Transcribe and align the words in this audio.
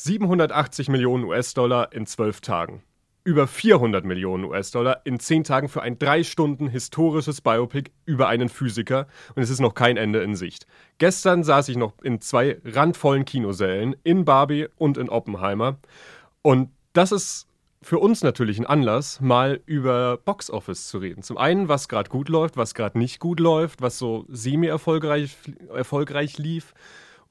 780 0.00 0.90
Millionen 0.90 1.24
US-Dollar 1.24 1.92
in 1.92 2.06
zwölf 2.06 2.40
Tagen. 2.40 2.84
Über 3.24 3.48
400 3.48 4.04
Millionen 4.04 4.44
US-Dollar 4.44 5.00
in 5.04 5.18
zehn 5.18 5.42
Tagen 5.42 5.68
für 5.68 5.82
ein 5.82 5.98
drei 5.98 6.22
Stunden 6.22 6.68
historisches 6.68 7.40
Biopic 7.40 7.90
über 8.04 8.28
einen 8.28 8.48
Physiker 8.48 9.08
und 9.34 9.42
es 9.42 9.50
ist 9.50 9.58
noch 9.58 9.74
kein 9.74 9.96
Ende 9.96 10.20
in 10.22 10.36
Sicht. 10.36 10.68
Gestern 10.98 11.42
saß 11.42 11.68
ich 11.68 11.76
noch 11.76 11.94
in 12.00 12.20
zwei 12.20 12.60
randvollen 12.64 13.24
Kinosälen, 13.24 13.96
in 14.04 14.24
Barbie 14.24 14.68
und 14.76 14.98
in 14.98 15.08
Oppenheimer. 15.08 15.78
Und 16.42 16.70
das 16.92 17.10
ist 17.10 17.48
für 17.82 17.98
uns 17.98 18.22
natürlich 18.22 18.60
ein 18.60 18.66
Anlass, 18.66 19.20
mal 19.20 19.60
über 19.66 20.16
Box 20.16 20.48
Office 20.48 20.86
zu 20.86 20.98
reden. 20.98 21.24
Zum 21.24 21.38
einen, 21.38 21.68
was 21.68 21.88
gerade 21.88 22.08
gut 22.08 22.28
läuft, 22.28 22.56
was 22.56 22.74
gerade 22.74 23.00
nicht 23.00 23.18
gut 23.18 23.40
läuft, 23.40 23.82
was 23.82 23.98
so 23.98 24.26
semi-erfolgreich 24.28 25.36
erfolgreich 25.74 26.38
lief 26.38 26.72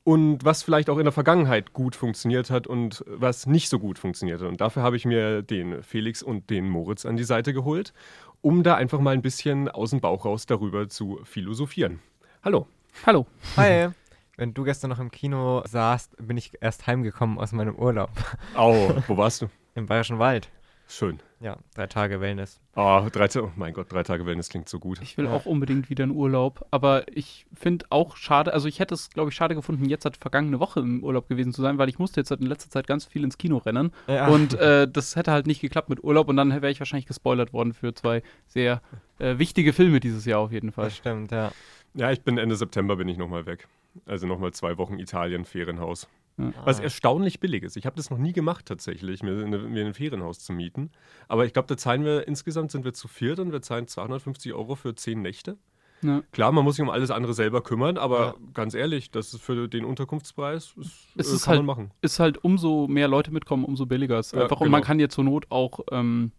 und 0.08 0.46
was 0.46 0.64
vielleicht 0.64 0.90
auch 0.90 1.00
in 1.00 1.04
der 1.04 1.12
Vergangenheit 1.12 1.74
gut 1.74 1.94
funktioniert 1.94 2.50
hat 2.50 2.66
und 2.66 3.04
was 3.08 3.46
nicht 3.46 3.68
so 3.68 3.78
gut 3.78 4.00
funktioniert 4.00 4.40
hat. 4.40 4.48
Und 4.48 4.62
dafür 4.62 4.82
habe 4.82 4.96
ich 4.96 5.04
mir 5.04 5.42
den 5.42 5.84
Felix 5.84 6.24
und 6.24 6.50
den 6.50 6.70
Moritz 6.70 7.06
an 7.06 7.18
die 7.18 7.26
Seite 7.26 7.52
geholt, 7.52 7.92
um 8.40 8.64
da 8.64 8.76
einfach 8.76 9.02
mal 9.02 9.14
ein 9.14 9.22
bisschen 9.22 9.68
aus 9.68 9.90
dem 9.90 10.00
Bauch 10.00 10.24
raus 10.24 10.46
darüber 10.46 10.88
zu 10.88 11.20
philosophieren. 11.26 12.00
Hallo. 12.42 12.68
Hallo. 13.06 13.28
Hi. 13.58 13.90
Wenn 14.38 14.54
du 14.54 14.64
gestern 14.64 14.92
noch 14.92 15.00
im 15.00 15.12
Kino 15.12 15.62
saßt, 15.68 16.16
bin 16.26 16.38
ich 16.38 16.54
erst 16.62 16.88
heimgekommen 16.88 17.38
aus 17.38 17.52
meinem 17.52 17.76
Urlaub. 17.76 18.12
Au, 18.56 18.94
wo 19.10 19.18
warst 19.18 19.42
du? 19.42 19.50
Im 19.76 19.88
Bayerischen 19.88 20.20
Wald. 20.20 20.50
Schön. 20.88 21.20
Ja, 21.40 21.58
drei 21.76 21.86
Tage 21.86 22.20
Wellness. 22.20 22.60
Oh, 22.76 23.08
drei, 23.12 23.28
oh 23.40 23.52
mein 23.56 23.72
Gott, 23.74 23.92
drei 23.92 24.02
Tage 24.02 24.26
Wellness 24.26 24.50
klingt 24.50 24.68
so 24.68 24.80
gut. 24.80 25.00
Ich 25.04 25.18
will 25.18 25.26
Ja. 25.26 25.32
auch 25.34 25.46
unbedingt 25.46 25.88
wieder 25.90 26.04
in 26.04 26.10
Urlaub, 26.12 26.66
aber 26.72 27.06
ich 27.16 27.46
finde 27.54 27.86
auch 27.92 28.18
schade, 28.18 28.54
also 28.54 28.68
ich 28.68 28.80
hätte 28.80 28.96
es, 28.96 29.12
glaube 29.12 29.30
ich, 29.30 29.36
schade 29.36 29.54
gefunden, 29.54 29.86
jetzt 29.86 30.04
hat 30.06 30.18
vergangene 30.18 30.60
Woche 30.60 30.80
im 30.80 31.04
Urlaub 31.04 31.28
gewesen 31.30 31.54
zu 31.54 31.62
sein, 31.62 31.78
weil 31.78 31.90
ich 31.90 32.00
musste 32.00 32.20
jetzt 32.20 32.32
halt 32.32 32.42
in 32.42 32.48
letzter 32.48 32.72
Zeit 32.72 32.88
ganz 32.88 33.06
viel 33.06 33.24
ins 33.24 33.38
Kino 33.38 33.58
rennen 33.58 33.92
Ja. 34.08 34.28
und 34.30 34.56
äh, 34.56 34.88
das 34.92 35.16
hätte 35.16 35.32
halt 35.32 35.46
nicht 35.46 35.62
geklappt 35.62 35.90
mit 35.90 36.04
Urlaub 36.04 36.28
und 36.28 36.38
dann 36.38 36.50
wäre 36.50 36.72
ich 36.72 36.80
wahrscheinlich 36.80 37.06
gespoilert 37.06 37.54
worden 37.54 37.74
für 37.74 37.94
zwei 37.94 38.24
sehr 38.48 38.82
äh, 39.20 39.38
wichtige 39.38 39.74
Filme 39.74 40.00
dieses 40.00 40.26
Jahr 40.26 40.40
auf 40.40 40.52
jeden 40.52 40.72
Fall. 40.72 40.86
Das 40.86 40.98
stimmt, 40.98 41.32
ja. 41.32 41.52
Ja, 41.94 42.12
ich 42.12 42.22
bin 42.22 42.38
Ende 42.40 42.56
September 42.56 42.96
bin 42.96 43.08
ich 43.10 43.18
nochmal 43.18 43.46
weg. 43.46 43.68
Also 44.06 44.26
nochmal 44.28 44.54
zwei 44.54 44.78
Wochen 44.78 45.00
Italien, 45.00 45.46
Ferienhaus. 45.46 46.08
Was 46.66 46.80
Ah. 46.80 46.84
erstaunlich 46.84 47.40
billig 47.40 47.64
ist. 47.64 47.78
Ich 47.78 47.86
habe 47.88 47.96
das 47.96 48.10
noch 48.12 48.20
nie 48.20 48.32
gemacht 48.32 48.66
tatsächlich, 48.68 49.24
mir, 49.24 49.44
eine, 49.44 49.58
mir 49.58 49.86
ein 49.86 49.94
Ferienhaus 49.96 50.40
zu 50.40 50.54
mieten. 50.54 50.92
Aber 51.28 51.46
ich 51.46 51.54
glaube, 51.54 51.68
da 51.68 51.78
zahlen 51.78 52.06
wir 52.06 52.28
insgesamt 52.28 52.72
sind 52.72 52.86
wir 52.86 52.94
zu 52.94 53.08
viert 53.08 53.40
und 53.40 53.52
wir 53.52 53.62
zahlen 53.64 53.88
250 53.88 54.54
Euro 54.54 54.76
für 54.76 54.94
zehn 54.94 55.22
Nächte. 55.24 55.58
Ja. 56.04 56.22
Klar, 56.32 56.52
man 56.52 56.64
muss 56.64 56.76
sich 56.76 56.84
um 56.84 56.92
alles 56.92 57.10
andere 57.10 57.34
selber 57.34 57.62
kümmern, 57.64 57.98
aber 57.98 58.20
Ja. 58.20 58.36
ganz 58.54 58.76
ehrlich, 58.76 59.10
das 59.10 59.34
ist 59.34 59.42
für 59.42 59.68
den 59.68 59.84
Unterkunftspreis, 59.84 60.76
ist, 60.78 61.08
Es 61.16 61.32
äh, 61.32 61.34
ist 61.36 61.44
kann 61.46 61.56
halt- 61.56 61.58
man 61.60 61.66
machen. 61.66 61.92
Ist 62.02 62.20
halt 62.20 62.44
umso 62.44 62.88
mehr 62.88 63.08
Leute 63.08 63.32
mitkommen, 63.32 63.66
umso 63.66 63.88
billiger 63.88 64.20
ist 64.20 64.34
Ja, 64.36 64.44
einfach 64.44 64.62
und 64.62 64.70
man 64.70 64.82
genau. 64.82 64.88
kann 64.88 65.00
jetzt 65.00 65.16
zur 65.16 65.24
Not 65.24 65.48
auch, 65.50 65.80
ähm, 65.92 66.32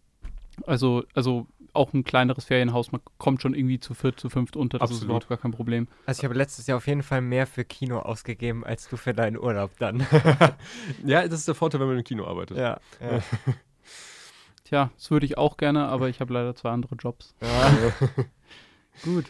also, 0.65 1.03
also 1.13 1.45
auch 1.79 1.93
ein 1.93 2.03
kleineres 2.03 2.45
Ferienhaus, 2.45 2.91
man 2.91 3.01
kommt 3.17 3.41
schon 3.41 3.53
irgendwie 3.53 3.79
zu 3.79 3.93
viert, 3.93 4.19
zu 4.19 4.29
fünft 4.29 4.55
unter, 4.55 4.77
das 4.77 4.89
ist 4.89 4.97
Absolut. 4.97 5.05
überhaupt 5.09 5.29
gar 5.29 5.37
kein 5.37 5.51
Problem. 5.51 5.87
Also 6.05 6.19
ich 6.19 6.25
habe 6.25 6.35
letztes 6.35 6.67
Jahr 6.67 6.77
auf 6.77 6.87
jeden 6.87 7.03
Fall 7.03 7.21
mehr 7.21 7.47
für 7.47 7.63
Kino 7.63 7.99
ausgegeben, 7.99 8.63
als 8.63 8.87
du 8.89 8.97
für 8.97 9.13
deinen 9.13 9.37
Urlaub 9.37 9.71
dann. 9.79 10.05
Ja, 11.05 11.27
das 11.27 11.39
ist 11.39 11.47
der 11.47 11.55
Vorteil, 11.55 11.79
wenn 11.79 11.87
man 11.87 11.97
im 11.97 12.03
Kino 12.03 12.25
arbeitet. 12.25 12.57
ja. 12.57 12.79
ja. 12.99 13.21
Tja, 14.65 14.91
das 14.95 15.09
würde 15.09 15.25
ich 15.25 15.37
auch 15.37 15.57
gerne, 15.57 15.87
aber 15.87 16.09
ich 16.09 16.19
habe 16.19 16.33
leider 16.33 16.55
zwei 16.55 16.69
andere 16.69 16.95
Jobs. 16.95 17.33
ja. 17.41 18.25
Gut. 19.03 19.25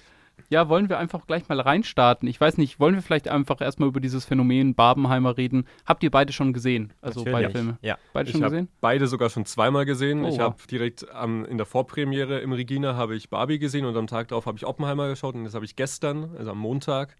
Ja, 0.49 0.69
wollen 0.69 0.89
wir 0.89 0.97
einfach 0.97 1.27
gleich 1.27 1.47
mal 1.49 1.59
reinstarten? 1.59 2.27
Ich 2.27 2.39
weiß 2.39 2.57
nicht, 2.57 2.79
wollen 2.79 2.95
wir 2.95 3.01
vielleicht 3.01 3.27
einfach 3.27 3.61
erstmal 3.61 3.89
über 3.89 3.99
dieses 3.99 4.25
Phänomen 4.25 4.75
Barbenheimer 4.75 5.37
reden? 5.37 5.65
Habt 5.85 6.03
ihr 6.03 6.11
beide 6.11 6.33
schon 6.33 6.53
gesehen? 6.53 6.93
Also 7.01 7.23
beide 7.23 7.31
Natürlich. 7.31 7.51
Filme. 7.53 7.77
Ja. 7.81 7.97
Beide 8.13 8.29
Ich 8.29 8.33
schon 8.33 8.41
gesehen? 8.41 8.67
beide 8.81 9.07
sogar 9.07 9.29
schon 9.29 9.45
zweimal 9.45 9.85
gesehen. 9.85 10.23
Oh, 10.23 10.29
ich 10.29 10.35
wow. 10.35 10.41
habe 10.41 10.57
direkt 10.69 11.05
ähm, 11.21 11.45
in 11.45 11.57
der 11.57 11.65
Vorpremiere 11.65 12.39
im 12.39 12.51
Regina 12.51 12.95
habe 12.95 13.15
ich 13.15 13.29
Barbie 13.29 13.59
gesehen 13.59 13.85
und 13.85 13.95
am 13.97 14.07
Tag 14.07 14.29
darauf 14.29 14.45
habe 14.45 14.57
ich 14.57 14.65
Oppenheimer 14.65 15.07
geschaut 15.07 15.35
und 15.35 15.43
das 15.43 15.53
habe 15.53 15.65
ich 15.65 15.75
gestern, 15.75 16.35
also 16.37 16.51
am 16.51 16.59
Montag, 16.59 17.15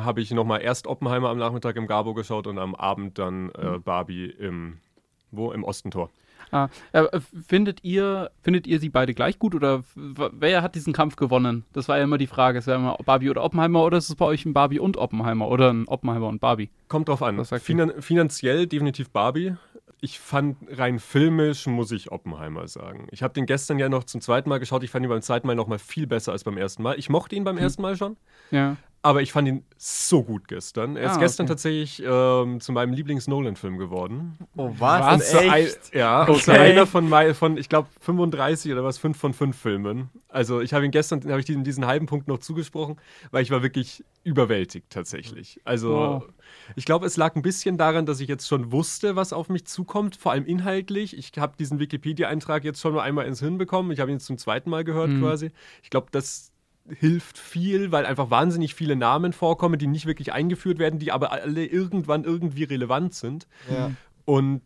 habe 0.00 0.20
ich 0.20 0.30
nochmal 0.30 0.62
erst 0.62 0.86
Oppenheimer 0.86 1.28
am 1.28 1.38
Nachmittag 1.38 1.76
im 1.76 1.86
Gabo 1.86 2.14
geschaut 2.14 2.46
und 2.46 2.58
am 2.58 2.74
Abend 2.74 3.18
dann 3.18 3.50
äh, 3.50 3.78
Barbie 3.78 4.26
im 4.26 4.78
wo 5.36 5.52
im 5.52 5.64
Ostentor. 5.64 6.10
Ah, 6.50 6.68
äh, 6.92 7.04
findet 7.46 7.82
ihr, 7.84 8.30
findet 8.42 8.66
ihr 8.66 8.78
sie 8.80 8.88
beide 8.88 9.14
gleich 9.14 9.38
gut 9.38 9.54
oder 9.54 9.82
wer 9.94 10.62
hat 10.62 10.74
diesen 10.74 10.92
Kampf 10.92 11.16
gewonnen? 11.16 11.64
Das 11.72 11.88
war 11.88 11.98
ja 11.98 12.04
immer 12.04 12.18
die 12.18 12.26
Frage. 12.26 12.58
Es 12.58 12.66
wäre 12.66 12.78
immer 12.78 12.96
Barbie 13.04 13.30
oder 13.30 13.42
Oppenheimer 13.42 13.82
oder 13.84 13.98
ist 13.98 14.08
es 14.08 14.14
bei 14.16 14.24
euch 14.24 14.44
ein 14.44 14.52
Barbie 14.52 14.78
und 14.78 14.96
Oppenheimer 14.96 15.48
oder 15.48 15.72
ein 15.72 15.86
Oppenheimer 15.88 16.28
und 16.28 16.40
Barbie? 16.40 16.70
Kommt 16.88 17.08
drauf 17.08 17.22
an. 17.22 17.44
Finan 17.44 18.00
finanziell 18.00 18.66
definitiv 18.66 19.10
Barbie. 19.10 19.54
Ich 20.00 20.18
fand 20.20 20.58
rein 20.70 20.98
filmisch 20.98 21.66
muss 21.66 21.90
ich 21.90 22.12
Oppenheimer 22.12 22.68
sagen. 22.68 23.06
Ich 23.10 23.22
habe 23.22 23.32
den 23.32 23.46
gestern 23.46 23.78
ja 23.78 23.88
noch 23.88 24.04
zum 24.04 24.20
zweiten 24.20 24.48
Mal 24.50 24.58
geschaut. 24.58 24.82
Ich 24.84 24.90
fand 24.90 25.04
ihn 25.04 25.08
beim 25.08 25.22
zweiten 25.22 25.46
Mal 25.46 25.56
noch 25.56 25.66
mal 25.66 25.78
viel 25.78 26.06
besser 26.06 26.32
als 26.32 26.44
beim 26.44 26.58
ersten 26.58 26.82
Mal. 26.82 26.98
Ich 26.98 27.08
mochte 27.08 27.34
ihn 27.36 27.44
beim 27.44 27.56
Hm. 27.56 27.62
ersten 27.62 27.80
Mal 27.82 27.96
schon. 27.96 28.16
Ja. 28.50 28.76
Aber 29.04 29.20
ich 29.20 29.32
fand 29.32 29.46
ihn 29.46 29.64
so 29.76 30.22
gut 30.22 30.48
gestern. 30.48 30.96
Er 30.96 31.04
ist 31.10 31.16
Ah, 31.16 31.18
gestern 31.18 31.44
okay. 31.44 31.50
tatsächlich 31.52 32.02
ähm, 32.06 32.58
zu 32.60 32.72
meinem 32.72 32.94
Lieblings-Nolan-Film 32.94 33.76
geworden. 33.76 34.38
Oh, 34.56 34.72
Was? 34.78 35.00
was? 35.04 35.12
Und 35.34 35.42
zu 35.42 35.50
ein, 35.50 35.68
ja, 35.92 36.26
Okay. 36.26 36.52
einer 36.58 36.86
von, 36.86 37.10
von 37.34 37.58
ich 37.58 37.68
glaube, 37.68 37.88
35 38.00 38.72
oder 38.72 38.82
was, 38.82 38.96
5 38.96 39.18
von 39.18 39.34
5 39.34 39.54
Filmen. 39.58 40.08
Also 40.30 40.62
ich 40.62 40.72
habe 40.72 40.86
ihn 40.86 40.90
gestern, 40.90 41.20
habe 41.30 41.38
ich 41.38 41.44
diesen, 41.44 41.64
diesen 41.64 41.86
halben 41.86 42.06
Punkt 42.06 42.28
noch 42.28 42.38
zugesprochen, 42.38 42.96
weil 43.30 43.42
ich 43.42 43.50
war 43.50 43.62
wirklich 43.62 44.02
überwältigt 44.22 44.86
tatsächlich. 44.88 45.60
Also 45.64 45.90
Wow. 45.90 46.24
ich 46.74 46.86
glaube, 46.86 47.04
es 47.04 47.18
lag 47.18 47.36
ein 47.36 47.42
bisschen 47.42 47.76
daran, 47.76 48.06
dass 48.06 48.20
ich 48.20 48.28
jetzt 48.28 48.48
schon 48.48 48.72
wusste, 48.72 49.16
was 49.16 49.34
auf 49.34 49.50
mich 49.50 49.66
zukommt, 49.66 50.16
vor 50.16 50.32
allem 50.32 50.46
inhaltlich. 50.46 51.14
Ich 51.14 51.30
habe 51.36 51.52
diesen 51.58 51.78
Wikipedia-Eintrag 51.78 52.64
jetzt 52.64 52.80
schon 52.80 52.94
nur 52.94 53.02
einmal 53.02 53.26
ins 53.26 53.40
Hirn 53.40 53.58
bekommen. 53.58 53.90
Ich 53.90 54.00
habe 54.00 54.10
ihn 54.10 54.14
jetzt 54.14 54.24
zum 54.24 54.38
zweiten 54.38 54.70
Mal 54.70 54.82
gehört 54.82 55.10
Mhm. 55.10 55.20
quasi. 55.20 55.50
Ich 55.82 55.90
glaube, 55.90 56.06
das 56.10 56.52
hilft 56.88 57.38
viel, 57.38 57.92
weil 57.92 58.06
einfach 58.06 58.30
wahnsinnig 58.30 58.74
viele 58.74 58.96
Namen 58.96 59.32
vorkommen, 59.32 59.78
die 59.78 59.86
nicht 59.86 60.06
wirklich 60.06 60.32
eingeführt 60.32 60.78
werden, 60.78 60.98
die 60.98 61.12
aber 61.12 61.32
alle 61.32 61.64
irgendwann 61.64 62.24
irgendwie 62.24 62.64
relevant 62.64 63.14
sind. 63.14 63.46
Ja. 63.70 63.90
Und 64.24 64.62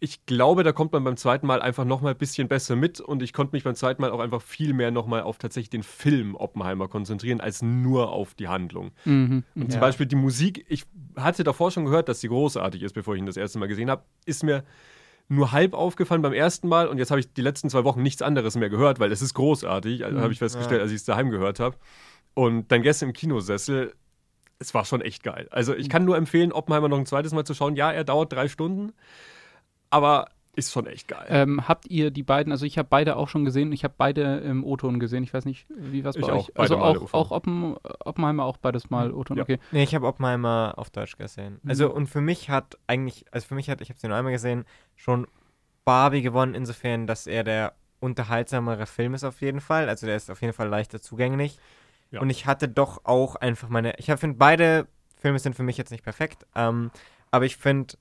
ich 0.00 0.26
glaube, 0.26 0.62
da 0.62 0.70
kommt 0.70 0.92
man 0.92 1.02
beim 1.02 1.16
zweiten 1.16 1.46
Mal 1.46 1.60
einfach 1.60 1.84
noch 1.84 2.00
mal 2.00 2.10
ein 2.10 2.18
bisschen 2.18 2.46
besser 2.46 2.76
mit 2.76 3.00
und 3.00 3.20
ich 3.20 3.32
konnte 3.32 3.54
mich 3.56 3.64
beim 3.64 3.74
zweiten 3.74 4.00
Mal 4.00 4.12
auch 4.12 4.20
einfach 4.20 4.42
viel 4.42 4.72
mehr 4.72 4.92
noch 4.92 5.06
mal 5.08 5.22
auf 5.22 5.38
tatsächlich 5.38 5.70
den 5.70 5.82
Film 5.82 6.36
Oppenheimer 6.36 6.86
konzentrieren, 6.86 7.40
als 7.40 7.62
nur 7.62 8.12
auf 8.12 8.34
die 8.34 8.46
Handlung. 8.46 8.92
Mhm. 9.04 9.42
Und 9.56 9.72
zum 9.72 9.80
Ja. 9.80 9.80
Beispiel 9.80 10.06
die 10.06 10.14
Musik, 10.16 10.64
ich 10.68 10.84
hatte 11.16 11.42
davor 11.42 11.72
schon 11.72 11.84
gehört, 11.84 12.08
dass 12.08 12.20
sie 12.20 12.28
großartig 12.28 12.82
ist, 12.82 12.92
bevor 12.92 13.14
ich 13.14 13.20
ihn 13.20 13.26
das 13.26 13.36
erste 13.36 13.58
Mal 13.58 13.66
gesehen 13.66 13.90
habe, 13.90 14.04
ist 14.24 14.44
mir 14.44 14.62
nur 15.28 15.52
halb 15.52 15.74
aufgefallen 15.74 16.22
beim 16.22 16.32
ersten 16.32 16.68
Mal 16.68 16.88
und 16.88 16.98
jetzt 16.98 17.10
habe 17.10 17.20
ich 17.20 17.32
die 17.32 17.42
letzten 17.42 17.68
zwei 17.68 17.84
Wochen 17.84 18.02
nichts 18.02 18.22
anderes 18.22 18.56
mehr 18.56 18.70
gehört, 18.70 18.98
weil 18.98 19.12
es 19.12 19.20
ist 19.22 19.34
großartig, 19.34 20.04
also 20.04 20.16
Mhm. 20.18 20.22
habe 20.22 20.32
ich 20.32 20.38
festgestellt, 20.38 20.78
Ja. 20.78 20.82
als 20.84 20.90
ich 20.92 20.96
es 20.98 21.04
daheim 21.04 21.30
gehört 21.30 21.60
habe. 21.60 21.76
Und 22.34 22.72
dann 22.72 22.82
gestern 22.82 23.10
im 23.10 23.12
Kinosessel, 23.12 23.92
es 24.58 24.72
war 24.74 24.84
schon 24.84 25.00
echt 25.02 25.22
geil. 25.22 25.46
Also 25.50 25.74
ich 25.74 25.88
kann 25.88 26.04
nur 26.04 26.16
empfehlen, 26.16 26.50
Oppenheimer 26.52 26.88
noch 26.88 26.98
ein 26.98 27.06
zweites 27.06 27.32
Mal 27.32 27.44
zu 27.44 27.52
schauen. 27.54 27.76
Ja, 27.76 27.92
er 27.92 28.04
dauert 28.04 28.32
drei 28.32 28.48
Stunden, 28.48 28.92
aber 29.90 30.28
ist 30.58 30.72
schon 30.72 30.86
echt 30.86 31.06
geil. 31.06 31.26
Ähm, 31.28 31.68
habt 31.68 31.86
ihr 31.86 32.10
die 32.10 32.24
beiden, 32.24 32.52
also 32.52 32.66
ich 32.66 32.76
habe 32.78 32.88
beide 32.88 33.16
auch 33.16 33.28
schon 33.28 33.44
gesehen, 33.44 33.70
ich 33.70 33.84
habe 33.84 33.94
beide 33.96 34.38
im 34.38 34.64
O-Ton 34.64 34.98
gesehen, 34.98 35.22
ich 35.22 35.32
weiß 35.32 35.44
nicht, 35.44 35.66
wie 35.70 36.02
war 36.02 36.10
es 36.10 36.16
bei 36.16 36.22
Ich 36.22 36.26
euch? 36.26 36.32
auch, 36.32 36.50
beide 36.50 36.60
also 36.78 36.78
auch, 36.78 37.14
auch 37.14 37.30
Oppen, 37.30 37.76
Oppenheimer 38.04 38.44
auch 38.44 38.56
beides 38.56 38.90
Mal 38.90 39.12
O-Ton, 39.12 39.36
Ja. 39.36 39.44
okay. 39.44 39.58
Nee, 39.70 39.84
ich 39.84 39.94
habe 39.94 40.06
Oppenheimer 40.06 40.74
auf 40.76 40.90
Deutsch 40.90 41.16
gesehen. 41.16 41.60
Mhm. 41.62 41.70
Also, 41.70 41.92
und 41.94 42.08
für 42.08 42.20
mich 42.20 42.50
hat 42.50 42.76
eigentlich, 42.88 43.24
also 43.30 43.46
für 43.46 43.54
mich 43.54 43.70
hat, 43.70 43.80
ich 43.80 43.88
habe 43.88 44.00
sie 44.00 44.08
nur 44.08 44.16
einmal 44.16 44.32
gesehen, 44.32 44.64
schon 44.96 45.26
Barbie 45.84 46.22
gewonnen, 46.22 46.54
insofern, 46.54 47.06
dass 47.06 47.26
er 47.28 47.44
der 47.44 47.74
unterhaltsamere 48.00 48.86
Film 48.86 49.14
ist 49.14 49.24
auf 49.24 49.40
jeden 49.40 49.60
Fall. 49.60 49.88
Also, 49.88 50.06
der 50.06 50.16
ist 50.16 50.30
auf 50.30 50.40
jeden 50.40 50.52
Fall 50.52 50.68
leichter 50.68 51.00
zugänglich. 51.00 51.58
Ja. 52.10 52.20
Und 52.20 52.30
ich 52.30 52.46
hatte 52.46 52.68
doch 52.68 53.04
auch 53.04 53.36
einfach 53.36 53.68
meine, 53.68 53.94
ich 53.98 54.06
finde, 54.06 54.36
beide 54.38 54.86
Filme 55.16 55.38
sind 55.38 55.54
für 55.54 55.62
mich 55.62 55.76
jetzt 55.76 55.90
nicht 55.90 56.04
perfekt, 56.04 56.46
ähm, 56.54 56.90
aber 57.30 57.44
ich 57.44 57.56
finde, 57.56 57.94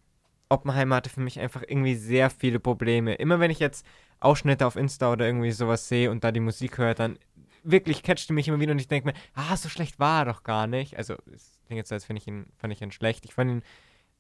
Oppenheimer 0.50 0.96
hatte 0.98 1.10
für 1.10 1.22
mich 1.22 1.40
einfach 1.40 1.64
irgendwie 1.68 1.96
sehr 1.96 2.30
viele 2.30 2.60
Probleme. 2.60 3.16
Immer 3.16 3.40
wenn 3.40 3.52
ich 3.52 3.60
jetzt 3.60 3.86
Ausschnitte 4.20 4.66
auf 4.66 4.76
Insta 4.76 5.12
oder 5.12 5.26
irgendwie 5.26 5.52
sowas 5.52 5.88
sehe 5.88 6.10
und 6.10 6.24
da 6.24 6.32
die 6.32 6.40
Musik 6.40 6.78
höre, 6.78 6.94
dann 6.94 7.18
wirklich 7.64 8.04
catcht 8.04 8.30
die 8.30 8.34
mich 8.34 8.48
immer 8.48 8.60
wieder 8.60 8.72
und 8.72 8.80
ich 8.80 8.88
denke 8.88 9.08
mir, 9.08 9.14
ah, 9.34 9.58
so 9.58 9.70
schlecht 9.70 10.00
war 10.00 10.22
er 10.22 10.34
doch 10.34 10.44
gar 10.44 10.68
nicht. 10.68 10.98
Also, 10.98 11.16
es 11.34 11.60
klingt 11.66 11.78
jetzt 11.78 11.92
als 11.92 12.06
finde 12.06 12.22
ich 12.22 12.28
ihn, 12.28 12.46
fand 12.56 12.74
ich 12.74 12.82
ihn 12.82 12.92
schlecht. 12.92 13.26
Ich 13.26 13.34
fand 13.34 13.52
ihn 13.52 13.64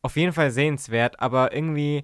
auf 0.01 0.15
jeden 0.15 0.33
Fall 0.33 0.51
sehenswert, 0.51 1.19
aber 1.19 1.53
irgendwie 1.53 2.03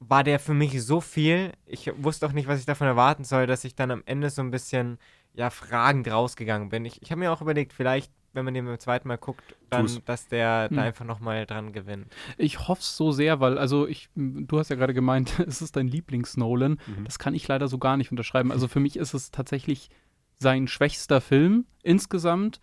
war 0.00 0.24
der 0.24 0.38
für 0.38 0.54
mich 0.54 0.82
so 0.82 1.00
viel. 1.00 1.52
Ich 1.66 1.90
wusste 1.96 2.26
auch 2.26 2.32
nicht, 2.32 2.48
was 2.48 2.60
ich 2.60 2.66
davon 2.66 2.86
erwarten 2.86 3.24
soll, 3.24 3.46
dass 3.46 3.64
ich 3.64 3.74
dann 3.74 3.90
am 3.90 4.02
Ende 4.06 4.30
so 4.30 4.42
ein 4.42 4.50
bisschen, 4.50 4.98
ja, 5.34 5.50
fragend 5.50 6.08
rausgegangen 6.10 6.68
bin. 6.68 6.84
Ich, 6.84 7.02
ich 7.02 7.10
habe 7.10 7.20
mir 7.20 7.32
auch 7.32 7.40
überlegt, 7.40 7.72
vielleicht, 7.72 8.12
wenn 8.34 8.44
man 8.44 8.52
den 8.54 8.66
beim 8.66 8.78
zweiten 8.78 9.08
Mal 9.08 9.16
guckt, 9.18 9.56
dann, 9.70 9.82
Tu's. 9.82 10.00
dass 10.04 10.28
der 10.28 10.66
Hm. 10.68 10.76
da 10.76 10.82
einfach 10.82 11.04
nochmal 11.04 11.46
dran 11.46 11.72
gewinnt. 11.72 12.06
Ich 12.36 12.68
hoffe 12.68 12.80
es 12.82 12.96
so 12.96 13.12
sehr, 13.12 13.40
weil, 13.40 13.56
also 13.58 13.86
ich, 13.88 14.08
du 14.14 14.58
hast 14.58 14.68
ja 14.68 14.76
gerade 14.76 14.94
gemeint, 14.94 15.38
es 15.46 15.62
ist 15.62 15.76
dein 15.76 15.88
Lieblings-Nolan. 15.88 16.72
Mhm. 16.86 17.04
Das 17.04 17.18
kann 17.18 17.34
ich 17.34 17.48
leider 17.48 17.68
so 17.68 17.78
gar 17.78 17.96
nicht 17.96 18.10
unterschreiben. 18.10 18.52
Also 18.52 18.68
für 18.68 18.80
mich 18.80 18.96
ist 18.96 19.14
es 19.14 19.30
tatsächlich 19.30 19.88
sein 20.38 20.66
schwächster 20.68 21.20
Film 21.20 21.64
insgesamt. 21.82 22.60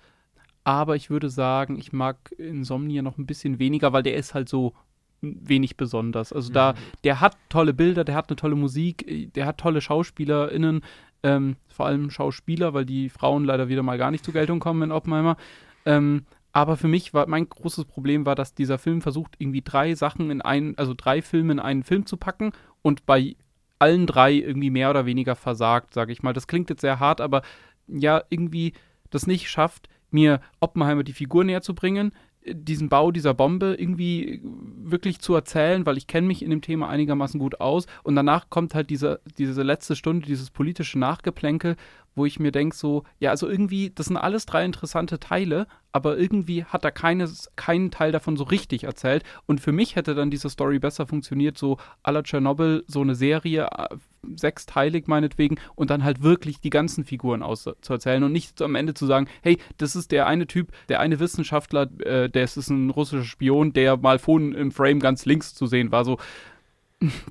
Aber 0.64 0.96
ich 0.96 1.10
würde 1.10 1.30
sagen, 1.30 1.76
ich 1.78 1.92
mag 1.92 2.32
Insomnia 2.38 3.02
noch 3.02 3.18
ein 3.18 3.26
bisschen 3.26 3.58
weniger, 3.58 3.94
weil 3.94 4.04
der 4.04 4.16
ist 4.16 4.36
halt 4.36 4.48
so 4.48 4.76
wenig 5.22 5.78
besonders. 5.78 6.34
Also 6.34 6.52
da, 6.52 6.74
der 7.04 7.20
hat 7.22 7.38
tolle 7.50 7.74
Bilder, 7.74 8.04
der 8.04 8.16
hat 8.16 8.30
eine 8.30 8.36
tolle 8.36 8.56
Musik, 8.56 9.08
äh, 9.08 9.28
der 9.28 9.46
hat 9.46 9.60
tolle 9.60 9.82
SchauspielerInnen, 9.82 10.82
ähm, 11.24 11.56
vor 11.68 11.86
allem 11.86 12.10
Schauspieler, 12.10 12.74
weil 12.74 12.86
die 12.86 13.10
Frauen 13.10 13.46
leider 13.46 13.70
wieder 13.70 13.84
mal 13.84 13.98
gar 13.98 14.12
nicht 14.12 14.26
zur 14.26 14.34
Geltung 14.34 14.60
kommen 14.60 14.84
in 14.84 14.92
Oppenheimer. 14.92 15.38
Ähm, 15.86 16.26
aber 16.54 16.76
für 16.78 16.88
mich 16.88 17.14
war 17.14 17.28
mein 17.28 17.48
großes 17.48 17.86
Problem 17.86 18.26
war, 18.26 18.36
dass 18.36 18.54
dieser 18.54 18.78
Film 18.78 19.02
versucht, 19.02 19.36
irgendwie 19.40 19.62
drei 19.62 19.96
Sachen 19.96 20.32
in 20.32 20.42
einen, 20.42 20.78
also 20.78 20.94
drei 20.96 21.22
Filme 21.22 21.54
in 21.54 21.60
einen 21.60 21.84
Film 21.84 22.06
zu 22.06 22.18
packen 22.18 22.52
und 22.82 23.06
bei 23.06 23.36
allen 23.80 24.06
drei 24.06 24.34
irgendwie 24.34 24.70
mehr 24.70 24.90
oder 24.90 25.06
weniger 25.06 25.36
versagt, 25.36 25.94
sage 25.94 26.12
ich 26.12 26.24
mal. 26.24 26.34
Das 26.34 26.48
klingt 26.48 26.70
jetzt 26.70 26.82
sehr 26.82 27.00
hart, 27.00 27.22
aber 27.22 27.42
ja, 27.88 28.22
irgendwie 28.30 28.74
das 29.10 29.28
nicht 29.28 29.50
schafft, 29.50 29.90
mir 30.12 30.42
Oppenheimer 30.60 31.04
die 31.04 31.14
Figur 31.14 31.44
näher 31.44 31.62
zu 31.62 31.74
bringen, 31.74 32.12
diesen 32.46 32.90
Bau 32.90 33.12
dieser 33.12 33.34
Bombe 33.34 33.76
irgendwie 33.78 34.42
wirklich 34.44 35.20
zu 35.20 35.36
erzählen, 35.36 35.86
weil 35.86 35.98
ich 35.98 36.08
kenne 36.08 36.28
mich 36.28 36.42
in 36.44 36.50
dem 36.50 36.62
Thema 36.62 36.90
einigermaßen 36.90 37.40
gut 37.40 37.62
aus. 37.62 37.86
Und 38.04 38.16
danach 38.16 38.50
kommt 38.50 38.74
halt 38.74 38.90
diese, 38.90 39.22
diese 39.38 39.64
letzte 39.64 39.96
Stunde, 39.96 40.26
dieses 40.26 40.50
politische 40.50 40.98
Nachgeplänkel, 40.98 41.76
wo 42.16 42.26
ich 42.26 42.40
mir 42.40 42.52
denke, 42.52 42.76
so, 42.76 43.04
ja, 43.20 43.30
also 43.30 43.48
irgendwie, 43.48 43.92
das 43.94 44.08
sind 44.08 44.18
alles 44.18 44.46
drei 44.46 44.66
interessante 44.66 45.20
Teile, 45.20 45.68
aber 45.92 46.18
irgendwie 46.18 46.64
hat 46.64 46.86
er 46.86 46.92
keines, 46.92 47.52
keinen 47.56 47.92
Teil 47.92 48.12
davon 48.12 48.38
so 48.38 48.44
richtig 48.44 48.86
erzählt. 48.86 49.24
Und 49.46 49.60
für 49.60 49.72
mich 49.72 49.96
hätte 49.96 50.16
dann 50.16 50.32
diese 50.32 50.50
Story 50.50 50.80
besser 50.80 51.06
funktioniert, 51.06 51.58
so 51.58 51.78
à 52.04 52.12
la 52.12 52.24
Tschernobyl, 52.24 52.84
so 52.88 53.02
eine 53.02 53.16
Serie, 53.16 53.68
äh, 53.78 53.96
sechsteilig 54.36 55.08
meinetwegen, 55.08 55.58
und 55.76 55.90
dann 55.90 56.04
halt 56.04 56.22
wirklich 56.22 56.62
die 56.62 56.70
ganzen 56.70 57.04
Figuren 57.04 57.44
auszuerzählen 57.44 58.24
und 58.24 58.32
nicht 58.32 58.62
am 58.62 58.76
Ende 58.76 58.94
zu 58.94 59.06
sagen, 59.06 59.28
hey, 59.42 59.58
das 59.78 59.96
ist 59.96 60.12
der 60.12 60.28
eine 60.28 60.48
Typ, 60.48 60.72
der 60.90 61.00
eine 61.00 61.20
Wissenschaftler, 61.20 61.90
äh, 62.02 62.30
der 62.30 62.44
ist 62.44 62.70
ein 62.70 62.90
russischer 62.90 63.24
Spion, 63.24 63.74
der 63.74 63.98
mal 63.98 64.20
vorhin 64.20 64.54
im 64.54 64.72
Frame 64.72 65.00
ganz 65.00 65.26
links 65.26 65.54
zu 65.56 65.66
sehen 65.66 65.92
war, 65.92 66.06
so 66.06 66.18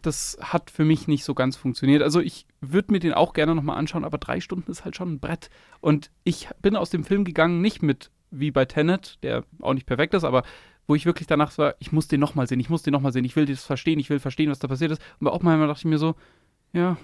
das 0.02 0.37
hat 0.40 0.70
für 0.70 0.84
mich 0.84 1.08
nicht 1.08 1.25
so 1.25 1.34
ganz 1.34 1.56
funktioniert. 1.56 2.02
Also 2.02 2.20
ich 2.20 2.46
würde 2.61 2.93
mir 2.93 3.00
den 3.00 3.12
auch 3.12 3.32
gerne 3.32 3.55
nochmal 3.55 3.78
anschauen, 3.78 4.05
aber 4.05 4.19
drei 4.19 4.40
Stunden 4.40 4.70
ist 4.70 4.84
halt 4.84 4.96
schon 4.96 5.12
ein 5.12 5.20
Brett. 5.20 5.50
Und 5.81 6.11
ich 6.25 6.49
bin 6.61 6.76
aus 6.76 6.90
dem 6.90 7.05
Film 7.05 7.25
gegangen, 7.25 7.61
nicht 7.61 7.82
mit 7.82 8.11
wie 8.31 8.50
bei 8.50 8.64
Tenet, 8.64 9.19
der 9.22 9.44
auch 9.61 9.75
nicht 9.75 9.87
perfekt 9.87 10.14
ist, 10.14 10.25
aber 10.25 10.44
wo 10.87 10.94
ich 10.94 11.06
wirklich 11.06 11.28
danach 11.28 11.56
war, 11.58 11.76
ich 11.78 11.93
muss 11.93 12.08
den 12.08 12.20
nochmal 12.20 12.49
sehen, 12.49 12.58
ich 12.58 12.70
muss 12.70 12.82
den 12.82 12.93
nochmal 12.93 13.12
sehen, 13.12 13.25
ich 13.25 13.37
will 13.37 13.46
das 13.46 13.64
verstehen, 13.64 14.00
ich 14.00 14.11
will 14.11 14.19
verstehen, 14.19 14.50
was 14.50 14.58
da 14.58 14.69
passiert 14.69 14.90
ist. 14.90 15.02
Und 15.20 15.26
bei 15.26 15.32
Oppenheimer 15.32 15.69
dachte 15.69 15.81
ich 15.81 15.84
mir 15.84 15.99
so, 15.99 16.17
ja, 16.72 16.96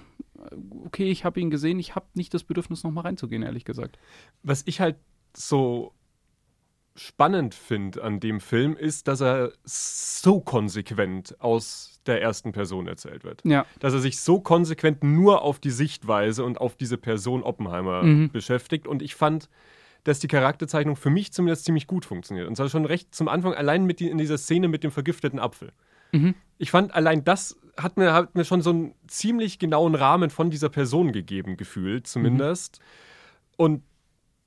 okay, 0.85 1.09
ich 1.09 1.25
habe 1.25 1.39
ihn 1.39 1.49
gesehen, 1.49 1.79
ich 1.79 1.95
habe 1.95 2.05
nicht 2.13 2.33
das 2.33 2.43
Bedürfnis, 2.43 2.83
nochmal 2.83 3.05
reinzugehen, 3.05 3.43
ehrlich 3.43 3.65
gesagt. 3.65 3.97
Was 4.43 4.63
ich 4.65 4.81
halt 4.81 4.97
so 5.35 5.93
spannend 6.97 7.53
finde 7.55 8.03
an 8.03 8.19
dem 8.19 8.39
Film, 8.41 8.75
ist, 8.75 9.07
dass 9.07 9.21
er 9.21 9.51
so 9.63 10.41
konsequent 10.41 11.35
aus 11.39 12.01
der 12.05 12.21
ersten 12.21 12.51
Person 12.51 12.87
erzählt 12.87 13.23
wird. 13.23 13.41
Ja. 13.45 13.65
Dass 13.79 13.93
er 13.93 13.99
sich 13.99 14.19
so 14.19 14.39
konsequent 14.39 15.03
nur 15.03 15.41
auf 15.41 15.59
die 15.59 15.69
Sichtweise 15.71 16.43
und 16.43 16.59
auf 16.59 16.75
diese 16.75 16.97
Person 16.97 17.43
Oppenheimer 17.43 18.03
Mhm. 18.03 18.31
beschäftigt. 18.31 18.87
Und 18.87 19.01
ich 19.01 19.15
fand, 19.15 19.49
dass 20.05 20.19
die 20.19 20.27
Charakterzeichnung 20.27 20.95
für 20.95 21.09
mich 21.09 21.33
zumindest 21.33 21.65
ziemlich 21.65 21.85
gut 21.85 22.05
funktioniert. 22.05 22.47
Und 22.47 22.55
zwar 22.55 22.69
schon 22.69 22.85
recht 22.85 23.13
zum 23.13 23.27
Anfang, 23.27 23.53
allein 23.53 23.85
mit 23.85 23.99
die, 23.99 24.09
in 24.09 24.17
dieser 24.17 24.37
Szene 24.37 24.67
mit 24.67 24.83
dem 24.83 24.91
vergifteten 24.91 25.39
Apfel. 25.39 25.73
Mhm. 26.13 26.33
Ich 26.57 26.71
fand, 26.71 26.95
allein 26.95 27.23
das 27.25 27.57
hat 27.75 27.97
mir, 27.97 28.13
hat 28.13 28.33
mir 28.33 28.45
schon 28.45 28.61
so 28.61 28.69
einen 28.71 28.95
ziemlich 29.07 29.59
genauen 29.59 29.93
Rahmen 29.95 30.29
von 30.29 30.49
dieser 30.49 30.69
Person 30.69 31.11
gegeben, 31.11 31.57
gefühlt 31.57 32.07
zumindest. 32.07 32.79
Und 33.57 33.83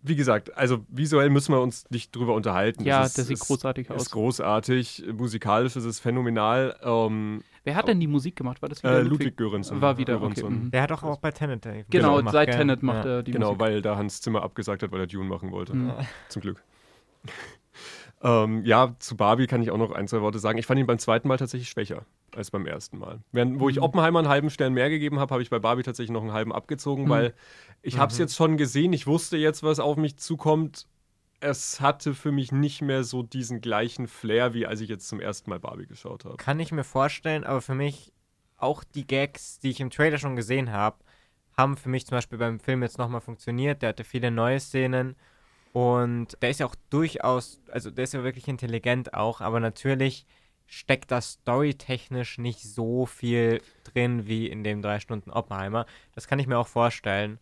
wie 0.02 0.16
gesagt, 0.16 0.56
also 0.56 0.84
visuell 0.88 1.28
müssen 1.30 1.52
wir 1.52 1.60
uns 1.60 1.88
nicht 1.90 2.14
drüber 2.16 2.34
unterhalten. 2.34 2.84
Ja, 2.84 3.02
Es 3.02 3.08
ist, 3.08 3.18
der 3.18 3.24
sieht 3.24 3.34
ist, 3.38 3.46
großartig 3.46 3.90
Ist 3.90 3.96
aus. 3.96 4.10
großartig, 4.10 5.04
musikalisch 5.16 5.76
ist 5.76 5.84
es 5.84 6.00
phänomenal. 6.00 6.76
Ähm, 6.82 7.42
Wer 7.64 7.74
hat 7.76 7.88
denn 7.88 8.00
die 8.00 8.06
Musik 8.06 8.36
gemacht? 8.36 8.62
War 8.62 8.70
das 8.70 8.82
wieder 8.82 8.98
äh, 9.00 9.02
Ludwig 9.02 9.36
Göransson. 9.36 9.80
War 9.82 9.98
wieder, 9.98 10.18
Göransson. 10.18 10.44
okay. 10.46 10.54
mhm. 10.54 10.70
Der 10.70 10.82
hat 10.82 10.92
auch, 10.92 11.02
auch 11.02 11.18
bei 11.18 11.30
Tenet 11.30 11.66
äh, 11.66 11.84
Genau, 11.90 12.16
gemacht, 12.16 12.32
seit 12.32 12.48
gell? 12.48 12.58
Tenet 12.58 12.82
macht 12.82 13.04
ja. 13.04 13.16
er 13.16 13.22
die 13.22 13.32
Genau, 13.32 13.48
Musik. 13.48 13.60
weil 13.60 13.82
da 13.82 13.96
Hans 13.96 14.20
Zimmer 14.22 14.42
abgesagt 14.42 14.82
hat, 14.82 14.90
weil 14.92 15.00
er 15.00 15.06
Dune 15.06 15.28
machen 15.28 15.50
wollte. 15.52 15.74
Mhm. 15.74 15.92
Zum 16.28 16.40
Glück. 16.42 16.62
ähm, 18.22 18.64
ja, 18.64 18.94
zu 18.98 19.16
Barbie 19.16 19.46
kann 19.46 19.62
ich 19.62 19.70
auch 19.70 19.78
noch 19.78 19.92
ein, 19.92 20.08
zwei 20.08 20.20
Worte 20.22 20.38
sagen. 20.38 20.58
Ich 20.58 20.66
fand 20.66 20.80
ihn 20.80 20.86
beim 20.86 20.98
zweiten 20.98 21.28
Mal 21.28 21.36
tatsächlich 21.36 21.68
schwächer 21.68 22.06
als 22.36 22.50
beim 22.50 22.66
ersten 22.66 22.98
Mal. 22.98 23.20
Während, 23.32 23.60
wo 23.60 23.68
ich 23.68 23.76
Mhm. 23.76 23.82
Oppenheimer 23.82 24.18
einen 24.20 24.28
halben 24.28 24.50
Stern 24.50 24.72
mehr 24.74 24.90
gegeben 24.90 25.18
habe, 25.18 25.32
habe 25.32 25.42
ich 25.42 25.50
bei 25.50 25.58
Barbie 25.58 25.82
tatsächlich 25.82 26.12
noch 26.12 26.22
einen 26.22 26.32
halben 26.32 26.52
abgezogen, 26.52 27.04
Mhm. 27.04 27.08
weil 27.08 27.34
ich 27.82 27.98
habe 27.98 28.12
es 28.12 28.18
Mhm. 28.18 28.22
jetzt 28.24 28.36
schon 28.36 28.56
gesehen, 28.56 28.92
ich 28.92 29.06
wusste 29.06 29.36
jetzt, 29.36 29.62
was 29.62 29.80
auf 29.80 29.96
mich 29.96 30.16
zukommt. 30.16 30.86
Es 31.40 31.80
hatte 31.80 32.12
für 32.14 32.32
mich 32.32 32.52
nicht 32.52 32.82
mehr 32.82 33.02
so 33.02 33.22
diesen 33.22 33.60
gleichen 33.62 34.08
Flair, 34.08 34.52
wie 34.52 34.66
als 34.66 34.80
ich 34.82 34.88
jetzt 34.90 35.08
zum 35.08 35.20
ersten 35.20 35.48
Mal 35.48 35.58
Barbie 35.58 35.86
geschaut 35.86 36.24
habe. 36.24 36.36
Kann 36.36 36.60
ich 36.60 36.70
mir 36.70 36.84
vorstellen, 36.84 37.44
aber 37.44 37.62
für 37.62 37.74
mich 37.74 38.12
auch 38.58 38.84
die 38.84 39.06
Gags, 39.06 39.58
die 39.58 39.70
ich 39.70 39.80
im 39.80 39.88
Trailer 39.90 40.18
schon 40.18 40.36
gesehen 40.36 40.70
habe, 40.70 40.98
haben 41.56 41.76
für 41.78 41.88
mich 41.88 42.06
zum 42.06 42.16
Beispiel 42.16 42.38
beim 42.38 42.60
Film 42.60 42.82
jetzt 42.82 42.98
nochmal 42.98 43.22
funktioniert. 43.22 43.80
Der 43.80 43.90
hatte 43.90 44.04
viele 44.04 44.30
neue 44.30 44.60
Szenen 44.60 45.16
und 45.72 46.36
der 46.42 46.50
ist 46.50 46.60
ja 46.60 46.66
auch 46.66 46.74
durchaus, 46.90 47.60
also 47.70 47.90
der 47.90 48.04
ist 48.04 48.12
ja 48.14 48.22
wirklich 48.22 48.48
intelligent 48.48 49.14
auch, 49.14 49.40
aber 49.40 49.60
natürlich 49.60 50.26
steckt 50.72 51.10
da 51.10 51.20
storytechnisch 51.20 52.38
nicht 52.38 52.60
so 52.62 53.04
viel 53.04 53.60
drin 53.84 54.26
wie 54.28 54.46
in 54.46 54.62
dem 54.62 54.82
drei 54.82 55.00
Stunden 55.00 55.30
Oppenheimer. 55.30 55.84
Das 56.14 56.28
kann 56.28 56.38
ich 56.38 56.46
mir 56.46 56.58
auch 56.58 56.68
vorstellen. 56.68 57.38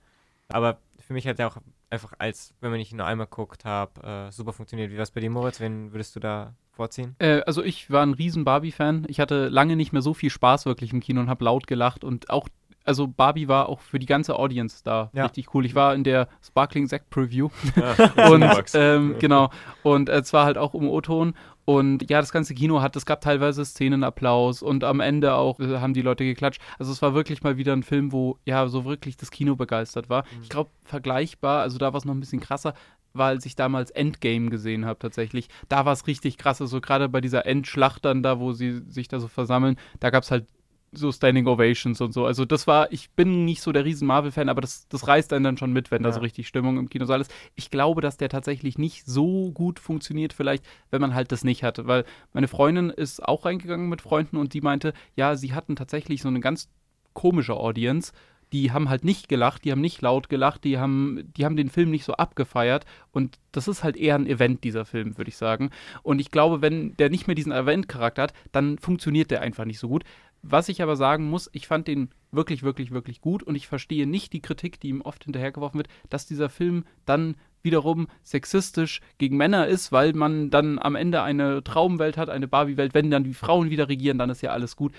Aber 0.48 0.78
für 0.98 1.12
mich 1.12 1.28
hat 1.28 1.38
er 1.38 1.48
auch 1.48 1.58
einfach 1.90 2.14
als, 2.18 2.54
wenn 2.60 2.70
man 2.70 2.78
nicht 2.78 2.94
nur 2.94 3.04
einmal 3.06 3.26
guckt 3.26 3.66
habe, 3.66 4.28
äh, 4.28 4.32
super 4.32 4.54
funktioniert. 4.54 4.90
Wie 4.90 4.96
war 4.96 5.02
es 5.02 5.10
bei 5.10 5.20
dir, 5.20 5.28
Moritz? 5.30 5.60
Wen 5.60 5.92
würdest 5.92 6.16
du 6.16 6.20
da 6.20 6.54
vorziehen? 6.72 7.16
Äh, 7.18 7.42
also 7.42 7.62
ich 7.62 7.90
war 7.90 8.02
ein 8.04 8.14
riesen 8.14 8.44
Barbie-Fan. 8.44 9.04
Ich 9.08 9.20
hatte 9.20 9.48
lange 9.48 9.76
nicht 9.76 9.92
mehr 9.92 10.02
so 10.02 10.14
viel 10.14 10.30
Spaß 10.30 10.64
wirklich 10.64 10.92
im 10.94 11.00
Kino 11.00 11.20
und 11.20 11.28
habe 11.28 11.44
laut 11.44 11.66
gelacht 11.66 12.04
und 12.04 12.30
auch 12.30 12.48
also 12.84 13.06
Barbie 13.06 13.48
war 13.48 13.68
auch 13.68 13.80
für 13.80 13.98
die 13.98 14.06
ganze 14.06 14.36
Audience 14.38 14.80
da 14.82 15.10
Ja. 15.12 15.24
richtig 15.24 15.52
cool. 15.52 15.66
Ich 15.66 15.74
war 15.74 15.94
in 15.94 16.04
der 16.04 16.26
Sparkling 16.42 16.86
Sack 16.86 17.10
Preview 17.10 17.50
Ja, 17.76 18.30
und 18.30 18.42
ähm, 18.72 19.16
genau 19.18 19.50
und 19.82 20.08
äh, 20.08 20.22
zwar 20.22 20.46
halt 20.46 20.56
auch 20.56 20.74
im 20.74 20.88
O-Ton 20.88 21.34
und 21.68 22.08
ja, 22.08 22.22
das 22.22 22.32
ganze 22.32 22.54
Kino 22.54 22.80
hat, 22.80 22.96
es 22.96 23.04
gab 23.04 23.20
teilweise 23.20 23.62
Szenenapplaus 23.62 24.62
und 24.62 24.84
am 24.84 25.00
Ende 25.00 25.34
auch 25.34 25.60
äh, 25.60 25.80
haben 25.80 25.92
die 25.92 26.00
Leute 26.00 26.24
geklatscht. 26.24 26.62
Also 26.78 26.92
es 26.92 27.02
war 27.02 27.12
wirklich 27.12 27.42
mal 27.42 27.58
wieder 27.58 27.74
ein 27.74 27.82
Film, 27.82 28.10
wo 28.10 28.38
ja 28.46 28.68
so 28.68 28.86
wirklich 28.86 29.18
das 29.18 29.30
Kino 29.30 29.54
begeistert 29.54 30.08
war. 30.08 30.24
Ich 30.40 30.48
glaube 30.48 30.70
vergleichbar, 30.80 31.60
also 31.60 31.76
da 31.76 31.92
war 31.92 31.98
es 31.98 32.06
noch 32.06 32.14
ein 32.14 32.20
bisschen 32.20 32.40
krasser, 32.40 32.72
war 33.12 33.26
als 33.26 33.44
ich 33.44 33.54
damals 33.54 33.90
Endgame 33.90 34.48
gesehen 34.48 34.86
habe 34.86 34.98
tatsächlich. 34.98 35.50
Da 35.68 35.84
war 35.84 35.92
es 35.92 36.06
richtig 36.06 36.38
krass, 36.38 36.62
also 36.62 36.80
gerade 36.80 37.10
bei 37.10 37.20
dieser 37.20 37.44
Endschlacht 37.44 38.06
dann 38.06 38.22
da, 38.22 38.40
wo 38.40 38.52
sie 38.52 38.80
sich 38.88 39.08
da 39.08 39.20
so 39.20 39.28
versammeln, 39.28 39.76
da 40.00 40.08
gab 40.08 40.22
es 40.22 40.30
halt 40.30 40.46
so 40.92 41.12
Standing 41.12 41.46
Ovations 41.46 42.00
und 42.00 42.12
so. 42.12 42.24
Also 42.24 42.44
das 42.44 42.66
war, 42.66 42.90
ich 42.92 43.10
bin 43.10 43.44
nicht 43.44 43.60
so 43.62 43.72
der 43.72 43.84
riesen 43.84 44.06
Marvel-Fan, 44.06 44.48
aber 44.48 44.60
das, 44.60 44.88
das 44.88 45.06
reißt 45.06 45.32
einen 45.32 45.44
dann 45.44 45.56
schon 45.58 45.72
mit, 45.72 45.90
wenn 45.90 46.02
da 46.02 46.08
Ja. 46.08 46.14
so 46.14 46.20
richtig 46.20 46.48
Stimmung 46.48 46.78
im 46.78 46.88
Kinosaal 46.88 47.20
ist. 47.20 47.32
Ich 47.54 47.70
glaube, 47.70 48.00
dass 48.00 48.16
der 48.16 48.28
tatsächlich 48.28 48.78
nicht 48.78 49.04
so 49.06 49.50
gut 49.52 49.78
funktioniert, 49.80 50.32
vielleicht, 50.32 50.64
wenn 50.90 51.00
man 51.00 51.14
halt 51.14 51.32
das 51.32 51.44
nicht 51.44 51.62
hatte. 51.62 51.86
Weil 51.86 52.04
meine 52.32 52.48
Freundin 52.48 52.90
ist 52.90 53.24
auch 53.24 53.44
reingegangen 53.44 53.88
mit 53.88 54.00
Freunden 54.02 54.36
und 54.36 54.54
die 54.54 54.60
meinte, 54.60 54.92
ja, 55.16 55.36
sie 55.36 55.52
hatten 55.52 55.76
tatsächlich 55.76 56.22
so 56.22 56.28
eine 56.28 56.40
ganz 56.40 56.68
komische 57.12 57.54
Audience. 57.54 58.12
Die 58.50 58.72
haben 58.72 58.88
halt 58.88 59.04
nicht 59.04 59.28
gelacht, 59.28 59.66
die 59.66 59.72
haben 59.72 59.82
nicht 59.82 60.00
laut 60.00 60.30
gelacht, 60.30 60.64
die 60.64 60.78
haben, 60.78 61.30
die 61.36 61.44
haben 61.44 61.56
den 61.56 61.68
Film 61.68 61.90
nicht 61.90 62.04
so 62.04 62.14
abgefeiert. 62.14 62.86
Und 63.12 63.38
das 63.52 63.68
ist 63.68 63.84
halt 63.84 63.94
eher 63.98 64.14
ein 64.14 64.26
Event, 64.26 64.64
dieser 64.64 64.86
Film, 64.86 65.18
würde 65.18 65.28
ich 65.28 65.36
sagen. 65.36 65.68
Und 66.02 66.18
ich 66.18 66.30
glaube, 66.30 66.62
wenn 66.62 66.96
der 66.96 67.10
nicht 67.10 67.26
mehr 67.26 67.34
diesen 67.34 67.52
Event-Charakter 67.52 68.22
hat, 68.22 68.32
dann 68.52 68.78
funktioniert 68.78 69.30
der 69.30 69.42
einfach 69.42 69.66
nicht 69.66 69.78
so 69.78 69.88
gut. 69.88 70.04
Was 70.42 70.68
ich 70.68 70.82
aber 70.82 70.96
sagen 70.96 71.28
muss, 71.28 71.50
ich 71.52 71.66
fand 71.66 71.88
den 71.88 72.10
wirklich, 72.30 72.62
wirklich, 72.62 72.90
wirklich 72.90 73.20
gut 73.20 73.42
und 73.42 73.54
ich 73.56 73.66
verstehe 73.66 74.06
nicht 74.06 74.32
die 74.32 74.40
Kritik, 74.42 74.78
die 74.80 74.88
ihm 74.88 75.00
oft 75.00 75.24
hinterhergeworfen 75.24 75.78
wird, 75.78 75.88
dass 76.10 76.26
dieser 76.26 76.48
Film 76.48 76.84
dann 77.06 77.36
wiederum 77.62 78.06
sexistisch 78.22 79.00
gegen 79.18 79.36
Männer 79.36 79.66
ist, 79.66 79.90
weil 79.90 80.12
man 80.12 80.48
dann 80.50 80.78
am 80.78 80.94
Ende 80.94 81.22
eine 81.22 81.64
Traumwelt 81.64 82.16
hat, 82.16 82.30
eine 82.30 82.46
Barbie-Welt. 82.46 82.94
Wenn 82.94 83.10
dann 83.10 83.24
die 83.24 83.34
Frauen 83.34 83.68
wieder 83.70 83.88
regieren, 83.88 84.18
dann 84.18 84.30
ist 84.30 84.42
ja 84.42 84.50
alles 84.50 84.76
gut. 84.76 84.92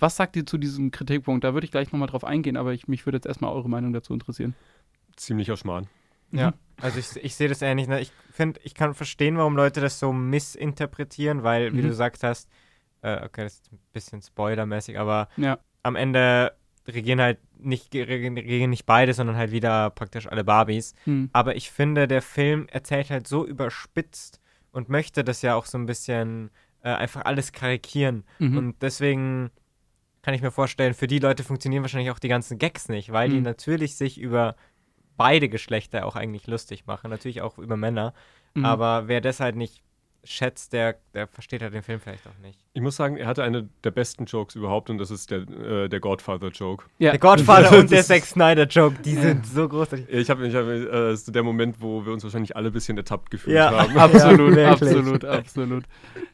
Was 0.00 0.16
sagt 0.16 0.34
ihr 0.34 0.44
zu 0.44 0.58
diesem 0.58 0.90
Kritikpunkt? 0.90 1.44
Da 1.44 1.54
würde 1.54 1.64
ich 1.64 1.70
gleich 1.70 1.92
nochmal 1.92 2.08
drauf 2.08 2.24
eingehen, 2.24 2.56
aber 2.56 2.72
ich, 2.72 2.88
mich 2.88 3.06
würde 3.06 3.18
jetzt 3.18 3.26
erstmal 3.26 3.52
eure 3.52 3.68
Meinung 3.68 3.92
dazu 3.92 4.12
interessieren. 4.12 4.54
Ziemlicher 5.16 5.56
Schmarrn. 5.56 5.86
Ja, 6.32 6.54
also 6.80 6.98
ich, 6.98 7.14
ich 7.22 7.36
sehe 7.36 7.48
das 7.48 7.62
ähnlich. 7.62 7.86
Ne? 7.86 8.00
Ich 8.00 8.10
finde, 8.32 8.58
ich 8.64 8.74
kann 8.74 8.94
verstehen, 8.94 9.36
warum 9.36 9.54
Leute 9.54 9.80
das 9.80 9.98
so 10.00 10.12
missinterpretieren, 10.12 11.42
weil, 11.42 11.72
wie 11.72 11.76
Mhm. 11.78 11.82
du 11.82 11.88
gesagt 11.88 12.22
hast, 12.24 12.48
äh, 13.02 13.24
okay, 13.24 13.42
das 13.44 13.54
ist 13.54 13.72
ein 13.72 13.78
bisschen 13.92 14.22
spoilermäßig, 14.22 14.98
aber 14.98 15.28
Ja. 15.36 15.58
am 15.82 15.96
Ende 15.96 16.52
regieren 16.88 17.20
halt 17.20 17.38
nicht, 17.58 17.94
regieren, 17.94 18.70
nicht 18.70 18.86
beide, 18.86 19.14
sondern 19.14 19.36
halt 19.36 19.52
wieder 19.52 19.90
praktisch 19.90 20.26
alle 20.26 20.42
Barbies. 20.44 20.94
Hm. 21.04 21.30
Aber 21.32 21.54
ich 21.54 21.70
finde, 21.70 22.08
der 22.08 22.22
Film 22.22 22.66
erzählt 22.70 23.10
halt 23.10 23.28
so 23.28 23.46
überspitzt 23.46 24.40
und 24.72 24.88
möchte 24.88 25.22
das 25.22 25.42
ja 25.42 25.54
auch 25.54 25.66
so 25.66 25.78
ein 25.78 25.86
bisschen 25.86 26.50
äh, 26.82 26.88
einfach 26.90 27.24
alles 27.24 27.52
karikieren. 27.52 28.24
Mhm. 28.40 28.56
Und 28.58 28.82
deswegen 28.82 29.50
kann 30.22 30.34
ich 30.34 30.42
mir 30.42 30.50
vorstellen, 30.50 30.94
für 30.94 31.06
die 31.06 31.20
Leute 31.20 31.44
funktionieren 31.44 31.82
wahrscheinlich 31.84 32.10
auch 32.10 32.18
die 32.18 32.28
ganzen 32.28 32.58
Gags 32.58 32.88
nicht, 32.88 33.12
weil 33.12 33.28
die 33.28 33.36
Mhm. 33.36 33.42
natürlich 33.44 33.96
sich 33.96 34.18
über 34.18 34.56
beide 35.16 35.48
Geschlechter 35.48 36.04
auch 36.06 36.16
eigentlich 36.16 36.46
lustig 36.48 36.86
machen, 36.86 37.10
natürlich 37.10 37.42
auch 37.42 37.58
über 37.58 37.76
Männer. 37.76 38.14
Mhm. 38.54 38.64
Aber 38.64 39.06
wer 39.08 39.20
das 39.20 39.38
halt 39.38 39.54
nicht 39.54 39.82
schätzt, 40.24 40.72
der, 40.72 40.96
der 41.14 41.26
versteht 41.26 41.62
halt 41.62 41.74
den 41.74 41.82
Film 41.82 41.98
vielleicht 41.98 42.26
auch 42.26 42.38
nicht. 42.42 42.58
Ich 42.74 42.80
muss 42.80 42.94
sagen, 42.96 43.16
er 43.16 43.26
hatte 43.26 43.42
eine 43.42 43.68
der 43.82 43.90
besten 43.90 44.24
Jokes 44.24 44.54
überhaupt 44.54 44.88
und 44.88 44.98
das 44.98 45.10
ist 45.10 45.30
der, 45.30 45.40
äh, 45.40 45.88
der 45.88 45.98
Godfather-Joke. 45.98 46.86
Ja. 46.98 47.10
Der 47.10 47.18
Godfather 47.18 47.78
und 47.78 47.90
der 47.90 48.04
Zack 48.04 48.24
Snyder-Joke, 48.24 49.02
die 49.04 49.14
sind 49.14 49.44
so 49.52 49.68
großartig. 49.68 50.08
Ich 50.08 50.30
habe 50.30 50.46
ich 50.46 50.54
hab, 50.54 50.66
äh, 50.66 51.12
ist 51.12 51.34
der 51.34 51.42
Moment, 51.42 51.80
wo 51.80 52.06
wir 52.06 52.12
uns 52.12 52.22
wahrscheinlich 52.22 52.54
alle 52.54 52.68
ein 52.68 52.72
bisschen 52.72 52.96
ertappt 52.96 53.30
gefühlt 53.30 53.56
ja. 53.56 53.70
haben. 53.70 53.96
Absolut, 54.02 54.56
ja, 54.56 54.72
absolut, 54.72 55.24
absolut. 55.24 55.84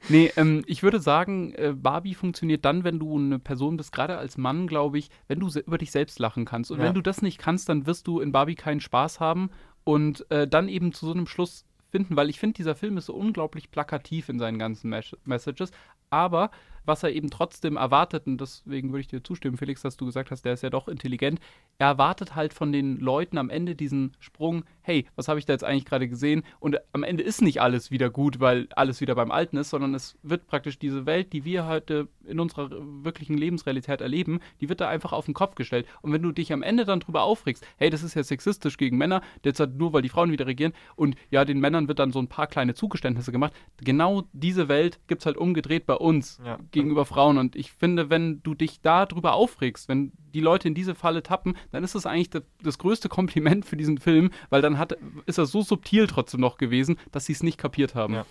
Nee, 0.09 0.33
ähm, 0.37 0.65
ich 0.67 0.83
würde 0.83 1.01
sagen, 1.01 1.55
äh, 1.55 1.73
Barbie 1.75 2.15
funktioniert 2.15 2.65
dann, 2.65 2.85
wenn 2.85 2.99
du 2.99 3.17
eine 3.17 3.39
Person 3.39 3.77
bist, 3.77 3.93
gerade 3.93 4.19
als 4.19 4.37
Mann, 4.37 4.67
glaube 4.67 4.99
ich, 4.99 5.11
wenn 5.29 5.41
du 5.41 5.49
über 5.49 5.79
dich 5.79 5.91
selbst 5.91 6.19
lachen 6.19 6.45
kannst. 6.45 6.71
Und 6.71 6.79
ja. 6.79 6.85
wenn 6.85 6.95
du 6.95 7.01
das 7.01 7.23
nicht 7.23 7.39
kannst, 7.39 7.69
dann 7.69 7.87
wirst 7.87 8.07
du 8.07 8.21
in 8.21 8.33
Barbie 8.33 8.55
keinen 8.55 8.81
Spaß 8.81 9.21
haben 9.21 9.51
und 9.85 10.31
äh, 10.31 10.47
dann 10.47 10.69
eben 10.69 10.93
zu 10.93 11.07
so 11.07 11.13
einem 11.13 11.27
Schluss 11.27 11.65
finden, 11.91 12.17
weil 12.17 12.31
ich 12.31 12.39
finde, 12.39 12.55
dieser 12.55 12.75
Film 12.75 12.97
ist 12.97 13.07
so 13.07 13.15
unglaublich 13.15 13.71
plakativ 13.71 14.29
in 14.29 14.39
seinen 14.39 14.59
ganzen 14.59 14.91
Mes 14.91 15.17
Messages, 15.25 15.71
aber 16.11 16.51
was 16.89 17.03
er 17.03 17.13
eben 17.13 17.31
trotzdem 17.31 17.77
erwartet, 17.77 18.27
und 18.27 18.41
deswegen 18.41 18.91
würde 18.91 19.03
ich 19.03 19.07
dir 19.07 19.23
zustimmen, 19.23 19.59
Felix, 19.59 19.83
dass 19.83 19.97
du 19.97 20.07
gesagt 20.07 20.31
hast, 20.31 20.45
der 20.45 20.55
ist 20.55 20.63
ja 20.63 20.71
doch 20.71 20.89
intelligent, 20.89 21.39
er 21.79 21.89
erwartet 21.89 22.35
halt 22.35 22.55
von 22.55 22.73
den 22.73 22.97
Leuten 22.97 23.39
am 23.39 23.51
Ende 23.51 23.77
diesen 23.77 24.17
Sprung, 24.19 24.65
hey, 24.81 25.07
was 25.15 25.29
habe 25.29 25.39
ich 25.39 25.45
da 25.45 25.53
jetzt 25.53 25.65
eigentlich 25.65 25.85
gerade 25.85 26.09
gesehen? 26.09 26.43
Und 26.59 26.79
am 26.93 27.03
Ende 27.03 27.23
ist 27.23 27.43
nicht 27.43 27.61
alles 27.61 27.91
wieder 27.91 28.11
gut, 28.11 28.41
weil 28.41 28.69
alles 28.75 29.01
wieder 29.01 29.15
beim 29.15 29.31
Alten 29.31 29.59
ist, 29.59 29.71
sondern 29.71 29.95
es 29.95 30.17
wird 30.23 30.47
praktisch 30.47 30.79
diese 30.79 31.05
Welt, 31.05 31.33
die 31.35 31.45
wir 31.45 31.67
heute 31.67 32.09
in 32.25 32.41
unserer 32.41 32.71
wirklichen 32.71 33.37
Lebensrealität 33.37 34.01
erleben, 34.01 34.41
die 34.61 34.69
wird 34.69 34.81
da 34.81 34.89
einfach 34.89 35.13
auf 35.13 35.27
den 35.27 35.35
Kopf 35.35 35.55
gestellt. 35.55 35.87
Und 36.01 36.13
wenn 36.13 36.23
du 36.23 36.33
dich 36.33 36.53
am 36.53 36.63
Ende 36.63 36.87
dann 36.87 37.01
drüber 37.01 37.23
aufregst, 37.23 37.67
hey, 37.77 37.91
das 37.91 38.03
ist 38.03 38.15
ja 38.15 38.23
sexistisch 38.23 38.79
gegen 38.79 38.97
Männer, 38.97 39.21
jetzt 39.45 39.61
halt 39.61 39.77
nur, 39.77 39.93
weil 39.93 40.03
die 40.03 40.09
Frauen 40.09 40.33
wieder 40.33 40.47
regieren 40.47 40.73
und 40.97 41.17
ja, 41.31 41.45
den 41.45 41.61
Männern 41.61 41.87
wird 41.87 41.99
dann 41.99 42.13
so 42.13 42.19
ein 42.19 42.29
paar 42.29 42.47
kleine 42.47 42.75
Zugeständnisse 42.75 43.31
gemacht, 43.31 43.53
genau 43.77 44.25
diese 44.33 44.69
Welt 44.69 44.99
gibt 45.07 45.21
es 45.23 45.27
halt 45.27 45.37
umgedreht 45.37 45.85
bei 45.85 45.95
uns. 45.95 46.41
Ja 46.45 46.59
gegenüber 46.79 47.05
Frauen. 47.05 47.39
Und 47.39 47.57
ich 47.57 47.73
finde, 47.73 48.09
wenn 48.09 48.43
du 48.43 48.55
dich 48.55 48.81
darüber 48.81 49.35
aufregst, 49.35 49.89
wenn 49.89 50.13
die 50.33 50.41
Leute 50.41 50.69
in 50.69 50.75
diese 50.75 50.95
Falle 50.95 51.23
tappen, 51.23 51.57
dann 51.73 51.83
ist 51.85 51.95
das 51.95 52.07
eigentlich 52.07 52.31
das, 52.31 52.43
das 52.63 52.79
größte 52.79 53.09
Kompliment 53.09 53.67
für 53.67 53.77
diesen 53.77 53.99
Film, 53.99 54.31
weil 54.51 54.63
dann 54.63 54.79
hat, 54.79 54.97
ist 55.27 55.39
er 55.39 55.47
so 55.47 55.63
subtil 55.63 56.07
trotzdem 56.07 56.41
noch 56.41 56.57
gewesen, 56.57 56.99
dass 57.13 57.27
sie 57.27 57.33
es 57.33 57.43
nicht 57.43 57.59
kapiert 57.59 57.95
haben. 57.95 58.15
Ja. 58.15 58.27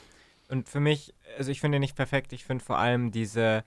Und 0.49 0.69
für 0.69 0.79
mich, 0.79 1.13
also 1.37 1.51
ich 1.51 1.59
finde 1.59 1.79
nicht 1.79 1.95
perfekt, 1.95 2.31
ich 2.31 2.45
finde 2.45 2.63
vor 2.63 2.77
allem 2.77 3.11
diese 3.11 3.65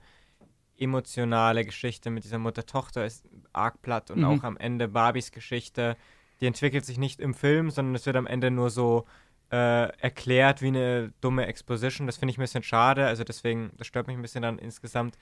emotionale 0.77 1.63
Geschichte 1.63 2.09
mit 2.09 2.23
dieser 2.23 2.39
Mutter-Tochter 2.39 3.05
ist 3.05 3.29
arg 3.53 3.81
platt 3.83 4.09
und 4.09 4.19
mhm. 4.19 4.25
auch 4.25 4.43
am 4.43 4.57
Ende 4.57 4.87
Barbies 4.87 5.31
Geschichte, 5.31 5.95
die 6.39 6.47
entwickelt 6.47 6.85
sich 6.85 6.97
nicht 6.97 7.19
im 7.19 7.35
Film, 7.35 7.69
sondern 7.69 7.93
es 7.93 8.07
wird 8.07 8.15
am 8.15 8.25
Ende 8.25 8.49
nur 8.49 8.71
so 8.71 9.05
äh, 9.51 9.89
erklärt 9.99 10.61
wie 10.61 10.67
eine 10.67 11.13
dumme 11.21 11.45
Exposition. 11.45 12.07
Das 12.07 12.17
finde 12.17 12.31
ich 12.31 12.37
ein 12.37 12.41
bisschen 12.41 12.63
schade. 12.63 13.05
Also 13.05 13.23
deswegen, 13.23 13.71
das 13.77 13.87
stört 13.87 14.07
mich 14.07 14.15
ein 14.15 14.21
bisschen 14.21 14.43
dann 14.43 14.57
insgesamt. 14.57 15.17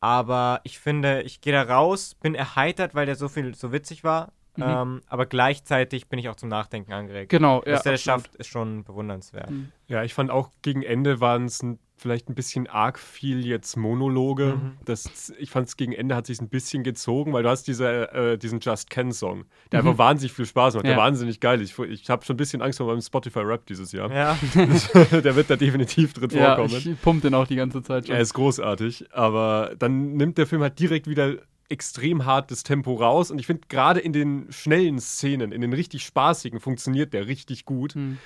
Aber 0.00 0.60
ich 0.64 0.78
finde, 0.78 1.22
ich 1.22 1.40
gehe 1.40 1.52
da 1.52 1.62
raus, 1.62 2.14
bin 2.14 2.34
erheitert, 2.34 2.94
weil 2.94 3.06
der 3.06 3.16
so 3.16 3.28
viel 3.28 3.54
so 3.54 3.72
witzig 3.72 4.04
war. 4.04 4.32
Mhm. 4.56 4.64
Ähm, 4.64 5.00
aber 5.06 5.26
gleichzeitig 5.26 6.08
bin 6.08 6.18
ich 6.18 6.28
auch 6.28 6.36
zum 6.36 6.48
Nachdenken 6.48 6.92
angeregt. 6.92 7.30
Genau, 7.30 7.62
ja. 7.64 7.78
Der 7.80 7.92
das 7.92 8.02
schafft, 8.02 8.34
ist 8.36 8.48
schon 8.48 8.84
bewundernswert. 8.84 9.50
Mhm. 9.50 9.72
Ja, 9.86 10.02
ich 10.02 10.14
fand 10.14 10.30
auch 10.30 10.50
gegen 10.60 10.82
Ende 10.82 11.20
waren 11.20 11.46
es 11.46 11.62
ein 11.62 11.78
vielleicht 12.02 12.28
ein 12.28 12.34
bisschen 12.34 12.66
arg 12.66 12.98
viel 12.98 13.46
jetzt 13.46 13.76
Monologe. 13.76 14.58
Mhm. 14.60 14.72
Das, 14.84 15.32
ich 15.38 15.50
fand 15.50 15.68
es 15.68 15.76
gegen 15.76 15.92
Ende 15.92 16.14
hat 16.14 16.26
sich 16.26 16.40
ein 16.40 16.48
bisschen 16.48 16.82
gezogen, 16.82 17.32
weil 17.32 17.42
du 17.42 17.48
hast 17.48 17.64
diese, 17.64 18.12
äh, 18.12 18.36
diesen 18.36 18.60
Just 18.60 18.90
Ken 18.90 19.12
Song, 19.12 19.44
der 19.70 19.82
mhm. 19.82 19.88
einfach 19.88 19.98
wahnsinnig 19.98 20.32
viel 20.32 20.46
Spaß 20.46 20.74
macht, 20.74 20.84
ja. 20.84 20.90
der 20.90 20.98
wahnsinnig 20.98 21.40
geil 21.40 21.60
ist. 21.60 21.78
Ich, 21.78 21.78
ich 21.78 22.10
habe 22.10 22.24
schon 22.24 22.34
ein 22.34 22.36
bisschen 22.36 22.60
Angst 22.60 22.78
vor 22.78 22.86
meinem 22.86 23.00
Spotify-Rap 23.00 23.64
dieses 23.66 23.92
Jahr. 23.92 24.12
Ja. 24.12 24.38
der 25.12 25.36
wird 25.36 25.48
da 25.48 25.56
definitiv 25.56 26.12
drin 26.12 26.30
ja, 26.30 26.56
vorkommen. 26.56 26.76
Ich 26.76 27.00
pump 27.00 27.22
den 27.22 27.34
auch 27.34 27.46
die 27.46 27.56
ganze 27.56 27.82
Zeit 27.82 28.06
schon. 28.06 28.16
Er 28.16 28.20
ist 28.20 28.34
großartig, 28.34 29.06
aber 29.12 29.72
dann 29.78 30.14
nimmt 30.14 30.36
der 30.36 30.46
Film 30.46 30.62
halt 30.62 30.78
direkt 30.78 31.06
wieder 31.06 31.36
extrem 31.68 32.26
hart 32.26 32.50
das 32.50 32.64
Tempo 32.64 32.94
raus 32.94 33.30
und 33.30 33.38
ich 33.38 33.46
finde 33.46 33.62
gerade 33.68 33.98
in 34.00 34.12
den 34.12 34.46
schnellen 34.50 35.00
Szenen, 35.00 35.52
in 35.52 35.62
den 35.62 35.72
richtig 35.72 36.04
spaßigen, 36.04 36.60
funktioniert 36.60 37.14
der 37.14 37.28
richtig 37.28 37.64
gut. 37.64 37.96
Mhm. 37.96 38.18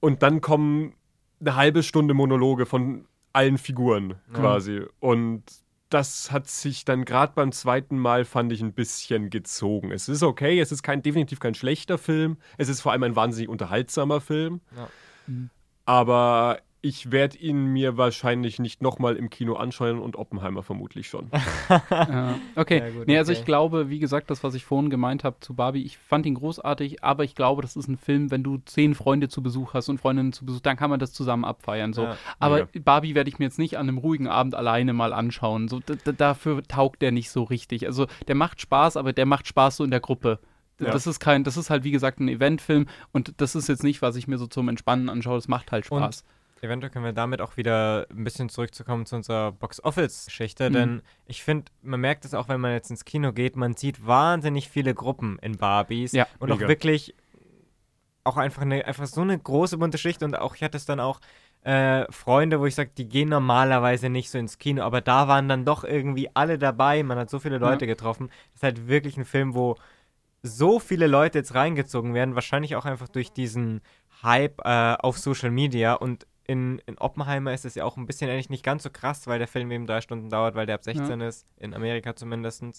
Und 0.00 0.22
dann 0.22 0.40
kommen 0.40 0.94
eine 1.40 1.56
halbe 1.56 1.82
Stunde 1.82 2.14
Monologe 2.14 2.66
von 2.66 3.06
allen 3.32 3.58
Figuren 3.58 4.14
quasi. 4.32 4.78
Ja. 4.78 4.86
Und 5.00 5.44
das 5.90 6.30
hat 6.30 6.48
sich 6.48 6.84
dann 6.84 7.04
gerade 7.04 7.32
beim 7.34 7.52
zweiten 7.52 7.98
Mal, 7.98 8.24
fand 8.24 8.52
ich, 8.52 8.60
ein 8.60 8.72
bisschen 8.72 9.30
gezogen. 9.30 9.90
Es 9.90 10.08
ist 10.08 10.22
okay, 10.22 10.60
es 10.60 10.72
ist 10.72 10.82
kein, 10.82 11.02
definitiv 11.02 11.40
kein 11.40 11.54
schlechter 11.54 11.98
Film. 11.98 12.36
Es 12.58 12.68
ist 12.68 12.80
vor 12.80 12.92
allem 12.92 13.04
ein 13.04 13.16
wahnsinnig 13.16 13.48
unterhaltsamer 13.48 14.20
Film. 14.20 14.60
Ja. 14.76 14.88
Mhm. 15.26 15.50
Aber 15.86 16.58
ich 16.80 17.10
werde 17.10 17.36
ihn 17.38 17.66
mir 17.66 17.96
wahrscheinlich 17.96 18.60
nicht 18.60 18.82
nochmal 18.82 19.16
im 19.16 19.30
Kino 19.30 19.54
anschauen 19.54 19.98
und 19.98 20.16
Oppenheimer 20.16 20.62
vermutlich 20.62 21.08
schon. 21.08 21.30
ja, 21.90 22.38
okay. 22.54 22.78
Ja, 22.78 22.90
gut, 22.90 23.06
nee, 23.08 23.18
also 23.18 23.32
okay. 23.32 23.40
ich 23.40 23.44
glaube, 23.44 23.90
wie 23.90 23.98
gesagt, 23.98 24.30
das, 24.30 24.44
was 24.44 24.54
ich 24.54 24.64
vorhin 24.64 24.88
gemeint 24.88 25.24
habe 25.24 25.36
zu 25.40 25.54
Barbie, 25.54 25.82
ich 25.82 25.98
fand 25.98 26.24
ihn 26.24 26.34
großartig, 26.34 27.02
aber 27.02 27.24
ich 27.24 27.34
glaube, 27.34 27.62
das 27.62 27.74
ist 27.74 27.88
ein 27.88 27.96
Film, 27.96 28.30
wenn 28.30 28.44
du 28.44 28.58
zehn 28.58 28.94
Freunde 28.94 29.28
zu 29.28 29.42
Besuch 29.42 29.74
hast 29.74 29.88
und 29.88 29.98
Freundinnen 29.98 30.32
zu 30.32 30.46
Besuch, 30.46 30.60
dann 30.60 30.76
kann 30.76 30.90
man 30.90 31.00
das 31.00 31.12
zusammen 31.12 31.44
abfeiern. 31.44 31.92
So. 31.92 32.04
Ja, 32.04 32.16
aber 32.38 32.68
Barbie 32.84 33.16
werde 33.16 33.28
ich 33.28 33.40
mir 33.40 33.46
jetzt 33.46 33.58
nicht 33.58 33.76
an 33.76 33.88
einem 33.88 33.98
ruhigen 33.98 34.28
Abend 34.28 34.54
alleine 34.54 34.92
mal 34.92 35.12
anschauen. 35.12 35.66
So, 35.66 35.80
dafür 36.16 36.62
taugt 36.62 37.02
der 37.02 37.10
nicht 37.10 37.30
so 37.30 37.42
richtig. 37.42 37.86
Also 37.86 38.06
der 38.28 38.36
macht 38.36 38.60
Spaß, 38.60 38.96
aber 38.96 39.12
der 39.12 39.26
macht 39.26 39.48
Spaß 39.48 39.78
so 39.78 39.84
in 39.84 39.90
der 39.90 40.00
Gruppe. 40.00 40.38
Ja. 40.80 40.92
Das 40.92 41.08
ist 41.08 41.18
kein, 41.18 41.42
das 41.42 41.56
ist 41.56 41.70
halt 41.70 41.82
wie 41.82 41.90
gesagt 41.90 42.20
ein 42.20 42.28
Eventfilm 42.28 42.86
und 43.12 43.40
das 43.40 43.56
ist 43.56 43.68
jetzt 43.68 43.82
nicht, 43.82 44.00
was 44.00 44.14
ich 44.14 44.28
mir 44.28 44.38
so 44.38 44.46
zum 44.46 44.68
Entspannen 44.68 45.08
anschaue. 45.08 45.36
Das 45.36 45.48
macht 45.48 45.72
halt 45.72 45.86
Spaß. 45.86 46.20
Und 46.20 46.37
Eventuell 46.60 46.90
können 46.90 47.04
wir 47.04 47.12
damit 47.12 47.40
auch 47.40 47.56
wieder 47.56 48.06
ein 48.10 48.24
bisschen 48.24 48.48
zurückzukommen 48.48 49.06
zu 49.06 49.16
unserer 49.16 49.52
Box-Office-Geschichte, 49.52 50.70
mhm. 50.70 50.74
denn 50.74 51.02
ich 51.26 51.42
finde, 51.42 51.70
man 51.82 52.00
merkt 52.00 52.24
es 52.24 52.34
auch, 52.34 52.48
wenn 52.48 52.60
man 52.60 52.72
jetzt 52.72 52.90
ins 52.90 53.04
Kino 53.04 53.32
geht, 53.32 53.56
man 53.56 53.74
sieht 53.74 54.06
wahnsinnig 54.06 54.68
viele 54.68 54.94
Gruppen 54.94 55.38
in 55.40 55.56
Barbies 55.56 56.12
ja, 56.12 56.26
und 56.38 56.50
mega. 56.50 56.64
auch 56.64 56.68
wirklich 56.68 57.14
auch 58.24 58.36
einfach 58.36 58.62
eine 58.62 58.84
einfach 58.84 59.06
so 59.06 59.22
eine 59.22 59.38
große 59.38 59.78
bunte 59.78 59.96
Schicht 59.96 60.22
und 60.22 60.38
auch 60.38 60.54
ich 60.54 60.62
hatte 60.62 60.76
es 60.76 60.84
dann 60.84 61.00
auch 61.00 61.20
äh, 61.62 62.10
Freunde, 62.12 62.60
wo 62.60 62.66
ich 62.66 62.74
sage, 62.74 62.90
die 62.96 63.08
gehen 63.08 63.28
normalerweise 63.28 64.08
nicht 64.08 64.30
so 64.30 64.38
ins 64.38 64.58
Kino, 64.58 64.82
aber 64.82 65.00
da 65.00 65.28
waren 65.28 65.48
dann 65.48 65.64
doch 65.64 65.84
irgendwie 65.84 66.30
alle 66.34 66.58
dabei, 66.58 67.02
man 67.02 67.18
hat 67.18 67.30
so 67.30 67.38
viele 67.38 67.58
Leute 67.58 67.84
ja. 67.84 67.92
getroffen. 67.92 68.28
Das 68.52 68.56
ist 68.56 68.62
halt 68.62 68.88
wirklich 68.88 69.16
ein 69.16 69.24
Film, 69.24 69.54
wo 69.54 69.76
so 70.42 70.78
viele 70.78 71.06
Leute 71.06 71.38
jetzt 71.38 71.54
reingezogen 71.54 72.14
werden, 72.14 72.34
wahrscheinlich 72.34 72.76
auch 72.76 72.84
einfach 72.84 73.08
durch 73.08 73.32
diesen 73.32 73.80
Hype 74.22 74.60
äh, 74.64 74.96
auf 75.00 75.18
Social 75.18 75.50
Media 75.50 75.94
und 75.94 76.26
in, 76.48 76.80
in 76.86 76.96
Oppenheimer 76.98 77.52
ist 77.52 77.66
es 77.66 77.74
ja 77.74 77.84
auch 77.84 77.96
ein 77.96 78.06
bisschen 78.06 78.28
eigentlich 78.30 78.48
nicht 78.48 78.64
ganz 78.64 78.82
so 78.82 78.90
krass, 78.90 79.26
weil 79.26 79.38
der 79.38 79.46
Film 79.46 79.70
eben 79.70 79.86
drei 79.86 80.00
Stunden 80.00 80.30
dauert, 80.30 80.54
weil 80.54 80.66
der 80.66 80.76
ab 80.76 80.82
16 80.82 81.20
ja. 81.20 81.28
ist, 81.28 81.46
in 81.58 81.74
Amerika 81.74 82.16
zumindest. 82.16 82.62
Ich 82.62 82.74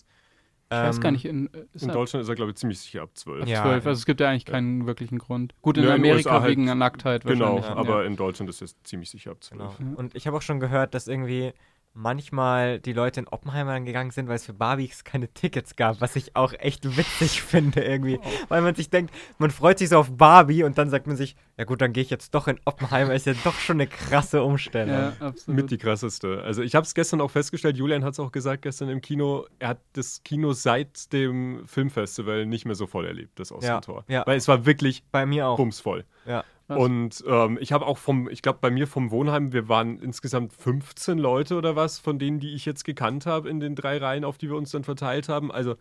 ähm, 0.72 0.84
weiß 0.86 1.00
gar 1.00 1.12
nicht, 1.12 1.26
in, 1.26 1.54
äh, 1.54 1.66
in 1.80 1.90
Deutschland 1.90 2.24
ist 2.24 2.30
er, 2.30 2.36
glaube 2.36 2.52
ich, 2.52 2.58
ziemlich 2.58 2.80
sicher 2.80 3.04
ab 3.04 3.12
12. 3.14 3.48
Ja, 3.48 3.62
12, 3.62 3.86
also 3.86 4.00
es 4.00 4.06
gibt 4.08 4.20
ja 4.22 4.30
eigentlich 4.30 4.46
keinen 4.46 4.88
wirklichen 4.88 5.20
Grund. 5.20 5.54
Gut, 5.62 5.78
in 5.78 5.84
ja, 5.84 5.94
Amerika 5.94 6.38
in 6.38 6.44
wegen 6.46 6.62
halt, 6.62 6.68
der 6.70 6.76
Nacktheit 6.76 7.26
Genau, 7.26 7.60
ja. 7.60 7.76
aber 7.76 8.06
in 8.06 8.16
Deutschland 8.16 8.50
ist 8.50 8.62
es 8.64 8.76
ziemlich 8.84 9.12
sicher 9.12 9.32
ab 9.32 9.44
12. 9.44 9.78
Genau. 9.78 9.98
Und 9.98 10.16
ich 10.16 10.26
habe 10.26 10.36
auch 10.36 10.42
schon 10.42 10.60
gehört, 10.60 10.96
dass 10.96 11.08
irgendwie 11.08 11.54
manchmal 11.94 12.80
die 12.80 12.94
Leute 12.94 13.22
in 13.22 13.28
Oppenheimer 13.28 13.74
dann 13.74 13.86
gegangen 13.86 14.12
sind, 14.12 14.28
weil 14.28 14.36
es 14.36 14.46
für 14.46 14.54
Barbies 14.54 15.04
keine 15.04 15.28
Tickets 15.34 15.76
gab, 15.76 16.02
was 16.02 16.16
ich 16.16 16.36
auch 16.36 16.54
echt 16.54 16.98
witzig 16.98 17.42
finde 17.44 17.84
irgendwie. 17.84 18.20
Oh. 18.22 18.30
Weil 18.48 18.62
man 18.62 18.76
sich 18.76 18.90
denkt, 18.90 19.14
man 19.38 19.52
freut 19.52 19.80
sich 19.80 19.90
so 19.90 19.98
auf 19.98 20.16
Barbie 20.16 20.64
und 20.64 20.78
dann 20.78 20.90
sagt 20.90 21.08
man 21.08 21.18
sich, 21.18 21.36
ja 21.58 21.66
gut, 21.66 21.82
dann 21.82 21.92
gehe 21.92 22.04
ich 22.04 22.10
jetzt 22.10 22.34
doch 22.34 22.48
in 22.48 22.60
Oppenheimer, 22.66 23.14
ist 23.14 23.26
ja 23.26 23.34
doch 23.44 23.56
schon 23.56 23.78
eine 23.78 23.88
krasse 23.88 24.44
Umstellung. 24.44 24.94
Ja, 24.94 25.14
absolut. 25.20 25.62
Mit 25.62 25.72
die 25.72 25.78
krasseste. 25.78 26.42
Also 26.44 26.62
ich 26.62 26.76
habe 26.76 26.86
es 26.86 26.94
gestern 26.94 27.22
auch 27.22 27.32
festgestellt, 27.32 27.78
Julian 27.78 28.04
hat 28.04 28.14
es 28.14 28.20
auch 28.20 28.32
gesagt 28.32 28.62
gestern 28.62 28.90
im 28.90 29.02
Kino, 29.02 29.46
er 29.60 29.70
hat 29.70 29.82
das 29.94 30.24
Kino 30.24 30.54
seit 30.54 31.12
dem 31.12 31.68
Filmfestival 31.68 32.46
nicht 32.46 32.66
mehr 32.66 32.76
so 32.76 32.88
voll 32.88 33.06
erlebt, 33.06 33.40
das 33.40 33.52
Oscar-Tor. 33.52 34.06
Ja, 34.08 34.20
ja. 34.20 34.28
Weil 34.28 34.38
es 34.38 34.48
war 34.48 34.66
wirklich 34.66 35.04
bei 35.12 35.26
mir 35.26 35.48
auch 35.48 35.58
bumsvoll. 35.58 36.06
Ja. 36.26 36.44
Und 36.78 37.24
ähm, 37.28 37.58
ich 37.60 37.72
habe 37.72 37.86
auch 37.86 37.98
vom, 37.98 38.30
ich 38.30 38.42
glaube, 38.42 38.60
bei 38.62 38.70
mir 38.70 38.88
vom 38.88 39.12
Wohnheim, 39.12 39.54
wir 39.54 39.68
waren 39.70 40.00
insgesamt 40.00 40.54
15 40.54 41.18
Leute 41.18 41.56
oder 41.56 41.76
was, 41.76 42.00
von 42.00 42.20
denen, 42.20 42.40
die 42.40 42.54
ich 42.54 42.66
jetzt 42.66 42.84
gekannt 42.84 43.26
habe 43.26 43.50
in 43.50 43.60
den 43.60 43.76
drei 43.76 43.98
Reihen, 43.98 44.24
auf 44.24 44.38
die 44.38 44.50
wir 44.50 44.56
uns 44.56 44.72
dann 44.72 44.84
verteilt 44.84 45.30
haben. 45.30 45.52
Also 45.52 45.76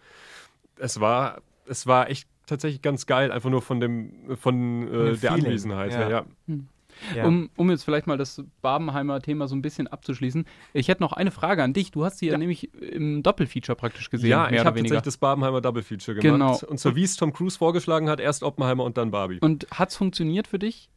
es 0.77 1.01
war, 1.01 1.43
es 1.67 1.87
war 1.87 2.09
echt 2.09 2.29
tatsächlich 2.47 2.83
ganz 2.83 3.07
geil, 3.07 3.31
einfach 3.31 3.51
nur 3.51 3.63
von 3.63 3.81
dem, 3.81 4.37
von 4.37 4.89
äh, 4.89 5.17
der 5.17 5.33
Anwesenheit 5.33 5.93
ja. 5.93 6.09
ja. 6.09 6.25
Hm. 6.47 6.69
Ja. 7.15 7.27
Um, 7.27 7.51
um 7.57 7.71
jetzt 7.71 7.85
vielleicht 7.85 8.07
mal 8.07 8.19
das 8.19 8.43
Babenheimer 8.63 9.21
Thema 9.21 9.49
so 9.49 9.57
ein 9.57 9.63
bisschen 9.63 9.87
abzuschließen. 9.87 10.45
Ich 10.73 10.89
hätte 10.89 11.03
noch 11.03 11.13
eine 11.13 11.31
Frage 11.31 11.63
an 11.63 11.73
dich. 11.73 11.91
Du 11.91 12.05
hast 12.05 12.19
sie 12.19 12.27
ja, 12.27 12.33
ja 12.33 12.39
nämlich 12.39 12.73
im 12.75 13.23
Doppelfeature 13.23 13.77
praktisch 13.77 14.11
gesehen. 14.11 14.31
Ja, 14.31 14.51
ich 14.51 14.59
habe 14.59 14.81
tatsächlich 14.81 15.03
das 15.03 15.17
Babenheimer 15.17 15.61
Doppelfeature 15.61 16.19
gemacht. 16.19 16.61
Genau. 16.61 16.71
Und 16.71 16.79
zwar 16.79 16.95
wie 16.97 17.05
es 17.05 17.17
Tom 17.17 17.33
Cruise 17.33 17.59
vorgeschlagen 17.59 18.09
hat, 18.09 18.21
erst 18.21 18.43
Oppenheimer 18.43 18.85
und 18.85 18.97
dann 18.97 19.11
Barbie. 19.11 19.39
Und 19.41 19.67
hat 19.71 19.91
es 19.91 19.97
funktioniert 19.97 20.47
für 20.47 20.59
dich? 20.59 20.91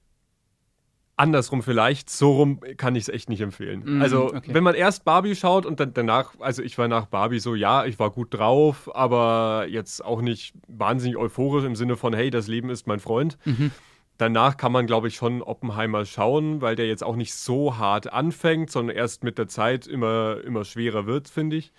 andersrum 1.22 1.62
vielleicht, 1.62 2.10
so 2.10 2.32
rum 2.32 2.60
kann 2.78 2.96
ich 2.96 3.04
es 3.04 3.10
echt 3.10 3.30
nicht 3.30 3.42
empfehlen. 3.42 3.84
Mm, 3.86 4.02
also, 4.02 4.34
okay. 4.34 4.54
wenn 4.54 4.64
man 4.64 4.74
erst 4.74 5.06
Barbie 5.06 5.36
schaut 5.36 5.66
und 5.68 5.80
dann 5.80 5.94
danach, 5.94 6.34
also 6.40 6.64
ich 6.64 6.78
war 6.78 6.88
nach 6.88 7.06
Barbie 7.06 7.40
so, 7.40 7.54
ja, 7.54 7.86
ich 7.86 8.00
war 8.00 8.10
gut 8.10 8.34
drauf, 8.34 8.94
aber 8.96 9.68
jetzt 9.70 10.04
auch 10.04 10.22
nicht 10.22 10.54
wahnsinnig 10.68 11.18
euphorisch 11.18 11.64
im 11.64 11.76
Sinne 11.76 11.96
von, 11.96 12.14
hey, 12.14 12.32
das 12.32 12.48
Leben 12.48 12.70
ist 12.70 12.88
mein 12.88 13.00
Freund. 13.00 13.38
Mhm 13.46 13.72
danach 14.22 14.56
kann 14.58 14.72
man, 14.72 14.86
glaube 14.86 15.08
ich, 15.08 15.16
schon 15.16 15.42
Oppenheimer 15.42 16.06
schauen, 16.06 16.62
weil 16.62 16.76
der 16.76 16.88
jetzt 16.88 17.04
auch 17.04 17.16
nicht 17.16 17.34
so 17.34 17.78
hart 17.78 18.14
anfängt, 18.14 18.70
sondern 18.70 18.96
erst 18.96 19.24
mit 19.24 19.38
der 19.38 19.48
Zeit 19.48 19.88
immer, 19.88 20.42
immer 20.46 20.64
schwerer 20.64 21.08
wird, 21.08 21.28
finde 21.28 21.58
ich. 21.58 21.74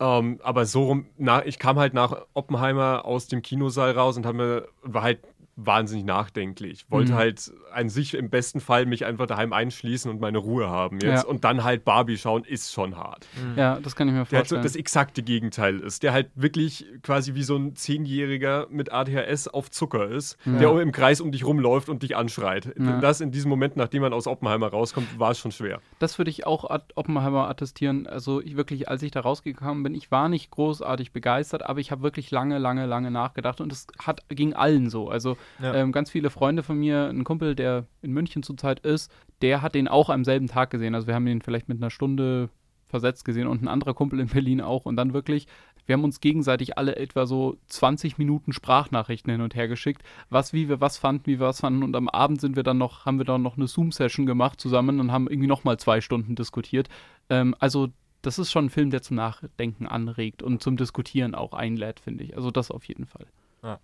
Ähm, 0.00 0.40
aber 0.42 0.64
so 0.64 0.84
rum, 0.84 1.06
na, 1.18 1.44
ich 1.44 1.58
kam 1.58 1.78
halt 1.78 1.94
nach 1.94 2.26
Oppenheimer 2.34 3.04
aus 3.04 3.26
dem 3.26 3.42
Kinosaal 3.42 3.92
raus 3.92 4.16
und 4.16 4.24
mir, 4.32 4.68
war 4.82 5.02
halt 5.02 5.20
wahnsinnig 5.56 6.04
nachdenklich. 6.04 6.86
Wollte 6.88 7.12
mhm. 7.12 7.16
halt 7.16 7.52
an 7.72 7.88
sich 7.88 8.14
im 8.14 8.30
besten 8.30 8.60
Fall 8.60 8.86
mich 8.86 9.04
einfach 9.04 9.26
daheim 9.26 9.52
einschließen 9.52 10.10
und 10.10 10.20
meine 10.20 10.38
Ruhe 10.38 10.68
haben 10.68 10.98
jetzt. 11.00 11.24
Ja. 11.24 11.28
Und 11.28 11.44
dann 11.44 11.64
halt 11.64 11.84
Barbie 11.84 12.16
schauen, 12.16 12.44
ist 12.44 12.72
schon 12.72 12.96
hart. 12.96 13.26
Mhm. 13.36 13.58
Ja, 13.58 13.78
das 13.80 13.94
kann 13.94 14.08
ich 14.08 14.14
mir 14.14 14.20
vorstellen. 14.20 14.30
Der 14.30 14.38
halt 14.38 14.48
so 14.48 14.68
das 14.68 14.76
exakte 14.76 15.22
Gegenteil 15.22 15.80
ist. 15.80 16.02
Der 16.02 16.12
halt 16.12 16.30
wirklich 16.34 16.86
quasi 17.02 17.34
wie 17.34 17.42
so 17.42 17.56
ein 17.56 17.76
Zehnjähriger 17.76 18.66
mit 18.70 18.92
ADHS 18.92 19.48
auf 19.48 19.70
Zucker 19.70 20.08
ist, 20.08 20.38
mhm. 20.46 20.58
der 20.58 20.80
im 20.80 20.92
Kreis 20.92 21.20
um 21.20 21.32
dich 21.32 21.44
rumläuft 21.44 21.88
und 21.88 22.02
dich 22.02 22.16
anschreit. 22.16 22.74
Ja. 22.78 23.00
Das 23.00 23.20
in 23.20 23.30
diesem 23.30 23.50
Moment, 23.50 23.76
nachdem 23.76 24.02
man 24.02 24.12
aus 24.12 24.26
Oppenheimer 24.26 24.68
rauskommt, 24.68 25.18
war 25.18 25.32
es 25.32 25.38
schon 25.38 25.52
schwer. 25.52 25.80
Das 25.98 26.18
würde 26.18 26.30
ich 26.30 26.46
auch 26.46 26.64
Oppenheimer 26.94 27.48
attestieren. 27.48 28.06
Also 28.06 28.40
ich 28.40 28.56
wirklich, 28.56 28.88
als 28.88 29.02
ich 29.02 29.10
da 29.10 29.20
rausgekommen 29.20 29.82
bin, 29.82 29.94
ich 29.94 30.10
war 30.10 30.28
nicht 30.28 30.50
großartig 30.50 31.12
begeistert, 31.12 31.62
aber 31.62 31.80
ich 31.80 31.90
habe 31.90 32.02
wirklich 32.02 32.30
lange, 32.30 32.58
lange, 32.58 32.86
lange 32.86 33.10
nachgedacht 33.10 33.60
und 33.60 33.70
es 33.70 33.86
hat 33.98 34.22
ging 34.28 34.54
allen 34.54 34.88
so. 34.88 35.08
Also 35.08 35.36
ja. 35.60 35.74
Ähm, 35.74 35.92
ganz 35.92 36.10
viele 36.10 36.30
Freunde 36.30 36.62
von 36.62 36.78
mir, 36.78 37.08
ein 37.08 37.24
Kumpel, 37.24 37.54
der 37.54 37.86
in 38.02 38.12
München 38.12 38.42
zurzeit 38.42 38.80
ist, 38.80 39.10
der 39.40 39.62
hat 39.62 39.74
den 39.74 39.88
auch 39.88 40.08
am 40.08 40.24
selben 40.24 40.46
Tag 40.46 40.70
gesehen. 40.70 40.94
Also 40.94 41.06
wir 41.06 41.14
haben 41.14 41.26
ihn 41.26 41.42
vielleicht 41.42 41.68
mit 41.68 41.78
einer 41.78 41.90
Stunde 41.90 42.48
versetzt 42.92 43.24
gesehen 43.24 43.48
und 43.48 43.62
ein 43.62 43.68
anderer 43.68 43.94
Kumpel 43.94 44.20
in 44.20 44.28
Berlin 44.28 44.60
auch. 44.60 44.84
Und 44.84 44.96
dann 44.96 45.14
wirklich, 45.14 45.46
wir 45.86 45.94
haben 45.94 46.04
uns 46.04 46.20
gegenseitig 46.20 46.78
alle 46.78 46.96
etwa 46.96 47.26
so 47.26 47.56
20 47.66 48.18
Minuten 48.18 48.52
Sprachnachrichten 48.52 49.32
hin 49.32 49.40
und 49.40 49.56
her 49.56 49.66
geschickt, 49.66 50.02
was, 50.30 50.52
wie 50.52 50.68
wir 50.68 50.80
was 50.80 50.98
fanden, 50.98 51.26
wie 51.26 51.40
wir 51.40 51.46
was 51.46 51.60
fanden. 51.60 51.82
Und 51.82 51.96
am 51.96 52.08
Abend 52.08 52.40
sind 52.40 52.54
wir 52.54 52.62
dann 52.62 52.78
noch, 52.78 53.04
haben 53.06 53.18
wir 53.18 53.24
dann 53.24 53.42
noch 53.42 53.56
eine 53.56 53.66
Zoom-Session 53.66 54.26
gemacht 54.26 54.60
zusammen 54.60 55.00
und 55.00 55.10
haben 55.10 55.26
irgendwie 55.26 55.48
nochmal 55.48 55.78
zwei 55.78 56.00
Stunden 56.00 56.36
diskutiert. 56.36 56.88
Ähm, 57.30 57.56
also 57.58 57.88
das 58.20 58.38
ist 58.38 58.52
schon 58.52 58.66
ein 58.66 58.70
Film, 58.70 58.90
der 58.90 59.02
zum 59.02 59.16
Nachdenken 59.16 59.86
anregt 59.86 60.42
und 60.42 60.62
zum 60.62 60.76
Diskutieren 60.76 61.34
auch 61.34 61.54
einlädt, 61.54 61.98
finde 61.98 62.22
ich. 62.24 62.36
Also 62.36 62.52
das 62.52 62.70
auf 62.70 62.84
jeden 62.84 63.06
Fall. 63.06 63.26
Ja. 63.62 63.80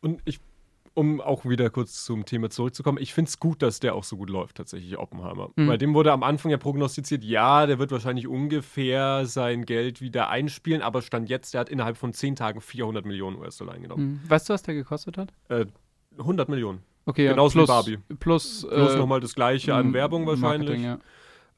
Und 0.00 0.20
ich 0.24 0.40
um 0.96 1.20
auch 1.20 1.44
wieder 1.44 1.68
kurz 1.68 2.04
zum 2.04 2.24
Thema 2.24 2.48
zurückzukommen, 2.48 2.96
ich 2.98 3.12
finde 3.12 3.28
es 3.28 3.38
gut, 3.38 3.60
dass 3.60 3.80
der 3.80 3.94
auch 3.94 4.02
so 4.02 4.16
gut 4.16 4.30
läuft, 4.30 4.56
tatsächlich, 4.56 4.96
Oppenheimer. 4.96 5.50
Mhm. 5.54 5.66
Bei 5.66 5.76
dem 5.76 5.92
wurde 5.92 6.10
am 6.10 6.22
Anfang 6.22 6.50
ja 6.50 6.56
prognostiziert, 6.56 7.22
ja, 7.22 7.66
der 7.66 7.78
wird 7.78 7.92
wahrscheinlich 7.92 8.26
ungefähr 8.26 9.26
sein 9.26 9.66
Geld 9.66 10.00
wieder 10.00 10.30
einspielen, 10.30 10.80
aber 10.80 11.02
Stand 11.02 11.28
jetzt, 11.28 11.52
der 11.52 11.60
hat 11.60 11.68
innerhalb 11.68 11.98
von 11.98 12.14
10 12.14 12.36
Tagen 12.36 12.62
400 12.62 13.04
Millionen 13.04 13.36
US-Dollar 13.36 13.74
eingenommen. 13.74 14.22
Mhm. 14.24 14.30
Weißt 14.30 14.48
du, 14.48 14.54
was 14.54 14.62
der 14.62 14.74
gekostet 14.74 15.18
hat? 15.18 15.34
Äh, 15.50 15.66
100 16.18 16.48
Millionen. 16.48 16.80
Okay, 17.04 17.28
Genauso 17.28 17.58
plus, 17.58 17.68
wie 17.68 17.72
Barbie. 17.72 17.98
Plus, 18.18 18.66
plus 18.66 18.94
äh, 18.94 18.96
nochmal 18.96 19.20
das 19.20 19.34
gleiche 19.34 19.74
an 19.74 19.92
Werbung 19.92 20.26
wahrscheinlich. 20.26 20.80
Ja. 20.80 20.98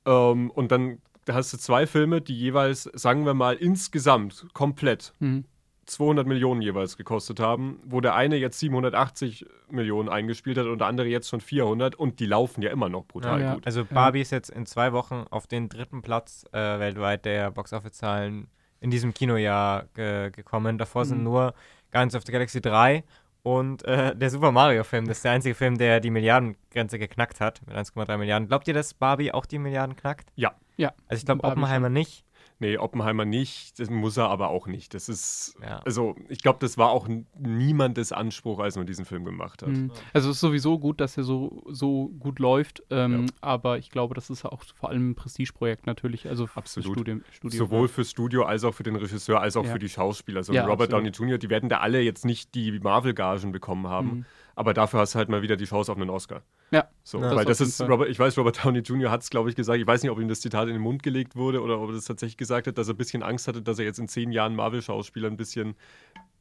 Ähm, 0.05 0.51
und 0.51 0.73
dann 0.73 0.99
hast 1.31 1.53
du 1.53 1.59
zwei 1.59 1.87
Filme, 1.87 2.21
die 2.21 2.37
jeweils, 2.37 2.91
sagen 2.93 3.25
wir 3.25 3.35
mal, 3.35 3.55
insgesamt 3.55 4.47
komplett 4.53 5.13
mhm 5.21 5.45
200 5.91 6.27
Millionen 6.27 6.63
jeweils 6.63 6.97
gekostet 6.97 7.41
haben, 7.41 7.81
wo 7.85 8.01
der 8.01 8.15
eine 8.15 8.37
jetzt 8.37 8.59
780 8.59 9.47
Millionen 9.71 10.09
eingespielt 10.09 10.59
hat 10.59 10.67
und 10.67 10.79
der 10.79 10.87
andere 10.87 11.09
jetzt 11.09 11.29
schon 11.29 11.41
400 11.41 11.95
und 11.95 12.21
die 12.21 12.27
laufen 12.27 12.63
ja 12.63 12.71
immer 12.71 12.89
noch 12.89 13.05
brutal 13.07 13.41
ja, 13.41 13.47
ja. 13.47 13.55
gut. 13.55 13.67
Also 13.67 13.85
Barbie 13.85 14.19
ja. 14.19 14.23
ist 14.23 14.31
jetzt 14.31 14.51
in 14.51 14.67
zwei 14.67 14.93
Wochen 14.93 15.25
auf 15.31 15.47
den 15.47 15.69
dritten 15.69 16.03
Platz 16.03 16.45
äh, 16.53 16.59
weltweit 16.59 17.25
der 17.25 17.51
Boxoffice-Zahlen 17.51 18.49
in 18.81 18.91
diesem 18.91 19.15
Kinojahr 19.15 19.87
ge 19.95 20.31
gekommen. 20.31 20.79
Davor 20.79 21.05
mhm. 21.05 21.09
sind 21.09 21.23
nur 21.25 21.55
Guardians 21.91 22.15
of 22.15 22.23
the 22.25 22.33
Galaxy 22.33 22.61
3 22.61 23.05
und 23.43 23.85
äh, 23.85 24.15
der 24.15 24.31
Super 24.31 24.53
Mario-Film. 24.53 25.07
Das 25.07 25.19
ist 25.19 25.25
der 25.25 25.33
einzige 25.33 25.55
Film, 25.55 25.79
der 25.79 26.01
die 26.01 26.11
Milliardengrenze 26.11 26.99
geknackt 26.99 27.41
hat 27.41 27.63
mit 27.67 27.77
1,3 27.77 28.17
Milliarden. 28.19 28.49
Glaubt 28.49 28.69
ihr, 28.69 28.75
dass 28.75 28.95
Barbie 28.95 29.33
auch 29.33 29.47
die 29.47 29.59
Milliarden 29.59 29.97
knackt? 29.97 30.31
Ja. 30.35 30.55
Ja. 30.77 30.93
Also 31.09 31.21
ich 31.21 31.27
glaube 31.27 31.45
Oppenheimer 31.45 31.89
nicht. 31.89 32.25
Nee, 32.61 32.77
Oppenheimer 32.77 33.25
nicht, 33.25 33.79
das 33.79 33.89
muss 33.89 34.17
er 34.17 34.29
aber 34.29 34.49
auch 34.49 34.67
nicht. 34.67 34.93
Das 34.93 35.09
ist, 35.09 35.55
ja. 35.63 35.79
also 35.85 36.17
ich 36.29 36.43
glaube, 36.43 36.59
das 36.61 36.77
war 36.77 36.91
auch 36.91 37.09
niemandes 37.39 38.11
Anspruch, 38.11 38.59
als 38.59 38.77
man 38.77 38.85
diesen 38.85 39.05
Film 39.05 39.25
gemacht 39.25 39.63
hat. 39.63 39.69
Mhm. 39.69 39.93
Also 40.13 40.31
es 40.31 40.37
ist 40.37 40.41
sowieso 40.41 40.79
gut, 40.79 41.01
dass 41.01 41.17
er 41.17 41.23
so, 41.23 41.63
so 41.69 42.09
gut 42.19 42.41
läuft, 42.41 42.83
ähm, 42.91 43.27
ja. 43.27 43.33
aber 43.43 43.79
ich 43.79 43.91
glaube, 43.91 44.15
das 44.15 44.29
ist 44.29 44.45
auch 44.45 44.63
vor 44.75 44.91
allem 44.91 45.11
ein 45.11 45.15
Prestigeprojekt 45.15 45.87
natürlich, 45.87 46.29
also 46.29 46.49
Absolut. 46.55 46.93
Studio, 46.93 47.21
Studio 47.31 47.59
Sowohl 47.59 47.87
fürs 47.87 48.11
Studio 48.11 48.43
als 48.43 48.65
auch 48.65 48.75
für 48.75 48.83
den 48.83 48.97
Regisseur, 48.97 49.41
als 49.41 49.57
auch 49.57 49.65
ja. 49.65 49.73
für 49.73 49.79
die 49.79 49.89
Schauspieler. 49.89 50.39
Also 50.39 50.53
Robert 50.53 50.93
absolut. 50.93 50.93
Downey 50.93 51.11
Jr., 51.11 51.39
die 51.39 51.51
werden 51.51 51.69
da 51.69 51.79
alle 51.79 52.01
jetzt 52.01 52.25
nicht 52.25 52.57
die 52.57 52.81
Marvel-Gagen 52.81 53.53
bekommen 53.53 53.87
haben. 53.87 54.09
Mhm. 54.09 54.25
Aber 54.59 54.75
dafür 54.75 54.99
hast 54.99 55.15
du 55.15 55.19
halt 55.21 55.29
mal 55.29 55.41
wieder 55.41 55.55
die 55.55 55.67
Chance 55.67 55.93
auf 55.93 55.97
einen 55.97 56.11
Oscar. 56.11 56.43
Ja. 56.73 56.89
So, 57.05 57.21
ja, 57.21 57.37
weil 57.37 57.45
das 57.45 57.61
ist, 57.61 57.81
Robert, 57.81 58.09
ich 58.09 58.19
weiß, 58.19 58.37
Robert 58.37 58.65
Downey 58.65 58.81
Jr. 58.81 59.09
hat 59.09 59.23
es, 59.23 59.31
glaube 59.31 59.49
ich, 59.49 59.55
gesagt. 59.55 59.79
Ich 59.79 59.87
weiß 59.87 60.03
nicht, 60.03 60.11
ob 60.11 60.19
ihm 60.19 60.27
das 60.27 60.41
Zitat 60.41 60.67
in 60.67 60.75
den 60.75 60.83
Mund 60.83 61.05
gelegt 61.05 61.37
wurde 61.37 61.63
oder 61.63 61.81
ob 61.81 61.91
er 61.91 61.95
das 61.95 62.07
tatsächlich 62.07 62.37
gesagt 62.37 62.67
hat, 62.67 62.77
dass 62.77 62.89
er 62.89 62.95
ein 62.95 62.97
bisschen 62.97 63.23
Angst 63.23 63.47
hatte, 63.47 63.63
dass 63.63 63.79
er 63.79 63.85
jetzt 63.85 64.01
in 64.01 64.09
zehn 64.09 64.33
Jahren 64.33 64.57
Marvel-Schauspieler 64.57 65.29
ein 65.29 65.37
bisschen 65.37 65.77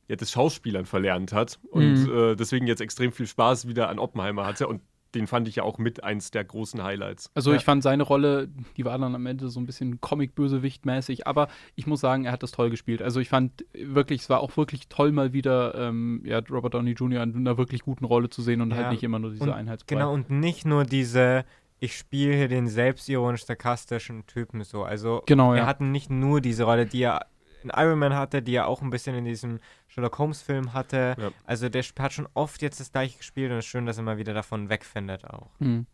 ja, 0.08 0.16
das 0.16 0.32
Schauspielern 0.32 0.88
verlernt 0.88 1.32
hat 1.32 1.60
und 1.70 2.08
mhm. 2.08 2.18
äh, 2.18 2.36
deswegen 2.36 2.66
jetzt 2.66 2.82
extrem 2.82 3.12
viel 3.12 3.28
Spaß 3.28 3.68
wieder 3.68 3.88
an 3.90 4.00
Oppenheimer 4.00 4.48
hatte. 4.48 4.68
Und 4.68 4.82
den 5.18 5.28
fand 5.28 5.48
ich 5.48 5.58
ja 5.58 5.64
auch 5.64 5.78
mit 5.78 6.04
eins 6.04 6.32
der 6.32 6.44
großen 6.44 6.84
Highlights. 6.84 7.32
Also 7.34 7.52
ja. 7.52 7.58
ich 7.58 7.66
fand 7.66 7.84
seine 7.84 8.04
Rolle, 8.04 8.50
die 8.78 8.86
war 8.86 8.98
dann 8.98 9.16
am 9.16 9.26
Ende 9.26 9.50
so 9.50 9.60
ein 9.60 9.66
bisschen 9.66 10.00
Comic-Bösewicht-mäßig, 10.00 11.26
aber 11.26 11.48
ich 11.76 11.88
muss 11.88 12.02
sagen, 12.02 12.26
er 12.26 12.32
hat 12.32 12.44
das 12.44 12.52
toll 12.52 12.70
gespielt. 12.70 13.02
Also 13.02 13.20
ich 13.20 13.30
fand 13.30 13.66
wirklich, 13.74 14.22
es 14.22 14.30
war 14.30 14.42
auch 14.42 14.56
wirklich 14.58 14.88
toll, 14.88 15.12
mal 15.12 15.34
wieder 15.34 15.76
ähm, 15.76 16.22
ja, 16.24 16.40
Robert 16.50 16.74
Downey 16.74 16.92
Jr. 16.92 17.24
in 17.24 17.36
einer 17.36 17.58
wirklich 17.58 17.82
guten 17.82 18.06
Rolle 18.06 18.30
zu 18.30 18.42
sehen 18.42 18.62
und 18.62 18.72
halt 18.72 18.80
ja. 18.80 18.86
halt 18.86 18.94
nicht 18.94 19.04
immer 19.04 19.20
nur 19.20 19.32
diese 19.32 19.54
Einheitsbrei. 19.54 19.96
Genau, 19.96 20.14
und 20.14 20.30
nicht 20.30 20.66
nur 20.66 20.86
diese 20.86 21.46
ich 21.80 21.96
spiele 21.96 22.36
hier 22.36 22.48
den 22.48 22.68
selbstironisch 22.68 23.46
sarkastischen 23.46 24.26
Typen 24.26 24.64
so. 24.64 24.84
Also 24.84 25.22
genau, 25.28 25.54
er 25.54 25.60
ja. 25.60 25.66
hat 25.68 25.80
nicht 25.80 26.10
nur 26.10 26.42
diese 26.42 26.64
Rolle, 26.64 26.88
die 26.88 27.04
er 27.04 27.28
in 27.68 27.72
Iron 27.76 28.00
Man 28.00 28.14
hatte, 28.14 28.42
die 28.42 28.56
er 28.56 28.68
auch 28.68 28.82
ein 28.82 28.90
bisschen 28.90 29.16
in 29.16 29.26
diesem 29.26 29.60
Sherlock 29.88 30.18
Holmes-Film 30.18 30.74
hatte. 30.74 31.16
Ja. 31.18 31.32
Also 31.46 31.70
der 31.70 31.84
hat 32.00 32.14
schon 32.14 32.28
oft 32.34 32.62
jetzt 32.62 32.80
das 32.80 32.92
gleiche 32.92 33.18
gespielt 33.18 33.52
und 33.52 33.58
es 33.58 33.66
ist 33.66 33.72
schön, 33.72 33.86
dass 33.86 33.98
er 33.98 34.04
mal 34.04 34.18
wieder 34.18 34.34
davon 34.34 34.70
wegfindet 34.70 35.26
auch. 35.26 35.50
Mhm. 35.60 35.86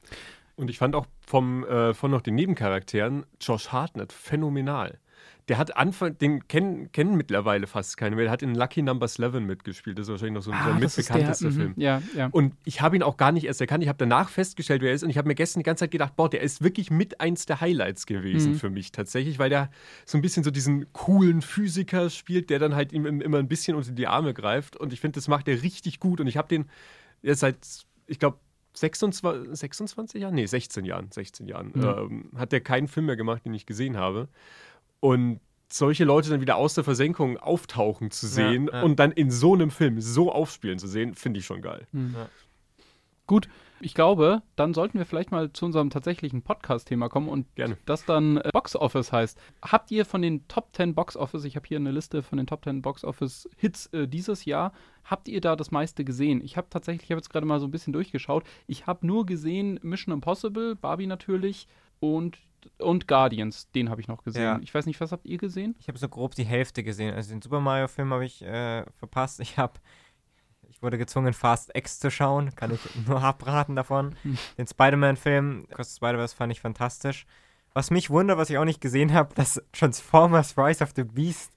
Und 0.56 0.70
ich 0.70 0.78
fand 0.78 0.96
auch 0.96 1.08
vom, 1.26 1.66
äh, 1.66 1.94
von 1.94 2.12
noch 2.12 2.22
den 2.22 2.36
Nebencharakteren 2.36 3.26
Josh 3.42 3.70
Hartnett 3.70 4.14
phänomenal. 4.14 5.00
Der 5.50 5.58
hat 5.58 5.76
Anfang, 5.76 6.18
den 6.18 6.48
kennen, 6.48 6.92
kennen 6.92 7.16
mittlerweile 7.16 7.68
fast 7.68 7.98
keine 7.98 8.16
mehr. 8.16 8.26
Der 8.26 8.32
hat 8.32 8.42
in 8.42 8.56
Lucky 8.56 8.82
Number 8.82 9.08
11 9.08 9.42
mitgespielt. 9.42 9.98
Das 9.98 10.08
ist 10.08 10.12
wahrscheinlich 10.12 10.36
noch 10.36 10.42
so, 10.44 10.52
ah, 10.52 10.74
ein 10.74 10.80
mitbekanntester 10.80 11.50
der, 11.50 11.54
Film. 11.54 11.74
Ja, 11.76 12.02
ja. 12.16 12.28
Und 12.32 12.56
ich 12.64 12.82
habe 12.82 12.96
ihn 12.96 13.04
auch 13.04 13.18
gar 13.18 13.32
nicht 13.32 13.46
erst 13.46 13.60
erkannt. 13.60 13.84
Ich 13.84 13.90
habe 13.90 13.98
danach 13.98 14.30
festgestellt, 14.30 14.82
wer 14.82 14.90
er 14.90 14.96
ist. 14.96 15.04
Und 15.04 15.10
ich 15.10 15.18
habe 15.18 15.28
mir 15.28 15.36
gestern 15.36 15.60
die 15.60 15.66
ganze 15.66 15.82
Zeit 15.82 15.92
gedacht, 15.92 16.16
boah, 16.16 16.30
der 16.30 16.42
ist 16.42 16.64
wirklich 16.64 16.92
mit 16.92 17.20
eins 17.20 17.46
der 17.46 17.60
Highlights 17.60 18.06
gewesen 18.06 18.54
mhm. 18.54 18.58
für 18.60 18.70
mich 18.70 18.92
tatsächlich, 18.92 19.38
weil 19.40 19.50
der 19.50 19.70
so 20.06 20.18
ein 20.18 20.22
bisschen 20.22 20.44
so 20.44 20.52
diesen 20.52 20.92
coolen 20.94 21.42
Physiker 21.42 22.10
spielt, 22.10 22.50
der 22.50 22.60
dann 22.60 22.76
halt 22.76 22.94
ihm 22.94 23.06
immer 23.06 23.40
ein 23.40 23.48
bisschen 23.48 23.76
unter 23.76 23.92
die 23.92 24.08
Arme 24.08 24.34
greift. 24.34 24.78
Und 24.78 24.94
ich 24.94 25.02
finde, 25.02 25.16
das 25.16 25.28
macht 25.28 25.48
er 25.48 25.62
richtig 25.62 26.00
gut. 26.00 26.22
Und 26.22 26.28
ich 26.28 26.38
habe 26.38 26.48
den 26.48 26.66
jetzt 27.22 27.40
seit, 27.40 27.58
ich 28.08 28.20
glaube, 28.20 28.38
26, 28.74 29.56
26 29.56 30.22
Jahren? 30.22 30.36
Nee, 30.36 30.46
16 30.46 30.86
Jahren. 30.86 31.12
16 31.12 31.48
Jahren. 31.48 31.72
Mhm. 31.74 31.84
Ähm, 31.84 32.32
hat 32.36 32.52
der 32.52 32.62
keinen 32.62 32.88
Film 32.88 33.06
mehr 33.06 33.16
gemacht, 33.16 33.46
den 33.46 33.54
ich 33.54 33.66
gesehen 33.66 33.98
habe. 33.98 34.30
Und 35.04 35.42
solche 35.70 36.06
Leute 36.06 36.30
dann 36.30 36.40
wieder 36.40 36.56
aus 36.56 36.76
der 36.76 36.86
Versenkung 36.86 37.36
auftauchen 37.36 38.10
zu 38.10 38.26
sehen 38.26 38.68
ja, 38.68 38.78
ja. 38.78 38.84
und 38.84 39.00
dann 39.00 39.12
in 39.12 39.32
so 39.32 39.54
einem 39.54 39.70
Film 39.70 40.00
so 40.00 40.32
aufspielen 40.32 40.80
zu 40.80 40.88
sehen, 40.88 41.14
finde 41.14 41.42
ich 41.42 41.46
schon 41.46 41.62
geil. 41.62 41.88
Mhm. 41.92 42.16
Ja. 42.18 42.30
Gut, 43.28 43.50
ich 43.82 43.96
glaube, 43.96 44.44
dann 44.56 44.74
sollten 44.74 44.98
wir 44.98 45.06
vielleicht 45.06 45.30
mal 45.30 45.52
zu 45.52 45.66
unserem 45.66 45.90
tatsächlichen 45.90 46.42
Podcast-Thema 46.42 47.10
kommen 47.10 47.28
und 47.28 47.54
Gerne. 47.56 47.78
das 47.86 48.06
dann 48.06 48.38
äh, 48.38 48.50
Box 48.54 48.78
Office 48.78 49.12
heißt. 49.12 49.38
Habt 49.62 49.92
ihr 49.92 50.06
von 50.06 50.22
den 50.22 50.48
Top 50.48 50.70
10 50.74 50.96
Box 50.96 51.18
Office, 51.18 51.44
ich 51.44 51.58
habe 51.58 51.68
hier 51.68 51.80
eine 51.80 51.92
Liste 51.92 52.24
von 52.24 52.38
den 52.38 52.48
Top 52.48 52.64
10 52.64 52.82
Box 52.82 53.04
Office 53.04 53.50
Hits 53.58 53.88
äh, 53.88 54.08
dieses 54.08 54.46
Jahr, 54.46 54.72
habt 55.04 55.28
ihr 55.28 55.42
da 55.42 55.58
das 55.58 55.72
meiste 55.72 56.06
gesehen? 56.06 56.40
Ich 56.40 56.56
habe 56.56 56.68
tatsächlich, 56.70 57.04
ich 57.04 57.12
habe 57.12 57.20
jetzt 57.20 57.30
gerade 57.30 57.46
mal 57.46 57.60
so 57.60 57.68
ein 57.68 57.72
bisschen 57.72 57.92
durchgeschaut. 57.92 58.46
Ich 58.68 58.88
habe 58.88 59.06
nur 59.06 59.26
gesehen 59.26 59.82
Mission 59.84 60.14
Impossible, 60.14 60.78
Barbie 60.78 61.08
natürlich 61.08 61.68
und 62.00 62.38
und 62.78 63.08
Guardians, 63.08 63.70
den 63.72 63.90
habe 63.90 64.02
ich 64.02 64.08
noch 64.08 64.24
gesehen. 64.24 64.44
Ja. 64.44 64.60
Ich 64.62 64.74
weiß 64.74 64.86
nicht, 64.86 65.00
was 65.02 65.12
habt 65.12 65.26
ihr 65.26 65.38
gesehen? 65.38 65.76
Ich 65.80 65.88
habe 65.88 65.98
so 65.98 66.10
grob 66.10 66.36
die 66.36 66.44
Hälfte 66.44 66.84
gesehen. 66.84 67.14
Also 67.14 67.32
den 67.32 67.42
Super 67.42 67.60
Mario-Film 67.60 68.14
habe 68.14 68.26
ich 68.26 68.42
äh, 68.42 68.86
verpasst. 68.98 69.40
Ich 69.40 69.58
habe, 69.58 69.74
ich 70.70 70.82
wurde 70.82 70.98
gezwungen, 70.98 71.34
Fast 71.34 71.72
X 71.76 72.00
zu 72.00 72.12
schauen. 72.12 72.56
Kann 72.56 72.74
ich 72.74 72.82
nur 73.08 73.22
abraten 73.22 73.76
davon. 73.76 74.16
Den 74.58 74.68
Spider-Man-Film, 74.68 75.68
Cross 75.70 75.96
Spider-Verse, 75.98 76.36
fand 76.36 76.52
ich 76.52 76.62
fantastisch. 76.62 77.26
Was 77.74 77.90
mich 77.90 78.10
wundert, 78.10 78.38
was 78.38 78.50
ich 78.50 78.58
auch 78.58 78.66
nicht 78.66 78.82
gesehen 78.82 79.14
habe, 79.14 79.34
dass 79.36 79.62
Transformers 79.72 80.58
Rise 80.58 80.84
of 80.84 80.92
the 80.96 81.04
Beast 81.04 81.52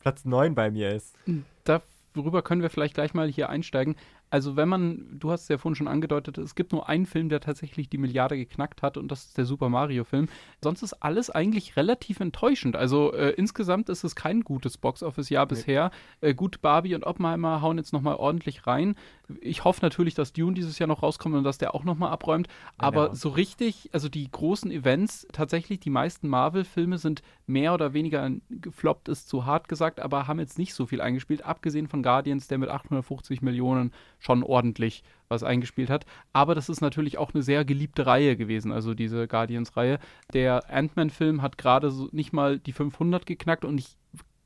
Platz 0.00 0.24
9 0.24 0.54
bei 0.54 0.70
mir 0.70 0.92
ist. 0.92 1.16
Darüber 1.64 2.42
können 2.42 2.60
wir 2.60 2.68
vielleicht 2.68 2.94
gleich 2.94 3.14
mal 3.14 3.28
hier 3.28 3.48
einsteigen. 3.48 3.96
Also 4.34 4.56
wenn 4.56 4.68
man, 4.68 5.06
du 5.12 5.30
hast 5.30 5.42
es 5.42 5.48
ja 5.48 5.58
vorhin 5.58 5.76
schon 5.76 5.86
angedeutet, 5.86 6.38
es 6.38 6.56
gibt 6.56 6.72
nur 6.72 6.88
einen 6.88 7.06
Film, 7.06 7.28
der 7.28 7.38
tatsächlich 7.38 7.88
die 7.88 7.98
Milliarde 7.98 8.36
geknackt 8.36 8.82
hat 8.82 8.96
und 8.96 9.06
das 9.12 9.26
ist 9.26 9.38
der 9.38 9.44
Super 9.44 9.68
Mario-Film. 9.68 10.28
Sonst 10.60 10.82
ist 10.82 10.94
alles 10.94 11.30
eigentlich 11.30 11.76
relativ 11.76 12.18
enttäuschend. 12.18 12.74
Also 12.74 13.12
äh, 13.12 13.30
insgesamt 13.36 13.88
ist 13.88 14.02
es 14.02 14.16
kein 14.16 14.40
gutes 14.40 14.76
Box-Office-Jahr 14.76 15.44
nee. 15.44 15.50
bisher. 15.50 15.92
Äh, 16.20 16.34
gut, 16.34 16.60
Barbie 16.62 16.96
und 16.96 17.04
Oppenheimer 17.04 17.62
hauen 17.62 17.78
jetzt 17.78 17.92
nochmal 17.92 18.16
ordentlich 18.16 18.66
rein. 18.66 18.96
Ich 19.40 19.62
hoffe 19.62 19.82
natürlich, 19.82 20.14
dass 20.14 20.32
Dune 20.32 20.54
dieses 20.54 20.80
Jahr 20.80 20.88
noch 20.88 21.04
rauskommt 21.04 21.36
und 21.36 21.44
dass 21.44 21.58
der 21.58 21.72
auch 21.72 21.84
nochmal 21.84 22.10
abräumt. 22.10 22.48
Aber 22.76 23.04
genau. 23.04 23.14
so 23.14 23.28
richtig, 23.28 23.90
also 23.92 24.08
die 24.08 24.28
großen 24.28 24.72
Events, 24.72 25.28
tatsächlich 25.32 25.78
die 25.78 25.90
meisten 25.90 26.26
Marvel-Filme 26.26 26.98
sind 26.98 27.22
mehr 27.46 27.72
oder 27.72 27.92
weniger 27.92 28.28
gefloppt, 28.50 29.08
ist 29.08 29.28
zu 29.28 29.46
hart 29.46 29.68
gesagt, 29.68 30.00
aber 30.00 30.26
haben 30.26 30.40
jetzt 30.40 30.58
nicht 30.58 30.74
so 30.74 30.86
viel 30.86 31.00
eingespielt, 31.00 31.44
abgesehen 31.44 31.86
von 31.86 32.02
Guardians, 32.02 32.48
der 32.48 32.58
mit 32.58 32.68
850 32.68 33.40
Millionen 33.40 33.92
schon 34.24 34.42
ordentlich 34.42 35.02
was 35.28 35.42
eingespielt 35.42 35.90
hat. 35.90 36.06
Aber 36.32 36.54
das 36.54 36.68
ist 36.68 36.80
natürlich 36.80 37.18
auch 37.18 37.34
eine 37.34 37.42
sehr 37.42 37.64
geliebte 37.64 38.06
Reihe 38.06 38.36
gewesen, 38.36 38.72
also 38.72 38.94
diese 38.94 39.26
Guardians-Reihe. 39.26 39.98
Der 40.32 40.70
Ant-Man-Film 40.70 41.42
hat 41.42 41.58
gerade 41.58 41.90
so 41.90 42.08
nicht 42.12 42.32
mal 42.32 42.58
die 42.58 42.72
500 42.72 43.26
geknackt 43.26 43.64
und 43.64 43.78
ich 43.78 43.96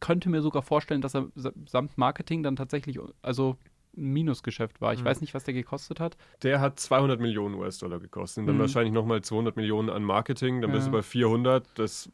könnte 0.00 0.28
mir 0.28 0.42
sogar 0.42 0.62
vorstellen, 0.62 1.00
dass 1.00 1.14
er 1.14 1.28
samt 1.66 1.98
Marketing 1.98 2.42
dann 2.42 2.56
tatsächlich, 2.56 2.98
also 3.22 3.56
ein 3.96 4.12
Minusgeschäft 4.12 4.80
war. 4.80 4.92
Ich 4.92 5.00
mhm. 5.00 5.06
weiß 5.06 5.20
nicht, 5.20 5.34
was 5.34 5.44
der 5.44 5.54
gekostet 5.54 6.00
hat. 6.00 6.16
Der 6.42 6.60
hat 6.60 6.78
200 6.78 7.20
Millionen 7.20 7.54
US-Dollar 7.54 7.98
gekostet. 7.98 8.42
Und 8.42 8.46
dann 8.46 8.56
mhm. 8.56 8.60
wahrscheinlich 8.60 8.92
nochmal 8.92 9.22
200 9.22 9.56
Millionen 9.56 9.90
an 9.90 10.04
Marketing. 10.04 10.60
Dann 10.60 10.70
ja. 10.70 10.76
bist 10.76 10.88
du 10.88 10.92
bei 10.92 11.02
400. 11.02 11.66
Das 11.74 12.10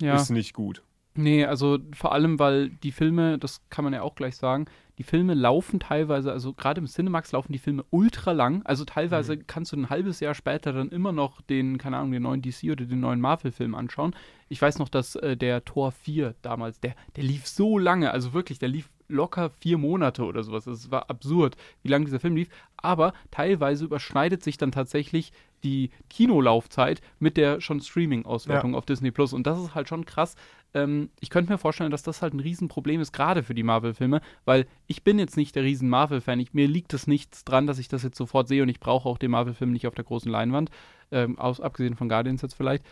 ja. 0.00 0.14
ist 0.14 0.30
nicht 0.30 0.54
gut. 0.54 0.82
Nee, 1.14 1.44
also 1.44 1.78
vor 1.92 2.12
allem, 2.12 2.38
weil 2.38 2.70
die 2.70 2.92
Filme, 2.92 3.38
das 3.38 3.60
kann 3.68 3.84
man 3.84 3.92
ja 3.92 4.02
auch 4.02 4.14
gleich 4.14 4.36
sagen, 4.36 4.66
die 5.00 5.04
Filme 5.04 5.32
laufen 5.32 5.80
teilweise, 5.80 6.30
also 6.30 6.52
gerade 6.52 6.78
im 6.78 6.86
Cinemax 6.86 7.32
laufen 7.32 7.54
die 7.54 7.58
Filme 7.58 7.86
ultra 7.88 8.32
lang. 8.32 8.60
Also 8.66 8.84
teilweise 8.84 9.36
mhm. 9.36 9.46
kannst 9.46 9.72
du 9.72 9.78
ein 9.78 9.88
halbes 9.88 10.20
Jahr 10.20 10.34
später 10.34 10.74
dann 10.74 10.90
immer 10.90 11.10
noch 11.10 11.40
den, 11.40 11.78
keine 11.78 11.96
Ahnung, 11.96 12.12
den 12.12 12.24
neuen 12.24 12.42
DC 12.42 12.64
oder 12.64 12.84
den 12.84 13.00
neuen 13.00 13.18
Marvel-Film 13.18 13.74
anschauen. 13.74 14.14
Ich 14.50 14.60
weiß 14.60 14.78
noch, 14.78 14.90
dass 14.90 15.16
äh, 15.16 15.38
der 15.38 15.64
Tor 15.64 15.92
4 15.92 16.34
damals, 16.42 16.80
der, 16.80 16.94
der 17.16 17.24
lief 17.24 17.46
so 17.46 17.78
lange, 17.78 18.10
also 18.10 18.34
wirklich, 18.34 18.58
der 18.58 18.68
lief 18.68 18.90
locker 19.10 19.50
vier 19.50 19.78
Monate 19.78 20.24
oder 20.24 20.42
sowas. 20.42 20.66
Es 20.66 20.90
war 20.90 21.10
absurd, 21.10 21.56
wie 21.82 21.88
lange 21.88 22.06
dieser 22.06 22.20
Film 22.20 22.36
lief. 22.36 22.48
Aber 22.76 23.12
teilweise 23.30 23.84
überschneidet 23.84 24.42
sich 24.42 24.56
dann 24.56 24.72
tatsächlich 24.72 25.32
die 25.62 25.90
Kinolaufzeit 26.08 27.02
mit 27.18 27.36
der 27.36 27.60
schon 27.60 27.80
Streaming-Auswertung 27.80 28.72
ja. 28.72 28.78
auf 28.78 28.86
Disney 28.86 29.10
Plus. 29.10 29.32
Und 29.32 29.46
das 29.46 29.60
ist 29.60 29.74
halt 29.74 29.88
schon 29.88 30.06
krass. 30.06 30.34
Ähm, 30.72 31.10
ich 31.20 31.30
könnte 31.30 31.52
mir 31.52 31.58
vorstellen, 31.58 31.90
dass 31.90 32.02
das 32.02 32.22
halt 32.22 32.34
ein 32.34 32.40
Riesenproblem 32.40 33.00
ist, 33.00 33.12
gerade 33.12 33.42
für 33.42 33.54
die 33.54 33.62
Marvel-Filme, 33.62 34.20
weil 34.44 34.66
ich 34.86 35.02
bin 35.02 35.18
jetzt 35.18 35.36
nicht 35.36 35.54
der 35.56 35.64
riesen 35.64 35.88
Marvel-Fan. 35.88 36.44
Mir 36.52 36.68
liegt 36.68 36.94
es 36.94 37.06
nichts 37.06 37.44
dran, 37.44 37.66
dass 37.66 37.78
ich 37.78 37.88
das 37.88 38.02
jetzt 38.02 38.16
sofort 38.16 38.48
sehe 38.48 38.62
und 38.62 38.68
ich 38.68 38.80
brauche 38.80 39.08
auch 39.08 39.18
den 39.18 39.32
Marvel-Film 39.32 39.72
nicht 39.72 39.86
auf 39.86 39.94
der 39.94 40.04
großen 40.04 40.30
Leinwand. 40.30 40.70
Ähm, 41.12 41.38
aus, 41.38 41.60
abgesehen 41.60 41.96
von 41.96 42.08
Guardians 42.08 42.42
jetzt 42.42 42.54
vielleicht. 42.54 42.84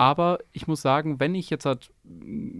Aber 0.00 0.38
ich 0.52 0.66
muss 0.66 0.80
sagen, 0.80 1.20
wenn 1.20 1.34
ich 1.34 1.50
jetzt 1.50 1.66
halt, 1.66 1.92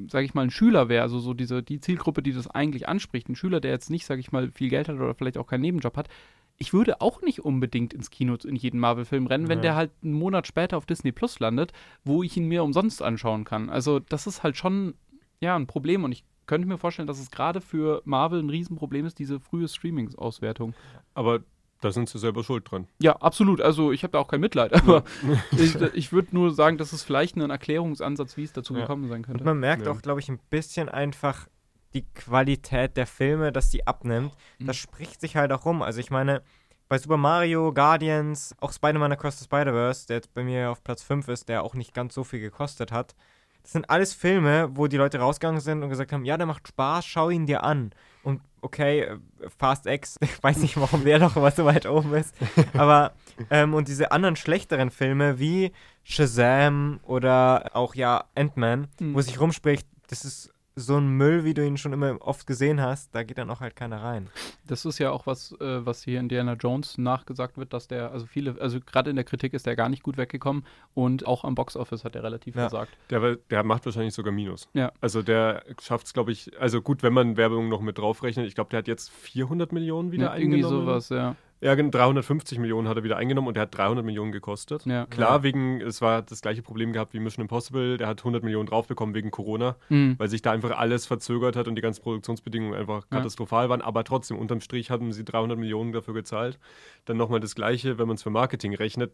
sage 0.08 0.26
ich 0.26 0.34
mal, 0.34 0.42
ein 0.42 0.50
Schüler 0.50 0.90
wäre, 0.90 1.00
also 1.00 1.18
so 1.20 1.32
diese, 1.32 1.62
die 1.62 1.80
Zielgruppe, 1.80 2.22
die 2.22 2.34
das 2.34 2.48
eigentlich 2.48 2.86
anspricht, 2.86 3.30
ein 3.30 3.34
Schüler, 3.34 3.60
der 3.60 3.70
jetzt 3.70 3.88
nicht, 3.88 4.04
sage 4.04 4.20
ich 4.20 4.30
mal, 4.30 4.50
viel 4.50 4.68
Geld 4.68 4.90
hat 4.90 4.96
oder 4.96 5.14
vielleicht 5.14 5.38
auch 5.38 5.46
keinen 5.46 5.62
Nebenjob 5.62 5.96
hat, 5.96 6.10
ich 6.58 6.74
würde 6.74 7.00
auch 7.00 7.22
nicht 7.22 7.42
unbedingt 7.42 7.94
ins 7.94 8.10
Kino 8.10 8.36
in 8.44 8.56
jeden 8.56 8.78
Marvel-Film 8.78 9.26
rennen, 9.26 9.48
wenn 9.48 9.60
ja. 9.60 9.62
der 9.62 9.74
halt 9.74 9.90
einen 10.02 10.12
Monat 10.12 10.48
später 10.48 10.76
auf 10.76 10.84
Disney 10.84 11.12
Plus 11.12 11.40
landet, 11.40 11.72
wo 12.04 12.22
ich 12.22 12.36
ihn 12.36 12.44
mir 12.44 12.62
umsonst 12.62 13.00
anschauen 13.00 13.44
kann. 13.44 13.70
Also 13.70 14.00
das 14.00 14.26
ist 14.26 14.42
halt 14.42 14.58
schon 14.58 14.92
ja 15.40 15.56
ein 15.56 15.66
Problem 15.66 16.04
und 16.04 16.12
ich 16.12 16.24
könnte 16.44 16.68
mir 16.68 16.76
vorstellen, 16.76 17.08
dass 17.08 17.20
es 17.20 17.30
gerade 17.30 17.62
für 17.62 18.02
Marvel 18.04 18.42
ein 18.42 18.50
Riesenproblem 18.50 19.06
ist, 19.06 19.18
diese 19.18 19.40
frühe 19.40 19.66
Streaming-Auswertung. 19.66 20.74
Aber 21.14 21.40
da 21.80 21.92
sind 21.92 22.08
sie 22.08 22.18
selber 22.18 22.44
schuld 22.44 22.70
dran. 22.70 22.86
Ja, 23.00 23.16
absolut. 23.16 23.60
Also 23.60 23.92
ich 23.92 24.02
habe 24.02 24.12
da 24.12 24.18
auch 24.18 24.28
kein 24.28 24.40
Mitleid, 24.40 24.72
aber 24.74 25.04
ich, 25.52 25.74
ich 25.94 26.12
würde 26.12 26.28
nur 26.32 26.52
sagen, 26.52 26.78
das 26.78 26.92
ist 26.92 27.02
vielleicht 27.02 27.36
ein 27.36 27.50
Erklärungsansatz, 27.50 28.36
wie 28.36 28.44
es 28.44 28.52
dazu 28.52 28.74
ja. 28.74 28.80
gekommen 28.80 29.08
sein 29.08 29.22
könnte. 29.22 29.40
Und 29.40 29.46
man 29.46 29.58
merkt 29.58 29.86
ja. 29.86 29.92
auch, 29.92 30.02
glaube 30.02 30.20
ich, 30.20 30.28
ein 30.28 30.38
bisschen 30.50 30.88
einfach, 30.88 31.48
die 31.94 32.04
Qualität 32.14 32.96
der 32.96 33.06
Filme, 33.06 33.52
dass 33.52 33.70
die 33.70 33.86
abnimmt, 33.86 34.32
mhm. 34.58 34.66
das 34.66 34.76
spricht 34.76 35.20
sich 35.20 35.36
halt 35.36 35.52
auch 35.52 35.64
rum. 35.64 35.82
Also 35.82 36.00
ich 36.00 36.10
meine, 36.10 36.42
bei 36.88 36.98
Super 36.98 37.16
Mario, 37.16 37.72
Guardians, 37.72 38.54
auch 38.60 38.72
Spider-Man 38.72 39.12
Across 39.12 39.38
the 39.38 39.44
Spider-Verse, 39.44 40.06
der 40.06 40.16
jetzt 40.16 40.34
bei 40.34 40.44
mir 40.44 40.70
auf 40.70 40.82
Platz 40.82 41.02
5 41.02 41.28
ist, 41.28 41.48
der 41.48 41.62
auch 41.62 41.74
nicht 41.74 41.94
ganz 41.94 42.14
so 42.14 42.24
viel 42.24 42.40
gekostet 42.40 42.92
hat. 42.92 43.14
Das 43.62 43.72
sind 43.72 43.88
alles 43.90 44.14
Filme, 44.14 44.70
wo 44.74 44.86
die 44.86 44.96
Leute 44.96 45.18
rausgegangen 45.18 45.60
sind 45.60 45.82
und 45.82 45.88
gesagt 45.90 46.12
haben, 46.12 46.24
ja, 46.24 46.36
der 46.36 46.46
macht 46.46 46.68
Spaß, 46.68 47.04
schau 47.04 47.30
ihn 47.30 47.46
dir 47.46 47.62
an. 47.62 47.92
Und 48.22 48.40
okay, 48.60 49.02
äh, 49.02 49.18
Fast 49.58 49.86
X, 49.86 50.16
ich 50.20 50.42
weiß 50.42 50.58
nicht, 50.58 50.78
warum 50.78 51.04
der 51.04 51.18
noch 51.18 51.36
immer 51.36 51.50
so 51.50 51.64
weit 51.64 51.86
oben 51.86 52.14
ist. 52.14 52.34
Aber, 52.74 53.12
ähm, 53.50 53.74
und 53.74 53.88
diese 53.88 54.12
anderen 54.12 54.36
schlechteren 54.36 54.90
Filme 54.90 55.38
wie 55.38 55.72
Shazam 56.04 57.00
oder 57.04 57.70
auch 57.74 57.94
ja 57.94 58.24
Ant-Man, 58.34 58.88
mhm. 58.98 59.14
wo 59.14 59.20
sich 59.20 59.40
rumspricht, 59.40 59.86
das 60.08 60.24
ist 60.24 60.50
so 60.86 60.96
ein 60.96 61.08
Müll, 61.08 61.44
wie 61.44 61.54
du 61.54 61.64
ihn 61.64 61.76
schon 61.76 61.92
immer 61.92 62.16
oft 62.20 62.46
gesehen 62.46 62.80
hast, 62.80 63.14
da 63.14 63.22
geht 63.22 63.38
dann 63.38 63.50
auch 63.50 63.60
halt 63.60 63.76
keiner 63.76 64.02
rein. 64.02 64.28
Das 64.66 64.84
ist 64.84 64.98
ja 64.98 65.10
auch 65.10 65.26
was, 65.26 65.52
äh, 65.60 65.84
was 65.84 66.02
hier 66.02 66.20
Indiana 66.20 66.54
Jones 66.54 66.98
nachgesagt 66.98 67.58
wird, 67.58 67.72
dass 67.72 67.88
der, 67.88 68.12
also 68.12 68.26
viele, 68.26 68.60
also 68.60 68.80
gerade 68.80 69.10
in 69.10 69.16
der 69.16 69.24
Kritik 69.24 69.54
ist 69.54 69.66
der 69.66 69.76
gar 69.76 69.88
nicht 69.88 70.02
gut 70.02 70.16
weggekommen 70.16 70.64
und 70.94 71.26
auch 71.26 71.44
am 71.44 71.54
Boxoffice 71.54 72.04
hat 72.04 72.16
er 72.16 72.22
relativ 72.22 72.54
ja. 72.54 72.62
versagt. 72.68 72.96
Der, 73.10 73.36
der 73.36 73.64
macht 73.64 73.84
wahrscheinlich 73.84 74.14
sogar 74.14 74.32
Minus. 74.32 74.68
Ja. 74.74 74.92
Also 75.00 75.22
der 75.22 75.64
schafft 75.80 76.06
es, 76.06 76.12
glaube 76.12 76.32
ich, 76.32 76.58
also 76.60 76.82
gut, 76.82 77.02
wenn 77.02 77.12
man 77.12 77.36
Werbung 77.36 77.68
noch 77.68 77.80
mit 77.80 77.98
draufrechnet, 77.98 78.46
ich 78.46 78.54
glaube, 78.54 78.70
der 78.70 78.78
hat 78.78 78.88
jetzt 78.88 79.10
400 79.10 79.72
Millionen 79.72 80.12
wieder 80.12 80.26
ja, 80.26 80.30
eingenommen. 80.32 80.62
Irgendwie 80.62 80.84
sowas, 80.84 81.08
ja. 81.08 81.36
Ja, 81.62 81.74
350 81.74 82.58
Millionen 82.58 82.88
hat 82.88 82.96
er 82.96 83.04
wieder 83.04 83.18
eingenommen 83.18 83.48
und 83.48 83.54
der 83.54 83.64
hat 83.64 83.76
300 83.76 84.04
Millionen 84.04 84.32
gekostet. 84.32 84.86
Ja. 84.86 85.04
Klar, 85.06 85.38
ja. 85.38 85.42
wegen, 85.42 85.80
es 85.82 86.00
war 86.00 86.22
das 86.22 86.40
gleiche 86.40 86.62
Problem 86.62 86.94
gehabt 86.94 87.12
wie 87.12 87.20
Mission 87.20 87.42
Impossible, 87.42 87.98
der 87.98 88.08
hat 88.08 88.20
100 88.20 88.42
Millionen 88.42 88.66
draufbekommen 88.66 89.14
wegen 89.14 89.30
Corona, 89.30 89.76
mhm. 89.90 90.14
weil 90.18 90.28
sich 90.28 90.40
da 90.40 90.52
einfach 90.52 90.76
alles 90.78 91.04
verzögert 91.06 91.56
hat 91.56 91.68
und 91.68 91.74
die 91.74 91.82
ganzen 91.82 92.02
Produktionsbedingungen 92.02 92.74
einfach 92.74 93.04
ja. 93.10 93.18
katastrophal 93.18 93.68
waren. 93.68 93.82
Aber 93.82 94.04
trotzdem, 94.04 94.38
unterm 94.38 94.62
Strich 94.62 94.90
hatten 94.90 95.12
sie 95.12 95.24
300 95.24 95.58
Millionen 95.58 95.92
dafür 95.92 96.14
gezahlt. 96.14 96.58
Dann 97.04 97.18
nochmal 97.18 97.40
das 97.40 97.54
gleiche, 97.54 97.98
wenn 97.98 98.06
man 98.06 98.14
es 98.14 98.22
für 98.22 98.30
Marketing 98.30 98.74
rechnet, 98.74 99.12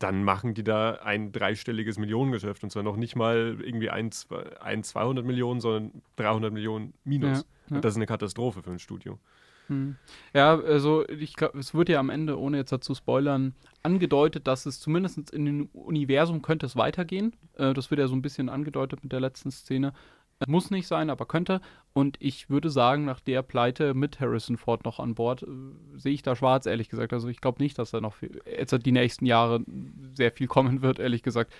dann 0.00 0.24
machen 0.24 0.54
die 0.54 0.64
da 0.64 0.94
ein 1.04 1.30
dreistelliges 1.30 1.98
Millionengeschäft 1.98 2.64
und 2.64 2.70
zwar 2.70 2.82
noch 2.82 2.96
nicht 2.96 3.14
mal 3.14 3.56
irgendwie 3.62 3.90
ein, 3.90 4.10
ein 4.60 4.82
200 4.82 5.24
Millionen, 5.24 5.60
sondern 5.60 6.02
300 6.16 6.52
Millionen 6.52 6.94
minus. 7.04 7.46
Und 7.70 7.84
das 7.84 7.92
ist 7.92 7.96
eine 7.96 8.06
Katastrophe 8.06 8.62
für 8.62 8.70
ein 8.70 8.80
Studio. 8.80 9.18
Hm. 9.68 9.96
Ja, 10.34 10.58
also 10.58 11.08
ich 11.08 11.34
glaube, 11.34 11.58
es 11.58 11.74
wird 11.74 11.88
ja 11.88 11.98
am 11.98 12.10
Ende, 12.10 12.38
ohne 12.38 12.58
jetzt 12.58 12.72
dazu 12.72 12.94
spoilern, 12.94 13.54
angedeutet, 13.82 14.46
dass 14.46 14.66
es 14.66 14.80
zumindest 14.80 15.30
in 15.30 15.44
dem 15.44 15.66
Universum 15.72 16.42
könnte 16.42 16.66
es 16.66 16.76
weitergehen. 16.76 17.34
Äh, 17.56 17.72
das 17.72 17.90
wird 17.90 18.00
ja 18.00 18.08
so 18.08 18.14
ein 18.14 18.22
bisschen 18.22 18.48
angedeutet 18.48 19.02
mit 19.02 19.12
der 19.12 19.20
letzten 19.20 19.50
Szene. 19.50 19.92
Äh, 20.40 20.50
muss 20.50 20.70
nicht 20.70 20.86
sein, 20.86 21.10
aber 21.10 21.26
könnte. 21.26 21.60
Und 21.92 22.16
ich 22.20 22.50
würde 22.50 22.68
sagen, 22.70 23.04
nach 23.04 23.20
der 23.20 23.42
Pleite 23.42 23.94
mit 23.94 24.20
Harrison 24.20 24.56
Ford 24.56 24.84
noch 24.84 25.00
an 25.00 25.14
Bord, 25.14 25.44
äh, 25.44 25.46
sehe 25.96 26.12
ich 26.12 26.22
da 26.22 26.36
schwarz, 26.36 26.66
ehrlich 26.66 26.88
gesagt. 26.88 27.12
Also 27.12 27.28
ich 27.28 27.40
glaube 27.40 27.62
nicht, 27.62 27.78
dass 27.78 27.90
da 27.90 28.00
noch 28.00 28.14
viel, 28.14 28.42
jetzt 28.46 28.74
die 28.84 28.92
nächsten 28.92 29.26
Jahre 29.26 29.64
sehr 30.12 30.32
viel 30.32 30.46
kommen 30.46 30.82
wird, 30.82 30.98
ehrlich 30.98 31.22
gesagt. 31.22 31.52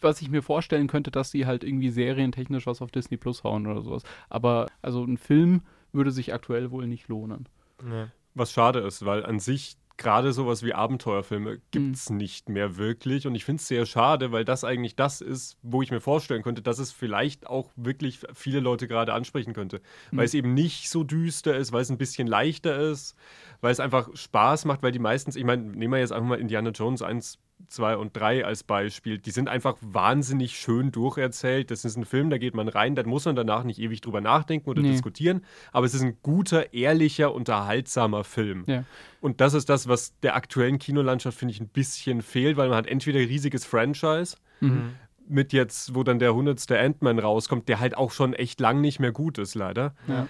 Was 0.00 0.22
ich 0.22 0.30
mir 0.30 0.42
vorstellen 0.42 0.86
könnte, 0.86 1.10
dass 1.10 1.30
sie 1.30 1.46
halt 1.46 1.64
irgendwie 1.64 1.90
serientechnisch 1.90 2.66
was 2.66 2.80
auf 2.80 2.90
Disney 2.90 3.16
Plus 3.18 3.44
hauen 3.44 3.66
oder 3.66 3.82
sowas. 3.82 4.02
Aber 4.28 4.66
also 4.80 5.04
ein 5.04 5.18
Film 5.18 5.62
würde 5.92 6.10
sich 6.10 6.32
aktuell 6.32 6.70
wohl 6.70 6.86
nicht 6.86 7.08
lohnen. 7.08 7.48
Nee. 7.82 8.06
Was 8.34 8.52
schade 8.52 8.80
ist, 8.80 9.04
weil 9.04 9.24
an 9.24 9.40
sich 9.40 9.76
gerade 10.00 10.32
sowas 10.32 10.62
wie 10.62 10.72
Abenteuerfilme 10.72 11.60
gibt 11.70 11.94
es 11.94 12.08
mhm. 12.08 12.16
nicht 12.16 12.48
mehr 12.48 12.78
wirklich. 12.78 13.26
Und 13.26 13.34
ich 13.34 13.44
finde 13.44 13.60
es 13.60 13.68
sehr 13.68 13.84
schade, 13.84 14.32
weil 14.32 14.44
das 14.46 14.64
eigentlich 14.64 14.96
das 14.96 15.20
ist, 15.20 15.58
wo 15.62 15.82
ich 15.82 15.90
mir 15.90 16.00
vorstellen 16.00 16.42
könnte, 16.42 16.62
dass 16.62 16.78
es 16.78 16.90
vielleicht 16.90 17.46
auch 17.46 17.70
wirklich 17.76 18.20
viele 18.32 18.60
Leute 18.60 18.88
gerade 18.88 19.12
ansprechen 19.12 19.52
könnte. 19.52 19.82
Mhm. 20.10 20.16
Weil 20.16 20.24
es 20.24 20.34
eben 20.34 20.54
nicht 20.54 20.88
so 20.88 21.04
düster 21.04 21.54
ist, 21.56 21.72
weil 21.72 21.82
es 21.82 21.90
ein 21.90 21.98
bisschen 21.98 22.26
leichter 22.26 22.78
ist, 22.78 23.14
weil 23.60 23.72
es 23.72 23.80
einfach 23.80 24.08
Spaß 24.14 24.64
macht, 24.64 24.82
weil 24.82 24.92
die 24.92 24.98
meistens, 24.98 25.36
ich 25.36 25.44
meine, 25.44 25.62
nehmen 25.62 25.92
wir 25.92 26.00
jetzt 26.00 26.12
einfach 26.12 26.28
mal 26.28 26.40
Indiana 26.40 26.70
Jones 26.70 27.02
1 27.02 27.38
2 27.68 27.96
und 27.96 28.16
3 28.16 28.44
als 28.44 28.62
Beispiel, 28.62 29.18
die 29.18 29.30
sind 29.30 29.48
einfach 29.48 29.76
wahnsinnig 29.80 30.58
schön 30.58 30.92
durcherzählt. 30.92 31.70
Das 31.70 31.84
ist 31.84 31.96
ein 31.96 32.04
Film, 32.04 32.30
da 32.30 32.38
geht 32.38 32.54
man 32.54 32.68
rein, 32.68 32.94
da 32.94 33.02
muss 33.04 33.24
man 33.24 33.36
danach 33.36 33.64
nicht 33.64 33.78
ewig 33.78 34.00
drüber 34.00 34.20
nachdenken 34.20 34.68
oder 34.68 34.82
nee. 34.82 34.92
diskutieren, 34.92 35.44
aber 35.72 35.86
es 35.86 35.94
ist 35.94 36.02
ein 36.02 36.18
guter, 36.22 36.72
ehrlicher, 36.72 37.34
unterhaltsamer 37.34 38.24
Film. 38.24 38.64
Ja. 38.66 38.84
Und 39.20 39.40
das 39.40 39.54
ist 39.54 39.68
das, 39.68 39.88
was 39.88 40.18
der 40.20 40.34
aktuellen 40.34 40.78
Kinolandschaft, 40.78 41.38
finde 41.38 41.52
ich, 41.52 41.60
ein 41.60 41.68
bisschen 41.68 42.22
fehlt, 42.22 42.56
weil 42.56 42.68
man 42.68 42.78
hat 42.78 42.86
entweder 42.86 43.20
ein 43.20 43.26
riesiges 43.26 43.64
Franchise, 43.64 44.36
mhm. 44.60 44.94
mit 45.28 45.52
jetzt, 45.52 45.94
wo 45.94 46.02
dann 46.02 46.18
der 46.18 46.30
100. 46.30 46.70
Ant-Man 46.72 47.18
rauskommt, 47.18 47.68
der 47.68 47.80
halt 47.80 47.96
auch 47.96 48.12
schon 48.12 48.34
echt 48.34 48.60
lang 48.60 48.80
nicht 48.80 49.00
mehr 49.00 49.12
gut 49.12 49.38
ist, 49.38 49.54
leider. 49.54 49.94
Ja. 50.08 50.26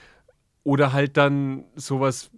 Oder 0.62 0.92
halt 0.92 1.16
dann 1.16 1.64
sowas 1.74 2.30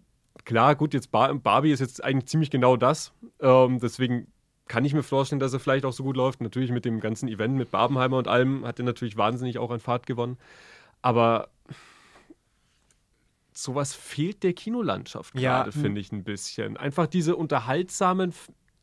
klar, 0.45 0.75
gut, 0.75 0.95
jetzt 0.95 1.11
Bar 1.11 1.35
Barbie 1.35 1.73
ist 1.73 1.81
jetzt 1.81 2.03
eigentlich 2.03 2.27
ziemlich 2.27 2.51
genau 2.51 2.77
das. 2.77 3.13
Ähm, 3.41 3.79
deswegen 3.81 4.27
kann 4.69 4.85
ich 4.85 4.95
mir 4.95 5.03
vorstellen, 5.03 5.41
dass 5.41 5.53
er 5.53 5.61
vielleicht 5.61 5.85
auch 5.85 5.93
so 5.93 6.03
gut 6.03 6.17
läuft. 6.17 6.41
Natürlich 6.41 6.71
mit 6.71 6.85
dem 6.85 7.01
ganzen 7.01 7.29
Event 7.29 7.57
mit 7.57 7.71
Barbenheimer 7.71 8.17
und 8.19 8.29
allem 8.29 8.65
hat 8.65 8.79
er 8.79 8.85
natürlich 8.85 9.17
wahnsinnig 9.17 9.59
auch 9.59 9.71
an 9.71 9.81
Fahrt 9.81 10.07
gewonnen. 10.07 10.39
Aber 11.03 11.49
sowas 13.53 13.95
fehlt 13.95 14.43
der 14.43 14.55
Kinolandschaft 14.55 15.39
Ja. 15.39 15.59
gerade, 15.59 15.73
finde 15.73 16.01
ich 16.01 16.11
ein 16.13 16.25
bisschen. 16.25 16.77
Einfach 16.77 17.07
diese 17.07 17.37
unterhaltsamen, 17.37 18.33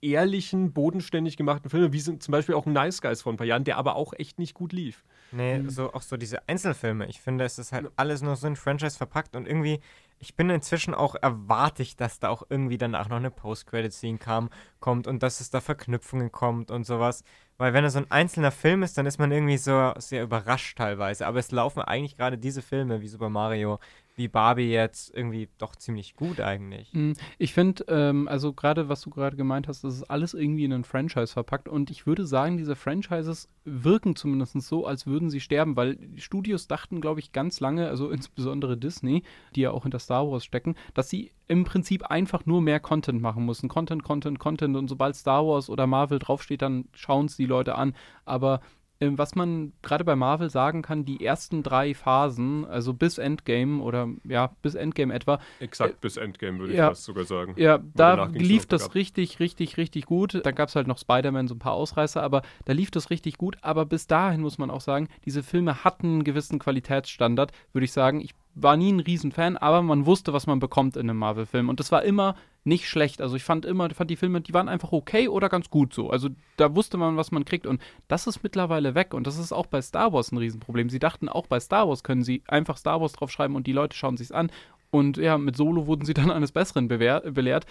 ehrlichen, 0.02 0.72
bodenständig 0.74 1.36
gemachten 1.38 1.70
Filme, 1.70 1.92
wie 1.92 2.00
zum 2.02 2.32
Beispiel 2.32 2.56
auch 2.56 2.66
ein 2.66 2.74
Nice 2.74 3.02
Guys 3.02 3.22
vor 3.22 3.34
ein 3.34 3.38
paar 3.38 3.48
Jahren, 3.48 3.64
der 3.64 3.78
aber 3.78 3.96
auch 3.96 4.14
echt 4.14 4.40
nicht 4.40 4.54
gut 4.54 4.72
lief. 4.72 5.04
Nee, 5.32 5.60
Mhm. 5.60 5.70
so 5.70 5.92
auch 5.94 6.02
so 6.02 6.18
diese 6.18 6.48
Einzelfilme. 6.48 7.08
Ich 7.08 7.20
finde, 7.20 7.44
es 7.46 7.58
ist 7.60 7.72
halt 7.72 7.90
alles 7.96 8.22
nur 8.22 8.36
so 8.36 8.48
ein 8.48 8.56
Franchise 8.56 8.98
verpackt 8.98 9.36
und 9.36 9.48
irgendwie, 9.48 9.80
ich 10.20 10.36
bin 10.36 10.50
inzwischen 10.50 10.94
auch 10.94 11.16
erwarte 11.16 11.82
ich, 11.82 11.96
dass 11.96 12.20
da 12.20 12.30
auch 12.30 12.44
irgendwie 12.50 12.78
danach 12.78 13.08
noch 13.10 13.18
eine 13.18 13.32
Post-Credit-Scene 13.32 14.18
kam, 14.18 14.50
kommt 14.80 15.08
und 15.08 15.24
dass 15.24 15.40
es 15.40 15.50
da 15.50 15.62
Verknüpfungen 15.62 16.32
kommt 16.32 16.72
und 16.72 16.86
sowas. 16.86 17.24
Weil 17.58 17.74
wenn 17.74 17.84
es 17.84 17.94
so 17.94 18.00
ein 18.00 18.12
einzelner 18.12 18.52
Film 18.52 18.84
ist, 18.84 18.98
dann 18.98 19.06
ist 19.06 19.20
man 19.20 19.32
irgendwie 19.32 19.58
so 19.58 19.94
sehr 19.98 20.24
überrascht 20.24 20.78
teilweise. 20.78 21.28
Aber 21.28 21.40
es 21.40 21.52
laufen 21.52 21.82
eigentlich 21.82 22.16
gerade 22.16 22.38
diese 22.38 22.62
Filme 22.62 23.02
wie 23.02 23.08
Super 23.08 23.30
Mario, 23.30 23.80
wie 24.20 24.28
Barbie 24.28 24.70
jetzt 24.70 25.16
irgendwie 25.16 25.48
doch 25.58 25.76
ziemlich 25.76 26.14
gut 26.16 26.40
eigentlich. 26.42 26.94
Mm, 26.94 27.14
Ich 27.38 27.54
finde, 27.54 27.86
ähm, 27.88 28.28
also 28.28 28.54
gerade 28.54 28.90
was 28.90 29.02
du 29.02 29.10
gerade 29.10 29.38
gemeint 29.38 29.68
hast, 29.68 29.84
das 29.84 29.96
ist 29.96 30.04
alles 30.04 30.34
irgendwie 30.34 30.66
in 30.66 30.74
ein 30.74 30.84
Franchise 30.84 31.34
verpackt 31.34 31.70
und 31.70 31.90
ich 31.90 32.06
würde 32.06 32.28
sagen, 32.28 32.58
diese 32.58 32.76
Franchises 32.76 33.48
wirken 33.64 34.16
zumindest 34.16 34.60
so, 34.62 34.86
als 34.86 35.08
würden 35.08 35.30
sie 35.30 35.40
sterben, 35.40 35.76
weil 35.78 35.98
Studios 36.18 36.68
dachten, 36.68 37.02
glaube 37.02 37.22
ich, 37.22 37.32
ganz 37.32 37.60
lange, 37.62 37.88
also 37.88 38.10
insbesondere 38.12 38.78
Disney, 38.78 39.24
die 39.56 39.62
ja 39.62 39.72
auch 39.72 39.84
hinter 39.84 40.00
Star 40.00 40.30
Wars 40.30 40.44
stecken, 40.44 40.76
dass 40.94 41.10
sie 41.10 41.32
im 41.48 41.64
Prinzip 41.64 42.06
einfach 42.06 42.46
nur 42.46 42.62
mehr 42.62 42.80
Content 42.80 43.22
machen 43.22 43.46
mussten. 43.46 43.70
Content, 43.70 44.04
Content, 44.04 44.38
Content 44.38 44.76
und 44.76 44.88
sobald 44.88 45.16
Star 45.16 45.48
Wars 45.48 45.70
oder 45.70 45.88
Marvel 45.88 46.20
draufsteht, 46.20 46.62
dann 46.62 46.86
schauen 46.94 47.26
es 47.26 47.38
die 47.38 47.46
Leute 47.48 47.76
an. 47.76 47.96
Aber 48.26 48.62
was 49.02 49.36
man 49.36 49.72
gerade 49.82 50.04
bei 50.04 50.16
Marvel 50.16 50.50
sagen 50.50 50.82
kann, 50.82 51.06
die 51.06 51.26
ersten 51.26 51.64
drei 51.64 51.94
Phasen, 51.94 52.66
also 52.66 52.94
bis 52.94 53.18
Endgame 53.18 53.82
oder 53.82 54.10
ja, 54.26 54.52
bis 54.62 54.76
Endgame 54.76 55.14
etwa, 55.14 55.40
Exakt 55.60 56.02
bis 56.02 56.18
Endgame, 56.18 56.60
würde 56.60 56.74
ja. 56.74 56.86
ich 56.86 56.90
fast 56.90 57.06
sogar 57.06 57.24
sagen. 57.24 57.54
ja, 57.58 57.80
da 57.96 58.26
lief 58.26 58.66
das 58.66 58.84
bergab. 58.84 58.96
richtig, 58.96 59.40
richtig, 59.40 59.78
richtig 59.78 60.06
gut. 60.06 60.42
Dann 60.44 60.56
gab 60.56 60.68
es 60.68 60.76
halt 60.76 60.88
noch 60.88 60.98
Spider-Man, 60.98 61.48
so 61.48 61.56
ein 61.56 61.60
paar 61.60 61.74
Ausreißer, 61.74 62.22
aber 62.22 62.42
da 62.66 62.74
lief 62.74 62.92
das 62.92 63.10
richtig 63.10 63.38
gut. 63.38 63.58
Aber 63.62 63.86
bis 63.86 64.08
dahin 64.08 64.42
muss 64.42 64.58
man 64.58 64.70
auch 64.70 64.82
sagen, 64.82 65.08
diese 65.26 65.44
Filme 65.44 65.84
hatten 65.86 66.08
einen 66.08 66.24
gewissen 66.26 66.60
Qualitätsstandard, 66.60 67.54
würde 67.72 67.86
ich 67.86 67.94
sagen. 67.94 68.20
Ich 68.20 68.34
war 68.62 68.78
nie 68.78 68.92
ein 68.92 69.00
Riesenfan, 69.00 69.58
aber 69.58 69.82
man 69.82 70.06
wusste, 70.06 70.34
was 70.34 70.48
man 70.48 70.60
bekommt 70.60 70.96
in 70.96 71.10
einem 71.10 71.20
Marvel-Film. 71.20 71.70
Und 71.70 71.80
das 71.80 71.92
war 71.92 72.04
immer 72.04 72.36
nicht 72.64 72.88
schlecht. 72.88 73.22
Also 73.22 73.36
ich 73.36 73.44
fand 73.44 73.66
immer, 73.66 73.90
fand 73.90 74.10
die 74.10 74.16
Filme, 74.16 74.42
die 74.42 74.54
waren 74.54 74.70
einfach 74.70 74.92
okay 74.92 75.28
oder 75.28 75.50
ganz 75.50 75.70
gut 75.70 75.94
so. 75.94 76.10
Also 76.10 76.30
da 76.58 76.76
wusste 76.76 76.98
man, 76.98 77.18
was 77.18 77.32
man 77.32 77.46
kriegt. 77.46 77.66
Und 77.66 77.82
das 78.08 78.28
ist 78.28 78.44
mittlerweile 78.44 78.96
weg. 78.96 79.14
Und 79.14 79.28
das 79.28 79.38
ist 79.38 79.52
auch 79.52 79.66
bei 79.66 79.82
Star 79.82 80.14
Wars 80.14 80.32
ein 80.32 80.38
Riesenproblem. 80.38 80.90
Sie 80.90 81.00
dachten, 81.00 81.30
auch 81.30 81.48
bei 81.48 81.60
Star 81.60 81.88
Wars 81.88 82.04
können 82.04 82.24
sie 82.24 82.44
einfach 82.48 82.78
Star 82.78 83.02
Wars 83.02 83.14
draufschreiben 83.14 83.56
und 83.56 83.68
die 83.68 83.74
Leute 83.74 83.96
schauen 83.96 84.18
sich's 84.18 84.32
an. 84.32 84.52
Und 84.92 85.18
ja, 85.18 85.38
mit 85.38 85.56
Solo 85.56 85.86
wurden 85.88 86.06
sie 86.06 86.14
dann 86.14 86.32
eines 86.32 86.52
Besseren 86.52 86.88
belehrt. 86.88 87.66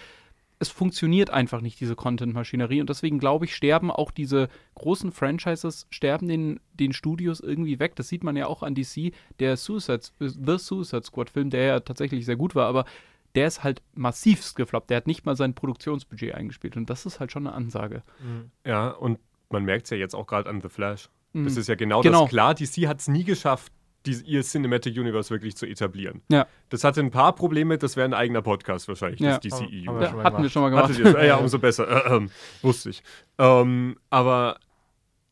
Es 0.61 0.69
funktioniert 0.69 1.29
einfach 1.29 1.61
nicht, 1.61 1.79
diese 1.79 1.95
Content-Maschinerie. 1.95 2.81
Und 2.81 2.89
deswegen 2.89 3.17
glaube 3.17 3.45
ich, 3.45 3.55
sterben 3.55 3.89
auch 3.91 4.11
diese 4.11 4.49
großen 4.75 5.11
Franchises, 5.13 5.87
sterben 5.89 6.27
den, 6.27 6.59
den 6.73 6.91
Studios 6.91 7.39
irgendwie 7.39 7.79
weg. 7.79 7.95
Das 7.95 8.09
sieht 8.09 8.23
man 8.25 8.35
ja 8.35 8.47
auch 8.47 8.61
an 8.61 8.75
DC. 8.75 9.13
Der 9.39 9.55
Suicide, 9.55 10.01
The 10.19 10.57
Suicide 10.57 11.03
Squad-Film, 11.03 11.49
der 11.49 11.63
ja 11.63 11.79
tatsächlich 11.79 12.25
sehr 12.25 12.35
gut 12.35 12.55
war, 12.55 12.67
aber 12.67 12.83
der 13.35 13.47
ist 13.47 13.63
halt 13.63 13.81
massivst 13.93 14.55
gefloppt. 14.57 14.89
Der 14.89 14.97
hat 14.97 15.07
nicht 15.07 15.25
mal 15.25 15.37
sein 15.37 15.53
Produktionsbudget 15.53 16.35
eingespielt. 16.35 16.75
Und 16.75 16.89
das 16.89 17.05
ist 17.05 17.19
halt 17.21 17.31
schon 17.31 17.47
eine 17.47 17.55
Ansage. 17.55 18.03
Ja, 18.65 18.89
und 18.89 19.19
man 19.49 19.63
merkt 19.63 19.85
es 19.85 19.91
ja 19.91 19.97
jetzt 19.97 20.13
auch 20.13 20.27
gerade 20.27 20.49
an 20.49 20.61
The 20.61 20.69
Flash. 20.69 21.09
Mhm. 21.33 21.45
Das 21.45 21.55
ist 21.55 21.67
ja 21.69 21.75
genau, 21.75 22.01
Genau. 22.01 22.21
das 22.23 22.29
klar. 22.31 22.53
DC 22.53 22.87
hat 22.87 22.99
es 22.99 23.07
nie 23.07 23.23
geschafft, 23.23 23.71
die, 24.05 24.13
ihr 24.25 24.43
Cinematic 24.43 24.97
Universe 24.97 25.29
wirklich 25.29 25.55
zu 25.57 25.65
etablieren. 25.65 26.21
Ja. 26.31 26.47
Das 26.69 26.83
hatte 26.83 27.01
ein 27.01 27.11
paar 27.11 27.33
Probleme, 27.35 27.77
das 27.77 27.95
wäre 27.97 28.05
ein 28.05 28.13
eigener 28.13 28.41
Podcast 28.41 28.87
wahrscheinlich, 28.87 29.19
Ja. 29.19 29.37
das 29.37 29.41
DCEU. 29.41 29.87
Haben 29.87 29.99
wir 29.99 30.01
Ja, 30.01 30.09
schon 30.09 30.17
mal 30.17 30.23
hatten 30.23 30.23
wir 30.23 30.31
gemacht. 30.37 30.51
schon 30.51 30.61
mal 30.61 30.69
gemacht. 30.69 30.83
Hattet 30.89 30.99
ihr? 30.99 31.17
Äh, 31.17 31.27
ja, 31.27 31.35
umso 31.37 31.59
besser. 31.59 32.05
Äh, 32.05 32.15
ähm, 32.15 32.29
wusste 32.61 32.89
ich. 32.91 33.03
Ähm, 33.37 33.97
aber 34.09 34.59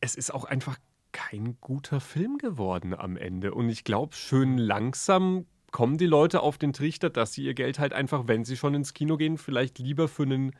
es 0.00 0.14
ist 0.14 0.32
auch 0.34 0.44
einfach 0.44 0.76
kein 1.12 1.56
guter 1.60 2.00
Film 2.00 2.38
geworden 2.38 2.94
am 2.94 3.16
Ende. 3.16 3.54
Und 3.54 3.68
ich 3.70 3.84
glaube, 3.84 4.14
schön 4.14 4.58
langsam 4.58 5.46
kommen 5.70 5.98
die 5.98 6.06
Leute 6.06 6.40
auf 6.40 6.58
den 6.58 6.72
Trichter, 6.72 7.10
dass 7.10 7.32
sie 7.32 7.44
ihr 7.44 7.54
Geld 7.54 7.78
halt 7.78 7.92
einfach, 7.92 8.24
wenn 8.28 8.44
sie 8.44 8.56
schon 8.56 8.74
ins 8.74 8.94
Kino 8.94 9.16
gehen, 9.16 9.38
vielleicht 9.38 9.78
lieber 9.78 10.08
für 10.08 10.22
einen 10.24 10.52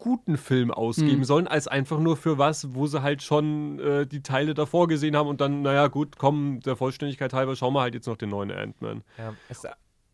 guten 0.00 0.36
Film 0.36 0.72
ausgeben 0.72 1.18
Mhm. 1.20 1.24
sollen, 1.24 1.46
als 1.46 1.68
einfach 1.68 2.00
nur 2.00 2.16
für 2.16 2.36
was, 2.38 2.74
wo 2.74 2.88
sie 2.88 3.02
halt 3.02 3.22
schon 3.22 3.78
äh, 3.78 4.06
die 4.06 4.22
Teile 4.22 4.54
davor 4.54 4.88
gesehen 4.88 5.14
haben 5.14 5.28
und 5.28 5.40
dann, 5.40 5.62
naja, 5.62 5.86
gut, 5.86 6.16
komm, 6.18 6.58
der 6.60 6.74
Vollständigkeit 6.74 7.32
halber, 7.32 7.54
schauen 7.54 7.74
wir 7.74 7.82
halt 7.82 7.94
jetzt 7.94 8.06
noch 8.08 8.16
den 8.16 8.30
neuen 8.30 8.50
Ant-Man. 8.50 9.04
Ja, 9.16 9.34
es, 9.48 9.64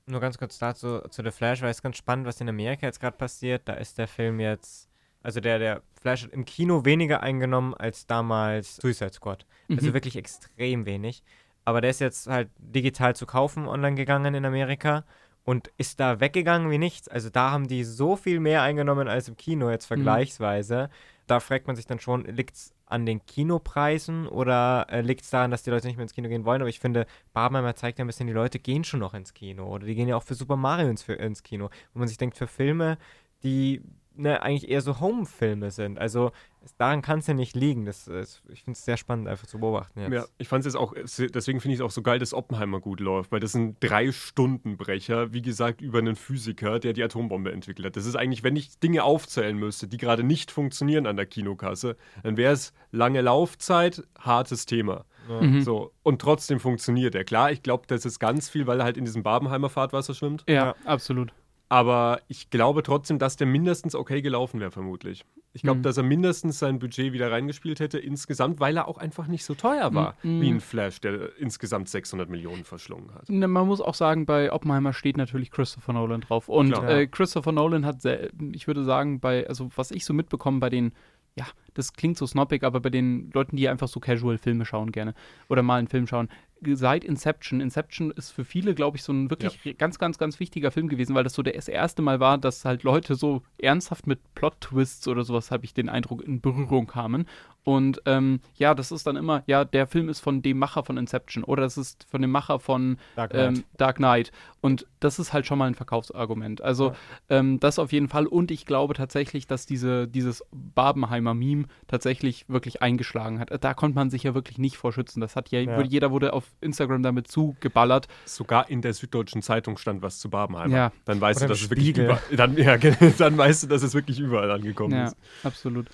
nur 0.07 0.21
ganz 0.21 0.37
kurz 0.39 0.59
dazu 0.59 1.01
zu 1.09 1.23
The 1.25 1.31
Flash, 1.31 1.63
weil 1.63 1.71
es 1.71 1.83
ganz 1.83 1.97
spannend, 1.97 2.27
was 2.27 2.41
in 2.41 2.49
Amerika 2.49 2.87
jetzt 2.87 3.01
gerade 3.01 3.17
passiert. 3.17 3.63
Da 3.67 3.73
ist 3.75 3.97
der 3.99 4.07
Film 4.09 4.39
jetzt, 4.41 4.89
also 5.23 5.41
der, 5.41 5.59
der 5.59 5.83
Flash 6.01 6.25
hat 6.25 6.33
im 6.33 6.45
Kino 6.45 6.85
weniger 6.85 7.23
eingenommen 7.23 7.73
als 7.75 8.07
damals 8.07 8.77
Suicide 8.77 9.13
Squad. 9.15 9.47
Also 9.71 9.89
Mhm. 9.89 9.95
wirklich 9.95 10.17
extrem 10.17 10.85
wenig. 10.87 11.23
Aber 11.65 11.81
der 11.81 11.91
ist 11.91 12.01
jetzt 12.01 12.29
halt 12.29 12.51
digital 12.59 13.17
zu 13.17 13.27
kaufen 13.27 13.67
online 13.67 13.97
gegangen 13.97 14.35
in 14.37 14.45
Amerika 14.45 15.05
und 15.47 15.71
ist 15.79 16.01
da 16.01 16.19
weggegangen 16.19 16.71
wie 16.71 16.77
nichts. 16.77 17.07
Also 17.09 17.31
da 17.31 17.53
haben 17.53 17.69
die 17.69 17.85
so 17.85 18.17
viel 18.17 18.41
mehr 18.41 18.63
eingenommen 18.63 19.07
als 19.07 19.29
im 19.29 19.37
Kino 19.37 19.71
jetzt 19.71 19.87
vergleichsweise. 19.87 20.91
Da 21.29 21.39
fragt 21.39 21.69
man 21.69 21.77
sich 21.77 21.87
dann 21.87 22.01
schon, 22.01 22.25
liegt 22.25 22.57
es 22.57 22.75
an 22.85 23.07
den 23.07 23.25
Kinopreisen 23.25 24.27
oder 24.27 24.87
äh, 24.91 25.03
liegt 25.03 25.23
es 25.23 25.31
daran, 25.31 25.53
dass 25.53 25.63
die 25.63 25.71
Leute 25.71 25.87
nicht 25.87 25.97
mehr 25.97 26.03
ins 26.03 26.15
Kino 26.15 26.29
gehen 26.29 26.45
wollen? 26.45 26.63
Aber 26.63 26.69
ich 26.69 26.81
finde, 26.81 27.07
Barbenheimer 27.33 27.77
zeigt 27.77 27.99
ja 27.99 28.05
ein 28.05 28.09
bisschen, 28.09 28.27
die 28.27 28.33
Leute 28.33 28.59
gehen 28.59 28.83
schon 28.83 28.99
noch 28.99 29.15
ins 29.15 29.35
Kino 29.35 29.69
oder 29.69 29.87
die 29.87 29.95
gehen 29.95 30.09
ja 30.09 30.17
auch 30.17 30.25
für 30.25 30.35
Super 30.35 30.57
Mario 30.57 30.89
ins, 30.89 31.09
ins 31.09 31.45
Kino. 31.45 31.71
Wo 31.95 32.01
man 32.01 32.09
sich 32.09 32.19
denkt, 32.19 32.37
für 32.37 32.49
Filme, 32.49 32.99
die 33.45 33.83
ne, 34.17 34.43
eigentlich 34.43 34.71
eher 34.71 34.81
so 34.81 35.01
Home-Filme 35.01 35.71
sind. 35.71 35.99
Also 35.99 36.33
daran 36.79 37.03
kann 37.03 37.21
es 37.21 37.27
ja 37.27 37.35
nicht 37.35 37.55
liegen. 37.55 37.85
Das, 37.85 38.09
ist, 38.09 38.43
ich 38.49 38.65
finde 38.65 38.77
es 38.77 38.85
sehr 38.85 38.97
spannend, 38.97 39.29
einfach 39.29 39.47
zu 39.47 39.59
beobachten 39.59 40.01
jetzt. 40.01 40.13
Ja, 40.13 40.25
ich 40.39 40.49
fand 40.49 40.61
es 40.67 40.73
jetzt 40.73 40.81
auch, 40.81 40.95
deswegen 40.95 41.61
finde 41.61 41.75
ich 41.75 41.81
es 41.81 41.85
auch 41.85 41.91
so 41.91 42.03
geil, 42.03 42.19
dass 42.19 42.35
Oppenheimer 42.35 42.81
gut 42.81 43.01
läuft, 43.01 43.31
weil 43.33 43.41
das 43.41 43.53
sind 43.53 43.77
drei 43.81 44.11
Stundenbrecher, 44.13 45.33
wie 45.33 45.43
gesagt, 45.43 45.81
über 45.81 45.99
einen 45.99 46.17
Physiker, 46.17 46.79
der 46.79 46.93
die 46.93 47.03
Atombombe 47.03 47.53
entwickelt 47.53 47.87
hat. 47.87 47.97
Das 47.97 48.07
ist 48.07 48.17
eigentlich, 48.17 48.43
wenn 48.43 48.57
ich 48.57 48.79
Dinge 48.79 49.05
aufzählen 49.05 49.57
müsste, 49.57 49.89
die 49.89 49.97
gerade 49.97 50.23
nicht 50.23 50.51
funktionieren 50.51 51.07
an 51.07 51.17
der 51.17 51.27
Kinokasse, 51.27 51.97
dann 52.23 52.37
wäre 52.37 52.53
es 52.53 52.73
lange 52.93 53.21
Laufzeit, 53.21 54.03
hartes 54.19 54.67
Thema. 54.67 55.05
Ja. 55.29 55.41
Mhm. 55.41 55.63
So, 55.63 55.93
und 56.05 56.21
trotzdem 56.21 56.61
funktioniert 56.61 57.15
er. 57.15 57.25
Klar, 57.25 57.51
ich 57.51 57.63
glaube, 57.63 57.85
das 57.89 58.05
ist 58.05 58.19
ganz 58.21 58.49
viel, 58.49 58.67
weil 58.67 58.79
er 58.81 58.85
halt 58.85 58.97
in 58.97 59.05
diesem 59.05 59.23
Barbenheimer 59.25 59.69
Fahrtwasser 59.69 60.15
schwimmt. 60.15 60.45
Ja, 60.49 60.55
Ja. 60.55 60.75
absolut. 60.85 61.33
Aber 61.69 62.21
ich 62.29 62.51
glaube 62.51 62.83
trotzdem, 62.83 63.19
dass 63.19 63.37
der 63.37 63.47
mindestens 63.47 63.95
okay 63.95 64.23
gelaufen 64.23 64.61
wäre, 64.61 64.71
vermutlich. 64.71 65.25
Ich 65.53 65.63
glaube, 65.63 65.79
Mhm. 65.79 65.83
dass 65.85 65.97
er 65.97 66.03
mindestens 66.03 66.59
sein 66.59 66.79
Budget 66.79 67.13
wieder 67.15 67.33
reingespielt 67.33 67.81
hätte 67.81 67.99
insgesamt, 67.99 68.61
weil 68.61 68.77
er 68.77 68.87
auch 68.89 68.99
einfach 68.99 69.27
nicht 69.27 69.45
so 69.45 69.55
teuer 69.55 69.95
war 69.95 70.15
Mhm. 70.23 70.41
wie 70.43 70.51
ein 70.51 70.61
Flash, 70.61 71.01
der 71.01 71.37
insgesamt 71.39 71.89
600 71.89 72.29
Millionen 72.29 72.63
verschlungen 72.65 73.15
hat. 73.15 73.29
Ne, 73.31 73.49
Man 73.49 73.67
muss 73.67 73.81
auch 73.81 73.95
sagen, 73.95 74.27
bei 74.27 74.53
Oppenheimer 74.53 74.93
steht 74.93 75.17
natürlich 75.17 75.51
Christopher 75.51 75.95
Nolan 75.95 76.21
drauf. 76.21 76.49
Und 76.49 76.73
Klar. 76.73 76.89
äh, 76.91 77.07
Christopher 77.07 77.53
Nolan 77.53 77.87
hat, 77.87 78.03
sehr, 78.03 78.29
ich 78.53 78.67
würde 78.67 78.85
sagen, 78.85 79.19
bei, 79.19 79.49
also 79.49 79.71
was 79.75 79.91
ich 79.91 80.05
so 80.05 80.13
mitbekomme 80.13 80.61
bei 80.61 80.69
den, 80.69 80.93
ja, 81.37 81.47
das 81.75 81.95
klingt 81.95 82.17
so 82.19 82.27
snobbig, 82.27 82.63
aber 82.63 82.81
bei 82.81 82.91
den 82.91 83.31
Leuten, 83.33 83.57
die 83.57 83.69
einfach 83.69 83.89
so 83.89 83.99
casual 83.99 84.39
Filme 84.39 84.67
schauen 84.67 84.93
gerne 84.93 85.15
oder 85.49 85.63
mal 85.63 85.79
einen 85.79 85.89
Film 85.89 86.07
schauen, 86.07 86.29
seit 86.75 87.05
Inception, 87.05 87.61
Inception 87.61 88.11
ist 88.11 88.31
für 88.33 88.45
viele, 88.45 88.75
glaube 88.75 88.97
ich, 88.97 89.03
so 89.03 89.13
ein 89.13 89.31
wirklich 89.31 89.77
ganz, 89.79 89.99
ganz, 89.99 90.19
ganz 90.19 90.41
wichtiger 90.41 90.71
Film 90.71 90.89
gewesen, 90.89 91.15
weil 91.15 91.25
das 91.25 91.35
so 91.35 91.43
das 91.43 91.69
erste 91.69 92.03
Mal 92.03 92.19
war, 92.21 92.39
dass 92.39 92.65
halt 92.65 92.83
Leute 92.83 93.15
so 93.15 93.43
ernsthaft 93.59 94.07
mit 94.07 94.19
Plot-Twists 94.35 95.07
oder 95.09 95.23
sowas, 95.25 95.51
habe 95.51 95.65
ich 95.65 95.75
den 95.75 95.89
Eindruck, 95.89 96.23
in 96.25 96.41
Berührung 96.41 96.87
kamen. 96.87 97.27
Und 97.63 98.01
ähm, 98.07 98.41
ja, 98.55 98.75
das 98.75 98.93
ist 98.93 99.09
dann 99.09 99.17
immer, 99.17 99.43
ja, 99.49 99.65
der 99.65 99.89
Film 99.89 100.09
ist 100.09 100.21
von 100.21 100.41
dem 100.41 100.57
Macher 100.59 100.85
von 100.85 100.97
Inception 100.97 101.43
oder 101.43 101.65
es 101.65 101.77
ist 101.77 102.07
von 102.09 102.23
dem 102.23 102.31
Macher 102.31 102.61
von 102.61 102.97
Dark 103.17 103.31
Knight. 103.33 103.49
ähm, 103.57 103.65
Dark 103.77 103.97
Knight. 103.97 104.31
Und 104.61 104.87
das 105.01 105.19
ist 105.19 105.33
halt 105.33 105.47
schon 105.47 105.59
mal 105.59 105.67
ein 105.67 105.75
Verkaufsargument. 105.75 106.61
Also 106.63 106.95
ähm, 107.29 107.59
das 107.59 107.81
auf 107.81 107.91
jeden 107.93 108.09
Fall. 108.09 108.27
Und 108.29 108.53
ich 108.53 108.67
glaube 108.67 108.95
tatsächlich, 108.95 109.49
dass 109.49 109.67
diese, 109.67 110.07
dieses 110.07 110.45
Barbenheimer-Meme 110.53 111.65
tatsächlich 111.89 112.49
wirklich 112.49 112.83
eingeschlagen 112.83 113.41
hat. 113.41 113.51
Da 113.65 113.75
konnte 113.75 113.97
man 113.97 114.11
sich 114.11 114.23
ja 114.23 114.35
wirklich 114.35 114.59
nicht 114.59 114.77
vor 114.77 114.93
schützen. 114.93 115.21
Das 115.21 115.35
hat 115.35 115.51
ja, 115.51 115.61
Ja. 115.61 115.83
jeder 115.83 116.13
wurde 116.13 116.33
auf 116.35 116.45
Instagram 116.61 117.03
damit 117.03 117.29
zugeballert. 117.29 118.09
Sogar 118.25 118.69
in 118.71 118.83
der 118.83 118.95
Süddeutschen 118.95 119.43
Zeitung 119.43 119.77
stand 119.79 120.03
was 120.03 120.19
zu 120.19 120.31
Barbenheimer. 120.31 120.77
Ja. 120.77 120.93
Dann 121.05 121.21
weißt 121.21 121.41
Oder 121.41 121.49
du, 121.49 121.53
dass 121.53 121.63
es 121.63 121.71
wirklich 121.71 121.97
überall, 121.97 122.21
dann, 122.37 122.57
ja, 122.57 122.77
dann 123.19 123.37
weißt 123.39 123.65
du, 123.65 123.67
dass 123.69 123.83
es 123.83 123.95
wirklich 123.95 124.19
überall 124.19 124.51
angekommen 124.51 124.95
Ja, 124.95 125.07
ist. 125.07 125.17
absolut. 125.43 125.89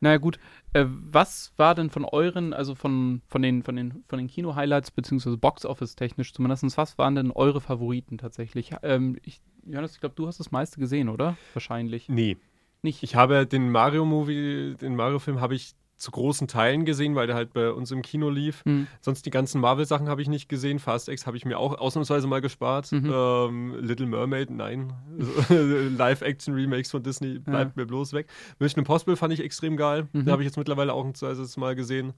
Naja, 0.00 0.16
gut. 0.16 0.38
Äh, 0.72 0.86
was 0.88 1.52
war 1.56 1.74
denn 1.74 1.90
von 1.90 2.04
euren, 2.04 2.52
also 2.54 2.74
von, 2.74 3.22
von 3.26 3.42
den, 3.42 3.62
von 3.62 3.74
den, 3.76 4.04
von 4.08 4.18
den 4.18 4.28
Kino-Highlights, 4.28 4.92
beziehungsweise 4.92 5.36
Box-Office-technisch 5.36 6.32
zumindest, 6.32 6.76
was 6.78 6.96
waren 6.96 7.16
denn 7.16 7.30
eure 7.32 7.60
Favoriten 7.60 8.16
tatsächlich? 8.16 8.72
Ähm, 8.82 9.18
ich, 9.22 9.40
Johannes, 9.66 9.94
ich 9.94 10.00
glaube, 10.00 10.14
du 10.14 10.26
hast 10.26 10.38
das 10.40 10.52
meiste 10.52 10.78
gesehen, 10.80 11.08
oder? 11.08 11.36
Wahrscheinlich. 11.54 12.08
Nee, 12.08 12.38
Nicht. 12.82 13.02
ich 13.02 13.16
habe 13.16 13.46
den 13.46 13.70
Mario-Movie, 13.70 14.76
den 14.80 14.94
Mario-Film 14.94 15.40
habe 15.40 15.54
ich 15.56 15.74
zu 16.00 16.10
großen 16.10 16.48
Teilen 16.48 16.84
gesehen, 16.84 17.14
weil 17.14 17.26
der 17.26 17.36
halt 17.36 17.52
bei 17.52 17.70
uns 17.70 17.90
im 17.90 18.02
Kino 18.02 18.30
lief. 18.30 18.64
Hm. 18.64 18.86
Sonst 19.00 19.26
die 19.26 19.30
ganzen 19.30 19.60
Marvel-Sachen 19.60 20.08
habe 20.08 20.22
ich 20.22 20.28
nicht 20.28 20.48
gesehen. 20.48 20.78
Fast 20.78 21.08
X 21.08 21.26
habe 21.26 21.36
ich 21.36 21.44
mir 21.44 21.58
auch 21.58 21.78
ausnahmsweise 21.78 22.26
mal 22.26 22.40
gespart. 22.40 22.90
Mhm. 22.90 23.12
Ähm, 23.14 23.76
Little 23.80 24.06
Mermaid, 24.06 24.50
nein. 24.50 24.92
Live-Action-Remakes 25.96 26.90
von 26.90 27.02
Disney 27.02 27.38
bleibt 27.38 27.76
mir 27.76 27.86
bloß 27.86 28.12
weg. 28.12 28.26
Mission 28.58 28.80
Impossible 28.80 29.16
fand 29.16 29.32
ich 29.32 29.40
extrem 29.40 29.76
geil. 29.76 30.08
Mhm. 30.12 30.24
Da 30.24 30.32
habe 30.32 30.42
ich 30.42 30.46
jetzt 30.46 30.56
mittlerweile 30.56 30.92
auch 30.92 31.04
ein 31.04 31.14
zweites 31.14 31.56
Mal 31.56 31.74
gesehen. 31.74 32.12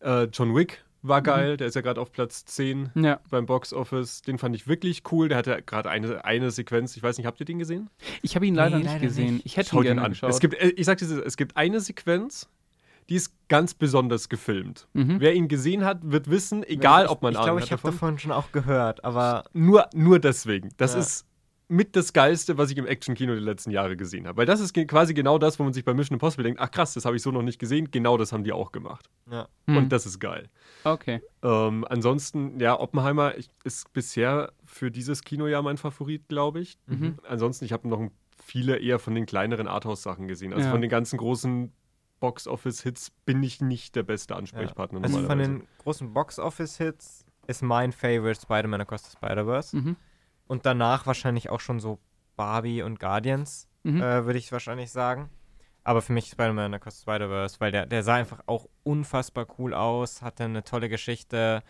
Äh, 0.00 0.24
John 0.32 0.54
Wick 0.54 0.84
war 1.02 1.22
geil. 1.22 1.56
Der 1.56 1.66
ist 1.68 1.74
ja 1.74 1.80
gerade 1.80 2.00
auf 2.00 2.12
Platz 2.12 2.44
10 2.44 2.90
Ja. 2.94 3.20
beim 3.30 3.46
Box 3.46 3.72
Office. 3.72 4.22
Den 4.22 4.38
fand 4.38 4.54
ich 4.54 4.66
wirklich 4.68 5.02
cool. 5.12 5.28
Der 5.28 5.38
hatte 5.38 5.62
gerade 5.64 5.88
eine, 5.88 6.24
eine 6.24 6.50
Sequenz. 6.50 6.96
Ich 6.96 7.02
weiß 7.02 7.16
nicht, 7.16 7.26
habt 7.26 7.40
ihr 7.40 7.46
den 7.46 7.58
gesehen? 7.58 7.88
Ich 8.22 8.34
habe 8.34 8.46
ihn 8.46 8.54
leider 8.54 8.76
Nee, 8.76 8.82
nicht 8.82 8.92
leider 8.92 9.06
gesehen. 9.06 9.34
nicht. 9.34 9.46
Ich 9.46 9.56
hätte 9.56 9.68
ihn 9.68 9.70
Schaut 9.70 9.80
ihn 9.82 9.84
gerne 9.84 10.02
an. 10.02 10.10
geschaut. 10.10 10.30
Es 10.30 10.40
gibt, 10.40 10.54
äh, 10.54 10.68
ich 10.76 10.84
sag 10.86 10.98
dir, 10.98 11.06
es 11.24 11.36
gibt 11.36 11.56
eine 11.56 11.80
Sequenz, 11.80 12.48
die 13.10 13.16
ist 13.16 13.34
ganz 13.48 13.74
besonders 13.74 14.28
gefilmt. 14.28 14.88
Mhm. 14.94 15.16
Wer 15.20 15.34
ihn 15.34 15.48
gesehen 15.48 15.84
hat, 15.84 15.98
wird 16.02 16.30
wissen, 16.30 16.62
egal 16.62 17.06
ob 17.08 17.22
man 17.22 17.32
Ich 17.32 17.38
Ahnung 17.38 17.46
glaube, 17.46 17.60
hat 17.60 17.66
ich 17.66 17.72
habe 17.72 17.82
davon. 17.82 18.18
schon 18.18 18.32
auch 18.32 18.52
gehört, 18.52 19.04
aber 19.04 19.44
Nur, 19.52 19.86
nur 19.94 20.18
deswegen. 20.20 20.70
Das 20.78 20.94
Ja. 20.94 21.00
ist 21.00 21.26
mit 21.72 21.94
das 21.94 22.12
Geilste, 22.12 22.58
was 22.58 22.70
ich 22.72 22.78
im 22.78 22.86
Action-Kino 22.86 23.32
die 23.34 23.40
letzten 23.40 23.70
Jahre 23.70 23.96
gesehen 23.96 24.26
habe. 24.26 24.38
Weil 24.38 24.46
das 24.46 24.58
ist 24.58 24.74
quasi 24.74 25.14
genau 25.14 25.38
das, 25.38 25.58
wo 25.60 25.62
man 25.62 25.72
sich 25.72 25.84
bei 25.84 25.94
Mission 25.94 26.14
Impossible 26.16 26.42
denkt, 26.42 26.58
ach 26.60 26.70
krass, 26.72 26.94
das 26.94 27.04
habe 27.04 27.14
ich 27.14 27.22
so 27.22 27.30
noch 27.30 27.42
nicht 27.42 27.60
gesehen. 27.60 27.92
Genau 27.92 28.16
das 28.16 28.32
haben 28.32 28.42
die 28.42 28.52
auch 28.52 28.72
gemacht. 28.72 29.08
ja. 29.30 29.46
Hm. 29.68 29.76
Und 29.76 29.88
das 29.92 30.04
ist 30.06 30.18
geil. 30.18 30.48
Okay. 30.82 31.20
Ähm, 31.44 31.84
ansonsten, 31.88 32.58
ja, 32.58 32.78
Oppenheimer 32.78 33.36
ich, 33.38 33.48
ist 33.62 33.92
bisher 33.92 34.52
für 34.64 34.90
dieses 34.90 35.22
Kinojahr 35.22 35.62
mein 35.62 35.76
Favorit, 35.76 36.26
glaube 36.28 36.58
ich. 36.60 36.76
Mhm. 36.86 37.18
Ansonsten, 37.28 37.64
ich 37.64 37.72
habe 37.72 37.86
noch 37.86 38.04
viele 38.42 38.78
eher 38.78 38.98
von 38.98 39.14
den 39.14 39.26
kleineren 39.26 39.68
Arthouse-Sachen 39.68 40.26
gesehen. 40.26 40.52
Also 40.52 40.64
Ja. 40.66 40.70
von 40.72 40.80
den 40.80 40.90
ganzen 40.90 41.18
großen 41.18 41.72
Box-Office-Hits 42.20 43.10
bin 43.24 43.42
ich 43.42 43.60
nicht 43.60 43.96
der 43.96 44.02
beste 44.02 44.36
Ansprechpartner 44.36 45.02
Also 45.02 45.22
von 45.26 45.38
den 45.38 45.66
großen 45.78 46.12
Box-Office-Hits 46.12 47.24
ist 47.46 47.62
mein 47.62 47.92
Favorite 47.92 48.40
Spider-Man 48.40 48.82
Across 48.82 49.04
the 49.04 49.10
Spider-Verse. 49.16 49.76
Mhm. 49.76 49.96
Und 50.46 50.66
danach 50.66 51.06
wahrscheinlich 51.06 51.50
auch 51.50 51.60
schon 51.60 51.80
so 51.80 51.98
Barbie 52.36 52.82
und 52.82 53.00
Guardians, 53.00 53.66
Mhm. 53.82 54.00
äh, 54.02 54.24
würde 54.26 54.38
ich 54.38 54.52
wahrscheinlich 54.52 54.90
sagen. 54.90 55.30
Aber 55.82 56.02
für 56.02 56.12
mich 56.12 56.26
Spider-Man 56.30 56.74
Across 56.74 56.98
the 56.98 57.02
Spider-Verse, 57.02 57.56
weil 57.60 57.72
der, 57.72 57.86
der 57.86 58.02
sah 58.02 58.14
einfach 58.16 58.40
auch 58.46 58.68
unfassbar 58.82 59.46
cool 59.58 59.72
aus, 59.74 60.22
hatte 60.22 60.44
eine 60.44 60.62
tolle 60.62 60.88
Geschichte. 60.88 61.62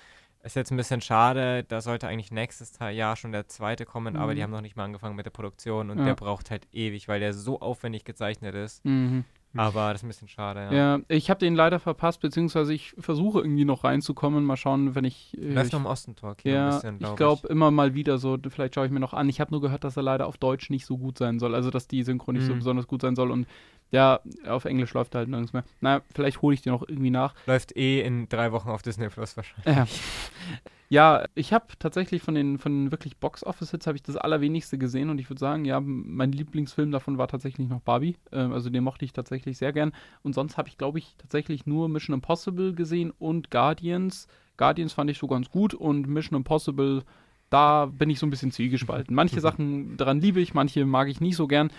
Ist 0.43 0.57
jetzt 0.57 0.71
ein 0.73 0.77
bisschen 0.79 1.01
schade, 1.03 1.65
da 1.65 1.81
sollte 1.83 2.09
eigentlich 2.09 2.33
nächstes 2.33 2.73
Jahr 2.79 3.15
schon 3.15 3.31
der 3.31 3.47
zweite 3.47 3.85
kommen, 3.85 4.17
aber 4.17 4.33
Mhm. 4.33 4.37
die 4.37 4.43
haben 4.43 4.51
noch 4.51 4.63
nicht 4.63 4.75
mal 4.75 4.85
angefangen 4.85 5.15
mit 5.15 5.27
der 5.27 5.31
Produktion 5.31 5.91
und 5.91 5.99
Ja. 5.99 6.07
der 6.07 6.15
braucht 6.15 6.51
halt 6.51 6.67
ewig, 6.73 7.09
weil 7.09 7.21
der 7.21 7.35
so 7.35 7.61
aufwendig 7.61 8.05
gezeichnet 8.05 8.55
ist. 8.55 8.85
Mhm. 8.85 9.25
Aber 9.57 9.89
das 9.93 10.01
ist 10.01 10.05
ein 10.05 10.09
bisschen 10.09 10.29
schade, 10.29 10.61
ja. 10.61 10.73
Ja, 10.73 11.01
ich 11.09 11.29
habe 11.29 11.41
den 11.41 11.57
leider 11.57 11.81
verpasst, 11.81 12.21
beziehungsweise 12.21 12.73
ich 12.73 12.95
versuche 12.99 13.41
irgendwie 13.41 13.65
noch 13.65 13.83
reinzukommen. 13.83 14.45
Mal 14.45 14.57
schauen, 14.57 14.95
wenn 14.95 15.05
ich. 15.05 15.37
äh, 15.41 15.55
Läuft 15.55 15.67
ich 15.69 15.73
noch 15.73 15.81
im 15.81 15.87
Ostentor, 15.87 16.37
Kino 16.37 16.55
ein 16.55 16.61
ja, 16.61 16.71
bisschen, 16.77 16.95
ich 16.95 17.01
glaub 17.01 17.17
glaube 17.17 17.49
immer 17.49 17.71
mal 17.73 17.95
wieder 17.95 18.19
so, 18.19 18.39
vielleicht 18.49 18.77
schaue 18.77 18.87
ich 18.87 18.93
mir 18.93 19.01
noch 19.01 19.13
an. 19.13 19.29
Ich 19.29 19.41
habe 19.41 19.51
nur 19.51 19.61
gehört, 19.61 19.83
dass 19.83 19.97
er 19.97 20.05
leider 20.05 20.27
auf 20.29 20.39
Deutsch 20.39 20.71
nicht 20.71 20.87
so 20.87 20.99
gut 20.99 21.19
sein 21.19 21.39
soll. 21.41 21.55
Also, 21.57 21.71
dass 21.71 21.89
die 21.89 22.03
Synchro 22.05 22.31
nicht 22.33 22.47
so 22.47 22.55
Mhm. 22.55 22.59
besonders 22.59 22.87
gut 22.87 23.03
sein 23.03 23.17
soll. 23.17 23.31
Und 23.33 23.49
ja, 23.91 24.21
auf 24.47 24.67
Englisch 24.67 24.95
läuft 24.95 25.15
er 25.17 25.19
halt 25.21 25.29
nirgends 25.29 25.53
mehr. 25.53 25.65
Naja, 25.81 26.03
vielleicht 26.15 26.43
hole 26.43 26.55
ich 26.55 26.63
den 26.63 26.73
noch 26.73 26.89
irgendwie 26.89 27.11
nach. 27.11 27.35
Läuft 27.47 27.77
eh 27.77 28.03
in 28.03 28.29
drei 28.29 28.53
Wochen 28.53 28.69
auf 28.69 28.83
Disney 28.83 29.09
Plus 29.09 29.37
wahrscheinlich. 29.37 29.67
Ja. 29.77 29.87
Ja, 30.93 31.25
ich 31.37 31.53
habe 31.53 31.67
tatsächlich 31.79 32.21
von 32.21 32.35
den, 32.35 32.59
von 32.59 32.73
den 32.73 32.91
wirklich 32.91 33.17
Box-Office-Hits 33.17 33.87
habe 33.87 33.95
ich 33.95 34.03
das 34.03 34.17
allerwenigste 34.17 34.77
gesehen 34.77 35.09
und 35.09 35.21
ich 35.21 35.31
würde 35.31 35.39
sagen, 35.39 35.65
ja, 35.65 35.79
mein 35.81 36.33
Lieblingsfilm 36.33 36.91
davon 36.91 37.17
war 37.17 37.29
tatsächlich 37.29 37.69
noch 37.69 37.81
Barbie. 37.81 38.17
Ähm, 38.33 38.53
also 38.53 38.71
den 38.71 38.83
mochte 38.83 39.05
ich 39.05 39.13
tatsächlich 39.13 39.57
sehr 39.57 39.73
gern. 39.73 39.93
Und 40.25 40.35
sonst 40.35 40.57
habe 40.59 40.69
ich, 40.69 40.79
glaube 40.79 40.99
ich, 40.99 41.15
tatsächlich 41.17 41.65
nur 41.65 41.89
Mission 41.89 42.15
Impossible 42.15 42.75
gesehen 42.75 43.13
und 43.21 43.53
Guardians. 43.53 44.27
Guardians 44.57 44.93
fand 44.93 45.11
ich 45.11 45.19
so 45.19 45.29
ganz 45.29 45.49
gut 45.49 45.75
und 45.75 46.09
Mission 46.09 46.37
Impossible, 46.37 47.05
da 47.51 47.87
bin 47.87 48.11
ich 48.11 48.19
so 48.19 48.27
ein 48.27 48.31
bisschen 48.31 48.51
zielgespalten. 48.51 49.15
Manche 49.15 49.41
Sachen 49.41 49.97
daran 49.97 50.21
liebe 50.21 50.41
ich, 50.41 50.55
manche 50.55 50.85
mag 50.87 51.07
ich 51.07 51.21
nicht 51.21 51.37
so 51.37 51.47
gern. 51.47 51.71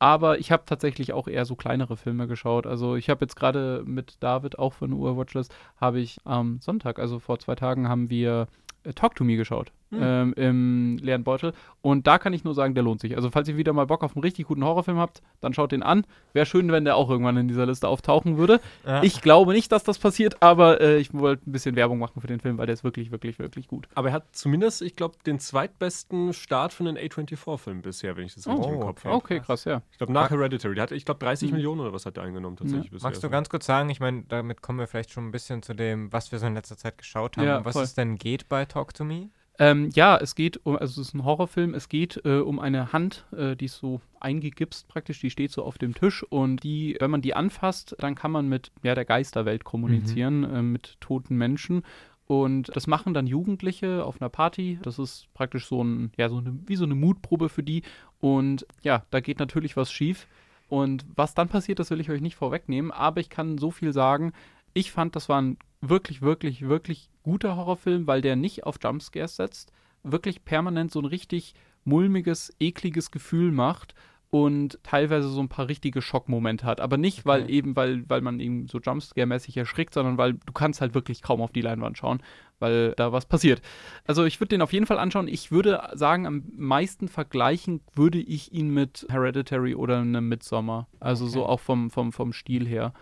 Aber 0.00 0.38
ich 0.38 0.52
habe 0.52 0.64
tatsächlich 0.64 1.12
auch 1.12 1.26
eher 1.26 1.44
so 1.44 1.56
kleinere 1.56 1.96
Filme 1.96 2.28
geschaut. 2.28 2.66
Also 2.66 2.94
ich 2.94 3.10
habe 3.10 3.24
jetzt 3.24 3.34
gerade 3.36 3.82
mit 3.84 4.16
David, 4.20 4.58
auch 4.58 4.72
von 4.74 4.92
Urwatchlist, 4.92 5.54
habe 5.80 5.98
ich 6.00 6.18
am 6.24 6.60
Sonntag, 6.60 6.98
also 6.98 7.18
vor 7.18 7.38
zwei 7.40 7.56
Tagen, 7.56 7.88
haben 7.88 8.08
wir 8.10 8.46
äh, 8.84 8.92
Talk 8.92 9.16
to 9.16 9.24
Me 9.24 9.36
geschaut. 9.36 9.72
Hm. 9.90 9.98
Ähm, 10.02 10.32
Im 10.34 10.98
leeren 10.98 11.24
Beutel. 11.24 11.52
Und 11.80 12.06
da 12.06 12.18
kann 12.18 12.32
ich 12.34 12.44
nur 12.44 12.54
sagen, 12.54 12.74
der 12.74 12.82
lohnt 12.82 13.00
sich. 13.00 13.16
Also, 13.16 13.30
falls 13.30 13.48
ihr 13.48 13.56
wieder 13.56 13.72
mal 13.72 13.86
Bock 13.86 14.02
auf 14.04 14.14
einen 14.14 14.22
richtig 14.22 14.46
guten 14.46 14.62
Horrorfilm 14.64 14.98
habt, 14.98 15.22
dann 15.40 15.54
schaut 15.54 15.72
den 15.72 15.82
an. 15.82 16.04
Wäre 16.34 16.44
schön, 16.44 16.70
wenn 16.72 16.84
der 16.84 16.96
auch 16.96 17.08
irgendwann 17.08 17.36
in 17.38 17.48
dieser 17.48 17.64
Liste 17.64 17.88
auftauchen 17.88 18.36
würde. 18.36 18.60
Ja. 18.86 19.02
Ich 19.02 19.22
glaube 19.22 19.52
nicht, 19.54 19.72
dass 19.72 19.84
das 19.84 19.98
passiert, 19.98 20.42
aber 20.42 20.80
äh, 20.82 20.98
ich 20.98 21.14
wollte 21.14 21.48
ein 21.48 21.52
bisschen 21.52 21.74
Werbung 21.76 21.98
machen 21.98 22.20
für 22.20 22.26
den 22.26 22.40
Film, 22.40 22.58
weil 22.58 22.66
der 22.66 22.74
ist 22.74 22.84
wirklich, 22.84 23.10
wirklich, 23.10 23.38
wirklich 23.38 23.66
gut. 23.68 23.88
Aber 23.94 24.08
er 24.08 24.14
hat 24.14 24.24
zumindest, 24.32 24.82
ich 24.82 24.94
glaube, 24.94 25.16
den 25.24 25.38
zweitbesten 25.38 26.32
Start 26.34 26.72
von 26.72 26.86
den 26.86 26.98
A24-Filmen 26.98 27.82
bisher, 27.82 28.16
wenn 28.16 28.24
ich 28.26 28.34
das 28.34 28.46
richtig 28.46 28.66
Oh, 28.66 28.72
im 28.74 28.80
Kopf 28.80 28.98
okay. 29.00 29.08
habe. 29.08 29.16
Okay, 29.16 29.40
krass, 29.40 29.64
ja. 29.64 29.82
Ich 29.92 29.98
glaube, 29.98 30.12
nach 30.12 30.30
Hereditary. 30.30 30.74
Der 30.74 30.82
hat, 30.82 30.92
ich 30.92 31.04
glaube, 31.04 31.20
30 31.20 31.50
Mhm. 31.50 31.56
Millionen 31.56 31.80
oder 31.80 31.92
was 31.92 32.04
hat 32.04 32.16
der 32.16 32.24
eingenommen 32.24 32.56
tatsächlich 32.56 32.90
bisher. 32.90 33.08
Magst 33.08 33.22
du 33.22 33.30
ganz 33.30 33.48
kurz 33.48 33.64
sagen, 33.66 33.88
ich 33.90 34.00
meine, 34.00 34.24
damit 34.28 34.60
kommen 34.60 34.78
wir 34.78 34.86
vielleicht 34.86 35.10
schon 35.12 35.26
ein 35.26 35.30
bisschen 35.30 35.62
zu 35.62 35.72
dem, 35.74 36.12
was 36.12 36.30
wir 36.32 36.38
so 36.38 36.46
in 36.46 36.54
letzter 36.54 36.76
Zeit 36.76 36.98
geschaut 36.98 37.36
haben. 37.36 37.46
Ja, 37.46 37.64
was 37.64 37.72
voll. 37.74 37.84
es 37.84 37.94
denn 37.94 38.16
geht 38.16 38.48
bei 38.48 38.64
Talk 38.66 38.92
to 38.94 39.04
Me? 39.04 39.28
Ähm, 39.60 39.90
ja, 39.94 40.16
es 40.16 40.36
geht 40.36 40.64
um, 40.64 40.76
also 40.76 41.00
es 41.00 41.08
ist 41.08 41.14
ein 41.14 41.24
Horrorfilm, 41.24 41.74
es 41.74 41.88
geht 41.88 42.20
äh, 42.24 42.38
um 42.38 42.60
eine 42.60 42.92
Hand, 42.92 43.26
äh, 43.36 43.56
die 43.56 43.64
ist 43.64 43.78
so 43.78 44.00
eingegipst 44.20 44.86
praktisch, 44.86 45.20
die 45.20 45.30
steht 45.30 45.50
so 45.50 45.64
auf 45.64 45.78
dem 45.78 45.94
Tisch 45.94 46.22
und 46.22 46.62
die, 46.62 46.96
wenn 47.00 47.10
man 47.10 47.22
die 47.22 47.34
anfasst, 47.34 47.96
dann 47.98 48.14
kann 48.14 48.30
man 48.30 48.48
mit 48.48 48.70
ja, 48.84 48.94
der 48.94 49.04
Geisterwelt 49.04 49.64
kommunizieren, 49.64 50.44
äh, 50.44 50.62
mit 50.62 51.00
toten 51.00 51.36
Menschen. 51.36 51.82
Und 52.28 52.70
das 52.76 52.86
machen 52.86 53.14
dann 53.14 53.26
Jugendliche 53.26 54.04
auf 54.04 54.20
einer 54.20 54.28
Party. 54.28 54.78
Das 54.82 54.98
ist 54.98 55.26
praktisch 55.32 55.66
so 55.66 55.82
ein, 55.82 56.12
ja, 56.18 56.28
so 56.28 56.36
eine, 56.36 56.58
wie 56.66 56.76
so 56.76 56.84
eine 56.84 56.94
Mutprobe 56.94 57.48
für 57.48 57.62
die. 57.62 57.82
Und 58.20 58.66
ja, 58.82 59.02
da 59.10 59.20
geht 59.20 59.38
natürlich 59.38 59.76
was 59.76 59.90
schief. 59.90 60.28
Und 60.68 61.06
was 61.16 61.34
dann 61.34 61.48
passiert, 61.48 61.78
das 61.78 61.90
will 61.90 62.00
ich 62.00 62.10
euch 62.10 62.20
nicht 62.20 62.36
vorwegnehmen, 62.36 62.90
aber 62.92 63.20
ich 63.20 63.30
kann 63.30 63.56
so 63.56 63.70
viel 63.70 63.94
sagen. 63.94 64.34
Ich 64.74 64.92
fand, 64.92 65.16
das 65.16 65.30
war 65.30 65.40
ein 65.40 65.56
wirklich, 65.80 66.20
wirklich, 66.20 66.68
wirklich 66.68 67.08
guter 67.28 67.56
Horrorfilm, 67.56 68.06
weil 68.06 68.22
der 68.22 68.36
nicht 68.36 68.64
auf 68.64 68.76
Jumpscares 68.82 69.36
setzt, 69.36 69.70
wirklich 70.02 70.44
permanent 70.44 70.90
so 70.90 71.00
ein 71.00 71.04
richtig 71.04 71.54
mulmiges, 71.84 72.50
ekliges 72.58 73.10
Gefühl 73.10 73.52
macht 73.52 73.94
und 74.30 74.78
teilweise 74.82 75.28
so 75.28 75.40
ein 75.40 75.48
paar 75.48 75.68
richtige 75.68 76.02
Schockmomente 76.02 76.66
hat. 76.66 76.80
Aber 76.80 76.96
nicht, 76.98 77.24
weil 77.24 77.42
Okay. 77.44 77.52
eben, 77.52 77.76
weil, 77.76 78.04
weil 78.10 78.20
man 78.20 78.40
eben 78.40 78.66
so 78.68 78.78
Jumpscare-mäßig 78.78 79.56
erschrickt, 79.56 79.94
sondern 79.94 80.18
weil 80.18 80.34
du 80.34 80.52
kannst 80.52 80.80
halt 80.82 80.94
wirklich 80.94 81.22
kaum 81.22 81.40
auf 81.40 81.52
die 81.52 81.62
Leinwand 81.62 81.96
schauen, 81.98 82.22
weil 82.58 82.92
da 82.96 83.10
was 83.12 83.24
passiert. 83.26 83.62
Also 84.06 84.24
ich 84.24 84.38
würde 84.40 84.48
den 84.50 84.62
auf 84.62 84.72
jeden 84.72 84.86
Fall 84.86 84.98
anschauen. 84.98 85.28
Ich 85.28 85.50
würde 85.50 85.80
sagen, 85.94 86.26
am 86.26 86.44
meisten 86.56 87.08
vergleichen 87.08 87.80
würde 87.94 88.18
ich 88.18 88.52
ihn 88.52 88.68
mit 88.68 89.06
Hereditary 89.10 89.74
oder 89.74 89.98
einem 89.98 90.28
Midsommar. 90.28 90.88
Also 91.00 91.26
so 91.26 91.42
Okay. 91.42 91.52
auch 91.52 91.60
vom, 91.60 91.90
vom, 91.90 92.12
vom 92.12 92.32
Stil 92.34 92.66
her. 92.66 92.92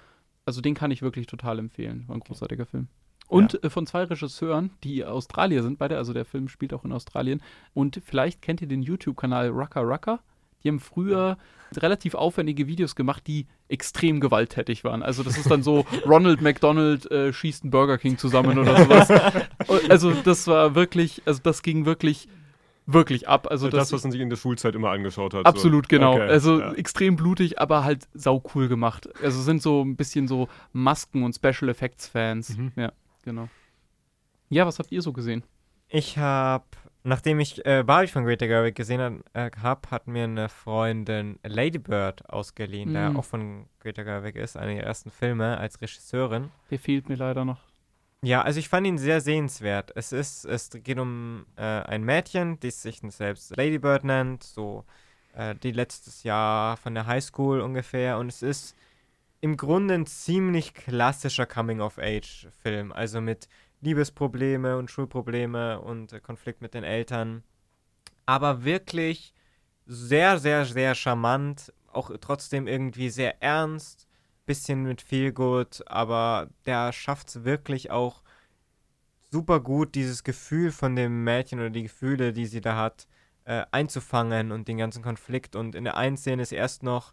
Also 0.45 0.61
den 0.61 0.75
kann 0.75 0.93
ich 0.93 1.03
wirklich 1.03 1.27
total 1.27 1.59
empfehlen. 1.59 2.05
War 2.07 2.17
ein 2.17 2.21
großartiger 2.21 2.67
Film. 2.67 2.87
Und 3.29 3.63
äh, 3.63 3.71
von 3.71 3.87
zwei 3.87 4.05
Regisseuren, 4.05 4.71
die 4.85 5.05
Australier 5.05 5.63
sind 5.63 5.79
beide, 5.79 5.97
also 5.97 6.13
der 6.13 6.25
Film 6.25 6.49
spielt 6.49 6.73
auch 6.73 6.85
in 6.85 6.93
Australien. 6.93 7.43
Und 7.75 8.01
vielleicht 8.05 8.43
kennt 8.43 8.61
ihr 8.61 8.69
den 8.69 8.83
YouTube-Kanal 8.83 9.49
Rucker 9.49 9.83
Rucker. 9.83 10.21
Die 10.63 10.69
haben 10.69 10.81
früher 10.81 11.37
relativ 11.77 12.15
aufwendige 12.15 12.67
Videos 12.67 12.95
gemacht, 12.95 13.27
die 13.27 13.47
extrem 13.69 14.21
gewalttätig 14.21 14.85
waren. 14.85 15.03
Also 15.03 15.23
das 15.23 15.37
ist 15.37 15.51
dann 15.51 15.63
so, 15.63 15.85
Ronald 16.07 16.41
McDonald 16.41 17.11
äh, 17.11 17.33
schießt 17.33 17.65
einen 17.65 17.71
Burger 17.71 17.99
King 17.99 18.19
zusammen 18.19 18.59
oder 18.59 18.77
sowas. 18.77 19.09
Also 19.89 20.13
das 20.13 20.47
war 20.47 20.75
wirklich, 20.75 21.23
also 21.27 21.41
das 21.43 21.63
ging 21.63 21.87
wirklich, 21.87 22.29
wirklich 22.87 23.29
ab. 23.29 23.49
Also 23.51 23.67
Also 23.67 23.77
das, 23.77 23.89
das, 23.89 23.93
was 23.95 24.05
man 24.05 24.13
sich 24.13 24.21
in 24.21 24.31
der 24.31 24.37
Schulzeit 24.37 24.75
immer 24.75 24.91
angeschaut 24.91 25.35
hat. 25.35 25.45
Absolut, 25.47 25.89
genau. 25.89 26.15
Okay, 26.15 26.23
also 26.23 26.61
ja. 26.61 26.73
extrem 26.75 27.17
blutig, 27.17 27.59
aber 27.59 27.85
halt 27.85 28.07
sau 28.15 28.43
cool 28.55 28.69
gemacht. 28.69 29.09
Also 29.23 29.43
sind 29.43 29.63
so 29.63 29.83
ein 29.83 29.97
bisschen 29.97 30.29
so 30.29 30.49
Masken- 30.73 31.25
und 31.25 31.35
Special 31.35 31.69
Effects-Fans. 31.69 32.57
Mhm. 32.57 32.73
Ja, 32.77 32.93
genau. 33.27 33.49
Ja, 34.49 34.65
was 34.67 34.79
habt 34.79 34.91
ihr 34.93 35.03
so 35.03 35.13
gesehen? 35.13 35.43
Ich 35.89 36.17
habe, 36.19 36.65
nachdem 37.05 37.39
ich 37.41 37.65
äh, 37.67 37.83
Barbie 37.85 38.09
von 38.09 38.25
Greta 38.25 38.47
Gerwig 38.47 38.75
gesehen 38.75 39.23
äh, 39.35 39.51
habe, 39.61 39.91
hat 39.91 40.07
mir 40.07 40.25
eine 40.25 40.49
Freundin 40.49 41.39
Lady 41.45 41.79
Bird 41.79 42.29
ausgeliehen, 42.31 42.93
der 42.95 43.11
Mm. 43.11 43.17
auch 43.19 43.25
von 43.25 43.67
Greta 43.81 44.03
Gerwig 44.03 44.37
ist, 44.37 44.57
eine 44.57 44.77
ihrer 44.77 44.87
ersten 44.87 45.11
Filme 45.11 45.59
als 45.59 45.81
Regisseurin. 45.81 46.51
Der 46.71 46.79
fehlt 46.79 47.09
mir 47.09 47.17
leider 47.17 47.45
noch. 47.45 47.59
Ja, 48.23 48.43
also 48.43 48.59
ich 48.59 48.69
fand 48.69 48.87
ihn 48.87 48.99
sehr 48.99 49.21
sehenswert. 49.21 49.93
Es 49.95 50.11
ist, 50.13 50.45
es 50.47 50.71
geht 50.71 50.99
um 50.99 51.47
äh, 51.57 51.63
ein 51.63 52.03
Mädchen, 52.03 52.59
das 52.61 52.83
sich 52.83 53.01
selbst 53.09 53.55
Lady 53.57 53.79
Bird 53.79 54.05
nennt, 54.05 54.43
so 54.43 54.85
äh, 55.35 55.55
die 55.55 55.71
letztes 55.73 56.23
Jahr 56.25 56.77
von 56.79 56.95
der 56.95 57.07
Highschool 57.07 57.61
ungefähr. 57.61 58.19
Und 58.19 58.29
es 58.29 58.43
ist 58.43 58.75
im 59.47 59.57
Grunde 59.57 59.95
ein 59.95 60.07
ziemlich 60.07 60.75
klassischer 60.75 61.47
Coming-of-Age-Film, 61.47 62.91
also 62.91 63.21
mit 63.21 63.49
Liebesprobleme 63.81 64.77
und 64.77 64.91
Schulprobleme 64.91 65.81
und 65.81 66.13
äh, 66.13 66.19
Konflikt 66.19 66.63
mit 66.63 66.75
den 66.75 66.83
Eltern. 66.83 67.45
Aber 68.27 68.65
wirklich 68.65 69.35
sehr, 69.87 70.41
sehr, 70.41 70.65
sehr 70.65 70.97
charmant, 70.97 71.73
auch 71.93 72.11
trotzdem 72.21 72.67
irgendwie 72.67 73.09
sehr 73.09 73.41
ernst 73.41 74.09
bisschen 74.47 74.83
mit 74.83 75.01
viel 75.01 75.33
gut, 75.33 75.85
aber 75.87 76.49
der 76.67 76.93
schafft 76.93 77.29
es 77.29 77.45
wirklich 77.45 77.93
auch 77.93 78.25
super 79.31 79.61
gut, 79.61 79.95
dieses 79.95 80.25
Gefühl 80.25 80.73
von 80.73 80.97
dem 80.97 81.23
Mädchen 81.23 81.61
oder 81.61 81.71
die 81.71 81.85
Gefühle, 81.85 82.33
die 82.33 82.47
sie 82.47 82.61
da 82.61 82.77
hat, 82.77 83.07
äh, 83.45 83.65
einzufangen 83.71 84.51
und 84.51 84.67
den 84.67 84.79
ganzen 84.79 85.05
Konflikt. 85.05 85.55
Und 85.55 85.77
in 85.77 85.85
der 85.85 85.97
einen 85.97 86.17
Szene 86.17 86.43
ist 86.43 86.53
erst 86.53 86.83
noch 86.83 87.13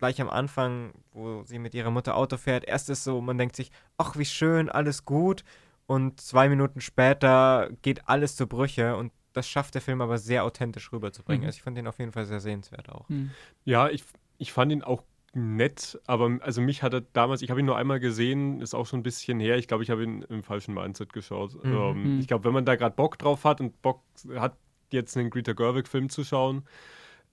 gleich 0.00 0.20
am 0.20 0.28
Anfang, 0.28 0.92
wo 1.12 1.44
sie 1.44 1.58
mit 1.60 1.74
ihrer 1.74 1.90
Mutter 1.92 2.16
Auto 2.16 2.36
fährt, 2.36 2.64
erst 2.64 2.90
ist 2.90 3.04
so, 3.04 3.20
man 3.20 3.38
denkt 3.38 3.54
sich, 3.54 3.70
ach, 3.96 4.16
wie 4.16 4.24
schön, 4.24 4.68
alles 4.68 5.04
gut. 5.04 5.44
Und 5.86 6.20
zwei 6.20 6.48
Minuten 6.48 6.80
später 6.80 7.68
geht 7.82 8.08
alles 8.08 8.34
zu 8.34 8.46
Brüche 8.46 8.96
und 8.96 9.12
das 9.32 9.48
schafft 9.48 9.74
der 9.74 9.82
Film 9.82 10.00
aber 10.00 10.18
sehr 10.18 10.44
authentisch 10.44 10.92
rüberzubringen. 10.92 11.42
Mhm. 11.42 11.46
Also 11.46 11.56
ich 11.58 11.62
fand 11.62 11.76
den 11.76 11.86
auf 11.86 11.98
jeden 11.98 12.12
Fall 12.12 12.24
sehr 12.24 12.40
sehenswert 12.40 12.88
auch. 12.88 13.08
Hm. 13.08 13.30
Ja, 13.64 13.88
ich, 13.88 14.02
ich 14.38 14.52
fand 14.52 14.72
ihn 14.72 14.82
auch 14.82 15.04
nett, 15.32 16.00
aber 16.06 16.38
also 16.40 16.60
mich 16.60 16.82
hat 16.82 16.94
er 16.94 17.02
damals, 17.02 17.42
ich 17.42 17.50
habe 17.50 17.60
ihn 17.60 17.66
nur 17.66 17.76
einmal 17.76 18.00
gesehen, 18.00 18.60
ist 18.60 18.74
auch 18.74 18.86
schon 18.86 19.00
ein 19.00 19.04
bisschen 19.04 19.38
her. 19.38 19.56
Ich 19.58 19.68
glaube, 19.68 19.84
ich 19.84 19.90
habe 19.90 20.02
ihn 20.02 20.22
im 20.22 20.42
falschen 20.42 20.74
Mindset 20.74 21.12
geschaut. 21.12 21.62
Mhm. 21.62 21.72
Ähm, 21.72 22.14
Mhm. 22.14 22.20
Ich 22.20 22.26
glaube, 22.26 22.44
wenn 22.44 22.52
man 22.54 22.64
da 22.64 22.74
gerade 22.76 22.96
Bock 22.96 23.18
drauf 23.18 23.44
hat 23.44 23.60
und 23.60 23.80
Bock 23.82 24.02
hat, 24.36 24.56
jetzt 24.92 25.16
einen 25.16 25.30
Greta 25.30 25.52
Gerwig-Film 25.52 26.08
zu 26.08 26.24
schauen, 26.24 26.64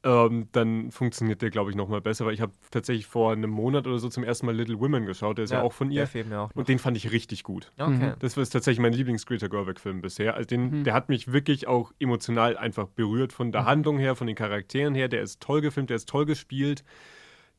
ähm, 0.04 0.48
dann 0.52 0.92
funktioniert 0.92 1.42
der, 1.42 1.50
glaube 1.50 1.70
ich, 1.72 1.76
nochmal 1.76 2.02
besser, 2.02 2.26
weil 2.26 2.34
ich 2.34 2.42
habe 2.42 2.54
tatsächlich 2.72 3.08
vor 3.08 3.32
einem 3.32 3.50
Monat 3.50 3.88
oder 3.88 3.98
so 4.00 4.10
zum 4.10 4.24
ersten 4.24 4.46
Mal 4.46 4.56
Little 4.56 4.80
Women 4.80 5.06
geschaut, 5.06 5.38
der 5.38 5.46
ist 5.46 5.52
ja, 5.52 5.62
auch 5.62 5.74
von 5.74 5.90
Der 5.90 6.04
ihr. 6.04 6.08
fehlt 6.08 6.30
mir 6.30 6.40
auch 6.40 6.50
noch. 6.50 6.56
Und 6.56 6.70
den 6.70 6.80
fand 6.80 6.96
ich 6.98 7.12
richtig 7.12 7.44
gut. 7.44 7.72
okay. 7.78 7.92
Mhm. 8.12 8.14
Das 8.20 8.38
ist 8.38 8.50
tatsächlich 8.52 8.80
mein 8.80 8.94
Lieblings-Greta 8.94 9.48
Gerwig-Film 9.48 10.02
bisher. 10.02 10.36
Also 10.36 10.48
den, 10.48 10.70
Mhm. 10.80 10.84
der 10.84 10.94
hat 10.94 11.10
mich 11.10 11.32
wirklich 11.34 11.68
auch 11.68 11.92
emotional 12.00 12.56
einfach 12.58 12.88
berührt 12.88 13.34
von 13.34 13.52
der 13.52 13.62
Mhm. 13.64 13.66
Handlung 13.68 13.98
her, 13.98 14.16
von 14.16 14.28
den 14.28 14.36
Charakteren 14.36 14.94
her. 14.96 15.08
Der 15.08 15.22
ist 15.24 15.42
toll 15.42 15.62
gefilmt, 15.62 15.90
der 15.90 15.98
ist 15.98 16.08
toll 16.08 16.26
gespielt. 16.26 16.84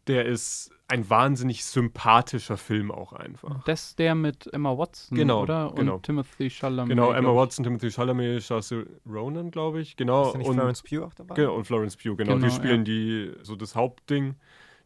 Der 0.07 0.25
ist 0.25 0.71
ein 0.89 1.09
wahnsinnig 1.11 1.65
sympathischer 1.65 2.57
Film 2.57 2.91
auch 2.91 3.13
einfach. 3.13 3.63
Das 3.65 3.89
ist 3.89 3.99
der 3.99 4.15
mit 4.15 4.53
Emma 4.53 4.77
Watson, 4.77 5.17
Genau, 5.17 5.43
oder? 5.43 5.71
Und 5.71 5.77
genau. 5.77 5.99
Timothy 5.99 6.49
Chalamet. 6.49 6.89
Genau, 6.89 7.13
Emma. 7.13 7.35
Watson, 7.35 7.63
Timothy 7.63 7.91
Chalamet, 7.91 8.43
Saoirse 8.43 8.87
Ronan, 9.07 9.51
glaube 9.51 9.81
ich. 9.81 9.97
Genau. 9.97 10.29
Ist 10.29 10.39
nicht 10.39 10.49
und, 10.49 10.55
Florence 10.55 10.83
Pugh 10.83 11.05
auch 11.05 11.13
dabei? 11.13 11.35
genau, 11.35 11.55
und 11.55 11.67
Florence 11.67 11.97
Pugh, 11.97 12.17
genau. 12.17 12.35
Genau, 12.35 12.47
die 12.47 12.53
spielen 12.53 12.81
ja. 12.81 12.85
die 12.85 13.33
so 13.43 13.55
das 13.55 13.77
Hauptding, 13.77 14.37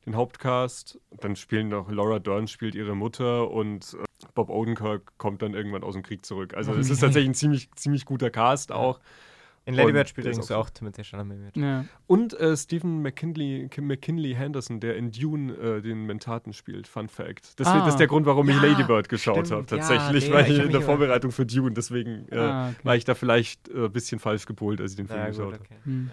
den 0.05 0.17
Hauptcast. 0.17 1.01
Dann 1.21 1.37
spielen 1.37 1.69
noch 1.69 1.89
Laura 1.89 2.19
Dern 2.19 2.49
spielt 2.49 2.75
ihre 2.75 2.97
Mutter 2.97 3.49
und 3.49 3.95
äh, 3.95 4.05
Bob 4.35 4.51
Odenkirk 4.51 5.17
kommt 5.19 5.41
dann 5.41 5.55
irgendwann 5.55 5.85
aus 5.85 5.95
dem 5.95 6.03
Krieg 6.03 6.27
zurück. 6.27 6.55
Also 6.55 6.75
es 6.75 6.91
ist 6.91 7.01
tatsächlich 7.01 7.31
ein 7.31 7.35
ziemlich, 7.35 7.71
ziemlich 7.77 8.05
guter 8.07 8.31
Cast 8.31 8.73
auch. 8.73 8.99
In 9.65 9.75
Lady 9.75 9.89
Und 9.89 9.93
Bird 9.95 10.09
spielt 10.09 10.27
übrigens 10.27 10.51
auch 10.51 10.67
auch 10.67 10.71
Timothy 10.71 11.05
Chalamet 11.05 11.39
mit. 11.39 11.57
Ja. 11.57 11.85
Und 12.09 12.35
äh, 12.41 12.57
Stephen 12.57 13.01
McKinley, 13.01 13.69
McKinley 13.81 14.35
Henderson, 14.35 14.81
der 14.81 14.97
in 14.97 15.13
Dune 15.13 15.53
äh, 15.55 15.81
den 15.81 16.05
Mentaten 16.07 16.53
spielt. 16.53 16.89
Fun 16.89 17.09
Fact. 17.09 17.61
Das, 17.61 17.69
Ah. 17.69 17.79
das 17.81 17.91
ist 17.95 17.99
der 17.99 18.09
Grund, 18.09 18.27
warum 18.27 18.49
ich 18.49 18.57
Ja, 18.57 18.63
Lady 18.63 18.83
Bird 18.83 19.09
geschaut 19.09 19.53
habe. 19.53 19.61
ja, 19.61 19.63
Tatsächlich, 19.79 20.25
der- 20.27 20.35
weil 20.35 20.51
ich 20.51 20.59
ich 20.59 20.65
in 20.65 20.73
der 20.73 20.83
Vorbereitung 20.83 21.31
für 21.31 21.47
Dune, 21.47 21.73
deswegen 21.73 22.27
äh, 22.31 22.39
Ah, 22.39 22.69
okay. 22.71 22.77
war 22.83 22.97
ich 22.97 23.05
da 23.05 23.15
vielleicht 23.15 23.69
ein 23.71 23.85
äh, 23.85 23.89
bisschen 23.89 24.19
falsch 24.19 24.47
gepolt, 24.47 24.81
als 24.81 24.93
ich 24.93 24.97
den 24.97 25.07
Film 25.07 25.27
geschaut 25.27 25.45
gut, 25.45 25.55
habe. 25.55 25.65
okay. 25.65 25.77
Hm. 25.85 26.11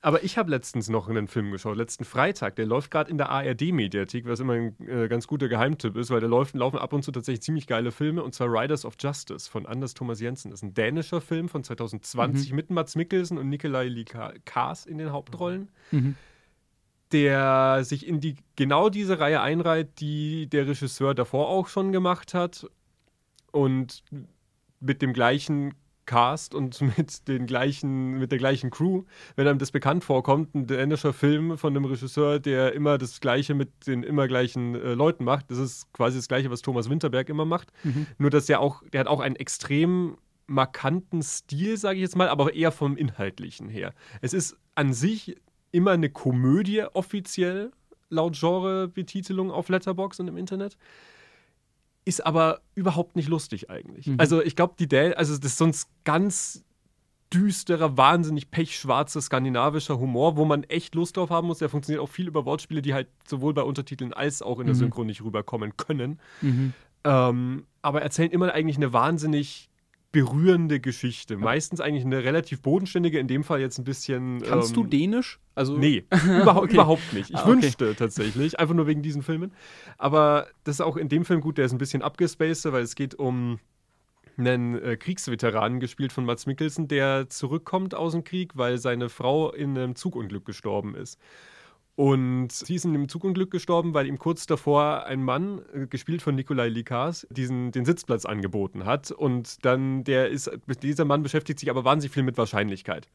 Aber 0.00 0.22
ich 0.22 0.38
habe 0.38 0.50
letztens 0.50 0.88
noch 0.88 1.08
einen 1.08 1.26
Film 1.26 1.50
geschaut, 1.50 1.76
letzten 1.76 2.04
Freitag. 2.04 2.54
Der 2.54 2.66
läuft 2.66 2.92
gerade 2.92 3.10
in 3.10 3.18
der 3.18 3.30
ARD-Mediathek, 3.30 4.26
was 4.26 4.38
immer 4.38 4.52
ein 4.52 4.76
äh, 4.86 5.08
ganz 5.08 5.26
guter 5.26 5.48
Geheimtipp 5.48 5.96
ist, 5.96 6.10
weil 6.10 6.20
da 6.20 6.28
läuft, 6.28 6.54
laufen 6.54 6.78
ab 6.78 6.92
und 6.92 7.02
zu 7.02 7.10
tatsächlich 7.10 7.42
ziemlich 7.42 7.66
geile 7.66 7.90
Filme, 7.90 8.22
und 8.22 8.32
zwar 8.32 8.46
Riders 8.48 8.84
of 8.84 8.94
Justice 9.00 9.50
von 9.50 9.66
Anders 9.66 9.94
Thomas 9.94 10.20
Jensen. 10.20 10.50
Das 10.52 10.60
ist 10.60 10.62
ein 10.62 10.74
dänischer 10.74 11.20
Film 11.20 11.48
von 11.48 11.64
2020 11.64 12.52
mit 12.52 12.70
Mats 12.70 12.94
Mikkelsen 12.94 13.38
und 13.38 13.48
Nikolai 13.48 14.04
Kaas 14.44 14.86
in 14.86 14.98
den 14.98 15.10
Hauptrollen, 15.10 15.68
Mhm. 15.90 16.14
der 17.10 17.82
sich 17.82 18.06
in 18.06 18.20
die 18.20 18.36
genau 18.54 18.90
diese 18.90 19.18
Reihe 19.18 19.40
einreiht, 19.40 19.98
die 19.98 20.46
der 20.46 20.68
Regisseur 20.68 21.14
davor 21.14 21.48
auch 21.48 21.66
schon 21.66 21.90
gemacht 21.90 22.34
hat 22.34 22.68
und 23.50 24.04
mit 24.78 25.02
dem 25.02 25.12
gleichen 25.12 25.74
Cast 26.08 26.54
und 26.54 26.80
mit 26.98 27.28
den 27.28 27.46
gleichen, 27.46 28.18
mit 28.18 28.32
der 28.32 28.38
gleichen 28.38 28.70
Crew, 28.70 29.04
wenn 29.36 29.46
einem 29.46 29.58
das 29.58 29.70
bekannt 29.70 30.02
vorkommt, 30.02 30.54
ein 30.54 30.66
dänischer 30.66 31.12
Film 31.12 31.56
von 31.56 31.76
einem 31.76 31.84
Regisseur, 31.84 32.40
der 32.40 32.72
immer 32.72 32.98
das 32.98 33.20
Gleiche 33.20 33.54
mit 33.54 33.86
den 33.86 34.02
immer 34.02 34.26
gleichen 34.26 34.74
äh, 34.74 34.94
Leuten 34.94 35.24
macht. 35.24 35.50
Das 35.50 35.58
ist 35.58 35.92
quasi 35.92 36.16
das 36.16 36.26
Gleiche, 36.26 36.50
was 36.50 36.62
Thomas 36.62 36.90
Winterberg 36.90 37.28
immer 37.28 37.44
macht. 37.44 37.68
Mhm. 37.84 38.06
Nur, 38.16 38.30
dass 38.30 38.46
der 38.46 38.60
auch, 38.60 38.82
der 38.92 39.00
hat 39.00 39.06
auch 39.06 39.20
einen 39.20 39.36
extrem 39.36 40.16
markanten 40.46 41.22
Stil, 41.22 41.76
sage 41.76 41.96
ich 41.96 42.02
jetzt 42.02 42.16
mal, 42.16 42.28
aber 42.28 42.54
eher 42.54 42.72
vom 42.72 42.96
Inhaltlichen 42.96 43.68
her. 43.68 43.92
Es 44.22 44.32
ist 44.32 44.56
an 44.74 44.94
sich 44.94 45.36
immer 45.70 45.90
eine 45.90 46.08
Komödie 46.08 46.84
offiziell, 46.94 47.70
laut 48.08 48.40
Genrebetitelung 48.40 49.50
auf 49.50 49.68
Letterbox 49.68 50.18
und 50.20 50.28
im 50.28 50.38
Internet. 50.38 50.78
Ist 52.08 52.24
aber 52.24 52.60
überhaupt 52.74 53.16
nicht 53.16 53.28
lustig 53.28 53.68
eigentlich. 53.68 54.06
Mhm. 54.06 54.14
Also 54.18 54.42
ich 54.42 54.56
glaube, 54.56 54.74
die 54.78 54.88
Däl 54.88 55.12
also 55.12 55.36
das 55.36 55.44
ist 55.52 55.58
sonst 55.58 55.88
ganz 56.04 56.64
düsterer, 57.34 57.98
wahnsinnig 57.98 58.50
pechschwarzer 58.50 59.20
skandinavischer 59.20 59.98
Humor, 59.98 60.38
wo 60.38 60.46
man 60.46 60.62
echt 60.64 60.94
Lust 60.94 61.18
drauf 61.18 61.28
haben 61.28 61.48
muss. 61.48 61.58
Der 61.58 61.68
funktioniert 61.68 62.02
auch 62.02 62.08
viel 62.08 62.26
über 62.26 62.46
Wortspiele, 62.46 62.80
die 62.80 62.94
halt 62.94 63.08
sowohl 63.26 63.52
bei 63.52 63.62
Untertiteln 63.62 64.14
als 64.14 64.40
auch 64.40 64.58
in 64.60 64.66
der 64.66 64.74
Mhm. 64.74 64.78
Synchro 64.78 65.04
nicht 65.04 65.22
rüberkommen 65.22 65.76
können. 65.76 66.18
Mhm. 66.40 66.72
Ähm, 67.04 67.66
aber 67.82 68.00
erzählen 68.00 68.30
immer 68.30 68.54
eigentlich 68.54 68.78
eine 68.78 68.94
wahnsinnig 68.94 69.68
berührende 70.10 70.80
Geschichte. 70.80 71.36
Meistens 71.36 71.80
eigentlich 71.80 72.04
eine 72.04 72.24
relativ 72.24 72.62
bodenständige, 72.62 73.18
in 73.18 73.28
dem 73.28 73.44
Fall 73.44 73.60
jetzt 73.60 73.78
ein 73.78 73.84
bisschen. 73.84 74.40
Kannst 74.42 74.74
du 74.74 74.82
ähm, 74.84 74.90
Dänisch? 74.90 75.38
Also, 75.54 75.76
Nee, 75.76 76.04
überhaupt, 76.42 76.64
Okay. 76.64 76.74
überhaupt 76.74 77.12
nicht. 77.12 77.30
Ich 77.30 77.36
Ah, 77.36 77.42
okay. 77.42 77.50
wünschte 77.50 77.94
tatsächlich, 77.94 78.58
einfach 78.58 78.74
nur 78.74 78.86
wegen 78.86 79.02
diesen 79.02 79.22
Filmen. 79.22 79.52
Aber 79.98 80.46
das 80.64 80.76
ist 80.76 80.80
auch 80.80 80.96
in 80.96 81.08
dem 81.08 81.24
Film 81.24 81.40
gut, 81.40 81.58
der 81.58 81.66
ist 81.66 81.72
ein 81.72 81.78
bisschen 81.78 82.02
abgespaced, 82.02 82.72
weil 82.72 82.82
es 82.82 82.94
geht 82.94 83.14
um 83.16 83.58
einen 84.38 84.80
äh, 84.80 84.96
Kriegsveteranen, 84.96 85.80
gespielt 85.80 86.12
von 86.12 86.24
Mats 86.24 86.46
Mikkelsen, 86.46 86.88
der 86.88 87.28
zurückkommt 87.28 87.94
aus 87.94 88.12
dem 88.12 88.24
Krieg, 88.24 88.52
weil 88.56 88.78
seine 88.78 89.08
Frau 89.08 89.52
in 89.52 89.76
einem 89.76 89.94
Zugunglück 89.96 90.44
gestorben 90.46 90.94
ist. 90.94 91.18
Und 91.98 92.52
sie 92.52 92.76
ist 92.76 92.84
in 92.84 92.94
einem 92.94 93.08
Zugunglück 93.08 93.50
gestorben, 93.50 93.92
weil 93.92 94.06
ihm 94.06 94.18
kurz 94.20 94.46
davor 94.46 95.06
ein 95.06 95.20
Mann, 95.24 95.62
äh, 95.74 95.88
gespielt 95.88 96.22
von 96.22 96.36
Nikolai 96.36 96.68
Likas, 96.68 97.26
diesen, 97.28 97.72
den 97.72 97.84
Sitzplatz 97.84 98.24
angeboten 98.24 98.84
hat. 98.84 99.10
Und 99.10 99.64
dann 99.64 100.04
der 100.04 100.28
ist, 100.28 100.48
dieser 100.80 101.04
Mann 101.04 101.24
beschäftigt 101.24 101.58
sich 101.58 101.68
aber 101.70 101.84
wahnsinnig 101.84 102.14
viel 102.14 102.22
mit 102.22 102.38
Wahrscheinlichkeit. 102.38 103.08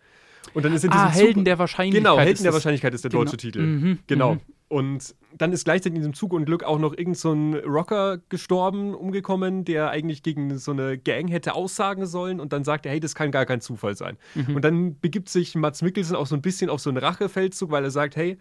Und 0.54 0.66
dann 0.66 0.74
ist 0.74 0.84
in 0.84 0.92
ah, 0.92 1.08
diesem 1.08 1.18
Helden 1.22 1.34
Zug 1.36 1.46
der 1.46 1.60
Wahrscheinlichkeit. 1.60 2.04
Genau, 2.04 2.18
Helden 2.18 2.34
ist 2.34 2.44
der. 2.44 2.52
Wahrscheinlichkeit 2.52 2.94
ist 2.94 3.06
der 3.06 3.12
Genau. 3.12 3.24
deutsche 3.24 3.38
Titel. 3.38 3.62
Mhm, 3.62 4.00
Genau. 4.06 4.34
mhm. 4.34 4.40
Und 4.68 5.16
dann 5.38 5.52
ist 5.52 5.66
gleichzeitig 5.66 5.96
in 5.96 6.02
diesem 6.02 6.14
Zugunglück 6.14 6.64
auch 6.64 6.80
noch 6.80 6.96
irgend 6.98 7.18
so 7.18 7.32
ein 7.34 7.56
Rocker 7.56 8.20
gestorben, 8.30 8.94
umgekommen, 8.94 9.66
der 9.66 9.90
eigentlich 9.90 10.24
gegen 10.24 10.58
so 10.58 10.72
eine 10.72 10.98
Gang 10.98 11.30
hätte 11.30 11.56
aussagen 11.56 12.06
sollen 12.06 12.40
und 12.40 12.54
dann 12.54 12.64
sagt 12.64 12.86
er, 12.86 12.92
hey, 12.92 13.00
das 13.00 13.16
kann 13.16 13.32
gar 13.32 13.46
kein 13.46 13.62
Zufall 13.62 13.96
sein. 13.96 14.18
Mhm. 14.36 14.56
Und 14.56 14.62
dann 14.64 15.00
begibt 15.00 15.30
sich 15.30 15.56
Mats 15.56 15.82
Mikkelsen 15.82 16.16
auch 16.16 16.28
so 16.28 16.36
ein 16.36 16.42
bisschen 16.42 16.70
auf 16.70 16.80
so 16.80 16.90
einen 16.90 16.98
Rachefeldzug, 16.98 17.72
weil 17.72 17.84
er 17.84 17.92
sagt, 17.92 18.16
hey, 18.16 18.38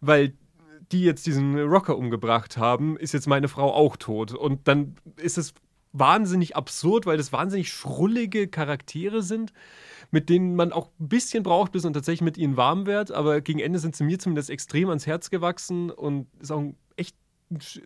weil 0.00 0.34
die 0.90 1.04
jetzt 1.04 1.26
diesen 1.26 1.58
Rocker 1.58 1.96
umgebracht 1.96 2.56
haben, 2.56 2.96
ist 2.96 3.14
jetzt 3.14 3.26
meine 3.26 3.48
Frau 3.48 3.72
auch 3.72 3.96
tot. 3.96 4.34
Und 4.34 4.68
dann 4.68 4.96
ist 5.16 5.38
es 5.38 5.54
wahnsinnig 5.92 6.56
absurd, 6.56 7.06
weil 7.06 7.16
das 7.16 7.32
wahnsinnig 7.32 7.70
schrullige 7.70 8.48
Charaktere 8.48 9.22
sind, 9.22 9.52
mit 10.12 10.28
denen 10.28 10.54
man 10.54 10.72
auch 10.72 10.90
ein 11.00 11.08
bisschen 11.08 11.42
braucht, 11.42 11.72
bis 11.72 11.82
man 11.84 11.92
tatsächlich 11.94 12.20
mit 12.20 12.38
ihnen 12.38 12.56
warm 12.56 12.86
wird. 12.86 13.10
Aber 13.10 13.40
gegen 13.40 13.58
Ende 13.58 13.80
sind 13.80 13.96
sie 13.96 14.04
mir 14.04 14.18
zumindest 14.20 14.50
extrem 14.50 14.88
ans 14.90 15.06
Herz 15.06 15.30
gewachsen 15.30 15.90
und 15.90 16.28
ist 16.40 16.52
auch 16.52 16.60
ein 16.60 16.76
echt 16.96 17.16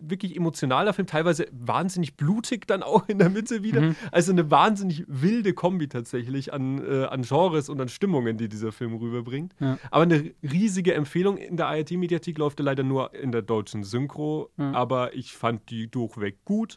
wirklich 0.01 0.37
emotionaler 0.37 0.93
Film, 0.93 1.07
teilweise 1.07 1.47
wahnsinnig 1.51 2.17
blutig 2.17 2.67
dann 2.67 2.83
auch 2.83 3.09
in 3.09 3.19
der 3.19 3.31
Mitte 3.31 3.63
wieder. 3.63 3.81
Mhm. 3.81 3.97
Also 4.13 4.31
eine 4.33 4.49
wahnsinnig 4.51 5.05
wilde 5.09 5.55
Kombi 5.55 5.89
tatsächlich 5.89 6.53
an, 6.53 6.79
äh, 6.85 7.05
an 7.05 7.23
Genres 7.23 7.69
und 7.69 7.81
an 7.81 7.89
Stimmungen, 7.89 8.37
die 8.37 8.49
dieser 8.49 8.71
Film 8.71 8.95
rüberbringt. 8.95 9.55
Ja. 9.61 9.79
Aber 9.91 10.03
eine 10.03 10.33
riesige 10.43 10.95
Empfehlung. 10.95 11.37
In 11.37 11.57
der 11.57 11.67
ARD-Mediathek 11.69 12.39
läuft 12.39 12.61
er 12.61 12.65
leider 12.65 12.83
nur 12.83 13.15
in 13.15 13.33
der 13.33 13.43
deutschen 13.43 13.83
Synchro, 13.83 14.51
Ja. 14.57 14.73
aber 14.73 15.15
ich 15.15 15.33
fand 15.33 15.69
die 15.71 15.89
durchweg 15.91 16.45
gut. 16.45 16.77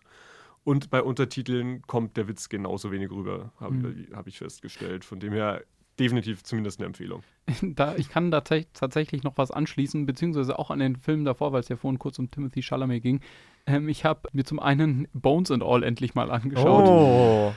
Und 0.64 0.90
bei 0.90 1.02
Untertiteln 1.02 1.82
kommt 1.84 2.18
der 2.18 2.28
Witz 2.28 2.50
genauso 2.50 2.92
wenig 2.92 3.10
rüber, 3.12 3.52
habe 3.60 3.76
Mhm. 3.76 4.08
hab 4.14 4.28
ich 4.28 4.38
festgestellt. 4.38 5.04
Von 5.06 5.20
dem 5.20 5.34
her 5.34 5.64
definitiv 6.00 6.44
zumindest 6.44 6.80
eine 6.80 6.88
Empfehlung. 6.88 7.24
Da, 7.62 7.96
ich 7.96 8.10
kann 8.10 8.30
da 8.32 8.40
tats- 8.40 8.68
tatsächlich 8.74 9.24
noch 9.24 9.38
was 9.38 9.52
anschließen, 9.52 10.06
beziehungsweise 10.06 10.58
auch 10.60 10.70
an 10.72 10.80
den 10.80 10.96
Film 10.96 11.26
davor, 11.26 11.52
weil 11.52 11.60
es 11.62 11.70
ja 11.70 11.76
vorhin 11.76 12.00
kurz 12.00 12.20
um 12.20 12.30
Timothy 12.32 12.62
Chalamet 12.62 13.02
ging. 13.04 13.22
Ähm, 13.66 13.90
ich 13.90 14.06
habe 14.06 14.30
mir 14.34 14.44
zum 14.46 14.60
einen 14.60 15.08
Bones 15.14 15.52
and 15.52 15.64
All 15.64 15.84
endlich 15.84 16.16
mal 16.16 16.30
angeschaut. 16.32 16.86
Oh. 16.88 17.54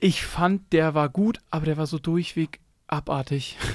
Ich 0.00 0.24
fand, 0.26 0.72
der 0.72 0.94
war 0.94 1.08
gut, 1.08 1.38
aber 1.50 1.64
der 1.66 1.76
war 1.76 1.86
so 1.86 1.98
durchweg 1.98 2.60
abartig. 2.92 3.56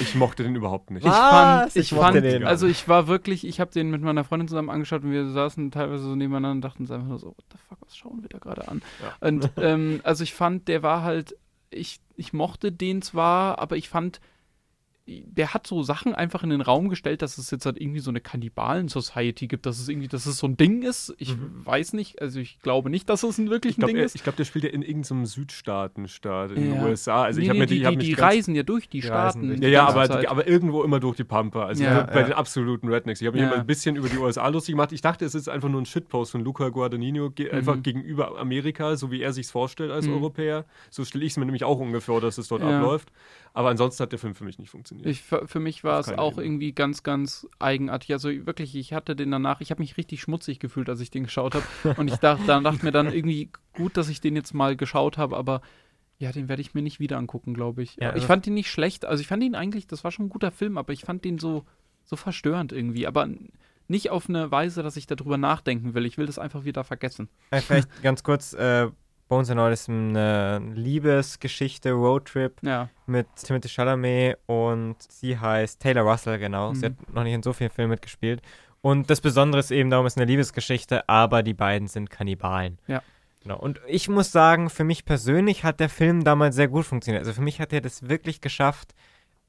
Ich 0.00 0.14
mochte 0.14 0.42
den 0.42 0.54
überhaupt 0.54 0.90
nicht. 0.90 1.04
Ich 1.04 1.10
Was? 1.10 1.18
fand, 1.18 1.76
Ich 1.76 1.76
ich 1.76 1.92
mochte 1.92 2.12
fand, 2.12 2.24
den. 2.24 2.44
also 2.44 2.66
ich 2.66 2.86
war 2.86 3.08
wirklich, 3.08 3.46
ich 3.46 3.60
habe 3.60 3.70
den 3.72 3.90
mit 3.90 4.02
meiner 4.02 4.22
Freundin 4.24 4.46
zusammen 4.46 4.70
angeschaut 4.70 5.02
und 5.02 5.10
wir 5.10 5.28
saßen 5.30 5.70
teilweise 5.70 6.04
so 6.04 6.14
nebeneinander 6.14 6.50
und 6.52 6.60
dachten 6.60 6.82
uns 6.82 6.90
einfach 6.90 7.08
nur 7.08 7.18
so, 7.18 7.28
what 7.28 7.44
the 7.50 7.58
fuck, 7.68 7.78
was 7.80 7.96
schauen 7.96 8.22
wir 8.22 8.28
da 8.28 8.38
gerade 8.38 8.68
an? 8.68 8.82
Ja. 9.02 9.26
Und 9.26 9.50
ähm, 9.56 10.00
also 10.04 10.22
ich 10.22 10.34
fand, 10.34 10.68
der 10.68 10.82
war 10.82 11.02
halt, 11.02 11.34
ich, 11.70 12.00
ich 12.16 12.32
mochte 12.32 12.70
den 12.70 13.02
zwar, 13.02 13.58
aber 13.58 13.76
ich 13.76 13.88
fand, 13.88 14.20
der 15.08 15.54
hat 15.54 15.66
so 15.66 15.82
Sachen 15.82 16.14
einfach 16.14 16.42
in 16.42 16.50
den 16.50 16.60
Raum 16.60 16.88
gestellt, 16.90 17.22
dass 17.22 17.38
es 17.38 17.50
jetzt 17.50 17.64
halt 17.66 17.80
irgendwie 17.80 18.00
so 18.00 18.10
eine 18.10 18.20
Kannibalen-Society 18.20 19.46
gibt, 19.46 19.64
dass 19.66 19.80
es 19.80 19.88
irgendwie, 19.88 20.08
dass 20.08 20.26
es 20.26 20.36
so 20.38 20.46
ein 20.46 20.56
Ding 20.56 20.82
ist. 20.82 21.14
Ich 21.18 21.36
Mhm. 21.36 21.64
weiß 21.64 21.94
nicht, 21.94 22.20
also 22.20 22.38
ich 22.40 22.60
glaube 22.60 22.90
nicht, 22.90 23.08
dass 23.08 23.22
es 23.22 23.38
ein 23.38 23.48
wirklich 23.50 23.72
Ich 23.72 23.76
glaube, 23.78 23.92
ein 23.92 23.96
Ding 23.96 24.04
ist. 24.04 24.22
glaub, 24.22 24.36
der 24.36 24.44
spielt 24.44 24.64
ja 24.64 24.70
in 24.70 24.82
irgendeinem 24.82 25.24
Südstaatenstaat 25.72 26.50
in 26.52 26.62
den 26.62 26.74
Ja. 26.74 26.84
USA. 26.84 27.22
Also 27.24 27.40
ich 27.40 27.44
Nee, 27.44 27.48
habe 27.50 27.58
nee, 27.58 27.62
mir 27.64 27.66
die, 27.66 27.74
die, 27.76 27.82
ich 27.82 27.88
die, 27.90 27.96
mich 27.96 28.06
die 28.06 28.14
reisen 28.14 28.54
ja 28.54 28.62
durch 28.62 28.88
die 28.88 29.00
Die 29.00 29.06
Staaten. 29.06 29.46
durch 29.48 29.60
die 29.60 29.66
Ja, 29.66 29.70
ja, 29.72 29.86
aber, 29.88 30.06
Zeit. 30.08 30.28
aber 30.28 30.46
irgendwo 30.46 30.82
immer 30.82 31.00
durch 31.00 31.16
die 31.16 31.24
Pampa. 31.24 31.66
Also 31.66 31.84
Ja, 31.84 32.02
bei 32.02 32.20
ja. 32.20 32.26
den 32.26 32.32
absoluten 32.34 32.88
Rednecks. 32.88 33.20
Ich 33.20 33.26
habe 33.26 33.36
mir 33.36 33.44
Ja. 33.44 33.50
immer 33.52 33.60
ein 33.60 33.66
bisschen 33.66 33.96
über 33.96 34.08
die 34.08 34.18
USA 34.18 34.46
lustig 34.48 34.72
gemacht. 34.74 34.92
Ich 34.92 35.00
dachte, 35.00 35.24
es 35.24 35.34
ist 35.34 35.48
einfach 35.48 35.68
nur 35.68 35.80
ein 35.80 35.86
Shitpost 35.86 36.32
von 36.32 36.42
Luca 36.42 36.68
Guadagnino, 36.68 37.30
ge 37.30 37.50
einfach 37.50 37.76
Mhm. 37.76 37.82
gegenüber 37.82 38.38
Amerika, 38.38 38.96
so 38.96 39.10
wie 39.10 39.22
er 39.22 39.32
sich 39.32 39.46
vorstellt 39.46 39.90
als 39.90 40.06
Mhm. 40.06 40.14
Europäer. 40.14 40.64
So 40.90 41.04
stelle 41.04 41.24
ich 41.24 41.32
es 41.32 41.36
mir 41.36 41.44
nämlich 41.44 41.64
auch 41.64 41.78
ungefähr 41.78 42.18
dass 42.20 42.38
es 42.38 42.48
dort 42.48 42.62
abläuft. 42.62 43.12
Aber 43.54 43.70
ansonsten 43.70 44.02
hat 44.02 44.12
der 44.12 44.18
Film 44.18 44.34
für 44.34 44.44
mich 44.44 44.58
nicht 44.58 44.70
funktioniert. 44.70 45.06
Ich, 45.08 45.22
für 45.22 45.60
mich 45.60 45.84
war 45.84 46.00
es 46.00 46.08
auch 46.10 46.32
Ebene. 46.32 46.46
irgendwie 46.46 46.72
ganz, 46.72 47.02
ganz 47.02 47.46
eigenartig. 47.58 48.12
Also 48.12 48.28
wirklich, 48.46 48.74
ich 48.76 48.92
hatte 48.92 49.16
den 49.16 49.30
danach, 49.30 49.60
ich 49.60 49.70
habe 49.70 49.82
mich 49.82 49.96
richtig 49.96 50.20
schmutzig 50.20 50.60
gefühlt, 50.60 50.88
als 50.88 51.00
ich 51.00 51.10
den 51.10 51.24
geschaut 51.24 51.54
habe. 51.54 51.66
Und 51.96 52.08
ich 52.08 52.16
dachte, 52.16 52.44
dann 52.46 52.64
dachte 52.64 52.84
mir 52.84 52.92
dann 52.92 53.12
irgendwie 53.12 53.50
gut, 53.74 53.96
dass 53.96 54.08
ich 54.08 54.20
den 54.20 54.36
jetzt 54.36 54.54
mal 54.54 54.76
geschaut 54.76 55.18
habe, 55.18 55.36
aber 55.36 55.60
ja, 56.18 56.32
den 56.32 56.48
werde 56.48 56.62
ich 56.62 56.74
mir 56.74 56.82
nicht 56.82 56.98
wieder 56.98 57.16
angucken, 57.16 57.54
glaube 57.54 57.82
ich. 57.82 57.96
Ja, 57.96 58.08
ich 58.10 58.14
also- 58.14 58.26
fand 58.26 58.46
ihn 58.46 58.54
nicht 58.54 58.70
schlecht. 58.70 59.04
Also 59.04 59.20
ich 59.20 59.28
fand 59.28 59.42
ihn 59.42 59.54
eigentlich, 59.54 59.86
das 59.86 60.04
war 60.04 60.10
schon 60.10 60.26
ein 60.26 60.30
guter 60.30 60.50
Film, 60.50 60.76
aber 60.76 60.92
ich 60.92 61.02
fand 61.02 61.24
den 61.24 61.38
so, 61.38 61.64
so 62.04 62.16
verstörend 62.16 62.72
irgendwie. 62.72 63.06
Aber 63.06 63.28
nicht 63.86 64.10
auf 64.10 64.28
eine 64.28 64.50
Weise, 64.50 64.82
dass 64.82 64.96
ich 64.96 65.06
darüber 65.06 65.38
nachdenken 65.38 65.94
will. 65.94 66.04
Ich 66.06 66.18
will 66.18 66.26
das 66.26 66.38
einfach 66.38 66.64
wieder 66.64 66.84
vergessen. 66.84 67.28
Äh, 67.50 67.60
Vielleicht 67.60 68.02
ganz 68.02 68.22
kurz, 68.22 68.52
äh, 68.52 68.88
Bones 69.28 69.50
and 69.50 69.60
All 69.60 69.72
ist 69.72 69.88
eine 69.88 70.58
Liebesgeschichte, 70.74 71.92
Roadtrip 71.92 72.56
Ja. 72.62 72.88
mit 73.06 73.26
Timothy 73.36 73.68
Chalamet 73.68 74.38
und 74.46 74.96
sie 75.08 75.38
heißt 75.38 75.80
Taylor 75.80 76.02
Russell, 76.02 76.38
genau. 76.38 76.72
Sie 76.74 76.80
Mhm. 76.88 76.96
hat 76.98 77.14
noch 77.14 77.22
nicht 77.24 77.34
in 77.34 77.42
so 77.42 77.52
vielen 77.52 77.70
Filmen 77.70 77.90
mitgespielt. 77.90 78.40
Und 78.80 79.10
das 79.10 79.20
Besondere 79.20 79.60
ist 79.60 79.70
eben, 79.70 79.90
darum 79.90 80.06
ist 80.06 80.16
eine 80.16 80.24
Liebesgeschichte, 80.26 81.08
aber 81.08 81.42
die 81.42 81.54
beiden 81.54 81.88
sind 81.88 82.10
Kannibalen. 82.10 82.78
Ja. 82.86 83.02
Genau. 83.42 83.58
Und 83.58 83.80
ich 83.86 84.08
muss 84.08 84.32
sagen, 84.32 84.68
für 84.70 84.84
mich 84.84 85.04
persönlich 85.04 85.62
hat 85.64 85.80
der 85.80 85.88
Film 85.88 86.24
damals 86.24 86.56
sehr 86.56 86.68
gut 86.68 86.84
funktioniert. 86.86 87.20
Also 87.22 87.32
für 87.32 87.40
mich 87.42 87.60
hat 87.60 87.72
er 87.72 87.80
das 87.80 88.08
wirklich 88.08 88.40
geschafft, 88.40 88.94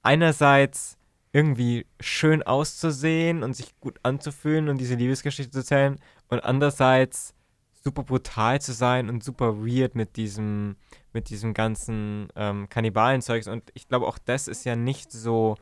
einerseits 0.03 0.97
irgendwie 1.31 1.85
schön 1.99 2.41
auszusehen 2.41 3.43
und 3.43 3.53
sich 3.55 3.79
gut 3.79 3.99
anzufühlen 4.03 4.67
und 4.69 4.79
diese 4.79 4.95
Liebesgeschichte 4.95 5.51
zu 5.51 5.59
erzählen 5.59 5.99
und 6.27 6.43
andererseits 6.43 7.35
super 7.81 8.03
brutal 8.03 8.59
zu 8.61 8.73
sein 8.73 9.09
und 9.09 9.23
super 9.23 9.65
weird 9.65 9.95
mit 9.95 10.17
diesem, 10.17 10.75
mit 11.13 11.29
diesem 11.29 11.53
ganzen 11.53 12.27
ähm, 12.35 12.67
Kannibalen-Zeugs. 12.69 13.47
Und 13.47 13.63
ich 13.73 13.87
glaube, 13.87 14.07
auch 14.07 14.17
das 14.17 14.47
ist 14.47 14.65
ja 14.65 14.75
nicht 14.75 15.11
so 15.11 15.55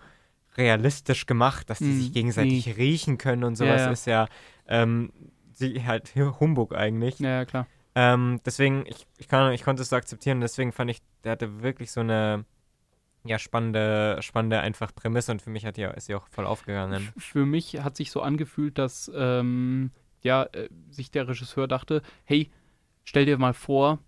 realistisch 0.57 1.25
gemacht, 1.25 1.69
dass 1.69 1.79
die 1.79 1.85
Mm, 1.85 1.99
sich 1.99 2.13
gegenseitig 2.13 2.77
riechen 2.77 3.17
können 3.17 3.43
und 3.43 3.53
Ja, 3.53 3.65
sowas 3.65 3.81
ja. 3.81 3.91
ist 3.91 4.05
ja 4.07 4.27
ähm, 4.67 5.11
sie 5.53 5.85
halt 5.85 6.15
Humbug 6.15 6.75
eigentlich. 6.75 7.19
Ja, 7.19 7.29
ja, 7.29 7.45
klar. 7.45 7.67
Ähm, 7.95 8.41
deswegen, 8.45 8.85
ich, 8.85 9.07
ich, 9.17 9.27
kann, 9.27 9.53
ich 9.53 9.63
konnte 9.63 9.81
es 9.81 9.89
so 9.89 9.95
akzeptieren, 9.95 10.41
deswegen 10.41 10.71
fand 10.71 10.91
ich, 10.91 11.01
der 11.23 11.33
hatte 11.33 11.61
wirklich 11.61 11.91
so 11.91 12.01
eine 12.01 12.45
ja, 13.25 13.39
spannende, 13.39 14.17
spannende 14.21 14.59
einfach 14.59 14.93
Prämisse 14.93 15.31
und 15.31 15.41
für 15.41 15.49
mich 15.49 15.65
hat 15.65 15.77
die, 15.77 15.83
ist 15.83 16.05
sie 16.05 16.15
auch 16.15 16.27
voll 16.29 16.45
aufgegangen. 16.45 17.09
Für 17.17 17.45
mich 17.45 17.83
hat 17.83 17.97
sich 17.97 18.11
so 18.11 18.21
angefühlt, 18.21 18.77
dass 18.77 19.11
ähm, 19.13 19.91
ja, 20.21 20.43
äh, 20.43 20.69
sich 20.89 21.11
der 21.11 21.27
Regisseur 21.27 21.67
dachte, 21.67 22.01
hey, 22.23 22.49
stell 23.03 23.25
dir 23.25 23.37
mal 23.37 23.53
vor, 23.53 23.99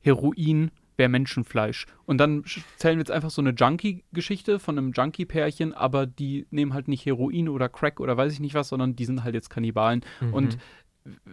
Heroin 0.00 0.70
wäre 0.96 1.08
Menschenfleisch. 1.08 1.86
Und 2.06 2.18
dann 2.18 2.44
erzählen 2.72 2.96
wir 2.96 3.02
jetzt 3.02 3.10
einfach 3.10 3.30
so 3.30 3.42
eine 3.42 3.50
Junkie-Geschichte 3.50 4.58
von 4.58 4.78
einem 4.78 4.92
Junkie-Pärchen, 4.92 5.74
aber 5.74 6.06
die 6.06 6.46
nehmen 6.50 6.72
halt 6.72 6.88
nicht 6.88 7.04
Heroin 7.04 7.48
oder 7.48 7.68
Crack 7.68 8.00
oder 8.00 8.16
weiß 8.16 8.32
ich 8.32 8.40
nicht 8.40 8.54
was, 8.54 8.68
sondern 8.68 8.96
die 8.96 9.04
sind 9.04 9.22
halt 9.22 9.34
jetzt 9.34 9.50
Kannibalen. 9.50 10.02
Mhm. 10.20 10.34
Und 10.34 10.58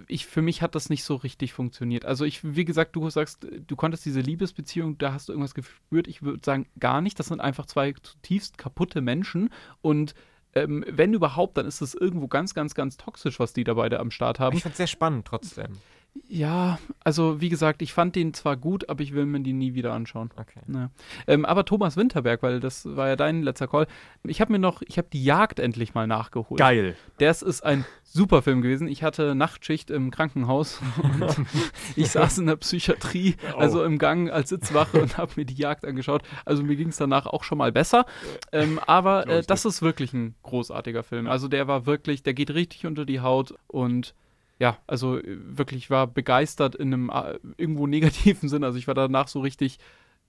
ich, 0.07 0.26
für 0.26 0.41
mich 0.41 0.61
hat 0.61 0.76
das 0.76 0.89
nicht 0.89 1.03
so 1.03 1.15
richtig 1.15 1.53
funktioniert. 1.53 2.05
Also 2.05 2.26
ich, 2.26 2.41
wie 2.43 2.65
gesagt, 2.65 2.95
du 2.95 3.09
sagst, 3.09 3.47
du 3.65 3.76
konntest 3.76 4.05
diese 4.05 4.21
Liebesbeziehung, 4.21 4.97
da 4.97 5.13
hast 5.13 5.28
du 5.30 5.34
irgendwas 5.34 5.55
gespürt. 5.55 6.07
Ich 6.07 6.21
würde 6.21 6.41
sagen, 6.43 6.67
gar 6.80 7.01
nicht. 7.01 7.17
Das 7.19 7.28
sind 7.28 7.41
einfach 7.41 7.65
zwei 7.65 7.93
zutiefst 7.93 8.57
kaputte 8.57 9.01
Menschen. 9.01 9.49
Und 9.82 10.13
ähm, 10.56 10.86
wenn 10.88 11.14
überhaupt, 11.14 11.58
dann 11.58 11.66
ist 11.66 11.82
es 11.82 11.93
irgendwo 11.93 12.28
ganz, 12.28 12.54
ganz, 12.54 12.76
ganz 12.76 12.97
toxisch, 12.97 13.39
was 13.39 13.54
die 13.54 13.64
da 13.64 13.74
beide 13.74 13.99
am 13.99 14.12
Start 14.12 14.39
haben. 14.39 14.56
ich 14.56 14.64
fand 14.64 14.74
es 14.74 14.78
sehr 14.78 14.88
spannend 14.88 15.26
trotzdem. 15.26 15.74
Ja, 16.28 16.80
also 17.03 17.41
wie 17.41 17.49
gesagt, 17.49 17.82
ich 17.82 17.93
fand 17.93 18.16
den 18.16 18.34
zwar 18.34 18.55
gut, 18.55 18.89
aber 18.89 19.01
ich 19.01 19.14
will 19.14 19.26
mir 19.26 19.39
die 19.41 19.53
nie 19.53 19.74
wieder 19.74 19.93
anschauen. 19.93 20.30
Okay. 20.36 20.61
Ja. 20.72 20.89
Ähm, 21.28 21.45
aber 21.45 21.66
Thomas 21.66 21.97
Winterberg, 21.97 22.43
weil 22.43 22.59
das 22.59 22.86
war 22.86 23.07
ja 23.07 23.16
dein 23.16 23.41
letzter 23.43 23.68
Call. 23.68 23.88
Ich 24.24 24.39
habe 24.39 24.51
mir 24.51 24.59
noch, 24.59 24.82
ich 24.84 24.97
habe 24.97 25.07
die 25.11 25.24
Jagd 25.24 25.59
endlich 25.59 25.93
mal 25.93 26.07
nachgeholt. 26.07 26.59
Geil. 26.59 26.95
Das 27.18 27.41
ist 27.41 27.64
ein 27.64 27.86
super 28.03 28.41
Film 28.41 28.61
gewesen. 28.61 28.88
Ich 28.88 29.03
hatte 29.03 29.36
Nachtschicht 29.36 29.89
im 29.89 30.11
Krankenhaus 30.11 30.82
und 31.03 31.45
ich 31.95 32.09
saß 32.09 32.38
in 32.39 32.47
der 32.47 32.57
Psychiatrie, 32.57 33.36
also 33.57 33.84
im 33.84 33.97
Gang 33.97 34.32
als 34.32 34.49
Sitzwache 34.49 35.01
und 35.01 35.18
habe 35.18 35.34
mir 35.36 35.45
die 35.45 35.55
Jagd 35.55 35.86
angeschaut. 35.86 36.22
Also 36.45 36.64
mir 36.64 36.76
ging 36.76 36.89
es 36.89 36.97
danach 36.97 37.26
auch 37.26 37.43
schon 37.43 37.57
mal 37.57 37.72
besser. 37.72 38.05
Ähm, 38.51 38.80
aber 38.86 39.28
äh, 39.28 39.43
das 39.43 39.66
ist 39.66 39.82
wirklich 39.82 40.14
ein 40.14 40.36
großartiger 40.43 41.03
Film. 41.03 41.28
Also 41.28 41.47
der 41.47 41.68
war 41.68 41.86
wirklich, 41.86 42.22
der 42.22 42.34
geht 42.34 42.51
richtig 42.51 42.86
unter 42.86 43.05
die 43.05 43.20
Haut 43.20 43.55
und 43.68 44.14
ja, 44.64 44.78
also 44.88 45.18
äh, 45.18 45.24
wirklich 45.57 45.89
war 45.89 46.07
begeistert 46.07 46.74
in 46.76 46.93
einem 46.93 47.09
äh, 47.09 47.38
irgendwo 47.57 47.86
negativen 47.97 48.47
Sinn. 48.47 48.64
Also 48.64 48.78
ich 48.78 48.88
war 48.88 48.95
danach 48.95 49.28
so 49.28 49.41
richtig, 49.41 49.78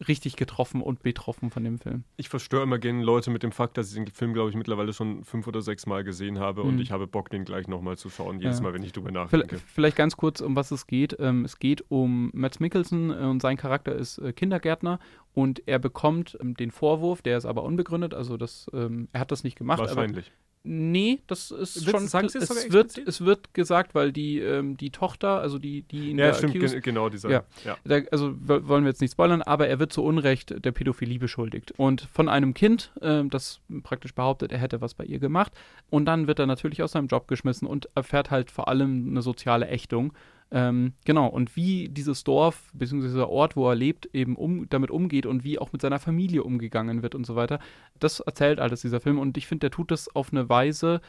richtig 0.09 0.35
getroffen 0.35 0.83
und 0.83 1.05
betroffen 1.05 1.51
von 1.51 1.63
dem 1.63 1.79
Film. 1.79 2.03
Ich 2.17 2.29
verstöre 2.29 2.65
immer 2.65 2.81
gerne 2.81 3.05
Leute 3.05 3.31
mit 3.31 3.45
dem 3.45 3.53
Fakt, 3.53 3.79
dass 3.79 3.91
ich 3.91 3.95
den 3.95 4.09
Film, 4.09 4.35
glaube 4.35 4.51
ich, 4.51 4.57
mittlerweile 4.57 4.93
schon 4.93 5.23
fünf 5.23 5.47
oder 5.47 5.63
sechs 5.63 5.87
Mal 5.87 6.03
gesehen 6.03 6.41
habe 6.41 6.63
und 6.63 6.75
Mhm. 6.75 6.81
ich 6.81 6.91
habe 6.91 7.07
Bock, 7.07 7.31
den 7.31 7.45
gleich 7.45 7.69
nochmal 7.69 7.97
zu 7.97 8.11
schauen, 8.11 8.41
jedes 8.41 8.59
Ja. 8.59 8.65
Mal, 8.65 8.75
wenn 8.75 8.83
ich 8.83 8.91
drüber 8.93 9.13
nachdenke. 9.13 9.59
vielleicht 9.59 9.97
ganz 9.97 10.17
kurz, 10.17 10.41
um 10.41 10.57
was 10.57 10.73
es 10.73 10.89
geht. 10.89 11.17
Ähm, 11.21 11.45
es 11.45 11.61
geht 11.61 11.85
um 11.91 12.31
Matt 12.35 12.59
Mickelson 12.59 13.11
äh, 13.11 13.15
und 13.27 13.41
sein 13.41 13.57
Charakter 13.57 13.95
ist 13.95 14.21
Kindergärtner 14.35 14.99
und 15.33 15.63
er 15.69 15.79
bekommt 15.79 16.37
ähm, 16.41 16.55
den 16.55 16.73
Vorwurf, 16.73 17.23
der 17.23 17.39
ist 17.39 17.45
aber 17.47 17.63
unbegründet, 17.63 18.15
also 18.15 18.37
das, 18.37 18.69
ähm, 18.75 19.07
er 19.13 19.21
hat 19.21 19.31
das 19.31 19.45
nicht 19.45 19.57
gemacht. 19.57 19.79
Aber, 19.79 19.89
Wahrscheinlich. 19.95 20.33
Nee, 20.65 21.21
das 21.27 21.51
ist 21.51 21.87
du 21.87 21.91
schon, 21.91 22.09
sagen, 22.09 22.27
es 22.27 22.35
ist 22.35 22.49
sogar 22.49 22.65
es, 22.65 22.73
wird, 22.73 22.85
explizit? 22.87 23.09
es 23.09 23.21
wird 23.25 23.55
gesagt, 23.55 23.95
weil 23.95 24.13
die, 24.13 24.41
ähm, 24.41 24.77
die 24.77 24.91
Tochter, 24.91 25.41
also 25.41 25.59
die, 25.59 25.83
die 25.83 26.11
in 26.11 26.19
Ja, 26.19 26.27
der 26.27 26.35
stimmt, 26.35 26.57
Accused- 26.57 26.73
gen 26.73 26.83
genau 26.83 27.09
dieser. 27.09 27.31
Ja. 27.31 27.45
ja. 27.65 27.77
da, 27.85 28.01
also 28.11 28.35
wollen 28.39 28.85
wir 28.85 28.89
jetzt 28.91 29.01
nicht 29.01 29.13
spoilern, 29.13 29.43
aber 29.43 29.69
er 29.69 29.79
wird 29.79 29.93
zu 29.93 30.03
Unrecht 30.03 30.65
der 30.65 30.73
Pädophilie 30.73 31.19
beschuldigt. 31.19 31.73
Und 31.77 32.09
von 32.13 32.29
einem 32.29 32.55
Kind, 32.55 32.93
ähm, 33.03 33.31
das 33.31 33.61
praktisch 33.83 34.15
behauptet, 34.15 34.51
er 34.53 34.59
hätte 34.59 34.81
was 34.81 34.95
bei 34.95 35.05
ihr 35.05 35.19
gemacht. 35.19 35.53
Und 35.91 36.07
dann 36.07 36.27
wird 36.27 36.39
er 36.39 36.47
natürlich 36.47 36.83
aus 36.83 36.93
seinem 36.93 37.07
Job 37.07 37.29
geschmissen 37.29 37.69
und 37.69 37.89
erfährt 37.95 38.31
halt 38.31 38.51
vor 38.51 38.69
allem 38.69 39.09
eine 39.09 39.23
soziale 39.23 39.69
Ächtung. 39.69 40.13
Ähm, 40.55 40.93
genau, 41.05 41.27
und 41.27 41.57
wie 41.57 41.89
dieses 41.89 42.23
Dorf 42.23 42.71
bzw. 42.75 43.09
dieser 43.09 43.29
Ort, 43.29 43.57
wo 43.57 43.69
er 43.69 43.75
lebt, 43.75 44.09
eben 44.15 44.37
um, 44.37 44.69
damit 44.69 44.93
umgeht 44.93 45.27
und 45.27 45.43
wie 45.43 45.59
auch 45.59 45.73
mit 45.73 45.83
seiner 45.83 45.99
Familie 45.99 46.45
umgegangen 46.45 47.03
wird 47.03 47.17
und 47.17 47.27
so 47.27 47.35
weiter, 47.35 47.59
das 47.99 48.21
erzählt 48.21 48.61
alles 48.61 48.83
dieser 48.83 49.01
Film. 49.01 49.19
Und 49.19 49.37
ich 49.37 49.49
finde, 49.49 49.63
der 49.63 49.73
tut 49.73 49.91
das 49.91 50.15
auf 50.15 50.33
eine 50.33 50.49
Weise, 50.49 51.01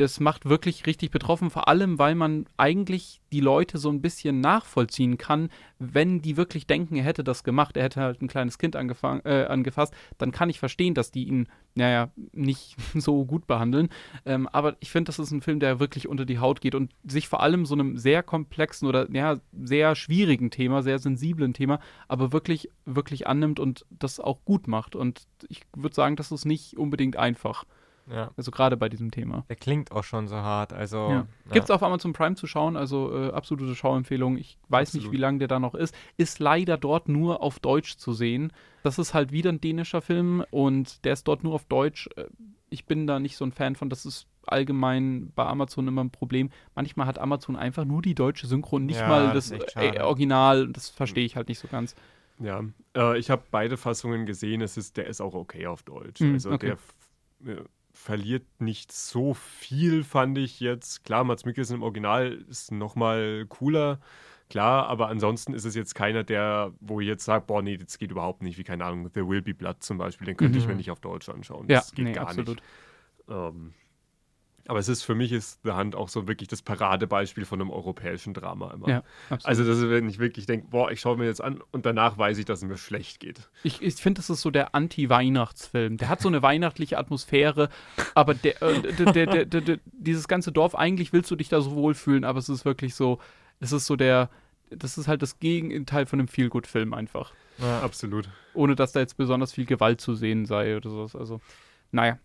das 0.00 0.18
macht 0.18 0.46
wirklich 0.46 0.86
richtig 0.86 1.10
betroffen, 1.10 1.50
vor 1.50 1.68
allem, 1.68 1.98
weil 1.98 2.14
man 2.14 2.46
eigentlich 2.56 3.20
die 3.32 3.40
Leute 3.40 3.78
so 3.78 3.90
ein 3.90 4.00
bisschen 4.00 4.40
nachvollziehen 4.40 5.18
kann, 5.18 5.50
wenn 5.78 6.22
die 6.22 6.36
wirklich 6.36 6.66
denken, 6.66 6.96
er 6.96 7.04
hätte 7.04 7.22
das 7.22 7.44
gemacht, 7.44 7.76
er 7.76 7.84
hätte 7.84 8.00
halt 8.00 8.22
ein 8.22 8.28
kleines 8.28 8.58
Kind 8.58 8.74
äh, 8.74 9.44
angefasst, 9.44 9.94
dann 10.18 10.32
kann 10.32 10.50
ich 10.50 10.58
verstehen, 10.58 10.94
dass 10.94 11.10
die 11.10 11.28
ihn, 11.28 11.48
naja, 11.74 12.10
nicht 12.32 12.76
so 12.94 13.24
gut 13.24 13.46
behandeln. 13.46 13.88
Ähm, 14.24 14.48
aber 14.48 14.76
ich 14.80 14.90
finde, 14.90 15.08
das 15.08 15.18
ist 15.18 15.30
ein 15.30 15.42
Film, 15.42 15.60
der 15.60 15.80
wirklich 15.80 16.08
unter 16.08 16.24
die 16.24 16.38
Haut 16.38 16.60
geht 16.60 16.74
und 16.74 16.92
sich 17.04 17.28
vor 17.28 17.42
allem 17.42 17.66
so 17.66 17.74
einem 17.74 17.96
sehr 17.98 18.22
komplexen 18.22 18.88
oder 18.88 19.10
ja, 19.12 19.38
sehr 19.52 19.94
schwierigen 19.94 20.50
Thema, 20.50 20.82
sehr 20.82 20.98
sensiblen 20.98 21.52
Thema, 21.52 21.78
aber 22.08 22.32
wirklich, 22.32 22.70
wirklich 22.86 23.26
annimmt 23.26 23.60
und 23.60 23.86
das 23.90 24.18
auch 24.18 24.44
gut 24.44 24.66
macht. 24.66 24.96
Und 24.96 25.28
ich 25.48 25.62
würde 25.76 25.94
sagen, 25.94 26.16
das 26.16 26.32
ist 26.32 26.46
nicht 26.46 26.76
unbedingt 26.76 27.16
einfach. 27.16 27.64
Ja. 28.10 28.30
Also 28.36 28.50
gerade 28.50 28.76
bei 28.76 28.88
diesem 28.88 29.10
Thema. 29.10 29.44
Der 29.48 29.56
klingt 29.56 29.92
auch 29.92 30.04
schon 30.04 30.26
so 30.28 30.36
hart. 30.36 30.72
Also, 30.72 31.08
Ja. 31.10 31.26
Gibt 31.52 31.64
es 31.64 31.70
auf 31.70 31.82
Amazon 31.82 32.12
Prime 32.12 32.34
zu 32.34 32.46
schauen, 32.46 32.76
also 32.76 33.14
äh, 33.14 33.30
absolute 33.30 33.74
Schauempfehlung. 33.74 34.36
Ich 34.36 34.58
weiß 34.68 34.94
nicht, 34.94 35.02
Absolut. 35.02 35.12
wie 35.16 35.20
lange 35.20 35.38
der 35.38 35.48
da 35.48 35.58
noch 35.60 35.74
ist. 35.74 35.94
Ist 36.16 36.38
leider 36.40 36.76
dort 36.76 37.08
nur 37.08 37.42
auf 37.42 37.58
Deutsch 37.60 37.96
zu 37.96 38.12
sehen. 38.12 38.52
Das 38.82 38.98
ist 38.98 39.14
halt 39.14 39.30
wieder 39.32 39.50
ein 39.52 39.60
dänischer 39.60 40.00
Film 40.02 40.44
und 40.50 41.04
der 41.04 41.12
ist 41.12 41.28
dort 41.28 41.44
nur 41.44 41.54
auf 41.54 41.64
Deutsch. 41.64 42.08
Äh, 42.16 42.24
Ich 42.70 42.84
bin 42.86 43.06
da 43.06 43.18
nicht 43.18 43.36
so 43.36 43.44
ein 43.44 43.52
Fan 43.52 43.74
von. 43.76 43.90
Das 43.90 44.06
ist 44.06 44.26
allgemein 44.46 45.32
bei 45.34 45.44
Amazon 45.44 45.86
immer 45.88 46.02
ein 46.04 46.10
Problem. 46.10 46.50
Manchmal 46.74 47.06
hat 47.06 47.18
Amazon 47.18 47.56
einfach 47.56 47.84
nur 47.84 48.00
die 48.02 48.14
deutsche 48.14 48.46
Synchron, 48.46 48.86
nicht 48.86 49.00
Ja, 49.00 49.08
mal 49.08 49.32
das 49.32 49.50
äh. 49.50 50.00
Original. 50.00 50.68
Das 50.68 50.88
verstehe 50.88 51.24
ich 51.24 51.36
halt 51.36 51.48
nicht 51.48 51.58
so 51.58 51.68
ganz. 51.68 51.94
Ja, 52.38 52.62
äh, 52.96 53.18
ich 53.18 53.28
habe 53.30 53.42
beide 53.50 53.76
Fassungen 53.76 54.24
gesehen. 54.24 54.62
Es 54.62 54.76
ist, 54.76 54.96
der 54.96 55.06
ist 55.06 55.20
auch 55.20 55.34
okay 55.34 55.66
auf 55.66 55.82
Deutsch. 55.82 56.20
Mhm, 56.20 56.34
also 56.34 56.50
okay. 56.52 56.74
der 57.40 57.56
verliert 58.00 58.44
nicht 58.60 58.92
so 58.92 59.34
viel, 59.34 60.04
fand 60.04 60.38
ich 60.38 60.60
jetzt. 60.60 61.04
Klar, 61.04 61.24
Mats 61.24 61.44
Mikkelsen 61.44 61.76
im 61.76 61.82
Original 61.82 62.32
ist 62.48 62.72
noch 62.72 62.96
mal 62.96 63.44
cooler, 63.48 64.00
klar, 64.48 64.86
aber 64.88 65.08
ansonsten 65.08 65.52
ist 65.54 65.64
es 65.64 65.74
jetzt 65.74 65.94
keiner, 65.94 66.24
der, 66.24 66.72
wo 66.80 67.00
ich 67.00 67.06
jetzt 67.06 67.24
sage, 67.24 67.44
boah, 67.46 67.62
nee, 67.62 67.76
das 67.76 67.98
geht 67.98 68.10
überhaupt 68.10 68.42
nicht, 68.42 68.58
wie 68.58 68.64
keine 68.64 68.84
Ahnung, 68.84 69.12
There 69.12 69.28
Will 69.28 69.42
Be 69.42 69.54
Blood 69.54 69.82
zum 69.82 69.98
Beispiel, 69.98 70.26
den 70.26 70.36
könnte 70.36 70.56
Mhm. 70.56 70.62
ich 70.62 70.68
mir 70.68 70.74
nicht 70.76 70.90
auf 70.90 71.00
Deutsch 71.00 71.28
anschauen. 71.28 71.68
Ja, 71.68 71.80
Das 71.80 71.92
geht 71.92 72.06
nee, 72.06 72.12
gar 72.12 72.24
absolut. 72.24 72.48
nicht. 72.48 72.62
Ähm, 73.28 73.74
aber 74.66 74.78
es 74.78 74.88
ist 74.88 75.02
für 75.02 75.14
mich 75.14 75.32
ist 75.32 75.60
The 75.64 75.72
Hand 75.72 75.94
auch 75.94 76.08
so 76.08 76.28
wirklich 76.28 76.48
das 76.48 76.62
Paradebeispiel 76.62 77.44
von 77.44 77.60
einem 77.60 77.70
europäischen 77.70 78.34
Drama 78.34 78.72
immer. 78.72 78.88
Ja. 78.88 79.02
Also, 79.44 79.64
das 79.64 79.78
ist, 79.78 79.90
wenn 79.90 80.08
ich 80.08 80.18
wirklich 80.18 80.46
denke, 80.46 80.68
boah, 80.70 80.90
ich 80.90 81.00
schaue 81.00 81.16
mir 81.16 81.26
jetzt 81.26 81.40
an 81.40 81.60
und 81.72 81.86
danach 81.86 82.18
weiß 82.18 82.38
ich, 82.38 82.44
dass 82.44 82.62
es 82.62 82.68
mir 82.68 82.76
schlecht 82.76 83.20
geht. 83.20 83.48
Ich, 83.62 83.82
ich 83.82 83.94
finde, 83.96 84.18
das 84.18 84.30
ist 84.30 84.42
so 84.42 84.50
der 84.50 84.74
Anti-Weihnachtsfilm. 84.74 85.96
Der 85.96 86.08
hat 86.08 86.20
so 86.20 86.28
eine 86.28 86.42
weihnachtliche 86.42 86.98
Atmosphäre, 86.98 87.68
aber 88.14 88.34
der, 88.34 88.62
äh, 88.62 88.80
der, 88.80 89.12
der, 89.12 89.26
der, 89.26 89.44
der, 89.44 89.60
der, 89.60 89.78
dieses 89.84 90.28
ganze 90.28 90.52
Dorf, 90.52 90.74
eigentlich 90.74 91.12
willst 91.12 91.30
du 91.30 91.36
dich 91.36 91.48
da 91.48 91.60
so 91.60 91.72
wohlfühlen, 91.72 92.24
aber 92.24 92.38
es 92.38 92.48
ist 92.48 92.64
wirklich 92.64 92.94
so, 92.94 93.18
es 93.60 93.72
ist 93.72 93.86
so 93.86 93.96
der, 93.96 94.30
das 94.70 94.98
ist 94.98 95.08
halt 95.08 95.22
das 95.22 95.38
Gegenteil 95.38 96.06
von 96.06 96.18
einem 96.18 96.28
Feel-Good-Film 96.28 96.94
einfach. 96.94 97.32
Ja. 97.58 97.80
Absolut. 97.80 98.28
Ohne 98.54 98.74
dass 98.74 98.92
da 98.92 99.00
jetzt 99.00 99.16
besonders 99.16 99.52
viel 99.52 99.66
Gewalt 99.66 100.00
zu 100.00 100.14
sehen 100.14 100.46
sei 100.46 100.76
oder 100.76 100.90
sowas. 100.90 101.16
Also, 101.16 101.40
naja. 101.92 102.18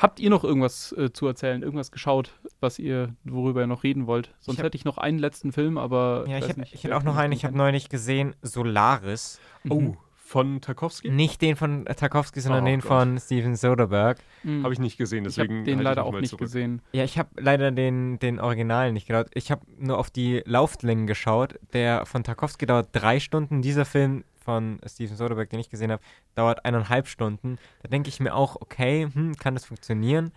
Habt 0.00 0.20
ihr 0.20 0.30
noch 0.30 0.44
irgendwas 0.44 0.92
äh, 0.92 1.12
zu 1.12 1.26
erzählen, 1.26 1.60
irgendwas 1.62 1.90
geschaut, 1.90 2.30
was 2.60 2.78
ihr, 2.78 3.14
worüber 3.24 3.60
ihr 3.62 3.66
noch 3.66 3.82
reden 3.82 4.06
wollt? 4.06 4.32
Sonst 4.38 4.58
hab- 4.58 4.66
hätte 4.66 4.76
ich 4.76 4.84
noch 4.84 4.96
einen 4.96 5.18
letzten 5.18 5.50
Film, 5.52 5.76
aber. 5.76 6.24
Ja, 6.28 6.38
ich 6.38 6.48
habe 6.48 6.60
nicht, 6.60 6.72
ich 6.72 6.84
hab 6.84 6.90
wer 6.90 6.98
auch 6.98 7.02
noch 7.02 7.16
einen, 7.16 7.32
ich 7.32 7.44
habe 7.44 7.56
neulich 7.56 7.88
gesehen, 7.88 8.34
Solaris. 8.42 9.40
Oh, 9.68 9.80
Mhm. 9.80 9.96
von 10.16 10.60
Tarkovsky? 10.60 11.10
Nicht 11.10 11.40
den 11.42 11.56
von 11.56 11.84
Tarkovsky, 11.86 12.40
sondern 12.40 12.62
Oh 12.62 12.66
den 12.66 12.80
Gott. 12.80 12.88
von 12.88 13.18
Steven 13.18 13.56
Soderbergh. 13.56 14.20
Mhm. 14.44 14.62
Habe 14.62 14.72
ich 14.72 14.78
nicht 14.78 14.98
gesehen, 14.98 15.24
ich 15.24 15.38
habe 15.38 15.48
deswegen. 15.48 15.64
den 15.64 15.78
ich 15.78 15.84
leider 15.84 16.04
mich 16.04 16.14
auch 16.14 16.20
nicht 16.20 16.30
zurück. 16.30 16.40
gesehen. 16.42 16.80
Ja, 16.92 17.02
ich 17.02 17.18
habe 17.18 17.30
leider 17.38 17.70
den, 17.72 18.18
den 18.20 18.38
Original 18.38 18.92
nicht 18.92 19.08
geschaut. 19.08 19.26
Ich 19.34 19.50
habe 19.50 19.62
nur 19.78 19.98
auf 19.98 20.10
die 20.10 20.42
Lauflängen 20.44 21.06
geschaut. 21.06 21.58
Der 21.72 22.06
von 22.06 22.22
Tarkovsky 22.24 22.66
dauert 22.66 22.90
drei 22.92 23.18
Stunden. 23.20 23.62
Dieser 23.62 23.84
Film 23.84 24.22
von 24.48 24.80
Steven 24.86 25.14
Soderbergh, 25.14 25.50
den 25.50 25.60
ich 25.60 25.68
gesehen 25.68 25.92
habe, 25.92 26.02
dauert 26.34 26.64
eineinhalb 26.64 27.06
Stunden. 27.06 27.58
Da 27.82 27.90
denke 27.90 28.08
ich 28.08 28.18
mir 28.18 28.34
auch, 28.34 28.56
okay, 28.56 29.06
hm, 29.12 29.36
kann 29.36 29.52
das 29.52 29.66
funktionieren? 29.66 30.32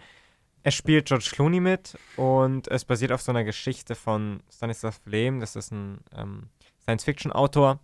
Es 0.64 0.76
spielt 0.76 1.05
George 1.05 1.30
Clooney 1.32 1.62
mit 1.62 1.97
und 2.18 2.68
es 2.68 2.84
basiert 2.84 3.14
auf 3.14 3.22
so 3.22 3.32
einer 3.32 3.45
Geschichte 3.45 3.95
von 3.95 4.43
Stanislav 4.51 4.99
Lem. 5.05 5.39
Das 5.39 5.55
ist 5.55 5.72
ein 5.72 5.99
ähm, 6.14 6.49
Science-Fiction-Autor. 6.82 7.80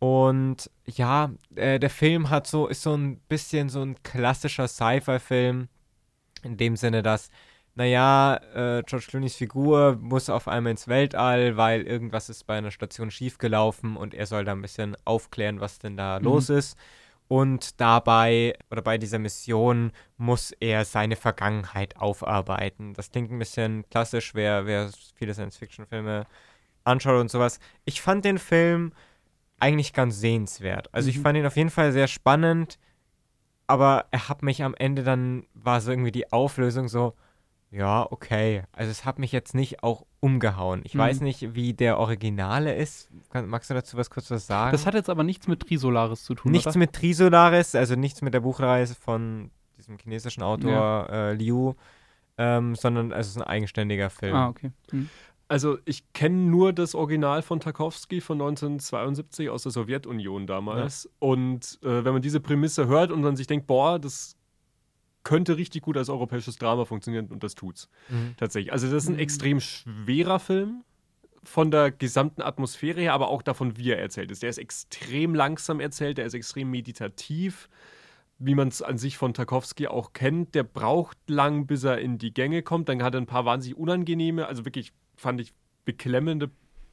Und 0.00 0.68
ja, 0.86 1.30
äh, 1.54 1.78
der 1.78 1.90
Film 1.90 2.30
hat 2.30 2.48
so, 2.48 2.66
ist 2.66 2.82
so 2.82 2.96
ein 2.96 3.20
bisschen 3.28 3.68
so 3.68 3.80
ein 3.80 4.02
klassischer 4.02 4.66
Sci-Fi-Film. 4.66 5.68
In 6.42 6.56
dem 6.56 6.74
Sinne, 6.74 7.04
dass, 7.04 7.30
naja, 7.74 8.36
äh, 8.54 8.82
George 8.84 9.06
Clooneys 9.08 9.36
Figur 9.36 9.96
muss 10.00 10.28
auf 10.28 10.48
einmal 10.48 10.72
ins 10.72 10.88
Weltall, 10.88 11.56
weil 11.56 11.82
irgendwas 11.82 12.28
ist 12.28 12.46
bei 12.46 12.58
einer 12.58 12.70
Station 12.70 13.10
schiefgelaufen 13.10 13.96
und 13.96 14.14
er 14.14 14.26
soll 14.26 14.44
da 14.44 14.52
ein 14.52 14.62
bisschen 14.62 14.96
aufklären, 15.04 15.60
was 15.60 15.78
denn 15.78 15.96
da 15.96 16.18
Mhm. 16.18 16.24
los 16.24 16.48
ist. 16.50 16.76
Und 17.28 17.80
dabei, 17.80 18.54
oder 18.72 18.82
bei 18.82 18.98
dieser 18.98 19.20
Mission, 19.20 19.92
muss 20.16 20.50
er 20.58 20.84
seine 20.84 21.14
Vergangenheit 21.14 21.96
aufarbeiten. 21.96 22.92
Das 22.94 23.12
klingt 23.12 23.30
ein 23.30 23.38
bisschen 23.38 23.88
klassisch, 23.88 24.34
wer, 24.34 24.66
wer 24.66 24.90
viele 25.14 25.32
Science-Fiction-Filme 25.32 26.26
anschaut 26.82 27.20
und 27.20 27.30
sowas. 27.30 27.60
Ich 27.84 28.00
fand 28.02 28.24
den 28.24 28.38
Film 28.38 28.92
eigentlich 29.60 29.92
ganz 29.92 30.18
sehenswert. 30.18 30.88
Also 30.92 31.08
ich 31.08 31.18
Mhm. 31.18 31.22
fand 31.22 31.38
ihn 31.38 31.46
auf 31.46 31.56
jeden 31.56 31.70
Fall 31.70 31.92
sehr 31.92 32.08
spannend, 32.08 32.78
aber 33.68 34.06
er 34.10 34.28
hat 34.28 34.42
mich 34.42 34.64
am 34.64 34.74
Ende 34.74 35.04
dann, 35.04 35.46
war 35.54 35.80
so 35.80 35.92
irgendwie 35.92 36.10
die 36.12 36.32
Auflösung 36.32 36.88
so, 36.88 37.14
ja, 37.70 38.06
okay. 38.10 38.64
Also 38.72 38.90
es 38.90 39.04
hat 39.04 39.18
mich 39.18 39.32
jetzt 39.32 39.54
nicht 39.54 39.82
auch 39.82 40.04
umgehauen. 40.20 40.80
Ich 40.84 40.94
Mhm. 40.94 40.98
weiß 40.98 41.20
nicht, 41.20 41.54
wie 41.54 41.72
der 41.72 41.98
Originale 41.98 42.74
ist. 42.74 43.08
Kann, 43.30 43.48
magst 43.48 43.70
du 43.70 43.74
dazu 43.74 43.96
was 43.96 44.10
kurz 44.10 44.30
was 44.30 44.46
sagen? 44.46 44.72
Das 44.72 44.86
hat 44.86 44.94
jetzt 44.94 45.08
aber 45.08 45.22
nichts 45.24 45.46
mit 45.48 45.60
Trisolaris 45.60 46.24
zu 46.24 46.34
tun, 46.34 46.52
nichts 46.52 46.68
oder? 46.68 46.78
mit 46.78 46.92
Trisolaris, 46.92 47.74
also 47.74 47.94
nichts 47.94 48.22
mit 48.22 48.34
der 48.34 48.40
Buchreise 48.40 48.94
von 48.94 49.50
diesem 49.78 49.98
chinesischen 49.98 50.42
Autor 50.42 51.08
äh, 51.10 51.32
Liu, 51.34 51.74
ähm, 52.38 52.74
sondern 52.74 53.12
es 53.12 53.28
ist 53.28 53.36
ein 53.36 53.42
eigenständiger 53.44 54.10
Film. 54.10 54.34
Ah, 54.34 54.48
okay. 54.48 54.72
Hm. 54.90 55.08
Also, 55.48 55.78
ich 55.84 56.12
kenne 56.12 56.36
nur 56.36 56.72
das 56.72 56.94
Original 56.94 57.42
von 57.42 57.58
Tarkovsky 57.58 58.20
von 58.20 58.40
1972 58.40 59.50
aus 59.50 59.64
der 59.64 59.72
Sowjetunion 59.72 60.46
damals. 60.46 61.10
Und 61.18 61.78
äh, 61.82 62.04
wenn 62.04 62.12
man 62.12 62.22
diese 62.22 62.38
Prämisse 62.38 62.86
hört 62.86 63.10
und 63.10 63.20
man 63.22 63.34
sich 63.34 63.48
denkt, 63.48 63.66
boah, 63.66 63.98
das 63.98 64.36
könnte 65.22 65.56
richtig 65.56 65.82
gut 65.82 65.96
als 65.96 66.08
europäisches 66.08 66.56
Drama 66.56 66.84
funktionieren 66.84 67.26
und 67.26 67.42
das 67.42 67.54
tut's 67.54 67.88
Mhm. 68.08 68.34
tatsächlich. 68.36 68.72
Also, 68.72 68.86
das 68.90 69.04
ist 69.04 69.08
ein 69.08 69.14
Mhm. 69.14 69.20
extrem 69.20 69.60
schwerer 69.60 70.38
Film 70.38 70.84
von 71.42 71.70
der 71.70 71.90
gesamten 71.90 72.42
Atmosphäre 72.42 73.00
her, 73.00 73.14
aber 73.14 73.28
auch 73.28 73.42
davon, 73.42 73.76
wie 73.78 73.90
er 73.90 73.98
erzählt 73.98 74.30
ist. 74.30 74.42
Der 74.42 74.50
ist 74.50 74.58
extrem 74.58 75.34
langsam 75.34 75.80
erzählt, 75.80 76.18
der 76.18 76.26
ist 76.26 76.34
extrem 76.34 76.70
meditativ, 76.70 77.68
wie 78.38 78.54
man 78.54 78.68
es 78.68 78.82
an 78.82 78.98
sich 78.98 79.16
von 79.18 79.34
Tarkovsky 79.34 79.86
auch 79.86 80.12
kennt. 80.12 80.54
Der 80.54 80.62
braucht 80.64 81.18
lang, 81.28 81.66
bis 81.66 81.84
er 81.84 81.98
in 81.98 82.18
die 82.18 82.32
Gänge 82.32 82.62
kommt. 82.62 82.88
Dann 82.88 83.02
hat 83.02 83.14
er 83.14 83.20
ein 83.20 83.26
paar 83.26 83.44
wahnsinnig 83.44 83.78
unangenehme, 83.78 84.46
also 84.46 84.64
wirklich 84.64 84.92
fand 85.16 85.40
ich 85.40 85.52
beklemmende 85.84 86.50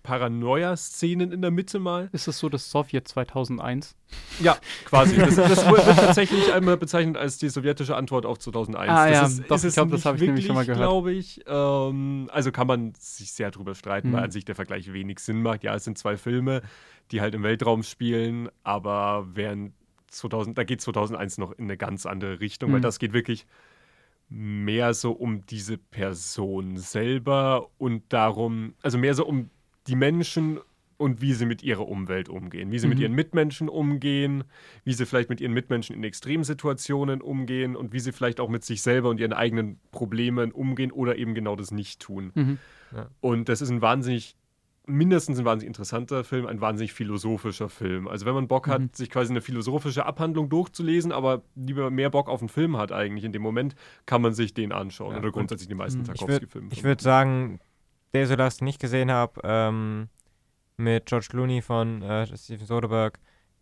Paranoia-Szenen 0.07 1.31
in 1.33 1.41
der 1.41 1.51
Mitte 1.51 1.79
mal. 1.79 2.07
Ist 2.13 2.27
es 2.29 2.39
so 2.39 2.47
das 2.47 2.71
Sowjet 2.71 3.07
2001? 3.07 3.95
Ja, 4.39 4.57
quasi. 4.85 5.17
Das, 5.27 5.35
das 5.35 5.65
wird 5.69 5.83
tatsächlich 5.83 6.53
einmal 6.53 6.77
bezeichnet 6.77 7.17
als 7.17 7.37
die 7.37 7.49
sowjetische 7.49 7.95
Antwort 7.95 8.25
auf 8.25 8.39
2001. 8.39 8.89
Ah, 8.89 9.07
das 9.09 9.13
ja, 9.13 9.25
ist, 9.25 9.39
doch, 9.51 9.55
ist 9.57 9.63
ich 9.63 9.67
es 9.69 9.73
glaub, 9.75 9.89
das 9.89 9.97
nicht 9.99 10.05
hab 10.05 10.15
ich 10.15 10.21
nämlich 10.21 10.45
schon 10.45 10.55
mal 10.55 10.65
gehört. 10.65 10.79
glaube 10.79 11.11
ich. 11.11 11.41
Ähm, 11.45 12.29
also 12.31 12.51
kann 12.53 12.67
man 12.67 12.93
sich 12.97 13.33
sehr 13.33 13.51
drüber 13.51 13.75
streiten, 13.75 14.09
Mhm. 14.09 14.13
weil 14.13 14.23
an 14.23 14.31
sich 14.31 14.45
der 14.45 14.55
Vergleich 14.55 14.93
wenig 14.93 15.19
Sinn 15.19 15.41
macht. 15.41 15.63
Ja, 15.63 15.75
es 15.75 15.83
sind 15.83 15.97
zwei 15.97 16.15
Filme, 16.15 16.61
die 17.11 17.19
halt 17.19 17.35
im 17.35 17.43
Weltraum 17.43 17.83
spielen, 17.83 18.47
aber 18.63 19.27
während 19.33 19.73
2000, 20.11 20.57
da 20.57 20.63
geht 20.63 20.79
2001 20.79 21.37
noch 21.37 21.51
in 21.51 21.65
eine 21.65 21.75
ganz 21.75 22.05
andere 22.05 22.39
Richtung, 22.39 22.71
weil 22.71 22.79
Mhm. 22.79 22.83
das 22.83 22.99
geht 22.99 23.11
wirklich 23.11 23.45
mehr 24.29 24.93
so 24.93 25.11
um 25.11 25.45
diese 25.45 25.77
Person 25.77 26.77
selber 26.77 27.67
und 27.77 28.03
darum, 28.13 28.73
also 28.81 28.97
mehr 28.97 29.13
so 29.13 29.25
um 29.25 29.49
die 29.87 29.95
Menschen 29.95 30.59
und 30.99 31.21
wie 31.21 31.33
sie 31.33 31.45
mit 31.45 31.61
ihrer 31.61 31.87
Umwelt 31.87 32.27
umgehen, 32.27 32.71
wie 32.71 32.79
sie 32.79 32.87
mit 32.87 32.97
Mhm. 32.97 33.03
ihren 33.03 33.13
Mitmenschen 33.13 33.69
umgehen, 33.69 34.43
wie 34.83 34.93
sie 34.93 35.05
vielleicht 35.05 35.29
mit 35.29 35.39
ihren 35.41 35.53
Mitmenschen 35.53 35.95
in 35.95 36.03
Extremsituationen 36.03 37.21
umgehen 37.21 37.75
und 37.75 37.93
wie 37.93 37.99
sie 37.99 38.11
vielleicht 38.11 38.39
auch 38.39 38.49
mit 38.49 38.63
sich 38.63 38.81
selber 38.81 39.09
und 39.09 39.19
ihren 39.19 39.33
eigenen 39.33 39.79
Problemen 39.91 40.51
umgehen 40.51 40.91
oder 40.91 41.17
eben 41.17 41.35
genau 41.35 41.55
das 41.55 41.71
nicht 41.71 41.99
tun. 42.01 42.31
Mhm. 42.33 42.57
Und 43.21 43.49
das 43.49 43.61
ist 43.61 43.69
ein 43.69 43.81
wahnsinnig, 43.81 44.35
mindestens 44.87 45.37
ein 45.37 45.45
wahnsinnig 45.45 45.67
interessanter 45.67 46.23
Film, 46.23 46.45
ein 46.47 46.61
wahnsinnig 46.61 46.93
philosophischer 46.93 47.69
Film. 47.69 48.07
Also 48.07 48.25
wenn 48.25 48.33
man 48.33 48.47
Bock 48.47 48.67
hat, 48.67 48.81
Mhm. 48.81 48.89
sich 48.93 49.09
quasi 49.09 49.31
eine 49.33 49.41
philosophische 49.41 50.05
Abhandlung 50.05 50.49
durchzulesen, 50.49 51.11
aber 51.11 51.43
lieber 51.55 51.91
mehr 51.91 52.09
Bock 52.09 52.29
auf 52.29 52.41
einen 52.41 52.49
Film 52.49 52.77
hat 52.77 52.91
eigentlich 52.91 53.25
in 53.25 53.33
dem 53.33 53.41
Moment, 53.41 53.75
kann 54.05 54.21
man 54.21 54.33
sich 54.33 54.53
den 54.53 54.71
anschauen. 54.71 55.11
Ja, 55.11 55.17
oder 55.17 55.27
und 55.27 55.33
grundsätzlich 55.33 55.67
die 55.67 55.75
meisten. 55.75 56.01
Ich 56.01 56.07
würde 56.07 56.17
Tarkovsky-Filme. 56.19 56.67
ich 56.71 56.83
würd 56.83 57.01
sagen, 57.01 57.59
der 58.13 58.23
den 58.23 58.37
ich 58.37 58.61
nicht 58.61 58.79
gesehen 58.79 59.11
habe, 59.11 59.41
ähm, 59.43 60.09
mit 60.77 61.07
George 61.07 61.27
Clooney 61.29 61.61
von 61.61 62.01
äh, 62.01 62.25
Steven 62.37 62.65
Soderbergh, 62.65 63.19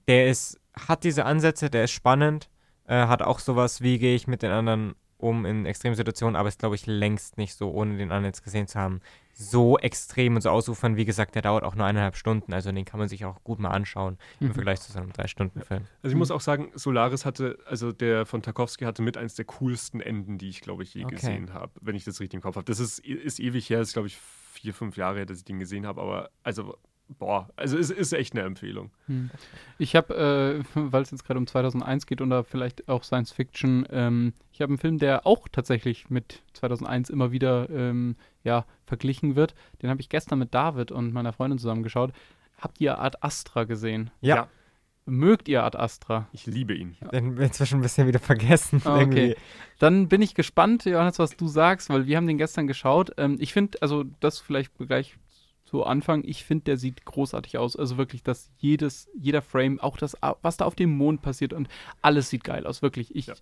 der 0.08 0.28
ist, 0.28 0.60
hat 0.74 1.04
diese 1.04 1.26
Ansätze, 1.26 1.70
der 1.70 1.86
ist 1.86 1.92
spannend, 1.92 2.50
äh, 2.88 3.08
hat 3.08 3.22
auch 3.22 3.40
sowas, 3.40 3.82
wie 3.82 3.98
gehe 3.98 4.16
ich 4.16 4.28
mit 4.28 4.42
den 4.42 4.52
anderen 4.52 4.96
um 5.18 5.46
in 5.46 5.66
Extremsituationen, 5.66 6.36
aber 6.36 6.50
ist, 6.50 6.60
glaube 6.60 6.76
ich, 6.76 6.86
längst 6.86 7.38
nicht 7.38 7.56
so, 7.56 7.72
ohne 7.72 7.98
den 7.98 8.12
anderen 8.12 8.26
jetzt 8.26 8.44
gesehen 8.44 8.68
zu 8.68 8.80
haben, 8.80 9.00
so 9.34 9.78
extrem 9.78 10.36
und 10.36 10.42
so 10.42 10.50
ausufern. 10.50 10.96
Wie 10.96 11.06
gesagt, 11.06 11.36
der 11.36 11.42
dauert 11.42 11.64
auch 11.64 11.76
nur 11.76 11.86
eineinhalb 11.86 12.16
Stunden, 12.16 12.54
also 12.54 12.72
den 12.72 12.86
kann 12.86 13.00
man 13.00 13.10
sich 13.10 13.26
auch 13.26 13.44
gut 13.44 13.60
mal 13.60 13.70
anschauen 13.70 14.18
im 14.40 14.48
Mhm. 14.48 14.54
Vergleich 14.54 14.82
zu 14.82 14.92
so 14.92 15.00
einem 15.00 15.12
Drei-Stunden-Film. 15.14 15.84
Also 16.04 16.14
ich 16.14 16.18
muss 16.18 16.32
auch 16.32 16.42
sagen, 16.42 16.72
Solaris 16.76 17.26
hatte, 17.26 17.58
also 17.66 17.92
der 17.92 18.26
von 18.26 18.42
Tarkovsky 18.42 18.86
hatte 18.86 19.02
mit 19.02 19.18
eins 19.18 19.36
der 19.36 19.46
coolsten 19.46 20.00
Enden, 20.00 20.38
die 20.38 20.50
ich, 20.50 20.62
glaube 20.62 20.84
ich, 20.84 20.94
je 20.94 21.06
Okay. 21.06 21.16
gesehen 21.16 21.54
habe, 21.54 21.72
wenn 21.82 21.96
ich 21.96 22.06
das 22.06 22.20
richtig 22.20 22.38
im 22.38 22.42
Kopf 22.42 22.56
habe. 22.56 22.66
Das 22.66 22.80
ist, 22.80 23.00
ist 23.00 23.40
ewig 23.40 23.70
her, 23.70 23.80
das 23.80 23.90
ist, 23.90 23.94
glaube 23.94 24.08
ich, 24.08 24.18
vier, 24.18 24.74
fünf 24.74 24.96
Jahre 24.96 25.18
her, 25.18 25.26
dass 25.26 25.40
ich 25.40 25.46
den 25.46 25.60
gesehen 25.60 25.86
habe, 25.86 26.02
aber 26.02 26.30
also, 26.44 26.78
boah, 27.08 27.50
also 27.56 27.78
es 27.78 27.90
ist 27.90 28.14
echt 28.14 28.34
eine 28.34 28.44
Empfehlung. 28.44 28.92
Hm. 29.08 29.30
Ich 29.78 29.96
habe, 29.96 30.64
äh, 30.64 30.64
weil 30.92 31.04
es 31.04 31.12
jetzt 31.12 31.26
gerade 31.26 31.40
um 31.40 31.48
2001 31.48 32.06
geht 32.08 32.22
und 32.22 32.30
da 32.30 32.44
vielleicht 32.44 32.88
auch 32.90 33.04
Science 33.04 33.32
Fiction, 33.32 33.86
ähm, 33.92 34.34
ich 34.52 34.62
habe 34.62 34.72
einen 34.72 34.78
Film, 34.78 34.98
der 34.98 35.26
auch 35.28 35.48
tatsächlich 35.52 36.10
mit 36.10 36.42
2001 36.54 37.10
immer 37.10 37.32
wieder 37.32 37.70
ähm, 37.70 38.16
ja, 38.44 38.66
verglichen 38.86 39.36
wird. 39.36 39.56
Den 39.82 39.90
habe 39.90 40.02
ich 40.02 40.10
gestern 40.10 40.40
mit 40.40 40.54
David 40.54 40.92
und 40.92 41.14
meiner 41.14 41.34
Freundin 41.34 41.60
zusammen 41.60 41.84
geschaut. 41.84 42.12
Habt 42.58 42.80
ihr 42.80 43.00
Ad 43.00 43.18
Astra 43.22 43.66
gesehen? 43.66 44.12
Ja. 44.22 44.36
Ja. 44.36 44.48
Mögt 45.08 45.48
ihr 45.48 45.64
Ad 45.64 45.78
Astra? 45.78 46.28
Ich 46.32 46.48
liebe 46.48 46.74
ihn. 46.74 46.98
Den 47.12 47.38
wir 47.38 47.46
inzwischen 47.46 47.80
ein 47.80 47.82
bisschen 47.82 48.08
wieder 48.08 48.20
vergessen. 48.20 48.82
Irgendwie. 48.84 49.32
okay. 49.32 49.36
Dann 49.78 50.08
bin 50.08 50.24
ich 50.24 50.34
gespannt, 50.34 50.86
Johannes, 50.86 51.20
was 51.20 51.38
du 51.38 51.48
sagst, 51.48 51.90
weil 51.90 52.08
wir 52.08 52.18
haben 52.18 52.26
den 52.26 52.40
gestern 52.40 52.66
geschaut. 52.66 53.12
Ähm, 53.18 53.38
ich 53.40 53.54
finde, 53.54 53.80
also 53.82 54.04
das 54.20 54.40
vielleicht 54.40 54.72
gleich 54.80 55.16
zu 55.66 55.84
Anfang, 55.84 56.24
ich 56.24 56.44
finde, 56.46 56.66
der 56.66 56.78
sieht 56.78 57.06
großartig 57.06 57.58
aus. 57.58 57.76
Also 57.76 57.98
wirklich, 57.98 58.24
dass 58.24 58.52
jedes, 58.58 59.10
jeder 59.16 59.42
Frame, 59.42 59.80
auch 59.80 59.98
das, 59.98 60.16
was 60.42 60.58
da 60.58 60.66
auf 60.66 60.76
dem 60.76 60.92
Mond 60.96 61.22
passiert 61.22 61.54
und 61.54 61.68
alles 62.02 62.30
sieht 62.30 62.44
geil 62.44 62.66
aus. 62.68 62.82
Wirklich. 62.82 63.16
Ich 63.16 63.28
Ja. 63.28 63.34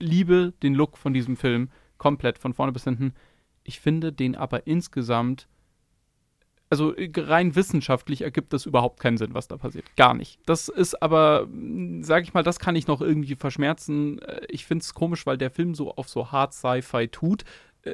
liebe 0.00 0.52
den 0.62 0.74
Look 0.74 0.98
von 0.98 1.14
diesem 1.14 1.36
Film 1.36 1.70
komplett, 1.96 2.38
von 2.38 2.52
vorne 2.52 2.72
bis 2.72 2.84
hinten. 2.84 3.14
Ich 3.62 3.80
finde 3.80 4.12
den 4.12 4.34
aber 4.34 4.66
insgesamt 4.66 5.48
also 6.70 6.94
äh, 6.94 7.10
rein 7.16 7.54
wissenschaftlich 7.54 8.22
ergibt 8.22 8.52
das 8.52 8.66
überhaupt 8.66 9.00
keinen 9.00 9.16
Sinn, 9.16 9.32
was 9.32 9.48
da 9.48 9.56
passiert. 9.56 9.84
Gar 9.96 10.14
nicht. 10.14 10.38
Das 10.46 10.68
ist 10.68 11.00
aber, 11.02 11.42
hm, 11.50 12.02
sag 12.02 12.22
ich 12.24 12.34
mal, 12.34 12.42
das 12.42 12.58
kann 12.58 12.76
ich 12.76 12.86
noch 12.86 13.00
irgendwie 13.00 13.36
verschmerzen. 13.36 14.18
Äh, 14.20 14.42
ich 14.50 14.66
finde 14.66 14.82
es 14.82 14.94
komisch, 14.94 15.24
weil 15.26 15.38
der 15.38 15.50
Film 15.50 15.74
so 15.74 15.94
auf 15.94 16.08
so 16.08 16.30
Hard 16.30 16.52
Sci-Fi 16.52 17.08
tut 17.08 17.44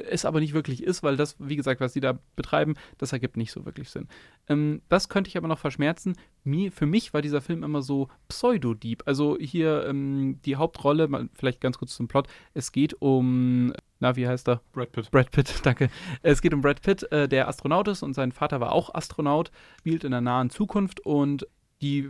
es 0.09 0.25
aber 0.25 0.39
nicht 0.39 0.53
wirklich 0.53 0.83
ist, 0.83 1.03
weil 1.03 1.17
das, 1.17 1.35
wie 1.39 1.55
gesagt, 1.55 1.81
was 1.81 1.93
sie 1.93 1.99
da 1.99 2.17
betreiben, 2.35 2.75
das 2.97 3.13
ergibt 3.13 3.37
nicht 3.37 3.51
so 3.51 3.65
wirklich 3.65 3.89
Sinn. 3.89 4.07
Ähm, 4.47 4.81
das 4.89 5.09
könnte 5.09 5.27
ich 5.27 5.37
aber 5.37 5.47
noch 5.47 5.59
verschmerzen. 5.59 6.15
Mir, 6.43 6.71
für 6.71 6.85
mich 6.85 7.13
war 7.13 7.21
dieser 7.21 7.41
Film 7.41 7.63
immer 7.63 7.81
so 7.81 8.09
Pseudo-Deep. 8.27 9.03
Also 9.05 9.37
hier 9.39 9.85
ähm, 9.87 10.39
die 10.45 10.55
Hauptrolle, 10.55 11.29
vielleicht 11.33 11.61
ganz 11.61 11.77
kurz 11.77 11.95
zum 11.95 12.07
Plot. 12.07 12.27
Es 12.53 12.71
geht 12.71 13.01
um, 13.01 13.73
na, 13.99 14.15
wie 14.15 14.27
heißt 14.27 14.47
er? 14.47 14.61
Brad 14.73 14.91
Pitt. 14.91 15.11
Brad 15.11 15.31
Pitt, 15.31 15.53
danke. 15.63 15.89
Es 16.21 16.41
geht 16.41 16.53
um 16.53 16.61
Brad 16.61 16.81
Pitt, 16.81 17.11
äh, 17.11 17.27
der 17.27 17.47
Astronaut 17.47 17.87
ist 17.87 18.03
und 18.03 18.13
sein 18.13 18.31
Vater 18.31 18.59
war 18.59 18.71
auch 18.71 18.93
Astronaut, 18.93 19.51
spielt 19.79 20.03
in 20.03 20.11
der 20.11 20.21
nahen 20.21 20.49
Zukunft 20.49 20.99
und 20.99 21.47
die 21.81 22.09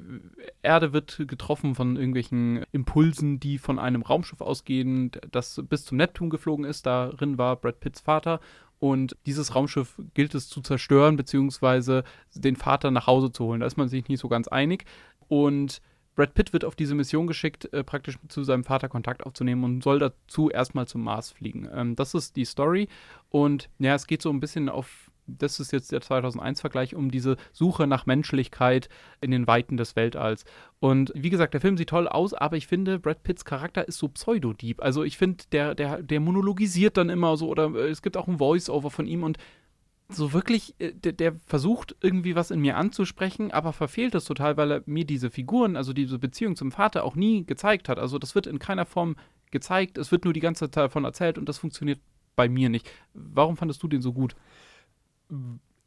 Erde 0.61 0.93
wird 0.93 1.23
getroffen 1.27 1.75
von 1.75 1.95
irgendwelchen 1.95 2.65
Impulsen, 2.71 3.39
die 3.39 3.57
von 3.57 3.79
einem 3.79 4.03
Raumschiff 4.03 4.41
ausgehen, 4.41 5.11
das 5.31 5.61
bis 5.67 5.85
zum 5.85 5.97
Neptun 5.97 6.29
geflogen 6.29 6.65
ist. 6.65 6.85
Darin 6.85 7.37
war 7.37 7.55
Brad 7.55 7.79
Pitts 7.79 8.01
Vater. 8.01 8.39
Und 8.79 9.15
dieses 9.25 9.55
Raumschiff 9.55 9.99
gilt 10.13 10.35
es 10.35 10.49
zu 10.49 10.61
zerstören, 10.61 11.15
beziehungsweise 11.15 12.03
den 12.33 12.55
Vater 12.55 12.91
nach 12.91 13.07
Hause 13.07 13.31
zu 13.31 13.45
holen. 13.45 13.61
Da 13.61 13.65
ist 13.65 13.77
man 13.77 13.87
sich 13.87 14.07
nicht 14.07 14.19
so 14.19 14.27
ganz 14.27 14.47
einig. 14.47 14.85
Und 15.27 15.81
Brad 16.15 16.33
Pitt 16.33 16.53
wird 16.53 16.63
auf 16.63 16.75
diese 16.75 16.95
Mission 16.95 17.27
geschickt, 17.27 17.71
äh, 17.73 17.83
praktisch 17.83 18.17
zu 18.29 18.43
seinem 18.43 18.63
Vater 18.63 18.87
Kontakt 18.87 19.25
aufzunehmen 19.25 19.63
und 19.63 19.83
soll 19.83 19.99
dazu 19.99 20.49
erstmal 20.49 20.87
zum 20.87 21.03
Mars 21.03 21.31
fliegen. 21.31 21.67
Ähm, 21.73 21.95
das 21.95 22.13
ist 22.13 22.35
die 22.35 22.45
Story. 22.45 22.87
Und 23.29 23.69
ja, 23.79 23.95
es 23.95 24.07
geht 24.07 24.21
so 24.21 24.29
ein 24.29 24.39
bisschen 24.39 24.69
auf 24.69 25.11
das 25.27 25.59
ist 25.59 25.71
jetzt 25.71 25.91
der 25.91 26.01
2001-Vergleich, 26.01 26.95
um 26.95 27.11
diese 27.11 27.37
Suche 27.51 27.87
nach 27.87 28.05
Menschlichkeit 28.05 28.89
in 29.21 29.31
den 29.31 29.47
Weiten 29.47 29.77
des 29.77 29.95
Weltalls. 29.95 30.45
Und 30.79 31.11
wie 31.15 31.29
gesagt, 31.29 31.53
der 31.53 31.61
Film 31.61 31.77
sieht 31.77 31.89
toll 31.89 32.07
aus, 32.07 32.33
aber 32.33 32.57
ich 32.57 32.67
finde, 32.67 32.99
Brad 32.99 33.23
Pitts 33.23 33.45
Charakter 33.45 33.87
ist 33.87 33.97
so 33.97 34.07
pseudo-deep. 34.07 34.81
Also 34.81 35.03
ich 35.03 35.17
finde, 35.17 35.43
der, 35.51 35.75
der, 35.75 36.01
der 36.01 36.19
monologisiert 36.19 36.97
dann 36.97 37.09
immer 37.09 37.37
so, 37.37 37.47
oder 37.47 37.73
äh, 37.75 37.89
es 37.89 38.01
gibt 38.01 38.17
auch 38.17 38.27
ein 38.27 38.37
Voice-Over 38.37 38.91
von 38.91 39.07
ihm 39.07 39.23
und 39.23 39.37
so 40.07 40.33
wirklich, 40.33 40.75
äh, 40.79 40.93
der, 40.93 41.13
der, 41.13 41.35
versucht 41.45 41.95
irgendwie 42.01 42.35
was 42.35 42.51
in 42.51 42.61
mir 42.61 42.77
anzusprechen, 42.77 43.51
aber 43.51 43.73
verfehlt 43.73 44.15
es 44.15 44.25
total, 44.25 44.57
weil 44.57 44.71
er 44.71 44.83
mir 44.85 45.05
diese 45.05 45.31
Figuren, 45.31 45.75
also 45.75 45.93
diese 45.93 46.19
Beziehung 46.19 46.55
zum 46.55 46.71
Vater 46.71 47.03
auch 47.03 47.15
nie 47.15 47.45
gezeigt 47.45 47.89
hat. 47.89 47.99
Also 47.99 48.19
das 48.19 48.35
wird 48.35 48.47
in 48.47 48.59
keiner 48.59 48.85
Form 48.85 49.15
gezeigt, 49.51 49.97
es 49.97 50.11
wird 50.11 50.25
nur 50.25 50.33
die 50.33 50.39
ganze 50.39 50.65
Zeit 50.65 50.77
davon 50.77 51.05
erzählt 51.05 51.37
und 51.37 51.49
das 51.49 51.57
funktioniert 51.57 51.99
bei 52.35 52.49
mir 52.49 52.69
nicht. 52.69 52.89
Warum 53.13 53.57
fandest 53.57 53.81
du 53.81 53.87
den 53.87 54.01
so 54.01 54.13
gut? 54.13 54.35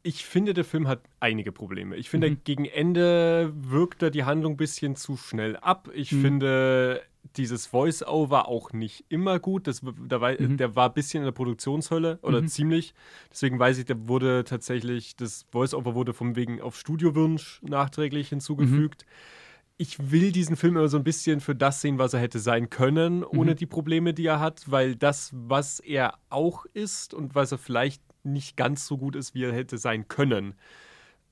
Ich 0.03 0.25
finde, 0.25 0.55
der 0.55 0.65
Film 0.65 0.89
hat 0.89 1.03
einige 1.21 1.53
Probleme. 1.53 1.97
Ich 1.97 2.09
finde, 2.09 2.31
mhm. 2.31 2.39
gegen 2.45 2.65
Ende 2.65 3.53
wirkt 3.55 4.03
er 4.03 4.11
die 4.11 4.25
Handlung 4.25 4.55
ein 4.55 4.57
bisschen 4.57 4.97
zu 4.97 5.17
schnell 5.17 5.57
ab. 5.57 5.91
Ich 5.93 6.13
mhm. 6.13 6.23
finde, 6.23 7.03
dieses 7.37 7.67
Voice-Over 7.67 8.49
auch 8.49 8.73
nicht 8.73 9.05
immer 9.09 9.39
gut. 9.39 9.67
Das, 9.67 9.83
der, 9.83 10.21
war, 10.21 10.33
mhm. 10.33 10.57
der 10.57 10.77
war 10.77 10.89
ein 10.89 10.95
bisschen 10.95 11.23
in 11.23 11.27
der 11.27 11.33
Produktionshölle 11.33 12.19
oder 12.23 12.43
mhm. 12.43 12.49
ziemlich. 12.49 12.95
Deswegen 13.31 13.59
weiß 13.59 13.79
ich, 13.79 13.85
der 13.85 14.09
wurde 14.09 14.45
tatsächlich, 14.45 15.17
das 15.17 15.47
Voice-Over 15.51 15.95
wurde 15.95 16.15
vom 16.15 16.37
wegen 16.37 16.61
auf 16.61 16.77
Studiowunsch 16.77 17.61
nachträglich 17.63 18.29
hinzugefügt. 18.29 19.05
Mhm. 19.05 19.13
Ich 19.81 20.11
will 20.11 20.33
diesen 20.33 20.57
Film 20.57 20.77
immer 20.77 20.89
so 20.89 20.97
ein 20.97 21.05
bisschen 21.05 21.41
für 21.41 21.55
das 21.55 21.81
sehen, 21.81 21.99
was 21.99 22.13
er 22.13 22.21
hätte 22.21 22.41
sein 22.41 22.69
können, 22.69 23.23
ohne 23.23 23.53
mhm. 23.53 23.57
die 23.57 23.67
Probleme, 23.67 24.15
die 24.15 24.27
er 24.27 24.41
hat, 24.41 24.71
weil 24.71 24.97
das, 24.97 25.31
was 25.35 25.79
er 25.79 26.15
auch 26.31 26.65
ist 26.73 27.15
und 27.15 27.35
was 27.37 27.53
er 27.53 27.59
vielleicht 27.59 28.03
nicht 28.33 28.57
ganz 28.57 28.87
so 28.87 28.99
gut 28.99 29.17
ist, 29.17 29.35
wie 29.35 29.45
er 29.45 29.53
hätte 29.53 29.79
sein 29.79 30.09
können. 30.09 30.55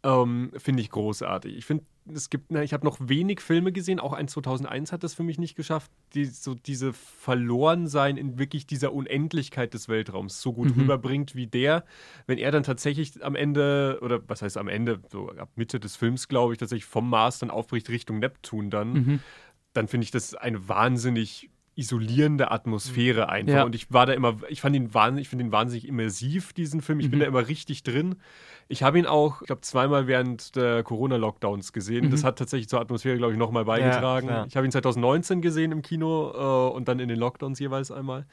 Ähm, 0.02 0.52
finde 0.56 0.82
ich 0.82 0.90
großartig. 0.90 1.56
Ich 1.56 1.64
finde, 1.64 1.84
es 2.14 2.30
gibt, 2.30 2.52
na, 2.52 2.62
ich 2.62 2.72
habe 2.72 2.84
noch 2.84 2.98
wenig 3.00 3.40
Filme 3.40 3.72
gesehen, 3.72 3.98
auch 3.98 4.12
ein 4.12 4.28
2001 4.28 4.92
hat 4.92 5.02
das 5.02 5.14
für 5.14 5.24
mich 5.24 5.38
nicht 5.38 5.56
geschafft, 5.56 5.90
die 6.14 6.26
so 6.26 6.54
diese 6.54 6.92
Verlorensein 6.92 8.16
in 8.16 8.38
wirklich 8.38 8.66
dieser 8.66 8.92
Unendlichkeit 8.92 9.74
des 9.74 9.88
Weltraums 9.88 10.40
so 10.40 10.52
gut 10.52 10.74
mhm. 10.74 10.82
rüberbringt 10.82 11.34
wie 11.34 11.48
der, 11.48 11.84
wenn 12.26 12.38
er 12.38 12.52
dann 12.52 12.62
tatsächlich 12.62 13.24
am 13.24 13.34
Ende, 13.34 13.98
oder 14.02 14.20
was 14.28 14.42
heißt 14.42 14.58
am 14.58 14.68
Ende, 14.68 15.00
so 15.10 15.30
ab 15.30 15.50
Mitte 15.56 15.80
des 15.80 15.96
Films, 15.96 16.28
glaube 16.28 16.52
ich, 16.52 16.58
tatsächlich 16.58 16.84
vom 16.84 17.10
Mars 17.10 17.40
dann 17.40 17.50
aufbricht 17.50 17.88
Richtung 17.88 18.20
Neptun 18.20 18.70
dann, 18.70 18.92
mhm. 18.92 19.20
dann 19.72 19.88
finde 19.88 20.04
ich 20.04 20.12
das 20.12 20.34
eine 20.34 20.68
wahnsinnig 20.68 21.50
isolierende 21.76 22.50
Atmosphäre 22.50 23.24
mhm. 23.24 23.30
einfach. 23.30 23.54
Ja. 23.54 23.64
Und 23.64 23.74
ich 23.74 23.92
war 23.92 24.06
da 24.06 24.14
immer, 24.14 24.38
ich 24.48 24.60
fand 24.62 24.74
ihn 24.74 24.94
wahnsinnig, 24.94 25.26
ich 25.26 25.28
finde 25.28 25.44
ihn 25.44 25.52
wahnsinnig 25.52 25.86
immersiv, 25.86 26.52
diesen 26.54 26.80
Film. 26.80 27.00
Ich 27.00 27.06
mhm. 27.06 27.10
bin 27.10 27.20
da 27.20 27.26
immer 27.26 27.46
richtig 27.46 27.82
drin. 27.82 28.16
Ich 28.68 28.82
habe 28.82 28.98
ihn 28.98 29.06
auch, 29.06 29.42
ich 29.42 29.46
glaube, 29.46 29.60
zweimal 29.60 30.06
während 30.06 30.56
der 30.56 30.82
Corona-Lockdowns 30.82 31.72
gesehen. 31.72 32.06
Mhm. 32.06 32.10
Das 32.10 32.24
hat 32.24 32.38
tatsächlich 32.38 32.68
zur 32.68 32.80
Atmosphäre, 32.80 33.18
glaube 33.18 33.34
ich, 33.34 33.38
nochmal 33.38 33.66
beigetragen. 33.66 34.28
Ja, 34.28 34.46
ich 34.46 34.56
habe 34.56 34.66
ihn 34.66 34.72
2019 34.72 35.42
gesehen 35.42 35.70
im 35.70 35.82
Kino 35.82 36.32
äh, 36.32 36.74
und 36.74 36.88
dann 36.88 36.98
in 36.98 37.08
den 37.08 37.18
Lockdowns 37.18 37.58
jeweils 37.58 37.90
einmal. 37.90 38.26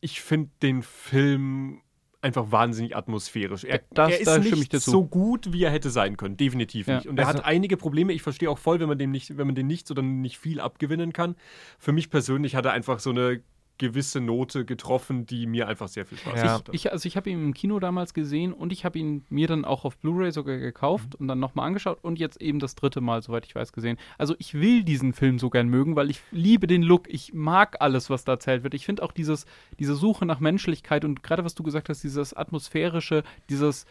Ich 0.00 0.20
finde 0.20 0.50
den 0.62 0.82
Film 0.82 1.80
einfach 2.22 2.50
wahnsinnig 2.50 2.96
atmosphärisch. 2.96 3.64
Er, 3.64 3.80
das, 3.92 4.10
er 4.10 4.38
ist 4.38 4.56
nicht 4.56 4.72
so 4.80 5.04
gut, 5.06 5.52
wie 5.52 5.64
er 5.64 5.70
hätte 5.70 5.90
sein 5.90 6.16
können. 6.16 6.36
Definitiv 6.36 6.86
ja. 6.86 6.96
nicht. 6.96 7.06
Und 7.06 7.18
er 7.18 7.26
also, 7.26 7.38
hat 7.38 7.46
einige 7.46 7.76
Probleme. 7.76 8.12
Ich 8.12 8.22
verstehe 8.22 8.50
auch 8.50 8.58
voll, 8.58 8.80
wenn 8.80 8.88
man 8.88 8.98
dem 8.98 9.10
nicht, 9.10 9.36
wenn 9.38 9.46
man 9.46 9.54
den 9.54 9.66
nichts 9.66 9.90
oder 9.90 10.02
nicht 10.02 10.38
viel 10.38 10.60
abgewinnen 10.60 11.12
kann. 11.12 11.36
Für 11.78 11.92
mich 11.92 12.10
persönlich 12.10 12.56
hat 12.56 12.66
er 12.66 12.72
einfach 12.72 13.00
so 13.00 13.10
eine 13.10 13.42
gewisse 13.80 14.20
Note 14.20 14.66
getroffen, 14.66 15.24
die 15.24 15.46
mir 15.46 15.66
einfach 15.66 15.88
sehr 15.88 16.04
viel 16.04 16.18
Spaß 16.18 16.42
ja. 16.42 16.60
Ich, 16.70 16.86
ich, 16.86 16.92
also 16.92 17.06
ich 17.06 17.16
habe 17.16 17.30
ihn 17.30 17.42
im 17.42 17.54
Kino 17.54 17.80
damals 17.80 18.12
gesehen 18.12 18.52
und 18.52 18.72
ich 18.72 18.84
habe 18.84 18.98
ihn 18.98 19.24
mir 19.30 19.48
dann 19.48 19.64
auch 19.64 19.86
auf 19.86 19.96
Blu-ray 19.96 20.30
sogar 20.32 20.58
gekauft 20.58 21.14
mhm. 21.14 21.20
und 21.20 21.28
dann 21.28 21.40
nochmal 21.40 21.66
angeschaut 21.66 21.98
und 22.02 22.18
jetzt 22.18 22.40
eben 22.42 22.58
das 22.58 22.74
dritte 22.74 23.00
Mal, 23.00 23.22
soweit 23.22 23.46
ich 23.46 23.54
weiß, 23.54 23.72
gesehen. 23.72 23.96
Also 24.18 24.34
ich 24.38 24.52
will 24.52 24.84
diesen 24.84 25.14
Film 25.14 25.38
so 25.38 25.48
gern 25.48 25.68
mögen, 25.68 25.96
weil 25.96 26.10
ich 26.10 26.20
liebe 26.30 26.66
den 26.66 26.82
Look. 26.82 27.08
Ich 27.08 27.32
mag 27.32 27.78
alles, 27.80 28.10
was 28.10 28.24
da 28.24 28.32
erzählt 28.32 28.62
wird. 28.62 28.74
Ich 28.74 28.84
finde 28.84 29.02
auch 29.02 29.12
dieses, 29.12 29.46
diese 29.78 29.94
Suche 29.94 30.26
nach 30.26 30.40
Menschlichkeit 30.40 31.06
und 31.06 31.22
gerade 31.22 31.44
was 31.44 31.54
du 31.54 31.62
gesagt 31.62 31.88
hast, 31.88 32.04
dieses 32.04 32.34
atmosphärische, 32.34 33.24
dieses, 33.48 33.86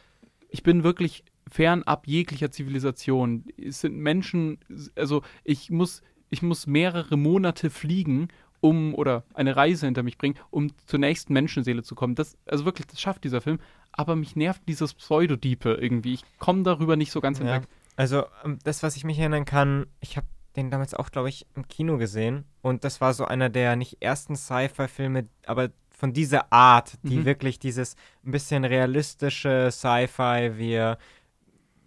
ich 0.49 0.61
bin 0.61 0.83
wirklich 0.83 1.23
fernab 1.49 2.05
jeglicher 2.07 2.51
Zivilisation. 2.51 3.45
Es 3.57 3.81
sind 3.81 3.97
Menschen, 3.97 4.59
also 4.95 5.23
ich 5.43 5.71
muss, 5.71 6.03
ich 6.29 6.43
muss 6.43 6.67
mehrere 6.67 7.17
Monate 7.17 7.71
fliegen, 7.71 8.27
um 8.61 8.93
oder 8.95 9.23
eine 9.33 9.55
Reise 9.55 9.85
hinter 9.85 10.03
mich 10.03 10.17
bringen, 10.17 10.35
um 10.49 10.71
zur 10.85 10.99
nächsten 10.99 11.33
Menschenseele 11.33 11.83
zu 11.83 11.95
kommen. 11.95 12.15
Das, 12.15 12.37
also 12.45 12.65
wirklich, 12.65 12.87
das 12.87 12.99
schafft 12.99 13.23
dieser 13.23 13.41
Film. 13.41 13.59
Aber 13.91 14.15
mich 14.15 14.35
nervt 14.35 14.61
dieses 14.67 14.93
Pseudodiepe 14.93 15.73
irgendwie. 15.73 16.13
Ich 16.13 16.23
komme 16.37 16.63
darüber 16.63 16.95
nicht 16.95 17.11
so 17.11 17.21
ganz 17.21 17.39
hinweg. 17.39 17.63
Ja. 17.63 17.69
Also, 17.95 18.23
ähm, 18.45 18.59
das, 18.63 18.83
was 18.83 18.95
ich 18.95 19.03
mich 19.03 19.19
erinnern 19.19 19.45
kann, 19.45 19.87
ich 19.99 20.15
habe 20.15 20.27
den 20.55 20.71
damals 20.71 20.93
auch, 20.93 21.11
glaube 21.11 21.29
ich, 21.29 21.45
im 21.55 21.67
Kino 21.67 21.97
gesehen. 21.97 22.45
Und 22.61 22.83
das 22.83 23.01
war 23.01 23.13
so 23.13 23.25
einer 23.25 23.49
der 23.49 23.75
nicht 23.75 24.01
ersten 24.01 24.35
Sci-Fi-Filme, 24.35 25.27
aber 25.45 25.69
von 25.89 26.13
dieser 26.13 26.51
Art, 26.53 26.93
die 27.03 27.17
mhm. 27.17 27.25
wirklich 27.25 27.59
dieses 27.59 27.95
ein 28.25 28.31
bisschen 28.31 28.63
realistische 28.63 29.69
Sci-Fi, 29.69 30.53
wir 30.55 30.97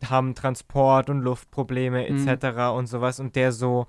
haben 0.05 0.35
Transport- 0.35 1.09
und 1.09 1.21
Luftprobleme 1.21 2.07
etc. 2.07 2.57
Mhm. 2.57 2.77
und 2.77 2.87
sowas 2.87 3.21
und 3.21 3.37
der 3.37 3.53
so 3.53 3.87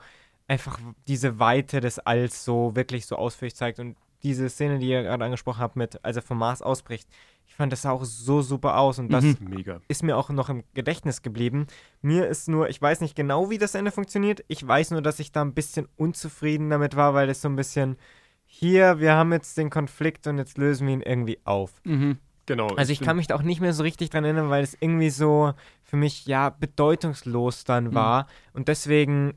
einfach 0.54 0.80
diese 1.08 1.40
Weite 1.40 1.82
des 1.82 2.00
Alls 2.00 2.46
so 2.46 2.76
wirklich 2.76 3.06
so 3.06 3.16
ausführlich 3.16 3.56
zeigt. 3.56 3.80
Und 3.80 3.98
diese 4.24 4.50
Szene, 4.50 4.80
die 4.80 4.88
ihr 4.88 5.04
gerade 5.04 5.26
angesprochen 5.26 5.60
habt, 5.60 5.76
mit 5.76 6.04
als 6.06 6.16
er 6.16 6.22
vom 6.22 6.38
Mars 6.38 6.62
ausbricht, 6.62 7.10
ich 7.46 7.56
fand 7.56 7.72
das 7.72 7.84
sah 7.84 7.92
auch 7.92 8.06
so 8.06 8.42
super 8.42 8.78
aus 8.78 8.98
und 8.98 9.12
das 9.12 9.24
mhm. 9.24 9.82
ist 9.88 10.02
mir 10.02 10.18
auch 10.18 10.30
noch 10.30 10.50
im 10.50 10.64
Gedächtnis 10.74 11.22
geblieben. 11.22 11.68
Mir 12.02 12.28
ist 12.28 12.48
nur, 12.48 12.70
ich 12.70 12.82
weiß 12.82 13.02
nicht 13.02 13.16
genau, 13.16 13.50
wie 13.50 13.58
das 13.58 13.76
Ende 13.76 13.92
funktioniert. 13.92 14.44
Ich 14.48 14.66
weiß 14.66 14.92
nur, 14.92 15.02
dass 15.02 15.20
ich 15.20 15.32
da 15.32 15.42
ein 15.42 15.54
bisschen 15.54 15.88
unzufrieden 15.96 16.70
damit 16.70 16.96
war, 16.96 17.14
weil 17.14 17.30
es 17.30 17.42
so 17.42 17.50
ein 17.50 17.56
bisschen 17.56 17.98
hier, 18.46 19.00
wir 19.00 19.14
haben 19.14 19.32
jetzt 19.34 19.58
den 19.58 19.70
Konflikt 19.70 20.26
und 20.28 20.38
jetzt 20.38 20.58
lösen 20.58 20.88
wir 20.88 20.94
ihn 20.94 21.02
irgendwie 21.02 21.40
auf. 21.44 21.74
Mhm. 21.84 22.18
Genau. 22.46 22.68
Also 22.68 22.92
ich 22.92 23.02
kann 23.02 23.18
mich 23.18 23.28
da 23.28 23.36
auch 23.36 23.42
nicht 23.42 23.62
mehr 23.62 23.74
so 23.74 23.84
richtig 23.84 24.10
dran 24.10 24.24
erinnern, 24.24 24.50
weil 24.50 24.64
es 24.64 24.76
irgendwie 24.80 25.10
so 25.10 25.54
für 25.84 25.96
mich 25.96 26.26
ja 26.26 26.50
bedeutungslos 26.50 27.64
dann 27.64 27.86
mhm. 27.86 27.94
war 27.94 28.28
und 28.54 28.68
deswegen 28.68 29.36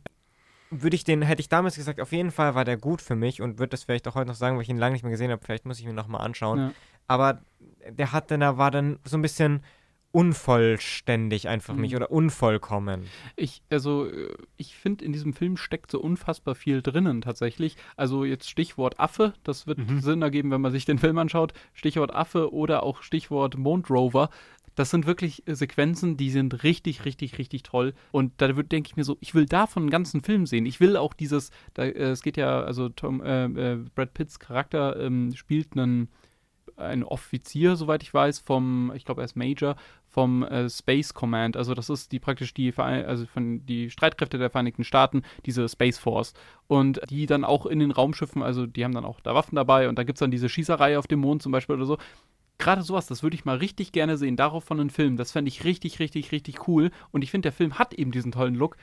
würde 0.70 0.96
ich 0.96 1.04
den, 1.04 1.22
hätte 1.22 1.40
ich 1.40 1.48
damals 1.48 1.76
gesagt, 1.76 2.00
auf 2.00 2.12
jeden 2.12 2.30
Fall 2.30 2.54
war 2.54 2.64
der 2.64 2.76
gut 2.76 3.00
für 3.00 3.16
mich 3.16 3.40
und 3.40 3.58
würde 3.58 3.70
das 3.70 3.84
vielleicht 3.84 4.08
auch 4.08 4.14
heute 4.14 4.28
noch 4.28 4.34
sagen, 4.34 4.56
weil 4.56 4.62
ich 4.62 4.68
ihn 4.68 4.78
lange 4.78 4.94
nicht 4.94 5.02
mehr 5.02 5.12
gesehen 5.12 5.30
habe. 5.30 5.42
Vielleicht 5.44 5.64
muss 5.64 5.78
ich 5.78 5.86
ihn 5.86 5.94
nochmal 5.94 6.22
anschauen. 6.22 6.58
Ja. 6.58 6.72
Aber 7.08 7.40
der 7.88 8.12
hatte, 8.12 8.38
da 8.38 8.58
war 8.58 8.70
dann 8.70 8.98
so 9.04 9.16
ein 9.16 9.22
bisschen 9.22 9.62
unvollständig 10.16 11.46
einfach 11.46 11.74
mhm. 11.74 11.82
mich 11.82 11.94
oder 11.94 12.10
unvollkommen. 12.10 13.04
Ich, 13.36 13.60
also, 13.68 14.08
ich 14.56 14.74
finde, 14.74 15.04
in 15.04 15.12
diesem 15.12 15.34
Film 15.34 15.58
steckt 15.58 15.90
so 15.90 16.00
unfassbar 16.00 16.54
viel 16.54 16.80
drinnen 16.80 17.20
tatsächlich. 17.20 17.76
Also 17.96 18.24
jetzt 18.24 18.48
Stichwort 18.48 18.98
Affe, 18.98 19.34
das 19.44 19.66
wird 19.66 19.76
mhm. 19.76 20.00
Sinn 20.00 20.22
ergeben, 20.22 20.50
wenn 20.50 20.62
man 20.62 20.72
sich 20.72 20.86
den 20.86 20.98
Film 20.98 21.18
anschaut. 21.18 21.52
Stichwort 21.74 22.14
Affe 22.14 22.54
oder 22.54 22.82
auch 22.82 23.02
Stichwort 23.02 23.58
Mondrover. 23.58 24.30
Das 24.76 24.90
sind 24.90 25.06
wirklich 25.06 25.46
äh, 25.48 25.56
Sequenzen, 25.56 26.16
die 26.16 26.30
sind 26.30 26.62
richtig, 26.62 27.04
richtig, 27.04 27.38
richtig 27.38 27.64
toll. 27.64 27.94
Und 28.12 28.32
da 28.36 28.52
denke 28.52 28.88
ich 28.88 28.96
mir 28.96 29.04
so, 29.04 29.16
ich 29.20 29.34
will 29.34 29.46
davon 29.46 29.84
einen 29.84 29.90
ganzen 29.90 30.22
Film 30.22 30.46
sehen. 30.46 30.66
Ich 30.66 30.78
will 30.78 30.96
auch 30.96 31.14
dieses, 31.14 31.50
da, 31.74 31.82
äh, 31.84 32.10
es 32.10 32.22
geht 32.22 32.36
ja, 32.36 32.60
also 32.60 32.88
Tom, 32.88 33.20
äh, 33.22 33.46
äh, 33.46 33.78
Brad 33.94 34.14
Pitts 34.14 34.38
Charakter 34.38 35.00
ähm, 35.00 35.34
spielt 35.34 35.72
einen 35.76 36.08
ein 36.76 37.04
Offizier, 37.04 37.76
soweit 37.76 38.02
ich 38.02 38.12
weiß, 38.12 38.40
vom, 38.40 38.92
ich 38.94 39.04
glaube, 39.04 39.22
er 39.22 39.24
ist 39.24 39.36
Major, 39.36 39.76
vom 40.08 40.42
äh, 40.42 40.68
Space 40.70 41.14
Command. 41.14 41.56
Also 41.56 41.74
das 41.74 41.90
ist 41.90 42.12
die 42.12 42.18
praktisch 42.18 42.54
die, 42.54 42.72
also 42.76 43.26
von 43.26 43.64
die 43.66 43.90
Streitkräfte 43.90 44.38
der 44.38 44.50
Vereinigten 44.50 44.84
Staaten, 44.84 45.22
diese 45.44 45.68
Space 45.68 45.98
Force. 45.98 46.32
Und 46.66 47.00
die 47.10 47.26
dann 47.26 47.44
auch 47.44 47.66
in 47.66 47.78
den 47.78 47.90
Raumschiffen, 47.90 48.42
also 48.42 48.66
die 48.66 48.84
haben 48.84 48.94
dann 48.94 49.04
auch 49.04 49.20
da 49.20 49.34
Waffen 49.34 49.56
dabei 49.56 49.88
und 49.88 49.98
da 49.98 50.04
gibt 50.04 50.16
es 50.16 50.20
dann 50.20 50.30
diese 50.30 50.48
Schießerei 50.48 50.98
auf 50.98 51.06
dem 51.06 51.20
Mond 51.20 51.42
zum 51.42 51.52
Beispiel 51.52 51.76
oder 51.76 51.86
so. 51.86 51.98
Gerade 52.58 52.82
sowas, 52.82 53.06
das 53.06 53.22
würde 53.22 53.36
ich 53.36 53.44
mal 53.44 53.58
richtig 53.58 53.92
gerne 53.92 54.16
sehen, 54.16 54.36
darauf 54.36 54.64
von 54.64 54.80
einem 54.80 54.90
Film. 54.90 55.16
Das 55.16 55.32
fände 55.32 55.48
ich 55.48 55.64
richtig, 55.64 55.98
richtig, 55.98 56.32
richtig 56.32 56.66
cool. 56.68 56.90
Und 57.10 57.22
ich 57.22 57.30
finde, 57.30 57.46
der 57.46 57.52
Film 57.52 57.78
hat 57.78 57.92
eben 57.94 58.12
diesen 58.12 58.32
tollen 58.32 58.54
Look 58.54 58.76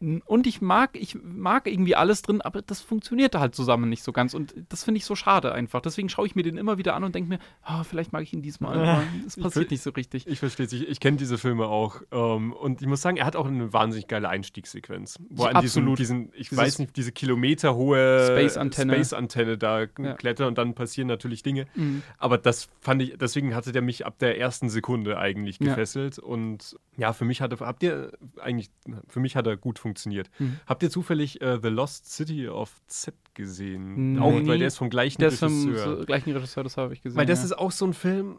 und 0.00 0.46
ich 0.46 0.60
mag, 0.60 0.90
ich 0.94 1.16
mag 1.22 1.66
irgendwie 1.66 1.96
alles 1.96 2.22
drin, 2.22 2.40
aber 2.40 2.62
das 2.62 2.80
funktioniert 2.80 3.34
halt 3.34 3.54
zusammen 3.54 3.88
nicht 3.88 4.02
so 4.02 4.12
ganz. 4.12 4.34
Und 4.34 4.54
das 4.68 4.84
finde 4.84 4.98
ich 4.98 5.04
so 5.04 5.14
schade 5.14 5.52
einfach. 5.52 5.80
Deswegen 5.80 6.08
schaue 6.08 6.26
ich 6.26 6.34
mir 6.34 6.42
den 6.42 6.58
immer 6.58 6.78
wieder 6.78 6.94
an 6.94 7.04
und 7.04 7.14
denke 7.14 7.28
mir, 7.28 7.38
oh, 7.66 7.82
vielleicht 7.84 8.12
mag 8.12 8.22
ich 8.22 8.32
ihn 8.32 8.42
diesmal. 8.42 9.04
Es 9.26 9.36
passiert 9.36 9.70
nicht 9.70 9.82
so 9.82 9.90
richtig. 9.90 10.26
Ich 10.26 10.38
verstehe 10.38 10.66
es. 10.66 10.72
Ich, 10.72 10.88
ich 10.88 11.00
kenne 11.00 11.16
diese 11.16 11.38
Filme 11.38 11.66
auch. 11.66 12.02
Ähm, 12.10 12.52
und 12.52 12.82
ich 12.82 12.88
muss 12.88 13.00
sagen, 13.00 13.16
er 13.16 13.24
hat 13.24 13.36
auch 13.36 13.46
eine 13.46 13.72
wahnsinnig 13.72 14.08
geile 14.08 14.28
Einstiegssequenz. 14.28 15.18
Wo 15.30 15.44
er 15.44 15.56
an 15.56 15.62
diesen, 15.62 15.94
diesen, 15.94 16.28
ich 16.34 16.48
Dieses 16.48 16.58
weiß 16.58 16.78
nicht, 16.80 16.96
diese 16.96 17.12
kilometerhohe 17.12 18.26
Space-Antenne 18.26 19.04
Space 19.04 19.58
da 19.58 19.80
ja. 19.80 20.14
klettert 20.14 20.48
und 20.48 20.58
dann 20.58 20.74
passieren 20.74 21.08
natürlich 21.08 21.42
Dinge. 21.42 21.66
Mhm. 21.74 22.02
Aber 22.18 22.36
das 22.36 22.68
fand 22.80 23.02
ich, 23.02 23.16
deswegen 23.16 23.54
hatte 23.54 23.72
der 23.72 23.82
mich 23.82 24.04
ab 24.04 24.18
der 24.18 24.38
ersten 24.38 24.68
Sekunde 24.68 25.18
eigentlich 25.18 25.58
gefesselt. 25.58 26.18
Ja. 26.18 26.24
Und 26.24 26.76
ja, 26.96 27.12
für 27.12 27.24
mich 27.24 27.40
hatte, 27.40 27.58
habt 27.60 27.82
ihr 27.82 28.12
eigentlich, 28.40 28.70
für 29.08 29.20
mich 29.20 29.36
hat 29.36 29.46
er 29.46 29.56
gut 29.56 29.78
funktioniert. 29.84 30.30
Mhm. 30.38 30.58
Habt 30.66 30.82
ihr 30.82 30.90
zufällig 30.90 31.40
äh, 31.40 31.58
The 31.62 31.68
Lost 31.68 32.10
City 32.10 32.48
of 32.48 32.72
Z 32.86 33.14
gesehen? 33.34 34.14
Nee. 34.14 34.18
Auch, 34.18 34.32
weil 34.46 34.58
der 34.58 34.68
ist 34.68 34.78
vom 34.78 34.88
gleichen 34.88 35.20
der 35.20 35.28
Regisseur. 35.28 35.74
Ist 35.74 35.82
vom 35.82 36.06
gleichen 36.06 36.32
Regisseur, 36.32 36.64
das 36.64 36.76
habe 36.76 36.94
ich 36.94 37.02
gesehen. 37.02 37.18
Weil 37.18 37.26
das 37.26 37.40
ja. 37.40 37.44
ist 37.46 37.52
auch 37.52 37.70
so 37.70 37.86
ein 37.86 37.92
Film, 37.92 38.38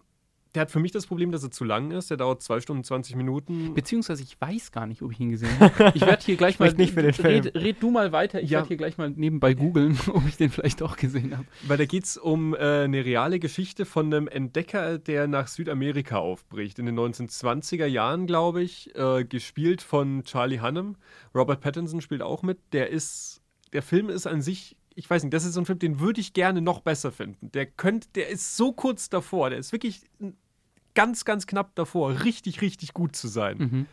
der 0.56 0.62
hat 0.62 0.72
für 0.72 0.80
mich 0.80 0.92
das 0.92 1.06
Problem, 1.06 1.32
dass 1.32 1.44
er 1.44 1.52
zu 1.52 1.64
lang 1.64 1.92
ist. 1.92 2.10
Der 2.10 2.18
dauert 2.18 2.42
zwei 2.42 2.60
Stunden 2.62 2.84
20 2.84 3.16
Minuten. 3.16 3.74
Beziehungsweise 3.74 4.24
ich 4.24 4.40
weiß 4.40 4.72
gar 4.72 4.88
nicht, 4.88 5.02
ob 5.02 5.12
ich 5.12 5.20
ihn 5.20 5.30
gesehen 5.30 5.60
habe. 5.60 5.92
Ich 5.94 6.02
werde 6.02 6.24
hier 6.24 6.38
gleich 6.38 6.60
mal. 6.60 6.72
nicht 6.74 6.94
für 6.94 7.02
den 7.02 7.14
Film. 7.14 7.44
Red, 7.44 7.56
red 7.56 7.84
du 7.84 7.92
mal 7.92 8.12
weiter. 8.12 8.42
Ich 8.42 8.50
ja. 8.50 8.60
werde 8.60 8.70
hier 8.70 8.78
gleich 8.78 8.98
mal 8.98 9.10
nebenbei 9.10 9.54
googeln, 9.54 10.00
ob 10.08 10.26
ich 10.28 10.38
den 10.38 10.50
vielleicht 10.50 10.82
auch 10.82 10.96
gesehen 10.96 11.38
habe. 11.38 11.46
Weil 11.68 11.78
da 11.78 11.86
geht 11.86 12.06
es 12.06 12.18
um 12.18 12.54
äh, 12.54 12.58
eine 12.58 13.04
reale 13.06 13.40
Geschichte 13.40 13.86
von 13.86 14.08
einem 14.08 14.28
Entdecker, 14.28 14.98
der 14.98 15.28
nach 15.28 15.48
Südamerika 15.48 16.18
aufbricht. 16.18 16.80
In 16.80 16.86
den 16.86 16.98
1920er 16.98 17.86
Jahren, 17.86 18.26
glaube 18.26 18.64
ich. 18.64 18.96
Äh, 18.96 19.26
gespielt 19.26 19.82
von 19.82 20.24
Charlie 20.24 20.62
Hunnam. 20.62 20.96
Robert 21.34 21.62
Pattinson 21.62 22.02
spielt 22.02 22.22
auch 22.22 22.44
mit. 22.44 22.60
Der 22.72 22.90
ist. 22.90 23.42
Der 23.74 23.82
Film 23.82 24.10
ist 24.10 24.26
an 24.26 24.42
sich 24.42 24.78
ich 24.96 25.10
weiß 25.10 25.24
nicht, 25.24 25.34
das 25.34 25.44
ist 25.44 25.54
so 25.54 25.62
ein 25.62 25.66
Film, 25.66 25.80
den 25.80 26.00
würde 26.00 26.22
ich 26.22 26.34
gerne 26.34 26.62
noch 26.62 26.80
besser 26.80 27.12
finden. 27.12 27.52
Der 27.52 27.66
könnte, 27.66 28.08
der 28.16 28.30
ist 28.30 28.56
so 28.56 28.72
kurz 28.72 29.10
davor, 29.10 29.50
der 29.50 29.60
ist 29.60 29.74
wirklich 29.74 30.04
ganz, 30.96 31.26
ganz 31.26 31.46
knapp 31.46 31.76
davor, 31.76 32.24
richtig, 32.24 32.62
richtig 32.62 32.94
gut 32.94 33.16
zu 33.16 33.28
sein. 33.28 33.58
Mhm. 33.58 33.86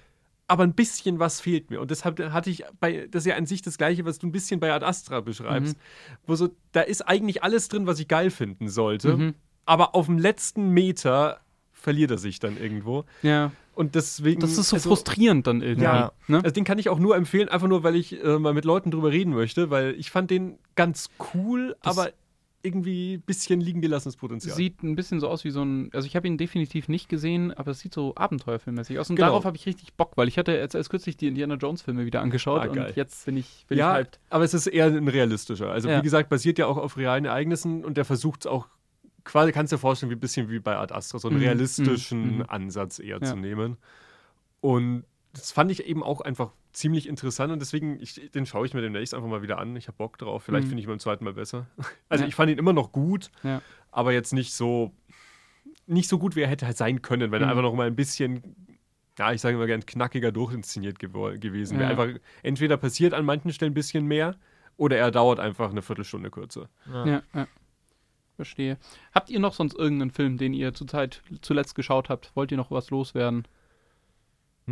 Aber 0.48 0.64
ein 0.64 0.74
bisschen 0.74 1.18
was 1.18 1.40
fehlt 1.40 1.70
mir. 1.70 1.80
Und 1.80 1.90
deshalb 1.90 2.18
hatte 2.32 2.50
ich 2.50 2.64
bei, 2.80 3.06
das 3.10 3.22
ist 3.22 3.26
ja 3.26 3.36
an 3.36 3.46
sich 3.46 3.62
das 3.62 3.78
Gleiche, 3.78 4.04
was 4.04 4.18
du 4.18 4.26
ein 4.26 4.32
bisschen 4.32 4.60
bei 4.60 4.72
Ad 4.72 4.84
Astra 4.84 5.20
beschreibst, 5.20 5.76
mhm. 5.76 6.16
wo 6.26 6.34
so, 6.34 6.48
da 6.72 6.80
ist 6.80 7.02
eigentlich 7.02 7.42
alles 7.42 7.68
drin, 7.68 7.86
was 7.86 7.98
ich 7.98 8.08
geil 8.08 8.30
finden 8.30 8.68
sollte. 8.68 9.16
Mhm. 9.16 9.34
Aber 9.64 9.94
auf 9.94 10.06
dem 10.06 10.18
letzten 10.18 10.70
Meter 10.70 11.40
verliert 11.72 12.10
er 12.10 12.18
sich 12.18 12.38
dann 12.38 12.56
irgendwo. 12.56 13.04
Ja. 13.22 13.52
Und 13.74 13.94
deswegen. 13.94 14.40
Das 14.40 14.58
ist 14.58 14.68
so 14.68 14.76
also, 14.76 14.90
frustrierend 14.90 15.46
dann 15.46 15.62
irgendwie. 15.62 15.84
Ja. 15.84 16.12
Ne? 16.28 16.38
Also 16.38 16.50
den 16.50 16.64
kann 16.64 16.78
ich 16.78 16.88
auch 16.88 16.98
nur 16.98 17.16
empfehlen, 17.16 17.48
einfach 17.48 17.68
nur, 17.68 17.82
weil 17.82 17.96
ich 17.96 18.22
äh, 18.22 18.38
mal 18.38 18.52
mit 18.52 18.64
Leuten 18.64 18.90
drüber 18.90 19.10
reden 19.10 19.32
möchte, 19.32 19.70
weil 19.70 19.94
ich 19.94 20.10
fand 20.10 20.30
den 20.30 20.58
ganz 20.74 21.08
cool, 21.34 21.76
das 21.82 21.98
aber 21.98 22.12
irgendwie 22.62 23.14
ein 23.14 23.22
bisschen 23.22 23.60
liegen 23.60 23.80
gelassenes 23.80 24.16
Potenzial. 24.16 24.54
Sieht 24.54 24.82
ein 24.82 24.94
bisschen 24.94 25.20
so 25.20 25.28
aus 25.28 25.44
wie 25.44 25.50
so 25.50 25.62
ein, 25.62 25.90
also 25.92 26.06
ich 26.06 26.14
habe 26.14 26.26
ihn 26.26 26.38
definitiv 26.38 26.88
nicht 26.88 27.08
gesehen, 27.08 27.52
aber 27.52 27.72
es 27.72 27.80
sieht 27.80 27.92
so 27.92 28.14
abenteuerfilmmäßig 28.14 28.98
aus. 28.98 29.10
Und 29.10 29.16
genau. 29.16 29.28
darauf 29.28 29.44
habe 29.44 29.56
ich 29.56 29.66
richtig 29.66 29.94
Bock, 29.94 30.12
weil 30.16 30.28
ich 30.28 30.38
hatte 30.38 30.52
jetzt 30.52 30.74
erst 30.74 30.90
kürzlich 30.90 31.16
die 31.16 31.26
Indiana 31.26 31.54
Jones 31.54 31.82
Filme 31.82 32.06
wieder 32.06 32.20
angeschaut 32.20 32.62
ah, 32.62 32.70
und 32.70 32.96
jetzt 32.96 33.26
bin 33.26 33.36
ich, 33.36 33.66
bin 33.68 33.78
ja, 33.78 33.92
ich 33.92 33.98
hyped. 33.98 34.20
aber 34.30 34.44
es 34.44 34.54
ist 34.54 34.68
eher 34.68 34.86
ein 34.86 35.08
realistischer. 35.08 35.70
Also 35.70 35.88
ja. 35.88 35.98
wie 35.98 36.02
gesagt, 36.02 36.28
basiert 36.28 36.58
ja 36.58 36.66
auch 36.66 36.76
auf 36.76 36.96
realen 36.96 37.24
Ereignissen 37.24 37.84
und 37.84 37.96
der 37.96 38.04
versucht 38.04 38.42
es 38.42 38.46
auch 38.46 38.68
quasi, 39.24 39.52
kannst 39.52 39.72
du 39.72 39.76
dir 39.76 39.80
vorstellen, 39.80 40.10
wie 40.10 40.16
ein 40.16 40.20
bisschen 40.20 40.48
wie 40.48 40.60
bei 40.60 40.76
Art 40.76 40.92
Astra, 40.92 41.18
so 41.18 41.28
einen 41.28 41.38
mhm. 41.38 41.44
realistischen 41.44 42.36
mhm. 42.38 42.44
Ansatz 42.48 42.98
eher 42.98 43.18
ja. 43.20 43.22
zu 43.22 43.36
nehmen. 43.36 43.76
Und 44.60 45.04
das 45.32 45.50
fand 45.50 45.70
ich 45.70 45.86
eben 45.86 46.02
auch 46.02 46.20
einfach 46.20 46.52
ziemlich 46.72 47.08
interessant 47.08 47.52
und 47.52 47.60
deswegen, 47.60 48.00
ich, 48.00 48.30
den 48.30 48.46
schaue 48.46 48.66
ich 48.66 48.74
mir 48.74 48.80
demnächst 48.80 49.14
einfach 49.14 49.28
mal 49.28 49.42
wieder 49.42 49.58
an. 49.58 49.76
Ich 49.76 49.88
habe 49.88 49.96
Bock 49.96 50.18
drauf. 50.18 50.44
Vielleicht 50.44 50.64
mhm. 50.64 50.70
finde 50.70 50.80
ich 50.80 50.86
ihn 50.86 50.90
beim 50.90 50.98
zweiten 50.98 51.24
Mal 51.24 51.34
besser. 51.34 51.66
Also 52.08 52.24
ja. 52.24 52.28
ich 52.28 52.34
fand 52.34 52.50
ihn 52.50 52.58
immer 52.58 52.72
noch 52.72 52.92
gut, 52.92 53.30
ja. 53.42 53.62
aber 53.90 54.12
jetzt 54.12 54.32
nicht 54.32 54.52
so, 54.52 54.92
nicht 55.86 56.08
so 56.08 56.18
gut, 56.18 56.36
wie 56.36 56.40
er 56.40 56.48
hätte 56.48 56.66
halt 56.66 56.76
sein 56.76 57.00
können, 57.02 57.30
wenn 57.30 57.40
mhm. 57.40 57.44
er 57.44 57.50
einfach 57.50 57.62
noch 57.62 57.74
mal 57.74 57.86
ein 57.86 57.96
bisschen, 57.96 58.56
ja, 59.18 59.32
ich 59.32 59.40
sage 59.40 59.56
immer 59.56 59.66
gern, 59.66 59.84
knackiger 59.86 60.32
durchinszeniert 60.32 60.98
gew 60.98 61.38
gewesen 61.38 61.78
wäre. 61.78 61.92
Ja. 61.92 61.98
Einfach, 61.98 62.20
entweder 62.42 62.76
passiert 62.76 63.14
an 63.14 63.24
manchen 63.24 63.52
Stellen 63.52 63.72
ein 63.72 63.74
bisschen 63.74 64.06
mehr 64.06 64.36
oder 64.76 64.96
er 64.96 65.10
dauert 65.10 65.40
einfach 65.40 65.70
eine 65.70 65.82
Viertelstunde 65.82 66.30
kürzer. 66.30 66.68
Ja, 66.86 67.22
ja. 67.34 67.46
Verstehe. 68.36 68.78
Habt 69.14 69.30
ihr 69.30 69.40
noch 69.40 69.54
sonst 69.54 69.78
irgendeinen 69.78 70.10
Film, 70.10 70.38
den 70.38 70.54
ihr 70.54 70.74
zurzeit 70.74 71.22
zuletzt 71.42 71.74
geschaut 71.74 72.08
habt? 72.08 72.34
Wollt 72.34 72.50
ihr 72.50 72.56
noch 72.56 72.70
was 72.70 72.90
loswerden? 72.90 73.46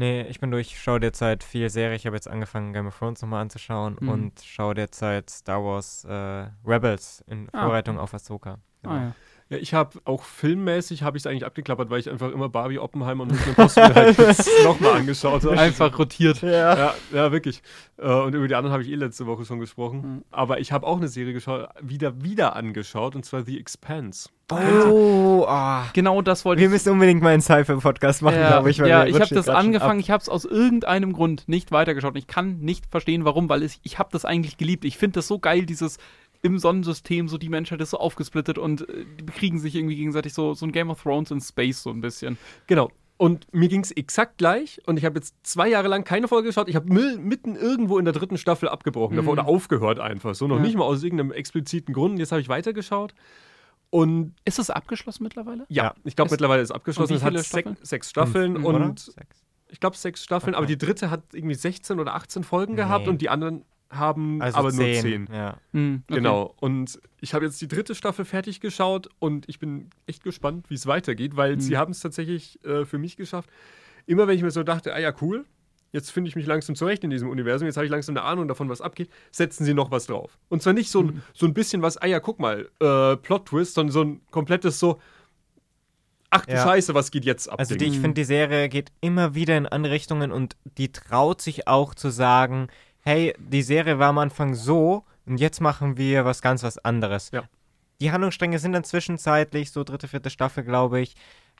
Nee, 0.00 0.22
ich 0.22 0.40
bin 0.40 0.50
durch. 0.50 0.68
Ich 0.68 0.80
schaue 0.80 0.98
derzeit 0.98 1.44
viel 1.44 1.68
Serie. 1.68 1.94
Ich 1.94 2.06
habe 2.06 2.16
jetzt 2.16 2.26
angefangen, 2.26 2.72
Game 2.72 2.86
of 2.86 2.98
Thrones 2.98 3.20
nochmal 3.20 3.42
anzuschauen 3.42 3.98
mhm. 4.00 4.08
und 4.08 4.40
schaue 4.42 4.72
derzeit 4.72 5.28
Star 5.28 5.62
Wars 5.62 6.06
äh, 6.06 6.46
Rebels 6.66 7.22
in 7.26 7.50
ah. 7.52 7.60
Vorbereitung 7.60 7.98
auf 7.98 8.14
Ahsoka. 8.14 8.60
Genau. 8.80 8.94
Ah, 8.94 9.02
ja. 9.02 9.14
Ja, 9.50 9.56
ich 9.56 9.74
habe 9.74 9.98
auch 10.04 10.22
filmmäßig 10.22 11.02
habe 11.02 11.16
ich 11.16 11.22
es 11.22 11.26
eigentlich 11.26 11.44
abgeklappert, 11.44 11.90
weil 11.90 11.98
ich 11.98 12.08
einfach 12.08 12.30
immer 12.30 12.48
Barbie, 12.48 12.78
Oppenheimer 12.78 13.24
und 13.24 13.32
Mission 13.32 13.50
Impossible 13.50 13.94
halt 13.96 14.16
nochmal 14.64 14.98
angeschaut 14.98 15.42
habe. 15.42 15.58
Einfach 15.58 15.98
rotiert. 15.98 16.40
Ja, 16.40 16.76
ja, 16.76 16.94
ja 17.12 17.32
wirklich. 17.32 17.60
Äh, 17.98 18.12
und 18.12 18.32
über 18.36 18.46
die 18.46 18.54
anderen 18.54 18.72
habe 18.72 18.84
ich 18.84 18.88
eh 18.88 18.94
letzte 18.94 19.26
Woche 19.26 19.44
schon 19.44 19.58
gesprochen. 19.58 20.02
Mhm. 20.02 20.24
Aber 20.30 20.60
ich 20.60 20.70
habe 20.70 20.86
auch 20.86 20.98
eine 20.98 21.08
Serie 21.08 21.32
geschaut, 21.32 21.68
wieder, 21.80 22.22
wieder 22.22 22.54
angeschaut, 22.54 23.16
und 23.16 23.24
zwar 23.24 23.42
The 23.42 23.58
Expanse. 23.58 24.28
Oh, 24.52 25.46
oh, 25.48 25.82
genau 25.92 26.22
das 26.22 26.44
wollte 26.44 26.60
Wir 26.60 26.66
ich. 26.66 26.70
Wir 26.70 26.74
müssen 26.74 26.92
unbedingt 26.92 27.22
mal 27.22 27.30
einen 27.30 27.42
Sci-Fi-Podcast 27.42 28.22
machen, 28.22 28.38
ja, 28.38 28.48
glaube 28.50 28.70
ich. 28.70 28.78
ja, 28.78 29.04
ich 29.04 29.20
habe 29.20 29.34
das 29.34 29.48
angefangen, 29.48 29.98
ab. 29.98 30.04
ich 30.04 30.10
habe 30.10 30.22
es 30.22 30.28
aus 30.28 30.44
irgendeinem 30.44 31.12
Grund 31.12 31.48
nicht 31.48 31.72
weitergeschaut. 31.72 32.16
Ich 32.16 32.28
kann 32.28 32.60
nicht 32.60 32.86
verstehen, 32.86 33.24
warum, 33.24 33.48
weil 33.48 33.64
ich, 33.64 33.80
ich 33.82 33.98
habe 33.98 34.10
das 34.12 34.24
eigentlich 34.24 34.58
geliebt. 34.58 34.84
Ich 34.84 34.96
finde 34.96 35.14
das 35.14 35.26
so 35.26 35.40
geil, 35.40 35.66
dieses 35.66 35.98
im 36.42 36.58
Sonnensystem 36.58 37.28
so 37.28 37.38
die 37.38 37.48
Menschheit 37.48 37.80
ist 37.80 37.90
so 37.90 37.98
aufgesplittet 37.98 38.58
und 38.58 38.88
äh, 38.88 39.04
die 39.18 39.24
bekriegen 39.24 39.58
sich 39.58 39.74
irgendwie 39.74 39.96
gegenseitig 39.96 40.34
so, 40.34 40.54
so 40.54 40.66
ein 40.66 40.72
Game 40.72 40.90
of 40.90 41.02
Thrones 41.02 41.30
in 41.30 41.40
Space 41.40 41.82
so 41.82 41.90
ein 41.90 42.00
bisschen. 42.00 42.38
Genau. 42.66 42.90
Und 43.16 43.52
mir 43.52 43.68
ging 43.68 43.82
es 43.82 43.90
exakt 43.90 44.38
gleich 44.38 44.80
und 44.86 44.96
ich 44.96 45.04
habe 45.04 45.18
jetzt 45.18 45.34
zwei 45.42 45.68
Jahre 45.68 45.88
lang 45.88 46.04
keine 46.04 46.26
Folge 46.26 46.48
geschaut. 46.48 46.70
Ich 46.70 46.76
habe 46.76 46.90
mitten 46.90 47.54
irgendwo 47.54 47.98
in 47.98 48.06
der 48.06 48.14
dritten 48.14 48.38
Staffel 48.38 48.66
abgebrochen 48.66 49.12
mhm. 49.12 49.18
davor 49.18 49.32
oder 49.34 49.46
aufgehört 49.46 50.00
einfach. 50.00 50.34
So 50.34 50.46
noch 50.46 50.56
ja. 50.56 50.62
nicht 50.62 50.74
mal 50.74 50.84
aus 50.84 51.02
irgendeinem 51.02 51.30
expliziten 51.30 51.92
Grund. 51.92 52.18
Jetzt 52.18 52.32
habe 52.32 52.40
ich 52.40 52.48
weitergeschaut. 52.48 53.14
Und 53.90 54.34
ist 54.46 54.58
das 54.58 54.70
abgeschlossen 54.70 55.24
mittlerweile? 55.24 55.66
Ja, 55.68 55.84
ja. 55.84 55.94
ich 56.04 56.16
glaube 56.16 56.30
mittlerweile 56.30 56.62
ist 56.62 56.70
es 56.70 56.74
abgeschlossen. 56.74 57.14
Es 57.14 57.22
hat 57.22 57.38
Staffeln? 57.44 57.76
Sech, 57.76 57.88
sechs 57.88 58.08
Staffeln 58.08 58.54
Fünf, 58.54 58.64
und 58.64 59.00
sechs. 59.00 59.44
ich 59.68 59.80
glaube 59.80 59.96
sechs 59.96 60.24
Staffeln, 60.24 60.54
okay. 60.54 60.58
aber 60.58 60.66
die 60.66 60.78
dritte 60.78 61.10
hat 61.10 61.22
irgendwie 61.34 61.56
16 61.56 62.00
oder 62.00 62.14
18 62.14 62.42
Folgen 62.42 62.72
nee. 62.72 62.82
gehabt 62.82 63.06
und 63.06 63.20
die 63.20 63.28
anderen 63.28 63.66
haben 63.90 64.40
also 64.40 64.58
aber 64.58 64.70
zehn. 64.70 64.92
nur 64.92 65.02
zehn. 65.02 65.28
Ja. 65.32 65.56
Mhm, 65.72 66.02
okay. 66.06 66.14
Genau. 66.16 66.54
Und 66.60 67.00
ich 67.20 67.34
habe 67.34 67.44
jetzt 67.44 67.60
die 67.60 67.68
dritte 67.68 67.94
Staffel 67.94 68.24
fertig 68.24 68.60
geschaut 68.60 69.08
und 69.18 69.48
ich 69.48 69.58
bin 69.58 69.90
echt 70.06 70.22
gespannt, 70.22 70.70
wie 70.70 70.74
es 70.74 70.86
weitergeht, 70.86 71.36
weil 71.36 71.56
mhm. 71.56 71.60
sie 71.60 71.76
haben 71.76 71.90
es 71.90 72.00
tatsächlich 72.00 72.64
äh, 72.64 72.84
für 72.84 72.98
mich 72.98 73.16
geschafft. 73.16 73.50
Immer 74.06 74.28
wenn 74.28 74.36
ich 74.36 74.42
mir 74.42 74.50
so 74.50 74.62
dachte, 74.62 74.94
ah 74.94 74.98
ja, 74.98 75.12
cool, 75.20 75.44
jetzt 75.92 76.10
finde 76.10 76.28
ich 76.28 76.36
mich 76.36 76.46
langsam 76.46 76.76
zurecht 76.76 77.02
in 77.04 77.10
diesem 77.10 77.28
Universum, 77.28 77.66
jetzt 77.66 77.76
habe 77.76 77.84
ich 77.84 77.90
langsam 77.90 78.16
eine 78.16 78.24
Ahnung 78.24 78.48
davon, 78.48 78.68
was 78.68 78.80
abgeht, 78.80 79.10
setzen 79.32 79.64
sie 79.64 79.74
noch 79.74 79.90
was 79.90 80.06
drauf. 80.06 80.38
Und 80.48 80.62
zwar 80.62 80.72
nicht 80.72 80.90
so 80.90 81.00
ein, 81.00 81.06
mhm. 81.06 81.22
so 81.34 81.46
ein 81.46 81.54
bisschen 81.54 81.82
was, 81.82 81.96
ah 81.96 82.06
ja, 82.06 82.20
guck 82.20 82.38
mal, 82.38 82.68
äh, 82.80 83.16
Plot-Twist, 83.16 83.74
sondern 83.74 83.92
so 83.92 84.02
ein 84.02 84.20
komplettes 84.30 84.78
so, 84.78 85.00
ach 86.30 86.46
du 86.46 86.52
ja. 86.52 86.62
Scheiße, 86.62 86.94
was 86.94 87.10
geht 87.10 87.24
jetzt 87.24 87.48
ab? 87.48 87.58
Also 87.58 87.74
die, 87.74 87.86
ich 87.86 87.98
finde, 87.98 88.14
die 88.14 88.24
Serie 88.24 88.68
geht 88.68 88.92
immer 89.00 89.34
wieder 89.34 89.56
in 89.56 89.66
andere 89.66 89.92
Richtungen 89.92 90.30
und 90.30 90.56
die 90.78 90.92
traut 90.92 91.40
sich 91.40 91.66
auch 91.66 91.94
zu 91.94 92.10
sagen, 92.10 92.68
hey, 93.02 93.34
die 93.38 93.62
Serie 93.62 93.98
war 93.98 94.08
am 94.08 94.18
Anfang 94.18 94.54
so 94.54 95.04
und 95.26 95.38
jetzt 95.38 95.60
machen 95.60 95.96
wir 95.96 96.24
was 96.24 96.42
ganz 96.42 96.62
was 96.62 96.78
anderes. 96.78 97.30
Ja. 97.32 97.44
Die 98.00 98.12
Handlungsstränge 98.12 98.58
sind 98.58 98.72
dann 98.72 98.84
zwischenzeitlich, 98.84 99.72
so 99.72 99.84
dritte, 99.84 100.08
vierte 100.08 100.30
Staffel, 100.30 100.64
glaube 100.64 101.00
ich, 101.00 101.14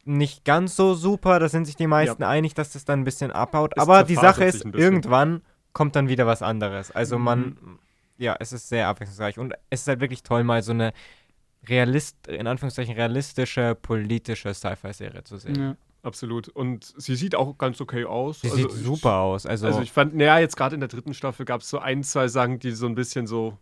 nicht 0.04 0.44
ganz 0.44 0.76
so 0.76 0.94
super. 0.94 1.38
Da 1.38 1.48
sind 1.48 1.66
sich 1.66 1.76
die 1.76 1.86
meisten 1.86 2.22
ja. 2.22 2.28
einig, 2.28 2.54
dass 2.54 2.72
das 2.72 2.84
dann 2.84 3.00
ein 3.00 3.04
bisschen 3.04 3.30
abhaut. 3.30 3.74
Es 3.76 3.82
Aber 3.82 4.04
die 4.04 4.14
Sache 4.14 4.44
ist, 4.44 4.64
irgendwann 4.64 5.42
kommt 5.72 5.96
dann 5.96 6.08
wieder 6.08 6.26
was 6.26 6.42
anderes. 6.42 6.90
Also 6.90 7.18
mhm. 7.18 7.24
man, 7.24 7.58
ja, 8.16 8.36
es 8.40 8.52
ist 8.52 8.68
sehr 8.68 8.88
abwechslungsreich 8.88 9.38
und 9.38 9.54
es 9.68 9.82
ist 9.82 9.88
halt 9.88 10.00
wirklich 10.00 10.22
toll, 10.22 10.44
mal 10.44 10.62
so 10.62 10.72
eine 10.72 10.92
realist, 11.68 12.26
in 12.26 12.46
Anführungszeichen 12.46 12.94
realistische 12.94 13.74
politische 13.74 14.54
Sci-Fi-Serie 14.54 15.24
zu 15.24 15.36
sehen. 15.36 15.54
Ja. 15.60 15.76
Absolut. 16.02 16.48
Und 16.48 16.92
sie 16.96 17.14
sieht 17.14 17.34
auch 17.34 17.58
ganz 17.58 17.80
okay 17.80 18.04
aus. 18.04 18.40
Sie 18.40 18.50
also 18.50 18.68
sieht 18.68 18.84
super 18.84 19.16
aus. 19.18 19.46
Also, 19.46 19.66
also 19.66 19.82
ich 19.82 19.92
fand, 19.92 20.14
naja, 20.14 20.38
jetzt 20.38 20.56
gerade 20.56 20.74
in 20.74 20.80
der 20.80 20.88
dritten 20.88 21.14
Staffel 21.14 21.44
gab 21.44 21.60
es 21.60 21.68
so 21.68 21.78
ein, 21.78 22.02
zwei 22.02 22.28
Sachen, 22.28 22.58
die 22.58 22.70
so 22.72 22.86
ein 22.86 22.94
bisschen 22.94 23.26
so 23.26 23.58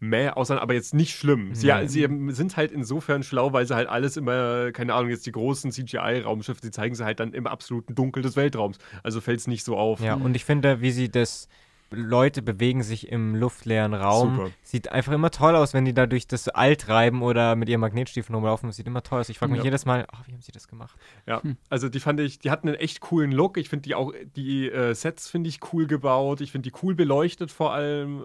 mehr 0.00 0.36
aussehen, 0.36 0.58
aber 0.58 0.74
jetzt 0.74 0.94
nicht 0.94 1.16
schlimm. 1.16 1.54
Sie, 1.54 1.66
Nee. 1.68 1.86
sie 1.86 2.06
sind 2.30 2.56
halt 2.56 2.72
insofern 2.72 3.22
schlau, 3.22 3.52
weil 3.52 3.66
sie 3.66 3.74
halt 3.74 3.88
alles 3.88 4.16
immer, 4.16 4.72
keine 4.72 4.94
Ahnung, 4.94 5.10
jetzt 5.10 5.26
die 5.26 5.32
großen 5.32 5.70
CGI-Raumschiffe, 5.72 6.60
die 6.60 6.70
zeigen 6.70 6.94
sie 6.94 7.04
halt 7.04 7.20
dann 7.20 7.32
im 7.32 7.46
absoluten 7.46 7.94
Dunkel 7.94 8.22
des 8.22 8.36
Weltraums. 8.36 8.78
Also 9.02 9.20
fällt 9.20 9.40
es 9.40 9.46
nicht 9.46 9.64
so 9.64 9.76
auf. 9.76 10.00
Ja, 10.00 10.14
und 10.14 10.36
ich 10.36 10.44
finde, 10.44 10.80
wie 10.80 10.90
sie 10.90 11.08
das. 11.10 11.48
Leute 11.90 12.42
bewegen 12.42 12.82
sich 12.82 13.08
im 13.12 13.34
luftleeren 13.36 13.94
Raum. 13.94 14.36
Super. 14.36 14.50
Sieht 14.62 14.90
einfach 14.90 15.12
immer 15.12 15.30
toll 15.30 15.54
aus, 15.54 15.74
wenn 15.74 15.84
die 15.84 15.94
da 15.94 16.06
durch 16.06 16.26
das 16.26 16.48
All 16.48 16.74
treiben 16.76 17.22
oder 17.22 17.54
mit 17.54 17.68
ihren 17.68 17.80
Magnetstiefeln 17.80 18.34
rumlaufen. 18.34 18.68
Das 18.68 18.76
sieht 18.76 18.86
immer 18.86 19.02
toll 19.02 19.20
aus. 19.20 19.28
Ich 19.28 19.38
frage 19.38 19.52
mich 19.52 19.58
Ja. 19.60 19.64
jedes 19.64 19.84
Mal, 19.86 20.06
ach, 20.10 20.26
wie 20.26 20.32
haben 20.32 20.42
sie 20.42 20.50
das 20.52 20.66
gemacht? 20.66 20.96
Ja, 21.26 21.42
Hm. 21.42 21.56
also 21.70 21.88
die 21.88 22.00
fand 22.00 22.18
ich, 22.20 22.38
die 22.40 22.50
hatten 22.50 22.68
einen 22.68 22.76
echt 22.78 23.00
coolen 23.00 23.30
Look. 23.30 23.58
Ich 23.58 23.68
finde 23.68 23.82
die 23.82 23.94
auch, 23.94 24.12
die 24.34 24.68
äh, 24.70 24.94
Sets 24.94 25.28
finde 25.28 25.48
ich 25.48 25.60
cool 25.72 25.86
gebaut. 25.86 26.40
Ich 26.40 26.50
finde 26.52 26.68
die 26.70 26.76
cool 26.82 26.94
beleuchtet 26.94 27.52
vor 27.52 27.72
allem. 27.72 28.24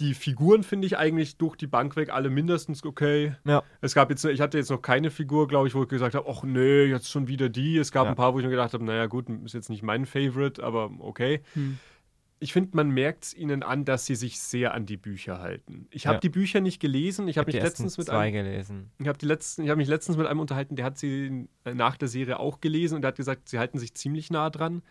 Die 0.00 0.14
Figuren 0.14 0.62
finde 0.62 0.86
ich 0.86 0.96
eigentlich 0.96 1.38
durch 1.38 1.56
die 1.56 1.66
Bank 1.66 1.96
weg 1.96 2.10
alle 2.12 2.30
mindestens 2.30 2.84
okay. 2.84 3.34
Ja. 3.44 3.64
Es 3.80 3.94
gab 3.94 4.10
jetzt, 4.10 4.24
ich 4.24 4.40
hatte 4.40 4.56
jetzt 4.56 4.70
noch 4.70 4.80
keine 4.80 5.10
Figur, 5.10 5.48
glaube 5.48 5.66
ich, 5.66 5.74
wo 5.74 5.82
ich 5.82 5.88
gesagt 5.88 6.14
habe, 6.14 6.28
ach 6.30 6.44
nee, 6.44 6.84
jetzt 6.84 7.10
schon 7.10 7.26
wieder 7.26 7.48
die. 7.48 7.78
Es 7.78 7.90
gab 7.90 8.04
Ja. 8.04 8.10
ein 8.10 8.16
paar, 8.16 8.32
wo 8.32 8.38
ich 8.38 8.44
mir 8.44 8.50
gedacht 8.50 8.74
habe, 8.74 8.84
naja 8.84 9.06
gut, 9.06 9.26
ist 9.44 9.54
jetzt 9.54 9.70
nicht 9.70 9.82
mein 9.82 10.06
Favorite, 10.06 10.62
aber 10.62 10.90
okay. 11.00 11.40
Hm. 11.54 11.78
Ich 12.40 12.52
finde, 12.52 12.70
man 12.76 12.90
merkt 12.90 13.24
es 13.24 13.34
ihnen 13.34 13.62
an, 13.62 13.84
dass 13.84 14.06
sie 14.06 14.14
sich 14.14 14.38
sehr 14.38 14.72
an 14.74 14.86
die 14.86 14.96
Bücher 14.96 15.40
halten. 15.40 15.88
Ich 15.90 16.06
habe 16.06 16.16
Ja. 16.16 16.20
die 16.20 16.28
Bücher 16.28 16.60
nicht 16.60 16.80
gelesen. 16.80 17.26
Ich 17.26 17.36
habe 17.36 17.50
hab 17.50 17.54
mich 17.54 17.62
letztens 17.62 17.98
mit 17.98 18.10
einem, 18.10 18.32
gelesen. 18.32 18.90
ich 19.00 19.08
habe 19.08 19.18
die 19.18 19.26
letzten, 19.26 19.62
ich 19.64 19.70
habe 19.70 19.78
mich 19.78 19.88
letztens 19.88 20.16
mit 20.16 20.26
einem 20.26 20.38
unterhalten, 20.40 20.76
der 20.76 20.84
hat 20.84 20.98
sie 20.98 21.48
äh, 21.64 21.74
nach 21.74 21.96
der 21.96 22.06
Serie 22.08 22.38
auch 22.38 22.60
gelesen 22.60 22.94
und 22.94 23.02
der 23.02 23.08
hat 23.08 23.16
gesagt, 23.16 23.48
sie 23.48 23.58
halten 23.58 23.78
sich 23.78 23.94
ziemlich 23.94 24.30
nah 24.30 24.50
dran. 24.50 24.82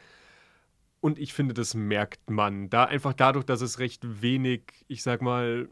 Und 0.99 1.19
ich 1.19 1.33
finde, 1.33 1.53
das 1.53 1.73
merkt 1.75 2.29
man. 2.29 2.69
Da 2.69 2.83
einfach 2.85 3.13
dadurch, 3.13 3.45
dass 3.45 3.61
es 3.61 3.79
recht 3.79 4.21
wenig, 4.21 4.63
ich 4.87 5.03
sag 5.03 5.21
mal, 5.21 5.69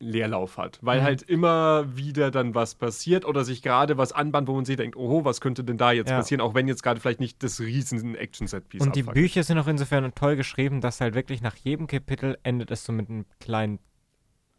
Leerlauf 0.00 0.56
hat. 0.56 0.78
Weil 0.82 1.00
Mhm. 1.00 1.04
halt 1.04 1.22
immer 1.22 1.96
wieder 1.96 2.30
dann 2.30 2.54
was 2.54 2.74
passiert 2.74 3.24
oder 3.24 3.44
sich 3.44 3.62
gerade 3.62 3.98
was 3.98 4.12
anbahnt, 4.12 4.48
wo 4.48 4.54
man 4.54 4.64
sich 4.64 4.76
denkt, 4.76 4.96
oho, 4.96 5.24
was 5.24 5.40
könnte 5.40 5.62
denn 5.62 5.76
da 5.78 5.92
jetzt 5.92 6.08
Ja. 6.10 6.16
passieren, 6.16 6.40
auch 6.40 6.54
wenn 6.54 6.66
jetzt 6.68 6.82
gerade 6.82 6.98
vielleicht 7.00 7.20
nicht 7.20 7.42
das 7.42 7.60
riesen 7.60 8.14
Action-Set-Piece 8.14 8.80
Und 8.80 8.96
die 8.96 9.00
abfackelt. 9.00 9.22
Bücher 9.22 9.42
sind 9.44 9.58
auch 9.58 9.68
insofern 9.68 10.10
toll 10.14 10.36
geschrieben, 10.36 10.80
dass 10.80 11.00
halt 11.00 11.14
wirklich 11.14 11.42
nach 11.42 11.56
jedem 11.56 11.86
Kapitel 11.86 12.38
endet 12.42 12.70
es 12.70 12.84
so 12.84 12.92
mit 12.92 13.08
einem 13.10 13.26
kleinen 13.40 13.78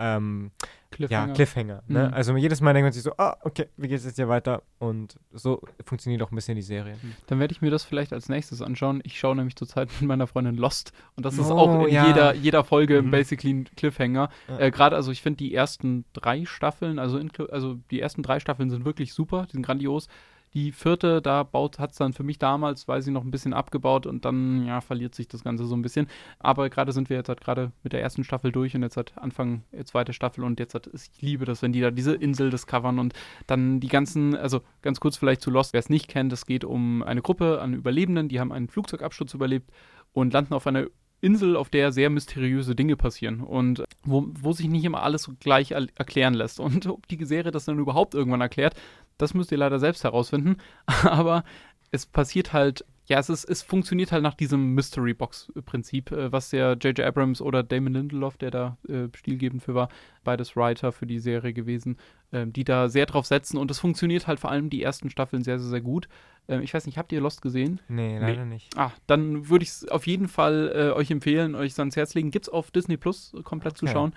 ähm, 0.02 0.52
Cliffhanger. 0.92 1.28
ja, 1.30 1.34
Cliffhanger. 1.34 1.84
Ne? 1.88 2.08
Mhm. 2.10 2.14
Also 2.14 2.36
jedes 2.36 2.60
Mal 2.60 2.74
denkt 2.74 2.86
man 2.88 2.92
sich 2.92 3.04
so, 3.04 3.14
ah, 3.18 3.38
okay, 3.44 3.68
wie 3.78 3.88
geht 3.88 4.00
es 4.00 4.06
jetzt 4.06 4.18
hier 4.18 4.28
weiter? 4.28 4.62
Und 4.80 5.16
so 5.32 5.62
funktioniert 5.86 6.22
auch 6.22 6.32
ein 6.32 6.36
bisschen 6.36 6.56
die 6.56 6.62
Serie. 6.62 6.96
Dann 7.28 7.40
werde 7.40 7.54
ich 7.54 7.62
mir 7.62 7.72
das 7.72 7.86
vielleicht 7.86 8.12
als 8.12 8.28
nächstes 8.28 8.62
anschauen. 8.62 9.00
Ich 9.06 9.18
schaue 9.18 9.36
nämlich 9.38 9.56
zurzeit 9.56 9.88
mit 10.02 10.08
meiner 10.10 10.28
Freundin 10.28 10.56
Lost 10.58 10.92
und 11.16 11.26
das 11.26 11.38
ist 11.38 11.50
Oh, 11.50 11.58
auch 11.58 11.86
in 11.88 11.94
ja. 11.94 12.08
jeder, 12.08 12.34
jeder 12.36 12.64
Folge 12.66 13.02
Mhm. 13.02 13.12
basically 13.12 13.54
ein 13.54 13.64
Cliffhanger. 13.78 14.30
Ja. 14.50 14.60
Äh, 14.60 14.72
Gerade, 14.72 14.98
also 14.98 15.12
ich 15.12 15.22
finde 15.22 15.38
die 15.38 15.54
ersten 15.56 16.04
drei 16.12 16.44
Staffeln, 16.46 17.00
also, 17.00 17.18
inklu- 17.18 17.50
also 17.50 17.76
die 17.90 18.02
ersten 18.02 18.22
drei 18.22 18.42
Staffeln 18.42 18.70
sind 18.70 18.84
wirklich 18.84 19.14
super, 19.14 19.46
die 19.48 19.54
sind 19.54 19.66
grandios. 19.66 20.10
Die 20.54 20.72
vierte, 20.72 21.22
da 21.22 21.44
baut 21.44 21.80
hat 21.80 21.92
es 21.92 21.98
dann 21.98 22.14
für 22.14 22.24
mich 22.24 22.38
damals, 22.38 22.88
weiß 22.88 23.08
ich 23.08 23.14
noch, 23.14 23.24
ein 23.24 23.32
bisschen 23.32 23.54
abgebaut 23.54 24.06
und 24.06 24.26
dann, 24.26 24.66
ja, 24.66 24.82
verliert 24.82 25.16
sich 25.16 25.28
das 25.28 25.44
Ganze 25.44 25.66
so 25.66 25.76
ein 25.76 25.82
bisschen. 25.82 26.08
Aber 26.40 26.70
gerade 26.70 26.92
sind 26.92 27.10
wir 27.10 27.18
jetzt 27.18 27.30
halt 27.30 27.42
gerade 27.42 27.72
mit 27.84 27.94
der 27.94 28.02
ersten 28.02 28.24
Staffel 28.24 28.52
durch 28.52 28.76
und 28.76 28.84
jetzt 28.84 28.98
hat 28.98 29.14
Anfang 29.18 29.64
äh, 29.72 29.84
zweite 29.86 30.12
Staffel 30.12 30.44
und 30.44 30.60
jetzt 30.60 30.76
hat, 30.76 30.90
ich 30.94 31.22
liebe 31.22 31.46
das, 31.46 31.62
wenn 31.62 31.72
die 31.72 31.82
da 31.82 31.92
diese 31.92 32.14
Insel 32.14 32.50
discovern 32.50 33.00
und 33.00 33.14
dann 33.48 33.80
die 33.80 33.88
ganzen, 33.88 34.36
also 34.36 34.62
ganz 34.82 35.00
kurz 35.00 35.16
vielleicht 35.16 35.42
zu 35.42 35.52
Lost, 35.52 35.74
wer 35.74 35.80
es 35.80 35.90
nicht 35.90 36.10
kennt, 36.10 36.34
es 36.34 36.46
geht 36.46 36.66
um 36.66 37.02
eine 37.04 37.22
Gruppe 37.22 37.62
an 37.62 37.74
Überlebenden, 37.74 38.28
die 38.28 38.40
haben 38.40 38.52
einen 38.52 38.68
Flugzeugabsturz 38.68 39.34
überlebt 39.34 39.72
und 40.12 40.34
landen 40.34 40.54
auf 40.54 40.68
einer 40.68 40.88
Insel, 41.22 41.56
auf 41.56 41.70
der 41.70 41.92
sehr 41.92 42.10
mysteriöse 42.10 42.76
Dinge 42.76 42.98
passieren 42.98 43.42
und 43.42 43.84
wo, 44.04 44.28
wo 44.34 44.52
sich 44.54 44.68
nicht 44.68 44.84
immer 44.84 45.04
alles 45.04 45.30
gleich 45.40 45.72
er 45.72 45.88
erklären 45.96 46.34
lässt. 46.34 46.60
Und 46.60 46.88
ob 46.88 47.08
die 47.08 47.24
Serie 47.24 47.52
das 47.52 47.66
dann 47.66 47.80
überhaupt 47.80 48.16
irgendwann 48.16 48.42
erklärt, 48.42 48.76
das 49.22 49.34
müsst 49.34 49.52
ihr 49.52 49.58
leider 49.58 49.80
selbst 49.80 50.04
herausfinden. 50.04 50.58
Aber 51.04 51.44
es 51.92 52.06
passiert 52.06 52.54
halt, 52.54 52.86
ja, 53.08 53.20
es, 53.20 53.30
ist, 53.30 53.44
es 53.44 53.62
funktioniert 53.64 54.12
halt 54.14 54.24
nach 54.24 54.36
diesem 54.36 54.74
Mystery-Box-Prinzip, 54.76 56.12
äh, 56.12 56.32
was 56.32 56.50
der 56.50 56.74
J.J. 56.74 57.02
Abrams 57.02 57.42
oder 57.42 57.64
Damon 57.64 57.94
Lindelof, 57.94 58.38
der 58.38 58.52
da 58.52 58.78
äh, 58.88 59.08
stilgebend 59.16 59.64
für 59.64 59.76
war, 59.76 59.90
beides 60.24 60.56
Writer 60.56 60.92
für 60.92 61.06
die 61.06 61.20
Serie 61.20 61.54
gewesen, 61.54 61.98
ähm, 62.32 62.54
die 62.54 62.64
da 62.64 62.90
sehr 62.90 63.06
drauf 63.06 63.26
setzen. 63.26 63.58
Und 63.58 63.70
es 63.72 63.80
funktioniert 63.80 64.28
halt 64.28 64.40
vor 64.40 64.52
allem 64.52 64.70
die 64.70 64.82
ersten 64.82 65.10
Staffeln 65.10 65.44
sehr, 65.44 65.60
sehr, 65.60 65.70
sehr 65.70 65.82
gut. 65.82 66.08
Ähm, 66.48 66.62
ich 66.62 66.74
weiß 66.74 66.86
nicht, 66.86 66.98
habt 66.98 67.12
ihr 67.12 67.22
Lost 67.22 67.42
gesehen? 67.42 67.82
Nee, 67.90 68.18
leider 68.18 68.46
nicht. 68.46 68.70
Ah, 68.78 68.92
dann 69.08 69.50
würde 69.50 69.64
ich 69.64 69.70
es 69.70 69.88
auf 69.90 70.08
jeden 70.08 70.28
Fall 70.28 70.72
äh, 70.74 70.98
euch 70.98 71.12
empfehlen, 71.12 71.56
euch 71.56 71.78
ans 71.80 71.96
Herz 71.96 72.14
legen. 72.14 72.32
Gibt 72.32 72.46
es 72.46 72.50
auf 72.50 72.72
Disney 72.72 72.98
Plus 72.98 73.34
äh, 73.38 73.42
komplett 73.42 73.78
zu 73.78 73.86
Okay. 73.86 73.94
schauen. 73.94 74.14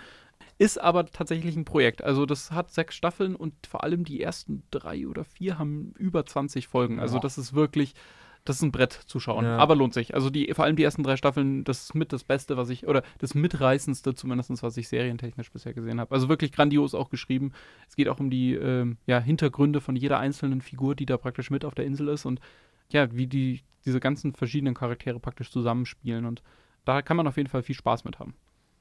Ist 0.58 0.80
aber 0.80 1.06
tatsächlich 1.06 1.56
ein 1.56 1.64
Projekt. 1.64 2.02
Also 2.02 2.26
das 2.26 2.52
hat 2.52 2.70
sechs 2.70 2.94
Staffeln 2.94 3.34
und 3.34 3.54
vor 3.66 3.82
allem 3.82 4.04
die 4.04 4.20
ersten 4.20 4.62
drei 4.70 5.06
oder 5.08 5.24
vier 5.24 5.58
haben 5.58 5.92
über 5.98 6.24
20 6.24 6.68
Folgen. 6.68 7.00
Also 7.00 7.18
das 7.18 7.38
ist 7.38 7.54
wirklich, 7.54 7.94
das 8.44 8.56
ist 8.56 8.62
ein 8.62 8.70
Brett 8.70 8.92
zu 8.92 9.18
schauen. 9.18 9.44
Ja. 9.44 9.58
Aber 9.58 9.74
lohnt 9.74 9.94
sich. 9.94 10.14
Also 10.14 10.30
die, 10.30 10.52
vor 10.54 10.64
allem 10.64 10.76
die 10.76 10.84
ersten 10.84 11.02
drei 11.02 11.16
Staffeln, 11.16 11.64
das 11.64 11.84
ist 11.84 11.94
mit 11.94 12.12
das 12.12 12.22
Beste, 12.22 12.56
was 12.56 12.68
ich, 12.68 12.86
oder 12.86 13.02
das 13.18 13.34
mitreißendste 13.34 14.14
zumindest, 14.14 14.62
was 14.62 14.76
ich 14.76 14.88
serientechnisch 14.88 15.50
bisher 15.50 15.74
gesehen 15.74 15.98
habe. 15.98 16.14
Also 16.14 16.28
wirklich 16.28 16.52
grandios 16.52 16.94
auch 16.94 17.10
geschrieben. 17.10 17.52
Es 17.88 17.96
geht 17.96 18.08
auch 18.08 18.20
um 18.20 18.30
die 18.30 18.54
ähm, 18.54 18.98
ja, 19.06 19.18
Hintergründe 19.18 19.80
von 19.80 19.96
jeder 19.96 20.20
einzelnen 20.20 20.60
Figur, 20.60 20.94
die 20.94 21.06
da 21.06 21.16
praktisch 21.16 21.50
mit 21.50 21.64
auf 21.64 21.74
der 21.74 21.84
Insel 21.84 22.08
ist 22.08 22.26
und 22.26 22.40
ja, 22.90 23.10
wie 23.12 23.26
die 23.26 23.62
diese 23.84 24.00
ganzen 24.00 24.34
verschiedenen 24.34 24.74
Charaktere 24.74 25.20
praktisch 25.20 25.50
zusammenspielen. 25.50 26.24
Und 26.24 26.42
da 26.84 27.02
kann 27.02 27.16
man 27.16 27.26
auf 27.26 27.36
jeden 27.36 27.48
Fall 27.48 27.62
viel 27.62 27.74
Spaß 27.74 28.04
mit 28.04 28.18
haben. 28.18 28.34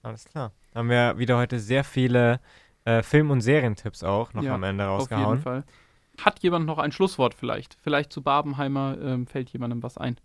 Alles 0.04 0.26
klar. 0.26 0.52
Haben 0.76 0.90
wir 0.90 1.18
wieder 1.18 1.38
heute 1.38 1.60
sehr 1.60 1.84
viele 1.84 2.40
äh, 2.86 3.02
Film- 3.02 3.32
und 3.32 3.42
Serientipps 3.42 4.04
auch 4.04 4.34
noch 4.34 4.44
Ja, 4.44 4.54
am 4.56 4.64
Ende 4.64 4.88
Auf 4.88 5.10
jeden 5.10 5.14
rausgehauen. 5.14 5.42
Fall. 5.42 5.64
Hat 6.22 6.40
jemand 6.44 6.66
noch 6.66 6.78
ein 6.78 6.92
Schlusswort 6.92 7.34
vielleicht? 7.34 7.78
Vielleicht 7.82 8.12
zu 8.14 8.22
Barbenheimer 8.22 8.98
ähm, 9.02 9.26
fällt 9.26 9.50
jemandem 9.50 9.82
was 9.82 9.98
ein. 9.98 10.18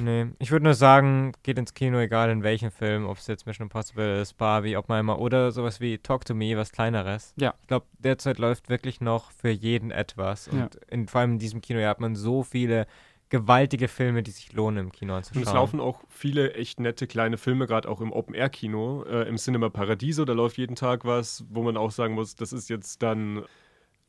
Nee, 0.00 0.26
ich 0.38 0.52
würde 0.52 0.64
nur 0.64 0.74
sagen, 0.74 1.32
geht 1.42 1.58
ins 1.58 1.74
Kino, 1.74 1.98
egal 1.98 2.30
in 2.30 2.44
welchem 2.44 2.70
Film, 2.70 3.06
ob 3.06 3.18
es 3.18 3.26
jetzt 3.26 3.44
Mission 3.44 3.64
Impossible 3.66 4.20
ist, 4.20 4.34
Barbie, 4.34 4.76
Oppenheimer 4.76 5.18
oder 5.18 5.50
sowas 5.50 5.80
wie 5.80 5.98
Talk 5.98 6.24
to 6.24 6.32
Me, 6.32 6.56
was 6.56 6.70
kleineres. 6.70 7.34
Ja. 7.36 7.54
Ich 7.60 7.66
glaube, 7.66 7.86
derzeit 7.98 8.38
läuft 8.38 8.68
wirklich 8.68 9.00
noch 9.00 9.32
für 9.32 9.50
jeden 9.50 9.90
etwas. 9.90 10.46
Und 10.46 10.58
Ja. 10.60 10.68
in, 10.90 11.08
vor 11.08 11.22
allem 11.22 11.32
in 11.32 11.38
diesem 11.40 11.60
Kino 11.60 11.84
hat 11.84 11.98
man 12.00 12.14
so 12.14 12.44
viele 12.44 12.86
gewaltige 13.30 13.88
Filme, 13.88 14.22
die 14.22 14.32
sich 14.32 14.52
lohnen 14.52 14.86
im 14.86 14.92
Kino 14.92 15.12
Und 15.14 15.18
anzuschauen. 15.18 15.46
es 15.46 15.52
laufen 15.52 15.80
auch 15.80 16.02
viele 16.08 16.54
echt 16.54 16.80
nette 16.80 17.06
kleine 17.06 17.38
Filme, 17.38 17.66
gerade 17.66 17.88
auch 17.88 18.00
im 18.00 18.12
Open-Air-Kino. 18.12 19.04
Äh, 19.04 19.28
Im 19.28 19.36
Cinema 19.36 19.70
Paradiso, 19.70 20.24
da 20.24 20.32
läuft 20.34 20.58
jeden 20.58 20.76
Tag 20.76 21.04
was, 21.04 21.44
wo 21.48 21.62
man 21.62 21.76
auch 21.76 21.92
sagen 21.92 22.14
muss, 22.14 22.34
das 22.34 22.52
ist 22.52 22.68
jetzt 22.68 23.02
dann 23.02 23.44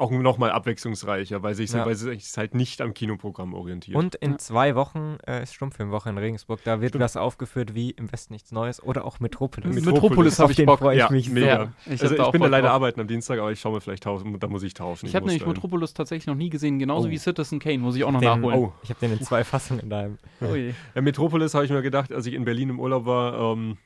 auch 0.02 0.12
nochmal 0.12 0.52
abwechslungsreicher, 0.52 1.43
weil 1.43 1.54
sich 1.56 1.72
Ja. 1.72 1.86
weil 1.86 1.95
sich 1.95 2.24
es 2.24 2.38
halt 2.38 2.56
nicht 2.56 2.82
am 2.82 2.93
Kinoprogramm 2.93 3.54
orientiert. 3.54 3.95
Und 3.95 4.16
in 4.16 4.32
Ja. 4.32 4.38
zwei 4.39 4.76
Wochen 4.76 5.18
äh, 5.28 5.43
ist 5.43 5.54
Stummfilmwoche 5.54 6.10
in 6.10 6.18
Regensburg. 6.18 6.62
Da 6.64 6.82
wird 6.82 6.89
Stimmt. 6.91 7.04
was 7.04 7.16
aufgeführt 7.18 7.76
wie 7.76 7.91
Im 7.91 8.12
Westen 8.12 8.34
nichts 8.34 8.52
Neues 8.52 8.82
oder 8.84 9.06
auch 9.06 9.20
Metropolis. 9.20 9.68
Mit- 9.76 9.86
Metropolis, 9.86 10.02
Metropolis, 10.02 10.39
habe 10.39 10.52
ich 10.52 10.56
den 10.58 10.66
Bock. 10.66 10.80
freue 10.80 10.95
ich 10.95 10.99
ja, 11.02 11.10
mich 11.12 11.30
mega. 11.30 11.45
sehr. 11.86 11.93
Ich 11.95 12.02
also 12.02 12.16
ich 12.16 12.22
auch 12.22 12.32
bin 12.32 12.41
da 12.41 12.47
leider 12.47 12.68
drauf. 12.68 12.76
arbeiten 12.76 12.99
am 13.02 13.08
Dienstag, 13.08 13.39
aber 13.39 13.52
ich 13.52 13.60
schaue 13.60 13.74
mir 13.74 13.82
vielleicht 13.82 14.04
tauschen, 14.04 14.39
da 14.39 14.47
muss 14.47 14.64
ich 14.64 14.74
tauschen. 14.74 15.06
Ich 15.06 15.16
habe 15.16 15.26
nämlich 15.26 15.41
dahin. 15.43 15.54
Metropolis 15.54 15.93
tatsächlich 15.93 16.28
noch 16.28 16.36
nie 16.36 16.49
gesehen, 16.49 16.80
genauso 16.80 17.08
Oh. 17.08 17.12
wie 17.12 17.18
Citizen 17.18 17.60
Kane, 17.60 17.78
muss 17.78 17.95
ich 17.95 18.04
auch 18.04 18.12
noch 18.12 18.20
Den- 18.22 18.39
nachholen. 18.41 18.58
Oh, 18.60 18.74
Ich 18.84 18.89
habe 18.89 18.99
den 18.99 19.14
in 19.14 19.22
zwei 19.22 19.43
Fassungen 19.43 19.89
da. 19.89 20.08
Oh 20.41 20.56
je. 20.56 20.74
Ja, 20.95 21.02
Metropolis 21.02 21.54
habe 21.54 21.66
ich 21.66 21.72
mir 21.72 21.82
gedacht, 21.82 22.12
als 22.12 22.26
ich 22.26 22.34
in 22.34 22.43
Berlin 22.45 22.70
im 22.70 22.80
Urlaub 22.80 23.06
war, 23.06 23.54
ähm, 23.54 23.78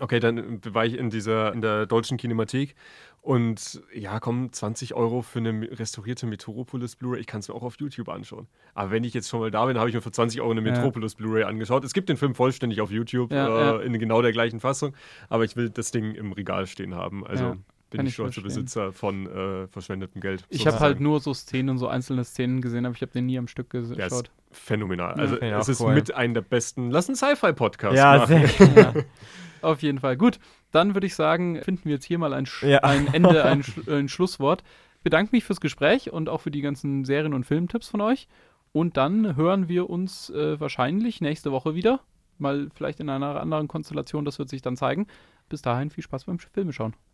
okay, 0.00 0.20
dann 0.20 0.60
war 0.72 0.84
ich 0.86 0.96
in 0.96 1.10
dieser, 1.10 1.52
in 1.52 1.60
der 1.60 1.86
deutschen 1.86 2.16
Kinemathek 2.18 2.74
und 3.20 3.80
ja, 3.94 4.18
komm, 4.18 4.52
20 4.52 4.94
Euro 4.94 5.22
für 5.22 5.38
eine 5.38 5.68
restaurierte 5.78 6.26
Metropolis 6.26 6.96
Blu-ray, 6.96 7.20
ich 7.20 7.26
kann 7.26 7.38
es 7.40 7.48
mir 7.48 7.54
auch 7.54 7.62
auf 7.62 7.76
YouTube 7.78 8.08
anschauen. 8.08 8.48
Aber 8.74 8.90
wenn 8.90 9.04
ich 9.04 9.14
jetzt 9.14 9.28
schon 9.28 9.38
mal 9.40 9.50
da 9.50 9.64
bin, 9.66 9.78
habe 9.78 9.88
ich 9.88 9.94
mir 9.94 10.02
für 10.02 10.10
20 10.10 10.40
Euro 10.40 10.50
eine 10.50 10.60
Ja. 10.66 10.72
Metropolis 10.72 11.14
Blu-ray 11.14 11.44
angeschaut. 11.44 11.84
Es 11.84 11.92
gibt 11.92 12.08
den 12.08 12.16
Film 12.16 12.34
vollständig 12.34 12.80
auf 12.80 12.90
YouTube, 12.90 13.32
Ja, 13.32 13.46
äh, 13.46 13.60
ja. 13.60 13.78
in 13.80 13.96
genau 13.98 14.22
der 14.22 14.32
gleichen 14.32 14.58
Fassung, 14.60 14.94
aber 15.28 15.44
ich 15.44 15.54
will 15.56 15.70
das 15.70 15.92
Ding 15.92 16.14
im 16.14 16.32
Regal 16.32 16.66
stehen 16.66 16.94
haben. 16.96 17.24
Also 17.24 17.44
Ja, 17.44 17.56
bin 17.90 18.06
ich 18.06 18.14
stolzer. 18.14 18.40
Besitzer 18.42 18.92
von 18.92 19.26
äh, 19.26 19.68
verschwendetem 19.68 20.20
Geld. 20.20 20.40
Ich 20.48 20.60
habe 20.62 20.70
sozusagen. 20.72 20.80
halt 20.82 21.00
nur 21.00 21.20
so 21.20 21.32
Szenen, 21.34 21.78
so 21.78 21.86
einzelne 21.86 22.24
Szenen 22.24 22.60
gesehen, 22.60 22.86
aber 22.86 22.94
ich 22.96 23.02
habe 23.02 23.12
den 23.12 23.26
nie 23.26 23.38
am 23.38 23.46
Stück 23.46 23.72
Ja, 23.74 23.80
ist 23.82 23.94
geschaut. 23.96 24.30
phänomenal. 24.50 25.14
Ja, 25.16 25.22
Also 25.22 25.36
finde 25.36 25.54
ich 25.54 25.60
es 25.60 25.68
ist 25.68 25.80
cool. 25.80 25.94
mit 25.94 26.12
einem 26.14 26.34
der 26.34 26.40
besten. 26.40 26.90
Lass 26.90 27.08
einen 27.08 27.16
Sci-Fi-Podcast 27.16 27.96
Ja, 27.96 28.16
machen. 28.16 28.46
sehr. 28.48 28.94
Auf 29.62 29.82
jeden 29.82 29.98
Fall. 30.00 30.16
Gut, 30.16 30.38
dann 30.70 30.94
würde 30.94 31.06
ich 31.06 31.14
sagen, 31.14 31.60
finden 31.62 31.84
wir 31.84 31.92
jetzt 31.92 32.04
hier 32.04 32.18
mal 32.18 32.32
ein, 32.34 32.46
Sch 32.46 32.62
Ja. 32.64 32.78
ein 32.80 33.12
Ende, 33.12 33.44
ein, 33.44 33.62
Sch 33.62 33.88
ein 33.88 34.08
Schlusswort. 34.08 34.62
Bedanke 35.02 35.30
mich 35.34 35.44
fürs 35.44 35.60
Gespräch 35.60 36.12
und 36.12 36.28
auch 36.28 36.40
für 36.40 36.50
die 36.50 36.60
ganzen 36.60 37.04
Serien- 37.04 37.34
und 37.34 37.44
Filmtipps 37.44 37.88
von 37.88 38.00
euch. 38.00 38.28
Und 38.72 38.96
dann 38.96 39.36
hören 39.36 39.68
wir 39.68 39.90
uns 39.90 40.30
äh, 40.30 40.58
wahrscheinlich 40.60 41.20
nächste 41.20 41.52
Woche 41.52 41.74
wieder. 41.74 42.00
Mal 42.38 42.68
vielleicht 42.74 43.00
in 43.00 43.08
einer 43.08 43.40
anderen 43.40 43.68
Konstellation, 43.68 44.24
das 44.24 44.38
wird 44.38 44.48
sich 44.48 44.62
dann 44.62 44.76
zeigen. 44.76 45.06
Bis 45.48 45.60
dahin 45.62 45.90
viel 45.90 46.04
Spaß 46.04 46.24
beim 46.24 46.38
Filmeschauen. 46.38 46.94